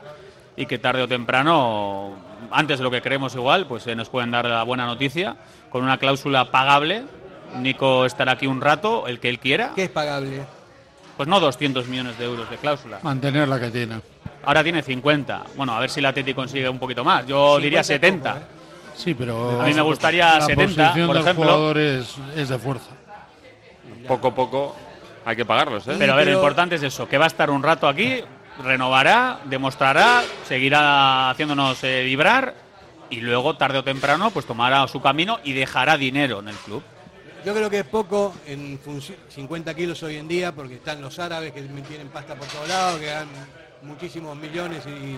y 0.57 0.65
que 0.65 0.77
tarde 0.79 1.03
o 1.03 1.07
temprano, 1.07 2.13
antes 2.51 2.79
de 2.79 2.83
lo 2.83 2.91
que 2.91 3.01
creemos 3.01 3.35
igual, 3.35 3.65
pues 3.67 3.85
eh, 3.87 3.95
nos 3.95 4.09
pueden 4.09 4.31
dar 4.31 4.45
la 4.45 4.63
buena 4.63 4.85
noticia 4.85 5.35
con 5.69 5.83
una 5.83 5.97
cláusula 5.97 6.51
pagable. 6.51 7.03
Nico 7.59 8.05
estará 8.05 8.33
aquí 8.33 8.47
un 8.47 8.61
rato, 8.61 9.07
el 9.07 9.19
que 9.19 9.29
él 9.29 9.39
quiera. 9.39 9.71
¿Qué 9.75 9.85
es 9.85 9.89
pagable? 9.89 10.43
Pues 11.17 11.29
no 11.29 11.39
200 11.39 11.87
millones 11.87 12.17
de 12.17 12.25
euros 12.25 12.49
de 12.49 12.57
cláusula. 12.57 12.99
Mantener 13.01 13.47
la 13.47 13.59
que 13.59 13.69
tiene. 13.69 14.01
Ahora 14.43 14.63
tiene 14.63 14.81
50. 14.81 15.43
Bueno, 15.55 15.73
a 15.73 15.79
ver 15.79 15.89
si 15.89 16.01
la 16.01 16.09
Atleti 16.09 16.33
consigue 16.33 16.67
un 16.69 16.79
poquito 16.79 17.03
más. 17.03 17.25
Yo 17.25 17.57
diría 17.59 17.83
70. 17.83 18.41
Sí, 18.95 19.13
pero. 19.13 19.61
A 19.61 19.65
mí 19.65 19.73
me 19.73 19.81
gustaría 19.81 20.39
la 20.39 20.45
70, 20.45 20.65
posición 20.65 21.07
por 21.07 21.15
del 21.15 21.23
ejemplo. 21.23 21.45
jugador 21.45 21.77
es, 21.77 22.15
es 22.35 22.49
de 22.49 22.59
fuerza. 22.59 22.91
Poco 24.07 24.27
a 24.29 24.35
poco 24.35 24.75
hay 25.25 25.35
que 25.35 25.45
pagarlos, 25.45 25.87
¿eh? 25.87 25.95
Pero 25.97 26.13
a 26.13 26.15
ver, 26.15 26.27
lo 26.27 26.33
importante 26.33 26.75
es 26.75 26.83
eso, 26.83 27.07
que 27.07 27.17
va 27.17 27.25
a 27.25 27.27
estar 27.27 27.49
un 27.49 27.63
rato 27.63 27.87
aquí, 27.87 28.21
renovará, 28.63 29.39
demostrará, 29.45 30.23
seguirá 30.47 31.29
haciéndonos 31.29 31.83
eh, 31.83 32.03
vibrar 32.03 32.55
y 33.09 33.21
luego, 33.21 33.55
tarde 33.57 33.77
o 33.77 33.83
temprano, 33.83 34.31
pues 34.31 34.45
tomará 34.45 34.87
su 34.87 35.01
camino 35.01 35.39
y 35.43 35.53
dejará 35.53 35.97
dinero 35.97 36.39
en 36.39 36.49
el 36.49 36.55
club. 36.55 36.83
Yo 37.45 37.53
creo 37.53 37.69
que 37.69 37.79
es 37.79 37.85
poco 37.85 38.33
en 38.47 38.79
función, 38.79 39.17
50 39.29 39.73
kilos 39.75 40.01
hoy 40.01 40.17
en 40.17 40.27
día, 40.27 40.51
porque 40.51 40.75
están 40.75 40.99
los 41.01 41.19
árabes 41.19 41.51
que 41.53 41.61
tienen 41.61 42.07
pasta 42.09 42.35
por 42.35 42.47
todos 42.47 42.67
lados, 42.67 42.99
que 42.99 43.05
dan 43.05 43.27
muchísimos 43.83 44.35
millones 44.35 44.83
y 44.87 45.17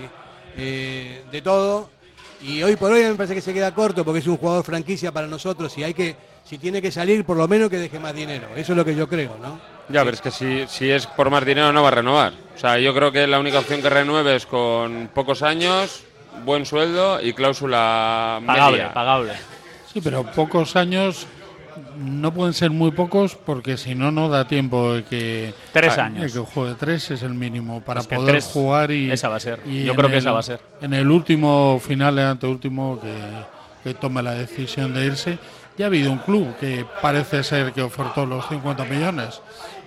eh, 0.58 1.24
de 1.32 1.42
todo. 1.42 1.90
Y 2.42 2.62
hoy 2.62 2.76
por 2.76 2.92
hoy 2.92 3.04
me 3.04 3.16
parece 3.16 3.34
que 3.34 3.42
se 3.42 3.54
queda 3.54 3.74
corto 3.74 4.04
porque 4.04 4.20
es 4.20 4.28
un 4.28 4.38
jugador 4.38 4.64
franquicia 4.64 5.12
para 5.12 5.26
nosotros 5.26 5.76
y 5.78 5.84
hay 5.84 5.94
que, 5.94 6.16
si 6.44 6.58
tiene 6.58 6.82
que 6.82 6.92
salir, 6.92 7.26
por 7.26 7.38
lo 7.38 7.48
menos 7.48 7.70
que 7.70 7.78
deje 7.78 8.00
más 8.00 8.14
dinero. 8.14 8.50
Eso 8.56 8.74
es 8.74 8.78
lo 8.78 8.86
que 8.86 8.96
yo 8.96 9.08
creo, 9.08 9.38
¿no? 9.42 9.77
Ya, 9.90 10.04
pero 10.04 10.16
es 10.16 10.22
que 10.22 10.32
si, 10.32 10.66
si 10.68 10.90
es 10.90 11.08
por 11.08 11.30
más 11.30 11.46
dinero 11.46 11.72
no 11.72 11.82
va 11.82 11.88
a 11.90 11.92
renovar. 11.92 12.34
O 12.56 12.60
sea, 12.60 12.78
yo 12.80 12.94
creo 12.94 13.12
que 13.12 13.26
la 13.28 13.40
única 13.40 13.60
opción 13.60 13.82
que 13.82 13.90
renueve 13.90 14.36
es 14.36 14.46
con 14.46 15.10
pocos 15.14 15.44
años, 15.44 16.04
buen 16.46 16.66
sueldo 16.66 17.22
y 17.22 17.34
cláusula 17.34 18.42
Pagable, 18.46 18.78
media. 18.80 18.94
pagable. 18.94 19.34
Sí, 19.94 20.02
pero 20.02 20.24
pocos 20.24 20.76
años 20.76 21.26
no 21.98 22.34
pueden 22.34 22.54
ser 22.54 22.72
muy 22.72 22.92
pocos 22.92 23.36
porque 23.36 23.78
si 23.78 23.96
no, 23.96 24.12
no 24.12 24.28
da 24.30 24.48
tiempo 24.48 24.94
de 24.94 25.04
que. 25.04 25.54
Tres 25.72 25.98
a- 25.98 26.06
años. 26.06 26.34
de 26.34 26.40
que 26.42 26.46
juegue 26.46 26.76
tres 26.76 27.10
es 27.12 27.22
el 27.24 27.34
mínimo 27.36 27.82
para 27.82 28.02
Es 28.02 28.08
que 28.08 28.16
poder 28.16 28.32
tres, 28.34 28.46
jugar 28.46 28.92
y. 28.92 29.12
esa 29.12 29.30
va 29.30 29.38
a 29.38 29.40
ser. 29.40 29.60
y 29.66 29.84
Yo 29.86 29.96
creo 29.96 30.10
que 30.10 30.16
el- 30.18 30.22
esa 30.22 30.32
va 30.32 30.40
a 30.40 30.44
ser. 30.44 30.60
En 30.82 30.94
el 30.94 31.10
último 31.10 31.80
final, 31.86 32.18
el 32.20 32.26
anteúltimo, 32.26 33.00
que, 33.00 33.14
que 33.84 33.94
tome 33.94 34.22
la 34.22 34.34
decisión 34.34 34.94
de 34.94 35.06
irse. 35.06 35.38
Ya 35.78 35.86
ha 35.86 35.88
habido 35.90 36.12
un 36.12 36.18
club 36.18 36.56
que 36.60 36.86
parece 37.04 37.44
ser 37.44 37.72
que 37.72 37.84
ofertó 37.84 38.26
los 38.26 38.48
50 38.50 38.84
millones. 38.86 39.40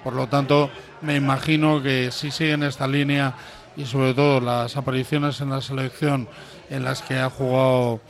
Por 0.02 0.14
lo 0.14 0.26
tanto, 0.28 0.70
me 1.02 1.16
imagino 1.16 1.82
que 1.82 2.10
si 2.10 2.30
siguen 2.30 2.62
esta 2.62 2.86
línea 2.86 3.34
y 3.76 3.84
sobre 3.84 4.14
todo 4.14 4.40
las 4.40 4.76
apariciones 4.76 5.40
en 5.40 5.50
la 5.50 5.60
selección 5.60 6.28
en 6.68 6.84
las 6.84 7.02
que 7.02 7.18
ha 7.18 7.30
jugado 7.30 8.00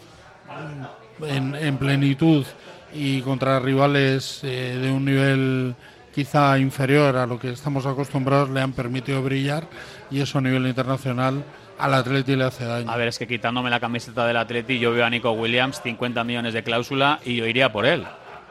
en, 1.22 1.54
en 1.54 1.76
plenitud 1.76 2.44
y 2.92 3.20
contra 3.22 3.60
rivales 3.60 4.40
eh, 4.42 4.78
de 4.80 4.90
un 4.90 5.04
nivel 5.04 5.74
quizá 6.14 6.58
inferior 6.58 7.16
a 7.16 7.26
lo 7.26 7.38
que 7.38 7.50
estamos 7.50 7.86
acostumbrados 7.86 8.50
le 8.50 8.60
han 8.60 8.72
permitido 8.72 9.22
brillar 9.22 9.68
y 10.10 10.20
eso 10.20 10.38
a 10.38 10.40
nivel 10.40 10.66
internacional 10.66 11.44
al 11.78 11.94
Atleti 11.94 12.36
le 12.36 12.44
hace 12.44 12.64
daño. 12.64 12.90
A 12.90 12.96
ver, 12.96 13.08
es 13.08 13.18
que 13.18 13.26
quitándome 13.26 13.70
la 13.70 13.80
camiseta 13.80 14.26
del 14.26 14.36
Atleti, 14.36 14.78
yo 14.78 14.92
veo 14.92 15.04
a 15.04 15.10
Nico 15.10 15.32
Williams 15.32 15.80
50 15.82 16.24
millones 16.24 16.52
de 16.52 16.62
cláusula 16.62 17.20
y 17.24 17.36
yo 17.36 17.46
iría 17.46 17.72
por 17.72 17.86
él. 17.86 18.06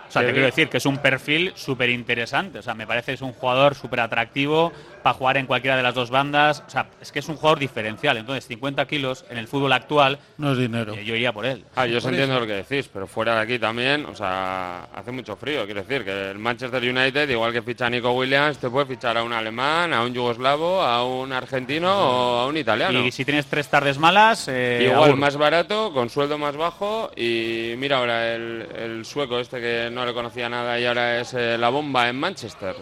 O 0.10 0.12
sea, 0.12 0.26
te 0.26 0.32
quiero 0.32 0.48
decir 0.48 0.70
que 0.70 0.78
es 0.78 0.88
un 0.88 0.98
perfil 0.98 1.52
súper 1.56 1.92
interesante. 1.92 2.58
O 2.58 2.62
sea, 2.64 2.74
me 2.74 2.88
parece 2.88 3.12
que 3.12 3.14
es 3.14 3.22
un 3.22 3.32
jugador 3.32 3.76
súper 3.76 4.00
atractivo 4.00 4.74
para 5.02 5.14
jugar 5.14 5.38
en 5.38 5.46
cualquiera 5.46 5.78
de 5.78 5.84
las 5.84 5.94
dos 5.96 6.10
bandas. 6.10 6.64
O 6.68 6.70
sea, 6.70 6.88
es 7.02 7.12
que 7.12 7.20
es 7.20 7.28
un 7.30 7.36
jugador 7.36 7.60
diferencial. 7.60 8.18
Entonces, 8.18 8.46
50 8.48 8.86
kilos 8.88 9.26
en 9.30 9.38
el 9.38 9.48
fútbol 9.48 9.74
actual, 9.74 10.20
No 10.38 10.52
es 10.52 10.58
dinero. 10.58 10.94
eh, 10.94 11.04
yo 11.06 11.16
iría 11.16 11.32
por 11.34 11.46
él. 11.46 11.64
Ah, 11.76 11.86
yo 11.86 11.98
os 11.98 12.06
entiendo 12.06 12.34
eso. 12.36 12.42
lo 12.42 12.48
que 12.48 12.54
decís, 12.64 12.90
pero 12.92 13.08
fuera 13.08 13.36
de 13.36 13.42
aquí 13.42 13.60
también, 13.60 14.06
o 14.06 14.16
sea, 14.16 14.84
hace 14.94 15.12
mucho 15.12 15.36
frío. 15.36 15.66
Quiero 15.66 15.82
decir 15.84 16.04
que 16.06 16.32
el 16.32 16.40
Manchester 16.40 16.82
United, 16.84 17.30
igual 17.30 17.52
que 17.54 17.62
ficha 17.62 17.86
a 17.88 17.90
Nico 17.90 18.12
Williams, 18.12 18.58
te 18.58 18.70
puede 18.70 18.86
fichar 18.86 19.18
a 19.18 19.24
un 19.24 19.34
alemán, 19.34 19.94
a 19.94 20.04
un 20.04 20.14
yugoslavo, 20.14 20.82
a 20.82 21.04
un 21.06 21.32
argentino 21.34 21.90
o 21.92 22.40
a 22.40 22.48
un 22.48 22.58
italiano. 22.58 23.00
Y 23.06 23.12
si 23.12 23.26
tienes 23.26 23.46
tres 23.46 23.68
tardes 23.70 23.98
malas, 23.98 24.48
eh, 24.48 24.90
Igual 24.92 25.16
más 25.18 25.38
barato, 25.38 25.92
con 25.94 26.10
sueldo 26.10 26.38
más 26.38 26.56
bajo 26.56 27.12
y 27.16 27.74
mira 27.78 27.98
ahora 27.98 28.34
el, 28.34 28.68
el 28.78 29.06
sueco 29.06 29.40
este 29.40 29.60
que 29.60 29.90
no 29.92 30.06
le 30.06 30.14
conocía 30.14 30.50
nada 30.50 30.80
y 30.80 30.86
ahora 30.86 31.20
es 31.20 31.34
eh, 31.34 31.58
la 31.58 31.70
bomba 31.70 32.10
en 32.10 32.20
Manchester. 32.20 32.76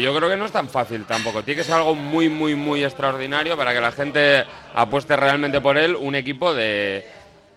Yo 0.00 0.14
creo 0.14 0.28
que 0.28 0.36
no 0.36 0.44
es 0.46 0.52
tan 0.52 0.68
fácil 0.68 1.04
tampoco. 1.04 1.42
Tiene 1.42 1.59
que 1.60 1.64
ser 1.64 1.74
algo 1.74 1.94
muy, 1.94 2.28
muy, 2.28 2.54
muy 2.54 2.84
extraordinario 2.84 3.56
para 3.56 3.72
que 3.72 3.80
la 3.80 3.92
gente 3.92 4.44
apueste 4.74 5.16
realmente 5.16 5.60
por 5.60 5.76
él, 5.78 5.94
un 5.96 6.14
equipo 6.14 6.54
de, 6.54 7.06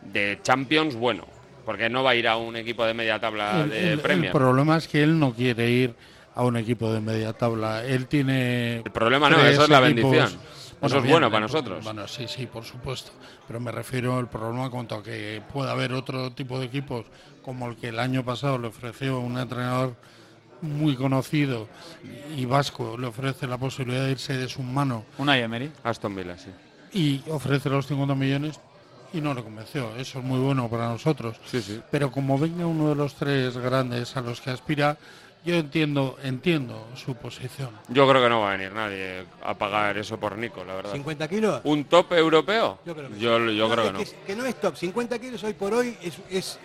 de 0.02 0.40
Champions 0.44 0.96
bueno. 0.96 1.26
Porque 1.66 1.90
no 1.90 2.04
va 2.04 2.12
a 2.12 2.16
ir 2.16 2.28
a 2.28 2.36
un 2.36 2.58
equipo 2.58 2.84
de 2.86 2.94
media 2.94 3.20
tabla 3.20 3.62
El, 3.64 3.70
de 3.70 3.94
el- 3.94 4.00
Premier. 4.00 4.32
el 4.32 4.38
problema 4.38 4.76
es 4.78 4.88
que 4.90 5.02
él 5.02 5.18
no 5.18 5.34
quiere 5.34 5.70
ir 5.70 5.96
a 6.36 6.44
un 6.44 6.58
equipo 6.58 6.92
de 6.92 7.00
media 7.00 7.32
tabla. 7.32 7.86
Él 7.86 8.08
tiene. 8.08 8.78
El 8.80 8.92
problema 8.92 9.30
no, 9.30 9.40
eso 9.46 9.64
es 9.64 9.70
la 9.70 9.80
bendición. 9.80 10.30
Eso 10.82 10.98
es 10.98 11.06
bueno 11.10 11.28
para 11.32 11.38
eh, 11.46 11.48
nosotros. 11.48 11.82
Bueno, 11.86 12.06
sí, 12.10 12.28
sí, 12.28 12.46
por 12.48 12.66
supuesto. 12.66 13.12
Pero 13.48 13.62
me 13.62 13.72
refiero 13.72 14.18
al 14.18 14.30
problema 14.30 14.70
cuanto 14.70 14.96
a 14.96 15.04
que 15.04 15.42
pueda 15.54 15.72
haber 15.72 15.94
otro 15.94 16.32
tipo 16.34 16.60
de 16.60 16.66
equipos 16.66 17.06
como 17.42 17.70
el 17.70 17.78
que 17.78 17.88
el 17.90 18.00
año 18.00 18.26
pasado 18.26 18.58
le 18.58 18.68
ofreció 18.68 19.20
un 19.20 19.38
entrenador 19.38 19.96
muy 20.64 20.96
conocido 20.96 21.68
y 22.36 22.46
vasco, 22.46 22.98
le 22.98 23.08
ofrece 23.08 23.46
la 23.48 23.58
posibilidad 23.58 24.06
de 24.06 24.12
irse 24.12 24.34
de 24.36 24.48
su 24.48 24.64
mano 24.64 25.06
Una 25.18 25.38
Emery. 25.38 25.72
Aston 25.84 26.16
Villa, 26.16 26.38
sí. 26.38 26.50
y 26.94 27.22
ofrece 27.30 27.70
los 27.70 27.86
50 27.86 28.16
millones 28.16 28.60
y 29.14 29.22
no 29.22 29.34
le 29.34 29.44
convenció. 29.44 29.96
Eso 29.98 30.20
es 30.20 30.26
muy 30.26 30.40
bueno 30.40 30.68
para 30.70 30.88
nosotros. 30.88 31.38
Sí, 31.46 31.62
sí. 31.62 31.82
Pero 31.92 32.12
como 32.12 32.40
venga 32.40 32.66
uno 32.66 32.90
de 32.90 32.96
los 32.96 33.14
tres 33.14 33.56
grandes 33.58 34.16
a 34.18 34.22
los 34.22 34.42
que 34.42 34.50
aspira, 34.50 34.98
yo 35.46 35.56
entiendo, 35.56 36.18
entiendo 36.24 36.88
su 36.96 37.16
posición. 37.16 37.70
Yo 37.90 38.08
creo 38.08 38.24
que 38.24 38.30
no 38.30 38.40
va 38.42 38.54
a 38.54 38.58
venir 38.58 38.72
nadie 38.72 39.26
a 39.44 39.54
pagar 39.54 39.98
eso 39.98 40.18
por 40.18 40.38
Nico, 40.38 40.64
la 40.64 40.76
verdad. 40.76 40.96
¿50 40.96 41.30
kilos? 41.30 41.62
¿Un 41.66 41.84
top 41.86 42.14
europeo? 42.14 42.80
Yo 42.86 42.96
creo 42.96 43.10
que 43.10 43.20
yo, 43.20 43.40
yo 43.52 43.70
creo 43.70 43.84
que 43.84 43.88
es 43.90 43.94
no. 43.94 44.00
es 44.00 44.16
que 44.26 44.36
no 44.36 44.46
es 44.46 44.60
top. 44.60 44.76
50 44.76 45.20
kilos 45.20 45.44
hoy 45.44 45.54
por 45.54 45.74
hoy 45.74 45.98
es, 46.02 46.18
es 46.30 46.60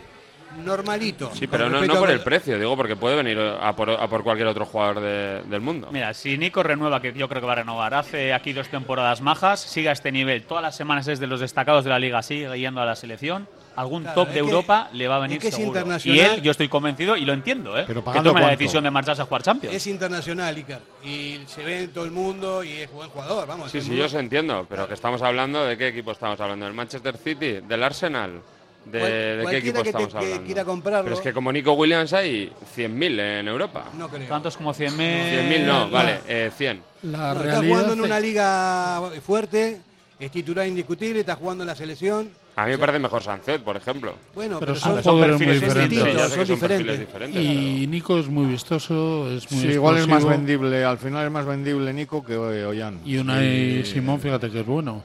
normalito. 0.64 1.30
Sí, 1.34 1.46
pero 1.46 1.68
no, 1.68 1.80
por 1.98 2.10
el 2.10 2.20
precio, 2.20 2.58
digo 2.58 2.76
porque 2.76 2.96
puede 2.96 3.16
venir 3.16 3.38
a 3.38 3.74
por, 3.74 3.90
a 3.90 4.08
por 4.08 4.22
cualquier 4.22 4.48
otro 4.48 4.64
jugador 4.66 5.00
de- 5.00 5.42
del 5.44 5.60
mundo. 5.60 5.88
Mira, 5.92 6.12
si 6.14 6.36
Nico 6.38 6.62
renueva, 6.62 7.00
que 7.00 7.12
yo 7.12 7.28
creo 7.28 7.40
que 7.40 7.46
va 7.46 7.52
a 7.52 7.56
renovar, 7.56 7.94
hace 7.94 8.32
aquí 8.32 8.52
dos 8.52 8.68
temporadas 8.68 9.20
majas, 9.20 9.60
sigue 9.60 9.88
a 9.88 9.92
este 9.92 10.12
nivel, 10.12 10.44
todas 10.44 10.62
las 10.62 10.76
semanas 10.76 11.06
es 11.08 11.20
de 11.20 11.26
los 11.26 11.40
destacados 11.40 11.84
de 11.84 11.90
la 11.90 11.98
liga, 11.98 12.22
sigue 12.22 12.58
yendo 12.58 12.80
a 12.80 12.84
la 12.86 12.96
selección, 12.96 13.46
algún 13.76 14.02
Claro, 14.02 14.22
top 14.22 14.28
de 14.28 14.34
que- 14.34 14.38
Europa 14.40 14.88
le 14.92 15.06
va 15.08 15.16
a 15.16 15.18
venir 15.20 15.36
es 15.36 15.42
que 15.42 15.48
es 15.48 15.54
seguro. 15.54 15.80
Y 16.04 16.18
él, 16.18 16.42
yo 16.42 16.50
estoy 16.50 16.68
convencido 16.68 17.16
y 17.16 17.24
lo 17.24 17.32
entiendo, 17.32 17.78
¿eh? 17.78 17.84
Pero 17.86 18.00
que 18.00 18.06
pagando 18.06 18.30
tome 18.30 18.40
la 18.40 18.50
decisión 18.50 18.82
de 18.84 18.90
marcharse 18.90 19.22
a 19.22 19.26
jugar 19.26 19.42
Champions. 19.42 19.74
Es 19.74 19.86
internacional, 19.86 20.58
Icar. 20.58 20.80
Y 21.04 21.38
se 21.46 21.62
ve 21.62 21.84
en 21.84 21.92
todo 21.92 22.04
el 22.04 22.10
mundo 22.10 22.64
y 22.64 22.72
es 22.72 22.90
buen 22.90 23.08
jugador, 23.10 23.46
vamos. 23.46 23.70
Sí, 23.70 23.80
sí, 23.80 23.88
mundo- 23.90 24.00
yo 24.00 24.06
os 24.06 24.14
entiendo, 24.14 24.66
pero 24.68 24.88
que 24.88 24.94
estamos 24.94 25.22
hablando 25.22 25.64
de 25.64 25.76
qué 25.78 25.88
equipo 25.88 26.10
estamos 26.10 26.40
hablando, 26.40 26.64
del 26.66 26.74
Manchester 26.74 27.16
City, 27.16 27.60
del 27.66 27.82
Arsenal, 27.84 28.40
de, 28.84 29.36
de 29.36 29.46
qué 29.50 29.56
equipo 29.58 29.78
que 29.78 29.82
te- 29.84 29.88
estamos 29.90 30.08
que 30.12 30.18
hablando. 30.18 30.44
quiera 30.44 30.64
comprarlo- 30.64 31.04
Pero 31.04 31.16
es 31.16 31.20
que 31.22 31.32
como 31.32 31.52
Nico 31.52 31.72
Williams 31.74 32.12
hay 32.12 32.50
100.000 32.76 33.20
en 33.40 33.48
Europa. 33.48 33.84
No 33.98 34.08
creo. 34.08 34.26
¿Cuántos 34.28 34.56
como 34.56 34.72
100.000? 34.72 34.90
100.000 34.96 35.66
no, 35.66 35.90
vale, 35.90 36.20
eh, 36.28 36.50
100. 36.56 36.80
La 37.02 37.34
No, 37.34 37.42
está 37.44 37.56
jugando 37.62 37.92
en 37.92 38.00
una 38.00 38.18
liga 38.20 39.02
fuerte, 39.24 39.80
es 40.18 40.30
titular 40.30 40.66
indiscutible, 40.66 41.20
está 41.20 41.36
jugando 41.36 41.64
en 41.64 41.68
la 41.68 41.74
selección. 41.76 42.30
A 42.56 42.64
mí 42.64 42.72
me 42.72 42.78
parece 42.78 42.98
mejor 42.98 43.22
Sancet, 43.22 43.62
por 43.62 43.76
ejemplo. 43.76 44.14
Bueno, 44.34 44.58
Pero 44.58 44.72
pero, 44.72 44.80
son 44.80 45.00
son, 45.00 45.14
jugadores 45.14 45.36
muy 45.36 45.46
perfiles 45.46 45.62
diferentes. 45.68 45.90
distintos, 46.04 46.32
Sí, 46.32 46.36
son 46.38 46.46
que 46.46 46.56
perfiles 46.68 46.98
diferentes. 46.98 47.36
diferentes. 47.40 47.82
Y 47.82 47.86
Nico 47.86 48.18
es 48.18 48.26
muy 48.26 48.46
vistoso, 48.46 49.30
es 49.30 49.52
muy 49.52 49.60
Sí, 49.60 49.68
igual 49.68 49.98
es 49.98 50.08
más 50.08 50.24
vendible, 50.24 50.84
al 50.84 50.98
final 50.98 51.26
es 51.26 51.30
más 51.30 51.46
vendible 51.46 51.92
Nico 51.92 52.24
que 52.24 52.36
Ollán. 52.36 52.98
Y 53.04 53.18
Unai 53.18 53.84
Sí. 53.84 53.92
Simón, 53.92 54.18
fíjate 54.20 54.50
que 54.50 54.60
es 54.60 54.66
bueno. 54.66 55.04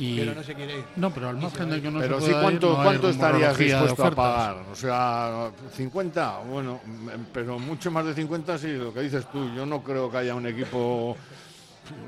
Y 0.00 0.20
Pero 0.20 0.34
no 0.36 0.42
se 0.44 0.54
quiere 0.54 0.78
ir. 0.78 0.84
No, 0.94 1.10
pero 1.10 1.28
al 1.28 1.36
margen 1.38 1.70
de 1.70 1.82
que 1.82 1.90
no 1.90 1.98
Pero 1.98 2.20
se 2.20 2.26
sí, 2.26 2.32
pueda 2.32 2.38
ir, 2.38 2.42
¿cuánto, 2.44 2.68
no 2.72 2.78
hay 2.78 2.84
cuánto 2.84 3.10
estarías 3.10 3.58
dispuesto 3.58 4.04
a 4.06 4.10
pagar? 4.12 4.56
O 4.70 4.74
sea, 4.76 5.50
50, 5.74 6.38
bueno, 6.48 6.80
pero 7.32 7.58
mucho 7.58 7.90
más 7.90 8.04
de 8.06 8.14
50 8.14 8.58
sí, 8.58 8.68
lo 8.74 8.94
que 8.94 9.00
dices 9.00 9.28
tú. 9.32 9.52
Yo 9.56 9.66
no 9.66 9.82
creo 9.82 10.08
que 10.10 10.18
haya 10.18 10.34
un 10.36 10.46
equipo... 10.46 11.16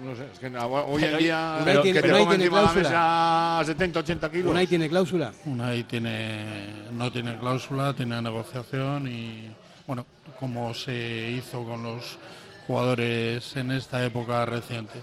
No 0.04 0.14
sé, 0.14 0.26
es 0.32 0.38
que 0.38 0.46
hoy 0.46 1.02
en 1.04 1.10
Pero- 1.10 1.18
día 1.18 1.58
tiene- 1.82 1.92
que 1.94 2.02
te 2.02 2.08
Unai 2.10 2.20
pongan 2.22 2.28
tiene 2.38 2.44
encima 2.44 2.58
de 2.60 2.66
la 2.66 2.72
cláusula. 2.72 2.90
mesa 2.90 3.62
70, 3.64 4.00
80 4.00 4.30
kilos. 4.30 4.50
¿Unai 4.50 4.66
tiene 4.66 4.88
cláusula? 4.88 5.32
Unai 5.46 5.82
tiene, 5.84 6.84
no 6.92 7.10
tiene 7.10 7.38
cláusula, 7.38 7.92
tiene 7.94 8.20
negociación 8.22 9.08
y, 9.08 9.50
bueno, 9.86 10.04
como 10.38 10.74
se 10.74 11.30
hizo 11.30 11.64
con 11.64 11.82
los 11.82 12.18
jugadores 12.66 13.56
en 13.56 13.70
esta 13.72 14.04
época 14.04 14.44
reciente. 14.44 15.00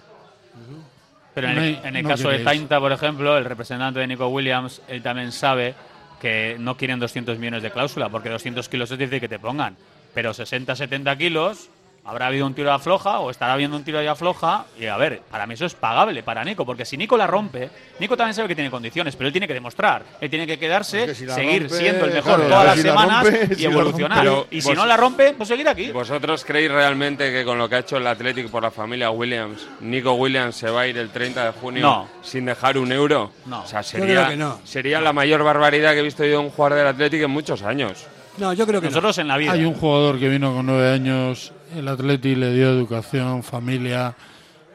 Pero 1.38 1.50
en 1.50 1.58
el, 1.60 1.80
en 1.84 1.96
el 1.96 2.02
no 2.02 2.10
caso 2.10 2.30
de. 2.30 2.40
Tainta, 2.40 2.80
por 2.80 2.92
ejemplo, 2.92 3.38
el 3.38 3.46
representante 3.46 4.00
de 4.00 4.08
Nico 4.08 4.28
Williams, 4.28 4.82
él 4.88 5.04
también 5.04 5.32
sabe 5.32 5.76
que 6.20 6.56
no 6.60 6.76
quieren 6.76 7.00
200 7.00 7.38
millones 7.38 7.62
de 7.62 7.70
cláusula, 7.70 8.10
porque 8.10 8.30
200 8.30 8.68
kilos 8.68 8.90
es 8.90 8.98
decir 8.98 9.20
que 9.20 9.28
te 9.28 9.38
pongan. 9.38 9.78
Pero 10.16 10.34
60, 10.34 10.76
70 10.76 11.16
kilos, 11.16 11.70
habrá 12.08 12.28
habido 12.28 12.48
un 12.48 12.54
tiro 12.54 12.70
de 12.70 12.76
afloja 12.76 13.20
o 13.20 13.30
estará 13.30 13.54
habiendo 13.54 13.76
un 13.78 13.84
tiro 13.84 14.00
de 14.00 14.08
afloja. 14.08 14.66
Y 14.80 14.86
a 14.86 14.96
ver, 14.98 15.22
para 15.30 15.46
mí 15.46 15.54
eso 15.56 15.66
es 15.66 15.74
pagable 15.76 16.24
para 16.24 16.44
Nico, 16.44 16.66
porque 16.66 16.86
si 16.86 16.98
Nico 16.98 17.18
la 17.18 17.28
rompe, 17.28 17.70
Nico 18.00 18.16
también 18.18 18.34
sabe 18.34 18.48
que 18.48 18.56
tiene 18.56 18.72
condiciones, 18.72 19.16
pero 19.16 19.28
él 19.28 19.34
tiene 19.34 19.48
que 19.48 19.54
demostrar. 19.54 20.04
Él 20.22 20.30
tiene 20.30 20.48
que 20.48 20.58
quedarse, 20.58 21.02
Es 21.04 21.10
que 21.10 21.16
si 21.16 21.26
la 21.26 21.36
seguir 21.36 21.64
rompe, 21.64 21.76
siendo 21.78 22.06
el 22.06 22.14
mejor 22.14 22.36
claro, 22.36 22.50
todas 22.50 22.66
las 22.66 22.76
si 22.78 22.84
la 22.84 22.90
semanas 22.92 23.24
rompe, 23.26 23.48
y 23.52 23.56
si 23.56 23.66
evolucionar. 23.66 24.28
y 24.52 24.62
si 24.62 24.68
Vos- 24.70 24.78
no 24.78 24.86
la 24.86 24.98
rompe, 24.98 25.34
pues 25.34 25.50
seguir 25.50 25.68
aquí. 25.70 25.92
¿Vosotros 25.92 26.46
creéis 26.46 26.72
realmente 26.72 27.32
que 27.32 27.44
con 27.44 27.58
lo 27.58 27.68
que 27.68 27.76
ha 27.76 27.80
hecho 27.80 27.98
el 27.98 28.08
Athletic 28.08 28.50
por 28.50 28.64
la 28.64 28.72
familia 28.72 29.12
Williams, 29.12 29.68
Nico 29.82 30.14
Williams 30.14 30.56
se 30.56 30.70
va 30.70 30.82
a 30.82 30.88
ir 30.88 30.98
el 30.98 31.10
30 31.10 31.46
de 31.46 31.52
junio 31.52 31.82
No. 31.82 32.08
sin 32.22 32.46
dejar 32.46 32.78
un 32.78 32.92
euro? 32.92 33.32
No. 33.46 33.64
O 33.64 33.68
sea, 33.68 33.84
sería, 33.84 34.36
no. 34.36 34.60
sería 34.64 35.02
la 35.02 35.12
mayor 35.14 35.44
barbaridad 35.44 35.92
que 35.94 36.00
he 36.00 36.04
visto 36.04 36.24
yo 36.24 36.30
de 36.32 36.38
un 36.38 36.50
jugador 36.52 36.78
del 36.78 36.88
Athletic 36.88 37.22
en 37.24 37.32
muchos 37.32 37.64
años. 37.64 38.06
No, 38.38 38.54
yo 38.54 38.66
creo 38.68 38.80
que 38.80 38.86
no. 38.88 38.92
Nosotros 38.92 39.18
en 39.18 39.28
la 39.28 39.36
vida. 39.38 39.52
Hay 39.54 39.66
un 39.66 39.74
jugador 39.74 40.20
que 40.20 40.30
vino 40.30 40.54
con 40.54 40.66
nueve 40.68 40.92
años, 40.94 41.52
el 41.76 41.88
Atleti 41.88 42.36
le 42.36 42.54
dio 42.54 42.70
educación, 42.70 43.44
familia 43.44 44.16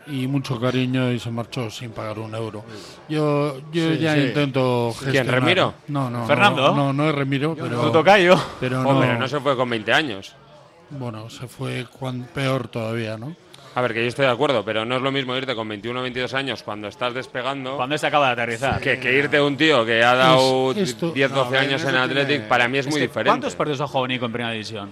y 0.06 0.27
mucho 0.27 0.60
cariño 0.60 1.12
y 1.12 1.19
se 1.20 1.31
marchó 1.31 1.70
sin 1.70 1.90
pagar 1.93 2.19
un 2.19 2.35
euro. 2.35 2.64
Yo, 3.09 3.60
yo 3.73 3.90
Sí, 3.93 3.98
ya 3.98 4.14
sí. 4.14 4.20
intento 4.20 4.93
¿Quién, 4.98 5.12
gestionar. 5.12 5.35
Remiro? 5.40 5.74
No, 5.89 6.10
no, 6.10 6.27
¿Fernando? 6.27 6.69
No, 6.74 6.74
no, 6.74 6.93
no 6.93 7.09
es 7.09 7.14
Remiro, 7.14 7.55
pero, 7.55 7.81
Tu 7.82 7.93
tocayo. 7.93 8.36
pero 8.60 8.82
no, 8.82 9.19
no. 9.19 9.28
se 9.28 9.40
fue 9.40 9.56
con 9.56 9.70
20 9.70 9.93
años. 9.93 10.35
bueno, 10.90 11.31
se 11.31 11.47
fue 11.48 11.86
cuan- 11.98 12.27
peor 12.35 12.69
todavía, 12.69 13.16
¿no? 13.16 13.35
A 13.74 13.81
ver, 13.81 13.94
que 13.94 14.02
yo 14.02 14.09
estoy 14.09 14.27
de 14.27 14.32
acuerdo, 14.32 14.62
pero 14.66 14.85
no 14.85 14.97
es 14.97 15.01
lo 15.02 15.10
mismo 15.10 15.35
irte 15.35 15.55
con 15.55 15.66
21 15.66 15.98
o 16.01 16.02
22 16.02 16.35
años 16.35 16.62
cuando 16.62 16.89
estás 16.89 17.14
despegando 17.14 17.77
Cuando 17.77 17.97
se 17.97 18.06
acaba 18.06 18.27
de 18.27 18.32
aterrizar. 18.32 18.78
que, 18.82 18.98
que 19.01 19.16
irte 19.16 19.40
un 19.40 19.56
tío 19.56 19.86
que 19.86 20.05
ha 20.05 20.14
dado 20.14 20.73
Es- 20.73 20.90
esto- 20.90 21.10
10, 21.12 21.31
12 21.31 21.43
No, 21.43 21.47
a 21.47 21.51
ver, 21.51 21.60
años 21.70 21.81
en 21.82 21.86
tiene- 21.89 21.98
Athletic. 22.05 22.43
Para 22.48 22.69
mí 22.69 22.77
es, 22.77 22.86
Es 22.86 22.93
muy 22.93 23.01
que, 23.01 23.06
diferente. 23.06 23.31
¿Cuántos 23.31 23.55
partidos 23.55 23.81
ha 23.81 23.86
jugado 23.86 24.09
Nico 24.09 24.27
en 24.27 24.32
primera 24.32 24.52
división? 24.52 24.90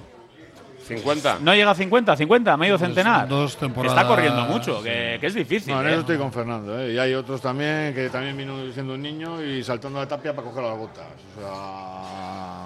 50. 0.96 1.38
No 1.40 1.54
llega 1.54 1.70
a 1.70 1.74
50, 1.74 2.16
50, 2.16 2.56
medio 2.56 2.78
centenar. 2.78 3.28
dos 3.28 3.56
temporadas, 3.56 3.96
Está 3.98 4.08
corriendo 4.08 4.42
mucho, 4.44 4.82
que, 4.82 5.18
que 5.20 5.26
es 5.26 5.34
difícil. 5.34 5.72
No, 5.74 5.80
en 5.80 5.88
¿eh? 5.88 5.90
eso 5.92 6.00
estoy 6.00 6.18
con 6.18 6.32
Fernando. 6.32 6.80
¿eh? 6.80 6.92
Y 6.94 6.98
hay 6.98 7.14
otros 7.14 7.40
también 7.40 7.94
que 7.94 8.08
también 8.10 8.36
vino 8.36 8.54
siendo 8.72 8.94
un 8.94 9.02
niño 9.02 9.42
y 9.42 9.62
saltando 9.62 9.98
la 9.98 10.06
tapia 10.06 10.34
para 10.34 10.48
coger 10.48 10.64
las 10.64 10.76
botas. 10.76 11.04
O 11.36 11.40
sea, 11.40 12.59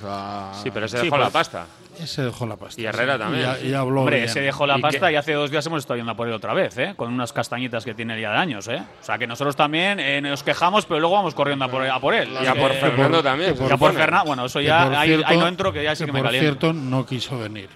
sea, 0.00 0.50
Sí, 0.62 0.70
pero 0.70 0.86
ese 0.86 0.98
Sí, 0.98 1.04
dejó 1.04 1.16
la 1.18 1.24
pues- 1.24 1.32
pasta. 1.32 1.66
Ese 1.98 2.22
dejó 2.22 2.46
la 2.46 2.56
pasta. 2.56 2.80
Y 2.80 2.86
Herrera 2.86 3.14
sí. 3.14 3.18
también. 3.20 3.50
Y, 3.62 3.66
y 3.68 3.74
habló 3.74 4.00
Hombre, 4.00 4.16
bien. 4.16 4.28
ese 4.30 4.40
dejó 4.40 4.66
la 4.66 4.78
¿Y 4.78 4.80
pasta 4.80 5.08
qué? 5.08 5.12
y 5.12 5.16
hace 5.16 5.32
dos 5.34 5.50
días 5.50 5.66
hemos 5.66 5.80
estado 5.80 5.96
yendo 5.98 6.12
a 6.12 6.14
por 6.16 6.26
él 6.28 6.32
otra 6.32 6.54
vez, 6.54 6.78
¿eh? 6.78 6.94
Con 6.96 7.12
unas 7.12 7.32
castañitas 7.32 7.84
que 7.84 7.92
tiene 7.94 8.18
ya 8.18 8.30
de 8.30 8.36
años, 8.38 8.66
¿eh? 8.68 8.82
O 9.00 9.04
sea 9.04 9.18
que 9.18 9.26
nosotros 9.26 9.54
también 9.54 10.00
eh, 10.00 10.20
nos 10.22 10.42
quejamos, 10.42 10.86
pero 10.86 10.98
luego 11.00 11.16
vamos 11.16 11.34
corriendo 11.34 11.64
a 11.66 11.68
por, 11.68 11.86
a 11.86 12.00
por 12.00 12.14
él. 12.14 12.30
Y 12.42 12.46
a 12.46 12.54
por 12.54 12.72
Fernando 12.72 13.22
también. 13.22 13.52
Y 13.52 13.56
se 13.56 13.72
a 13.72 13.76
por. 13.76 13.92
Fernando, 13.92 14.24
bueno, 14.28 14.46
eso 14.46 14.60
Que 14.60 14.64
ya, 14.66 14.84
por 14.84 14.94
ahí, 14.94 15.08
cierto- 15.08 15.26
ahí 15.28 15.36
no 15.38 15.46
entro, 15.48 15.72
que 15.72 15.82
ya 15.84 15.94
sí 15.94 16.06
que, 16.06 16.12
me 16.12 16.20
por 16.20 16.28
caliento. 16.28 16.48
cierto 16.60 16.72
no 16.72 17.04
quiso 17.04 17.38
venir. 17.38 17.68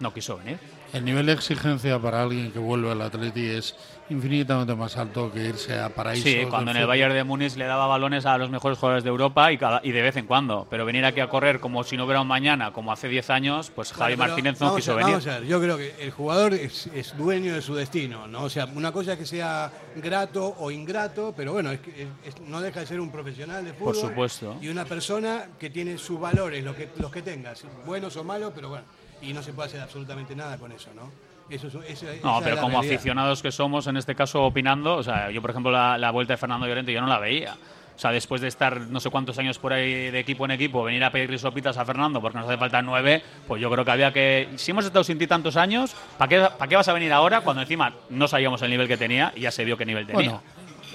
No 0.00 0.12
quiso 0.14 0.38
venir. 0.38 0.58
El 0.92 1.04
nivel 1.04 1.26
de 1.26 1.32
exigencia 1.32 1.98
para 1.98 2.22
alguien 2.22 2.52
que 2.52 2.58
vuelve 2.58 2.90
al 2.90 3.00
Atleti 3.02 3.46
es 3.46 3.76
infinitamente 4.12 4.74
más 4.74 4.96
alto 4.96 5.32
que 5.32 5.44
irse 5.48 5.78
a 5.78 5.88
paraísos. 5.88 6.24
Sí, 6.30 6.44
cuando 6.48 6.70
en 6.70 6.76
el. 6.76 6.86
Bayern 6.86 7.14
de 7.14 7.24
Múnich 7.24 7.56
le 7.56 7.64
daba 7.64 7.86
balones 7.86 8.26
a 8.26 8.38
los 8.38 8.50
mejores 8.50 8.78
jugadores 8.78 9.02
de 9.04 9.10
Europa 9.10 9.50
y, 9.50 9.58
cada, 9.58 9.80
y 9.82 9.90
de 9.92 10.02
vez 10.02 10.16
en 10.16 10.26
cuando. 10.26 10.66
Pero 10.70 10.84
venir 10.84 11.04
aquí 11.04 11.20
a 11.20 11.28
correr 11.28 11.58
como 11.58 11.82
si 11.84 11.96
no 11.96 12.04
hubiera 12.04 12.20
un 12.20 12.28
mañana, 12.28 12.72
como 12.72 12.92
hace 12.92 13.08
10 13.08 13.30
años, 13.30 13.72
pues 13.74 13.92
Javi 13.92 14.14
Bueno, 14.14 14.28
Martínez 14.32 14.60
no 14.60 14.76
quiso 14.76 14.92
a- 14.92 14.96
venir. 14.96 15.12
Vamos 15.12 15.26
a 15.26 15.40
ver, 15.40 15.48
yo 15.48 15.60
creo 15.60 15.76
que 15.76 15.94
el 15.98 16.10
jugador 16.10 16.54
es, 16.54 16.86
es 16.88 17.16
dueño 17.16 17.54
de 17.54 17.62
su 17.62 17.74
destino, 17.74 18.26
¿no? 18.28 18.42
O 18.44 18.50
sea, 18.50 18.66
una 18.66 18.92
cosa 18.92 19.14
es 19.14 19.18
que 19.18 19.26
sea 19.26 19.70
grato 19.96 20.54
o 20.58 20.70
ingrato, 20.70 21.32
pero 21.36 21.52
bueno, 21.52 21.70
es 21.72 21.80
que 21.80 22.06
es- 22.24 22.40
no 22.46 22.60
deja 22.60 22.80
de 22.80 22.86
ser 22.86 23.00
un 23.00 23.10
profesional 23.10 23.64
de 23.64 23.72
fútbol. 23.72 23.94
Por 23.94 23.96
supuesto. 24.08 24.56
Y 24.60 24.68
una 24.68 24.84
persona 24.84 25.46
que 25.58 25.70
tiene 25.70 25.96
sus 25.98 26.20
valores, 26.20 26.62
los 26.62 26.76
que, 26.76 26.90
los 26.98 27.10
que 27.10 27.22
tengas, 27.22 27.64
buenos 27.86 28.16
o 28.16 28.24
malos, 28.24 28.52
pero 28.54 28.68
bueno, 28.68 28.84
y 29.22 29.32
no 29.32 29.42
se 29.42 29.52
puede 29.52 29.68
hacer 29.68 29.80
absolutamente 29.80 30.34
nada 30.36 30.58
con 30.58 30.72
eso, 30.72 30.90
¿no? 30.94 31.10
Eso, 31.50 31.66
eso- 31.66 32.06
No, 32.22 32.40
pero 32.42 32.56
como 32.56 32.72
realidad. 32.80 32.94
aficionados 32.94 33.42
que 33.42 33.52
somos, 33.52 33.86
en 33.86 33.96
este 33.96 34.14
caso 34.14 34.42
opinando, 34.44 34.96
o 34.96 35.02
sea, 35.02 35.30
yo 35.30 35.40
por 35.42 35.50
ejemplo 35.50 35.70
la, 35.70 35.98
la 35.98 36.10
vuelta 36.10 36.32
de 36.34 36.36
Fernando 36.38 36.66
Llorente 36.66 36.92
yo 36.92 37.00
no 37.00 37.06
la 37.06 37.18
veía. 37.18 37.54
O 37.94 37.98
sea, 38.02 38.10
después 38.10 38.40
de 38.40 38.48
estar 38.48 38.80
no 38.80 39.00
sé 39.00 39.10
cuántos 39.10 39.38
años 39.38 39.58
por 39.58 39.72
ahí 39.72 40.10
de 40.10 40.18
equipo 40.18 40.46
en 40.46 40.52
equipo, 40.52 40.82
venir 40.82 41.04
a 41.04 41.10
pedir 41.12 41.38
sopitas 41.38 41.76
a 41.76 41.84
Fernando 41.84 42.20
porque 42.22 42.38
nos 42.38 42.48
hace 42.48 42.56
falta 42.56 42.80
nueve, 42.80 43.22
pues 43.46 43.60
yo 43.60 43.70
creo 43.70 43.84
que 43.84 43.90
había 43.90 44.12
que... 44.12 44.48
Si 44.56 44.70
hemos 44.70 44.86
estado 44.86 45.04
sin 45.04 45.18
ti 45.18 45.26
tantos 45.26 45.56
años, 45.58 45.94
¿para 46.16 46.28
qué, 46.28 46.40
¿para 46.58 46.68
qué 46.68 46.76
vas 46.76 46.88
a 46.88 46.94
venir 46.94 47.12
ahora 47.12 47.42
cuando 47.42 47.60
encima 47.62 47.92
no 48.08 48.26
sabíamos 48.28 48.62
el 48.62 48.70
nivel 48.70 48.88
que 48.88 48.96
tenía 48.96 49.32
y 49.36 49.40
ya 49.42 49.50
se 49.50 49.64
vio 49.64 49.76
qué 49.76 49.84
nivel 49.84 50.06
tenía? 50.06 50.30
Bueno, 50.30 50.42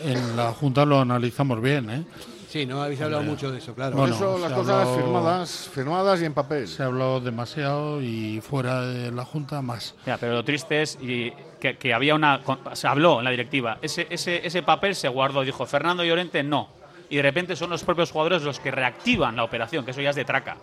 en 0.03 0.35
la 0.35 0.51
Junta 0.53 0.85
lo 0.85 0.99
analizamos 0.99 1.61
bien, 1.61 1.89
¿eh? 1.91 2.03
Sí, 2.49 2.65
no 2.65 2.81
habéis 2.81 3.01
hablado 3.01 3.23
mucho 3.23 3.51
de 3.51 3.57
eso, 3.57 3.73
claro. 3.75 3.91
Por 3.91 4.01
Bueno, 4.09 4.15
eso 4.15 4.37
las 4.39 4.53
cosas 4.53 4.87
firmadas, 4.95 5.69
firmadas 5.73 6.21
y 6.21 6.25
en 6.25 6.33
papel. 6.33 6.67
Se 6.67 6.81
ha 6.81 6.85
hablado 6.85 7.19
demasiado 7.19 8.01
y 8.01 8.39
fuera 8.41 8.81
de 8.81 9.11
la 9.11 9.25
Junta 9.25 9.61
más. 9.61 9.95
Ya, 10.05 10.17
pero 10.17 10.33
lo 10.33 10.43
triste 10.45 10.81
es 10.81 10.97
y 11.01 11.33
que, 11.59 11.77
que 11.77 11.93
había 11.93 12.15
una. 12.15 12.39
Se 12.73 12.87
habló 12.87 13.19
en 13.19 13.25
la 13.25 13.31
directiva. 13.31 13.77
Ese, 13.81 14.07
ese, 14.09 14.47
ese 14.47 14.63
papel 14.63 14.95
se 14.95 15.09
guardó. 15.09 15.41
Dijo 15.41 15.65
Fernando 15.65 16.03
Llorente 16.05 16.41
no. 16.41 16.69
Y 17.09 17.17
de 17.17 17.21
repente 17.21 17.55
son 17.57 17.69
los 17.69 17.83
propios 17.83 18.11
jugadores 18.11 18.41
los 18.43 18.59
que 18.59 18.71
reactivan 18.71 19.35
la 19.35 19.43
operación, 19.43 19.83
que 19.85 19.91
eso 19.91 20.01
ya 20.01 20.09
es 20.11 20.15
de 20.15 20.25
traca. 20.25 20.55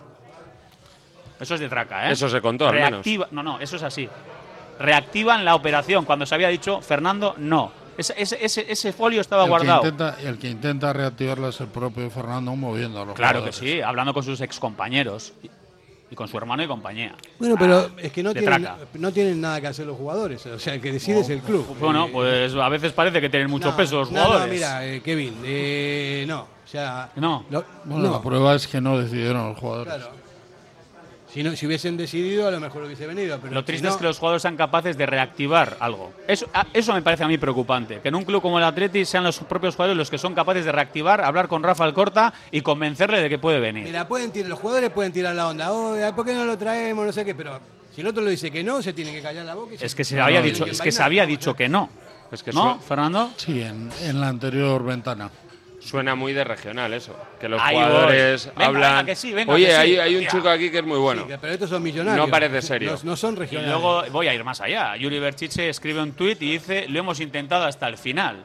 Eso 1.39 1.55
es 1.55 1.59
de 1.59 1.69
traca, 1.69 2.09
¿eh? 2.09 2.13
Eso 2.13 2.29
se 2.29 2.39
contó, 2.41 2.67
al 2.67 2.73
menos. 2.75 2.91
Reactiva- 3.05 3.27
No, 3.31 3.43
no, 3.43 3.59
eso 3.59 3.75
es 3.75 3.83
así. 3.83 4.07
Reactivan 4.79 5.43
la 5.45 5.55
operación 5.55 6.05
cuando 6.05 6.25
se 6.25 6.33
había 6.35 6.47
dicho 6.49 6.81
Fernando 6.81 7.35
no. 7.37 7.71
Ese, 7.97 8.13
ese, 8.17 8.37
ese, 8.43 8.65
ese 8.71 8.93
folio 8.93 9.21
estaba 9.21 9.43
el 9.43 9.49
guardado. 9.49 9.81
Que 9.81 9.87
intenta, 9.89 10.17
el 10.21 10.37
que 10.37 10.49
intenta 10.49 10.93
reactivarla 10.93 11.49
es 11.49 11.59
el 11.61 11.67
propio 11.67 12.09
Fernando 12.09 12.55
moviendo 12.55 13.01
a 13.01 13.05
los 13.05 13.15
Claro 13.15 13.43
que 13.43 13.51
sí, 13.51 13.81
hablando 13.81 14.13
con 14.13 14.23
sus 14.23 14.41
excompañeros. 14.41 15.33
Y, 15.43 15.49
y 16.11 16.15
con 16.15 16.27
su 16.27 16.37
hermano 16.37 16.61
y 16.61 16.67
compañía. 16.67 17.15
Bueno, 17.39 17.55
pero 17.57 17.89
es 17.97 18.11
que 18.11 18.21
no 18.21 18.29
Ah, 18.29 18.33
tienen, 18.33 18.67
no 18.99 19.11
tienen 19.11 19.41
nada 19.41 19.59
que 19.59 19.67
hacer 19.67 19.87
los 19.87 19.97
jugadores. 19.97 20.45
O 20.45 20.59
sea, 20.59 20.75
el 20.75 20.81
que 20.81 20.91
decide 20.91 21.21
es 21.21 21.29
el 21.29 21.39
club. 21.41 21.65
Bueno, 21.79 22.05
Eh, 22.05 22.09
pues 22.13 22.53
a 22.55 22.69
veces 22.69 22.93
parece 22.93 23.19
que 23.19 23.27
tienen 23.29 23.49
mucho 23.49 23.71
no, 23.71 23.75
peso 23.77 23.99
los 24.01 24.11
no, 24.11 24.23
jugadores. 24.23 24.47
No, 24.47 24.53
mira, 24.53 24.85
eh, 24.85 25.01
Kevin, 25.01 25.35
eh, 25.43 26.25
no. 26.27 26.41
O 26.41 26.67
sea, 26.67 27.09
No. 27.15 27.45
lo- 27.49 27.65
Bueno, 27.85 28.03
no. 28.07 28.11
la 28.13 28.21
prueba 28.21 28.53
es 28.53 28.67
que 28.67 28.79
no 28.81 28.99
decidieron 28.99 29.49
los 29.49 29.57
jugadores. 29.59 29.95
Claro. 29.95 30.11
Si, 31.35 31.43
no, 31.43 31.53
si 31.53 31.67
hubiesen 31.67 31.97
decidido, 31.97 32.47
a 32.47 32.51
lo 32.51 32.61
mejor 32.61 32.83
hubiese 32.83 33.05
venido. 33.05 33.37
Pero 33.41 33.53
Lo 33.53 33.59
si 33.59 33.65
triste 33.65 33.87
no- 33.87 33.91
es 33.91 33.97
que 33.97 34.05
los 34.05 34.17
jugadores 34.19 34.41
sean 34.41 34.55
capaces 34.55 34.95
de 34.97 35.05
reactivar 35.05 35.75
algo. 35.81 36.13
Eso, 36.29 36.45
a- 36.53 36.65
eso 36.71 36.93
me 36.93 37.01
parece 37.01 37.25
a 37.25 37.27
mí 37.27 37.37
preocupante. 37.37 37.99
Que 37.99 38.07
en 38.07 38.15
un 38.15 38.23
club 38.23 38.41
como 38.41 38.57
el 38.57 38.63
Atleti 38.63 39.03
sean 39.03 39.25
los 39.25 39.39
propios 39.39 39.75
jugadores 39.75 39.97
los 39.97 40.09
que 40.09 40.17
son 40.17 40.33
capaces 40.33 40.63
de 40.63 40.71
reactivar, 40.71 41.19
hablar 41.19 41.49
con 41.49 41.61
Rafa 41.61 41.83
Alcorta 41.83 42.33
y 42.51 42.61
convencerle 42.61 43.19
de 43.21 43.27
que 43.27 43.37
puede 43.37 43.59
venir. 43.59 43.83
Mira, 43.83 44.07
pueden 44.07 44.31
tirar, 44.31 44.49
los 44.49 44.59
jugadores 44.59 44.89
pueden 44.91 45.11
tirar 45.11 45.35
la 45.35 45.49
onda. 45.49 45.73
Oh, 45.73 45.93
¿Por 46.15 46.25
qué 46.25 46.33
no 46.33 46.45
lo 46.45 46.57
traemos? 46.57 47.05
No 47.05 47.11
sé 47.11 47.25
qué. 47.25 47.35
Pero 47.35 47.59
si 47.93 47.99
el 47.99 48.07
otro 48.07 48.23
le 48.23 48.31
dice 48.31 48.49
que 48.49 48.63
no, 48.63 48.81
se 48.81 48.93
tiene 48.93 49.11
que 49.11 49.21
callar 49.21 49.43
la 49.45 49.55
boca. 49.55 49.73
y 49.73 49.83
Es 49.83 49.93
que 49.93 50.05
se 50.05 50.15
no, 50.15 50.23
había 50.23 50.41
dicho, 50.41 50.65
es 50.65 50.79
que 50.79 50.93
se 50.93 51.03
había 51.03 51.25
dicho 51.25 51.53
que 51.53 51.67
no. 51.67 51.89
Es 52.31 52.43
que 52.43 52.53
¿No, 52.53 52.79
Fernando? 52.79 53.31
Sí, 53.35 53.61
en, 53.61 53.89
en 54.01 54.21
la 54.21 54.29
anterior 54.29 54.83
ventana. 54.85 55.29
Suena 55.85 56.15
muy 56.15 56.33
de 56.33 56.43
regional 56.43 56.93
eso. 56.93 57.15
Que 57.39 57.47
los 57.47 57.61
Ahí 57.61 57.75
jugadores 57.75 58.45
voy. 58.47 58.53
Venga, 58.55 58.65
hablan. 58.67 58.91
venga, 58.91 59.05
que 59.05 59.15
sí, 59.15 59.33
venga, 59.33 59.53
Oye, 59.53 59.65
que 59.67 59.71
sí, 59.71 59.77
hay, 59.77 59.97
hay 59.97 60.15
un 60.15 60.23
hostia". 60.25 60.39
chico 60.39 60.49
aquí 60.49 60.71
que 60.71 60.77
es 60.79 60.83
muy 60.83 60.97
bueno. 60.99 61.25
Sí, 61.29 61.33
pero 61.39 61.53
estos 61.53 61.69
son 61.69 61.83
millonarios. 61.83 62.25
No 62.25 62.31
parece 62.31 62.61
serio. 62.61 62.91
No, 63.03 63.11
no 63.11 63.15
son 63.15 63.35
Y 63.35 63.39
regionales. 63.39 63.71
luego 63.71 64.03
voy 64.11 64.27
a 64.27 64.33
ir 64.33 64.43
más 64.43 64.59
allá. 64.61 64.95
Yuri 64.97 65.19
Berchiche 65.19 65.69
escribe 65.69 66.01
un 66.01 66.13
tuit 66.13 66.41
y 66.41 66.51
dice, 66.53 66.87
lo 66.89 66.99
hemos 66.99 67.19
intentado 67.19 67.65
hasta 67.65 67.87
el 67.87 67.97
final. 67.97 68.43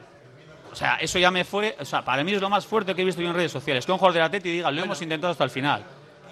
O 0.71 0.75
sea, 0.75 0.95
eso 0.97 1.19
ya 1.19 1.31
me 1.31 1.43
fue... 1.43 1.75
O 1.79 1.85
sea, 1.85 2.03
para 2.05 2.23
mí 2.23 2.31
es 2.33 2.39
lo 2.41 2.49
más 2.49 2.65
fuerte 2.65 2.95
que 2.95 3.01
he 3.01 3.05
visto 3.05 3.21
yo 3.21 3.27
en 3.29 3.33
redes 3.35 3.51
sociales. 3.51 3.85
Que 3.85 3.91
un 3.91 3.97
jugador 3.97 4.13
del 4.13 4.23
Atleti 4.23 4.49
diga, 4.51 4.71
lo 4.71 4.81
hemos 4.83 5.01
intentado 5.01 5.31
hasta 5.31 5.43
el 5.43 5.49
final. 5.49 5.83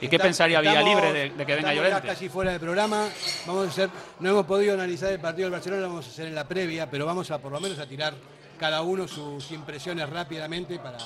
¿Y 0.01 0.07
qué 0.07 0.15
Está- 0.15 0.23
pensaría 0.27 0.59
estamos- 0.59 0.79
Villalibre 0.85 1.11
de, 1.11 1.19
de 1.21 1.29
que 1.29 1.55
venga 1.55 1.57
estamos 1.57 1.75
ya 1.75 1.81
Llorente? 1.89 2.07
casi 2.07 2.29
fuera 2.29 2.51
del 2.51 2.59
programa. 2.61 3.09
Vamos 3.45 3.65
a 3.67 3.69
hacer, 3.69 3.89
no 4.21 4.29
hemos 4.29 4.45
podido 4.45 4.73
analizar 4.75 5.11
el 5.11 5.19
partido 5.19 5.47
del 5.47 5.51
Barcelona, 5.51 5.81
lo 5.81 5.87
vamos 5.89 6.07
a 6.07 6.09
hacer 6.09 6.27
en 6.27 6.35
la 6.35 6.47
previa, 6.47 6.89
pero 6.89 7.05
vamos 7.05 7.29
a 7.31 7.37
por 7.39 7.51
lo 7.51 7.59
menos 7.59 7.79
a 7.79 7.85
tirar 7.85 8.13
cada 8.59 8.81
uno 8.81 9.07
sus 9.07 9.51
impresiones 9.51 10.07
rápidamente 10.09 10.77
para. 10.77 10.97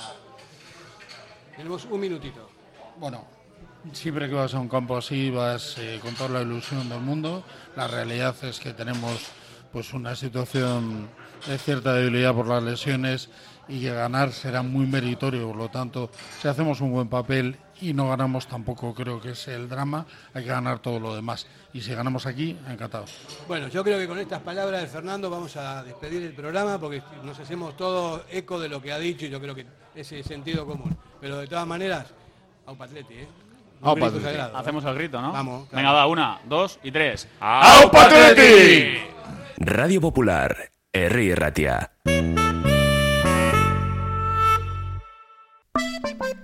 Tenemos 1.56 1.84
un 1.84 2.00
minutito. 2.00 2.50
Bueno, 2.98 3.24
siempre 3.92 4.28
que 4.28 4.34
vas 4.34 4.52
a 4.54 4.58
un 4.58 4.68
campo 4.68 4.96
así 4.96 5.30
vas 5.30 5.78
eh, 5.78 6.00
con 6.02 6.14
toda 6.14 6.30
la 6.30 6.42
ilusión 6.42 6.88
del 6.88 7.00
mundo. 7.00 7.44
La 7.76 7.86
realidad 7.86 8.34
es 8.42 8.58
que 8.58 8.72
tenemos 8.72 9.30
pues 9.72 9.92
una 9.94 10.16
situación 10.16 11.08
de 11.46 11.58
cierta 11.58 11.94
debilidad 11.94 12.34
por 12.34 12.48
las 12.48 12.62
lesiones 12.62 13.28
y 13.68 13.80
que 13.80 13.90
ganar 13.92 14.32
será 14.32 14.62
muy 14.62 14.86
meritorio. 14.86 15.48
Por 15.48 15.56
lo 15.56 15.68
tanto, 15.68 16.10
si 16.40 16.48
hacemos 16.48 16.80
un 16.80 16.92
buen 16.92 17.08
papel 17.08 17.56
y 17.80 17.92
no 17.92 18.08
ganamos 18.08 18.46
tampoco 18.46 18.94
creo 18.94 19.20
que 19.20 19.30
es 19.30 19.48
el 19.48 19.68
drama, 19.68 20.06
hay 20.32 20.44
que 20.44 20.50
ganar 20.50 20.78
todo 20.78 21.00
lo 21.00 21.14
demás. 21.14 21.46
Y 21.72 21.80
si 21.80 21.94
ganamos 21.94 22.26
aquí, 22.26 22.56
encantado. 22.68 23.04
Bueno, 23.48 23.68
yo 23.68 23.82
creo 23.82 23.98
que 23.98 24.06
con 24.06 24.18
estas 24.18 24.40
palabras 24.40 24.82
de 24.82 24.86
Fernando 24.88 25.28
vamos 25.28 25.56
a 25.56 25.82
despedir 25.82 26.22
el 26.22 26.32
programa 26.32 26.78
porque 26.78 27.02
nos 27.24 27.38
hacemos 27.38 27.76
todo 27.76 28.24
eco 28.30 28.60
de 28.60 28.68
lo 28.68 28.80
que 28.80 28.92
ha 28.92 28.98
dicho 28.98 29.26
y 29.26 29.30
yo 29.30 29.40
creo 29.40 29.54
que 29.54 29.66
ese 29.94 30.22
sentido 30.22 30.66
común. 30.66 30.96
Pero 31.20 31.38
de 31.38 31.46
todas 31.46 31.66
maneras, 31.66 32.06
a 32.66 32.74
Patleti, 32.74 33.14
¿eh? 33.14 33.28
Un 33.80 33.94
grito 33.94 34.20
sagrado, 34.20 34.56
¿eh? 34.56 34.60
Hacemos 34.60 34.84
el 34.84 34.94
grito, 34.94 35.20
¿no? 35.20 35.32
Vamos, 35.32 35.68
claro. 35.68 35.76
Venga, 35.76 35.92
va, 35.92 36.06
una, 36.06 36.40
dos 36.44 36.78
y 36.82 36.90
tres. 36.90 37.28
¡Au, 37.40 37.90
Patleti! 37.90 38.98
Radio 39.58 40.00
Popular, 40.00 40.70
Herri 40.92 41.34
Ratia. 41.34 41.93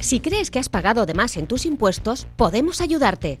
Si 0.00 0.18
crees 0.18 0.50
que 0.50 0.58
has 0.58 0.68
pagado 0.68 1.06
de 1.06 1.14
más 1.14 1.36
en 1.36 1.46
tus 1.46 1.64
impuestos, 1.64 2.26
podemos 2.34 2.80
ayudarte. 2.80 3.40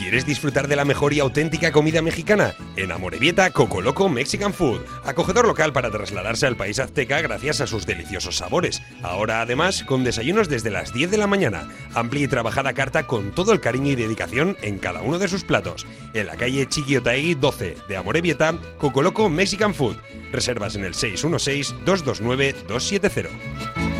¿Quieres 0.00 0.24
disfrutar 0.24 0.66
de 0.66 0.76
la 0.76 0.86
mejor 0.86 1.12
y 1.12 1.20
auténtica 1.20 1.72
comida 1.72 2.00
mexicana? 2.00 2.54
En 2.74 2.90
Amorebieta, 2.90 3.50
Coco 3.50 3.82
Loco 3.82 4.08
Mexican 4.08 4.54
Food, 4.54 4.80
acogedor 5.04 5.46
local 5.46 5.74
para 5.74 5.90
trasladarse 5.90 6.46
al 6.46 6.56
país 6.56 6.78
azteca 6.78 7.20
gracias 7.20 7.60
a 7.60 7.66
sus 7.66 7.84
deliciosos 7.84 8.38
sabores. 8.38 8.80
Ahora 9.02 9.42
además 9.42 9.84
con 9.84 10.02
desayunos 10.02 10.48
desde 10.48 10.70
las 10.70 10.94
10 10.94 11.10
de 11.10 11.18
la 11.18 11.26
mañana, 11.26 11.68
amplia 11.92 12.24
y 12.24 12.28
trabajada 12.28 12.72
carta 12.72 13.06
con 13.06 13.32
todo 13.32 13.52
el 13.52 13.60
cariño 13.60 13.92
y 13.92 13.96
dedicación 13.96 14.56
en 14.62 14.78
cada 14.78 15.02
uno 15.02 15.18
de 15.18 15.28
sus 15.28 15.44
platos. 15.44 15.86
En 16.14 16.28
la 16.28 16.36
calle 16.36 16.66
Chiquiotaegui 16.66 17.34
12 17.34 17.76
de 17.86 17.96
Amorebieta, 17.98 18.54
Coco 18.78 19.02
Loco 19.02 19.28
Mexican 19.28 19.74
Food. 19.74 19.96
Reservas 20.32 20.76
en 20.76 20.84
el 20.84 20.94
616 20.94 21.74
229 21.84 22.56
270. 22.66 23.99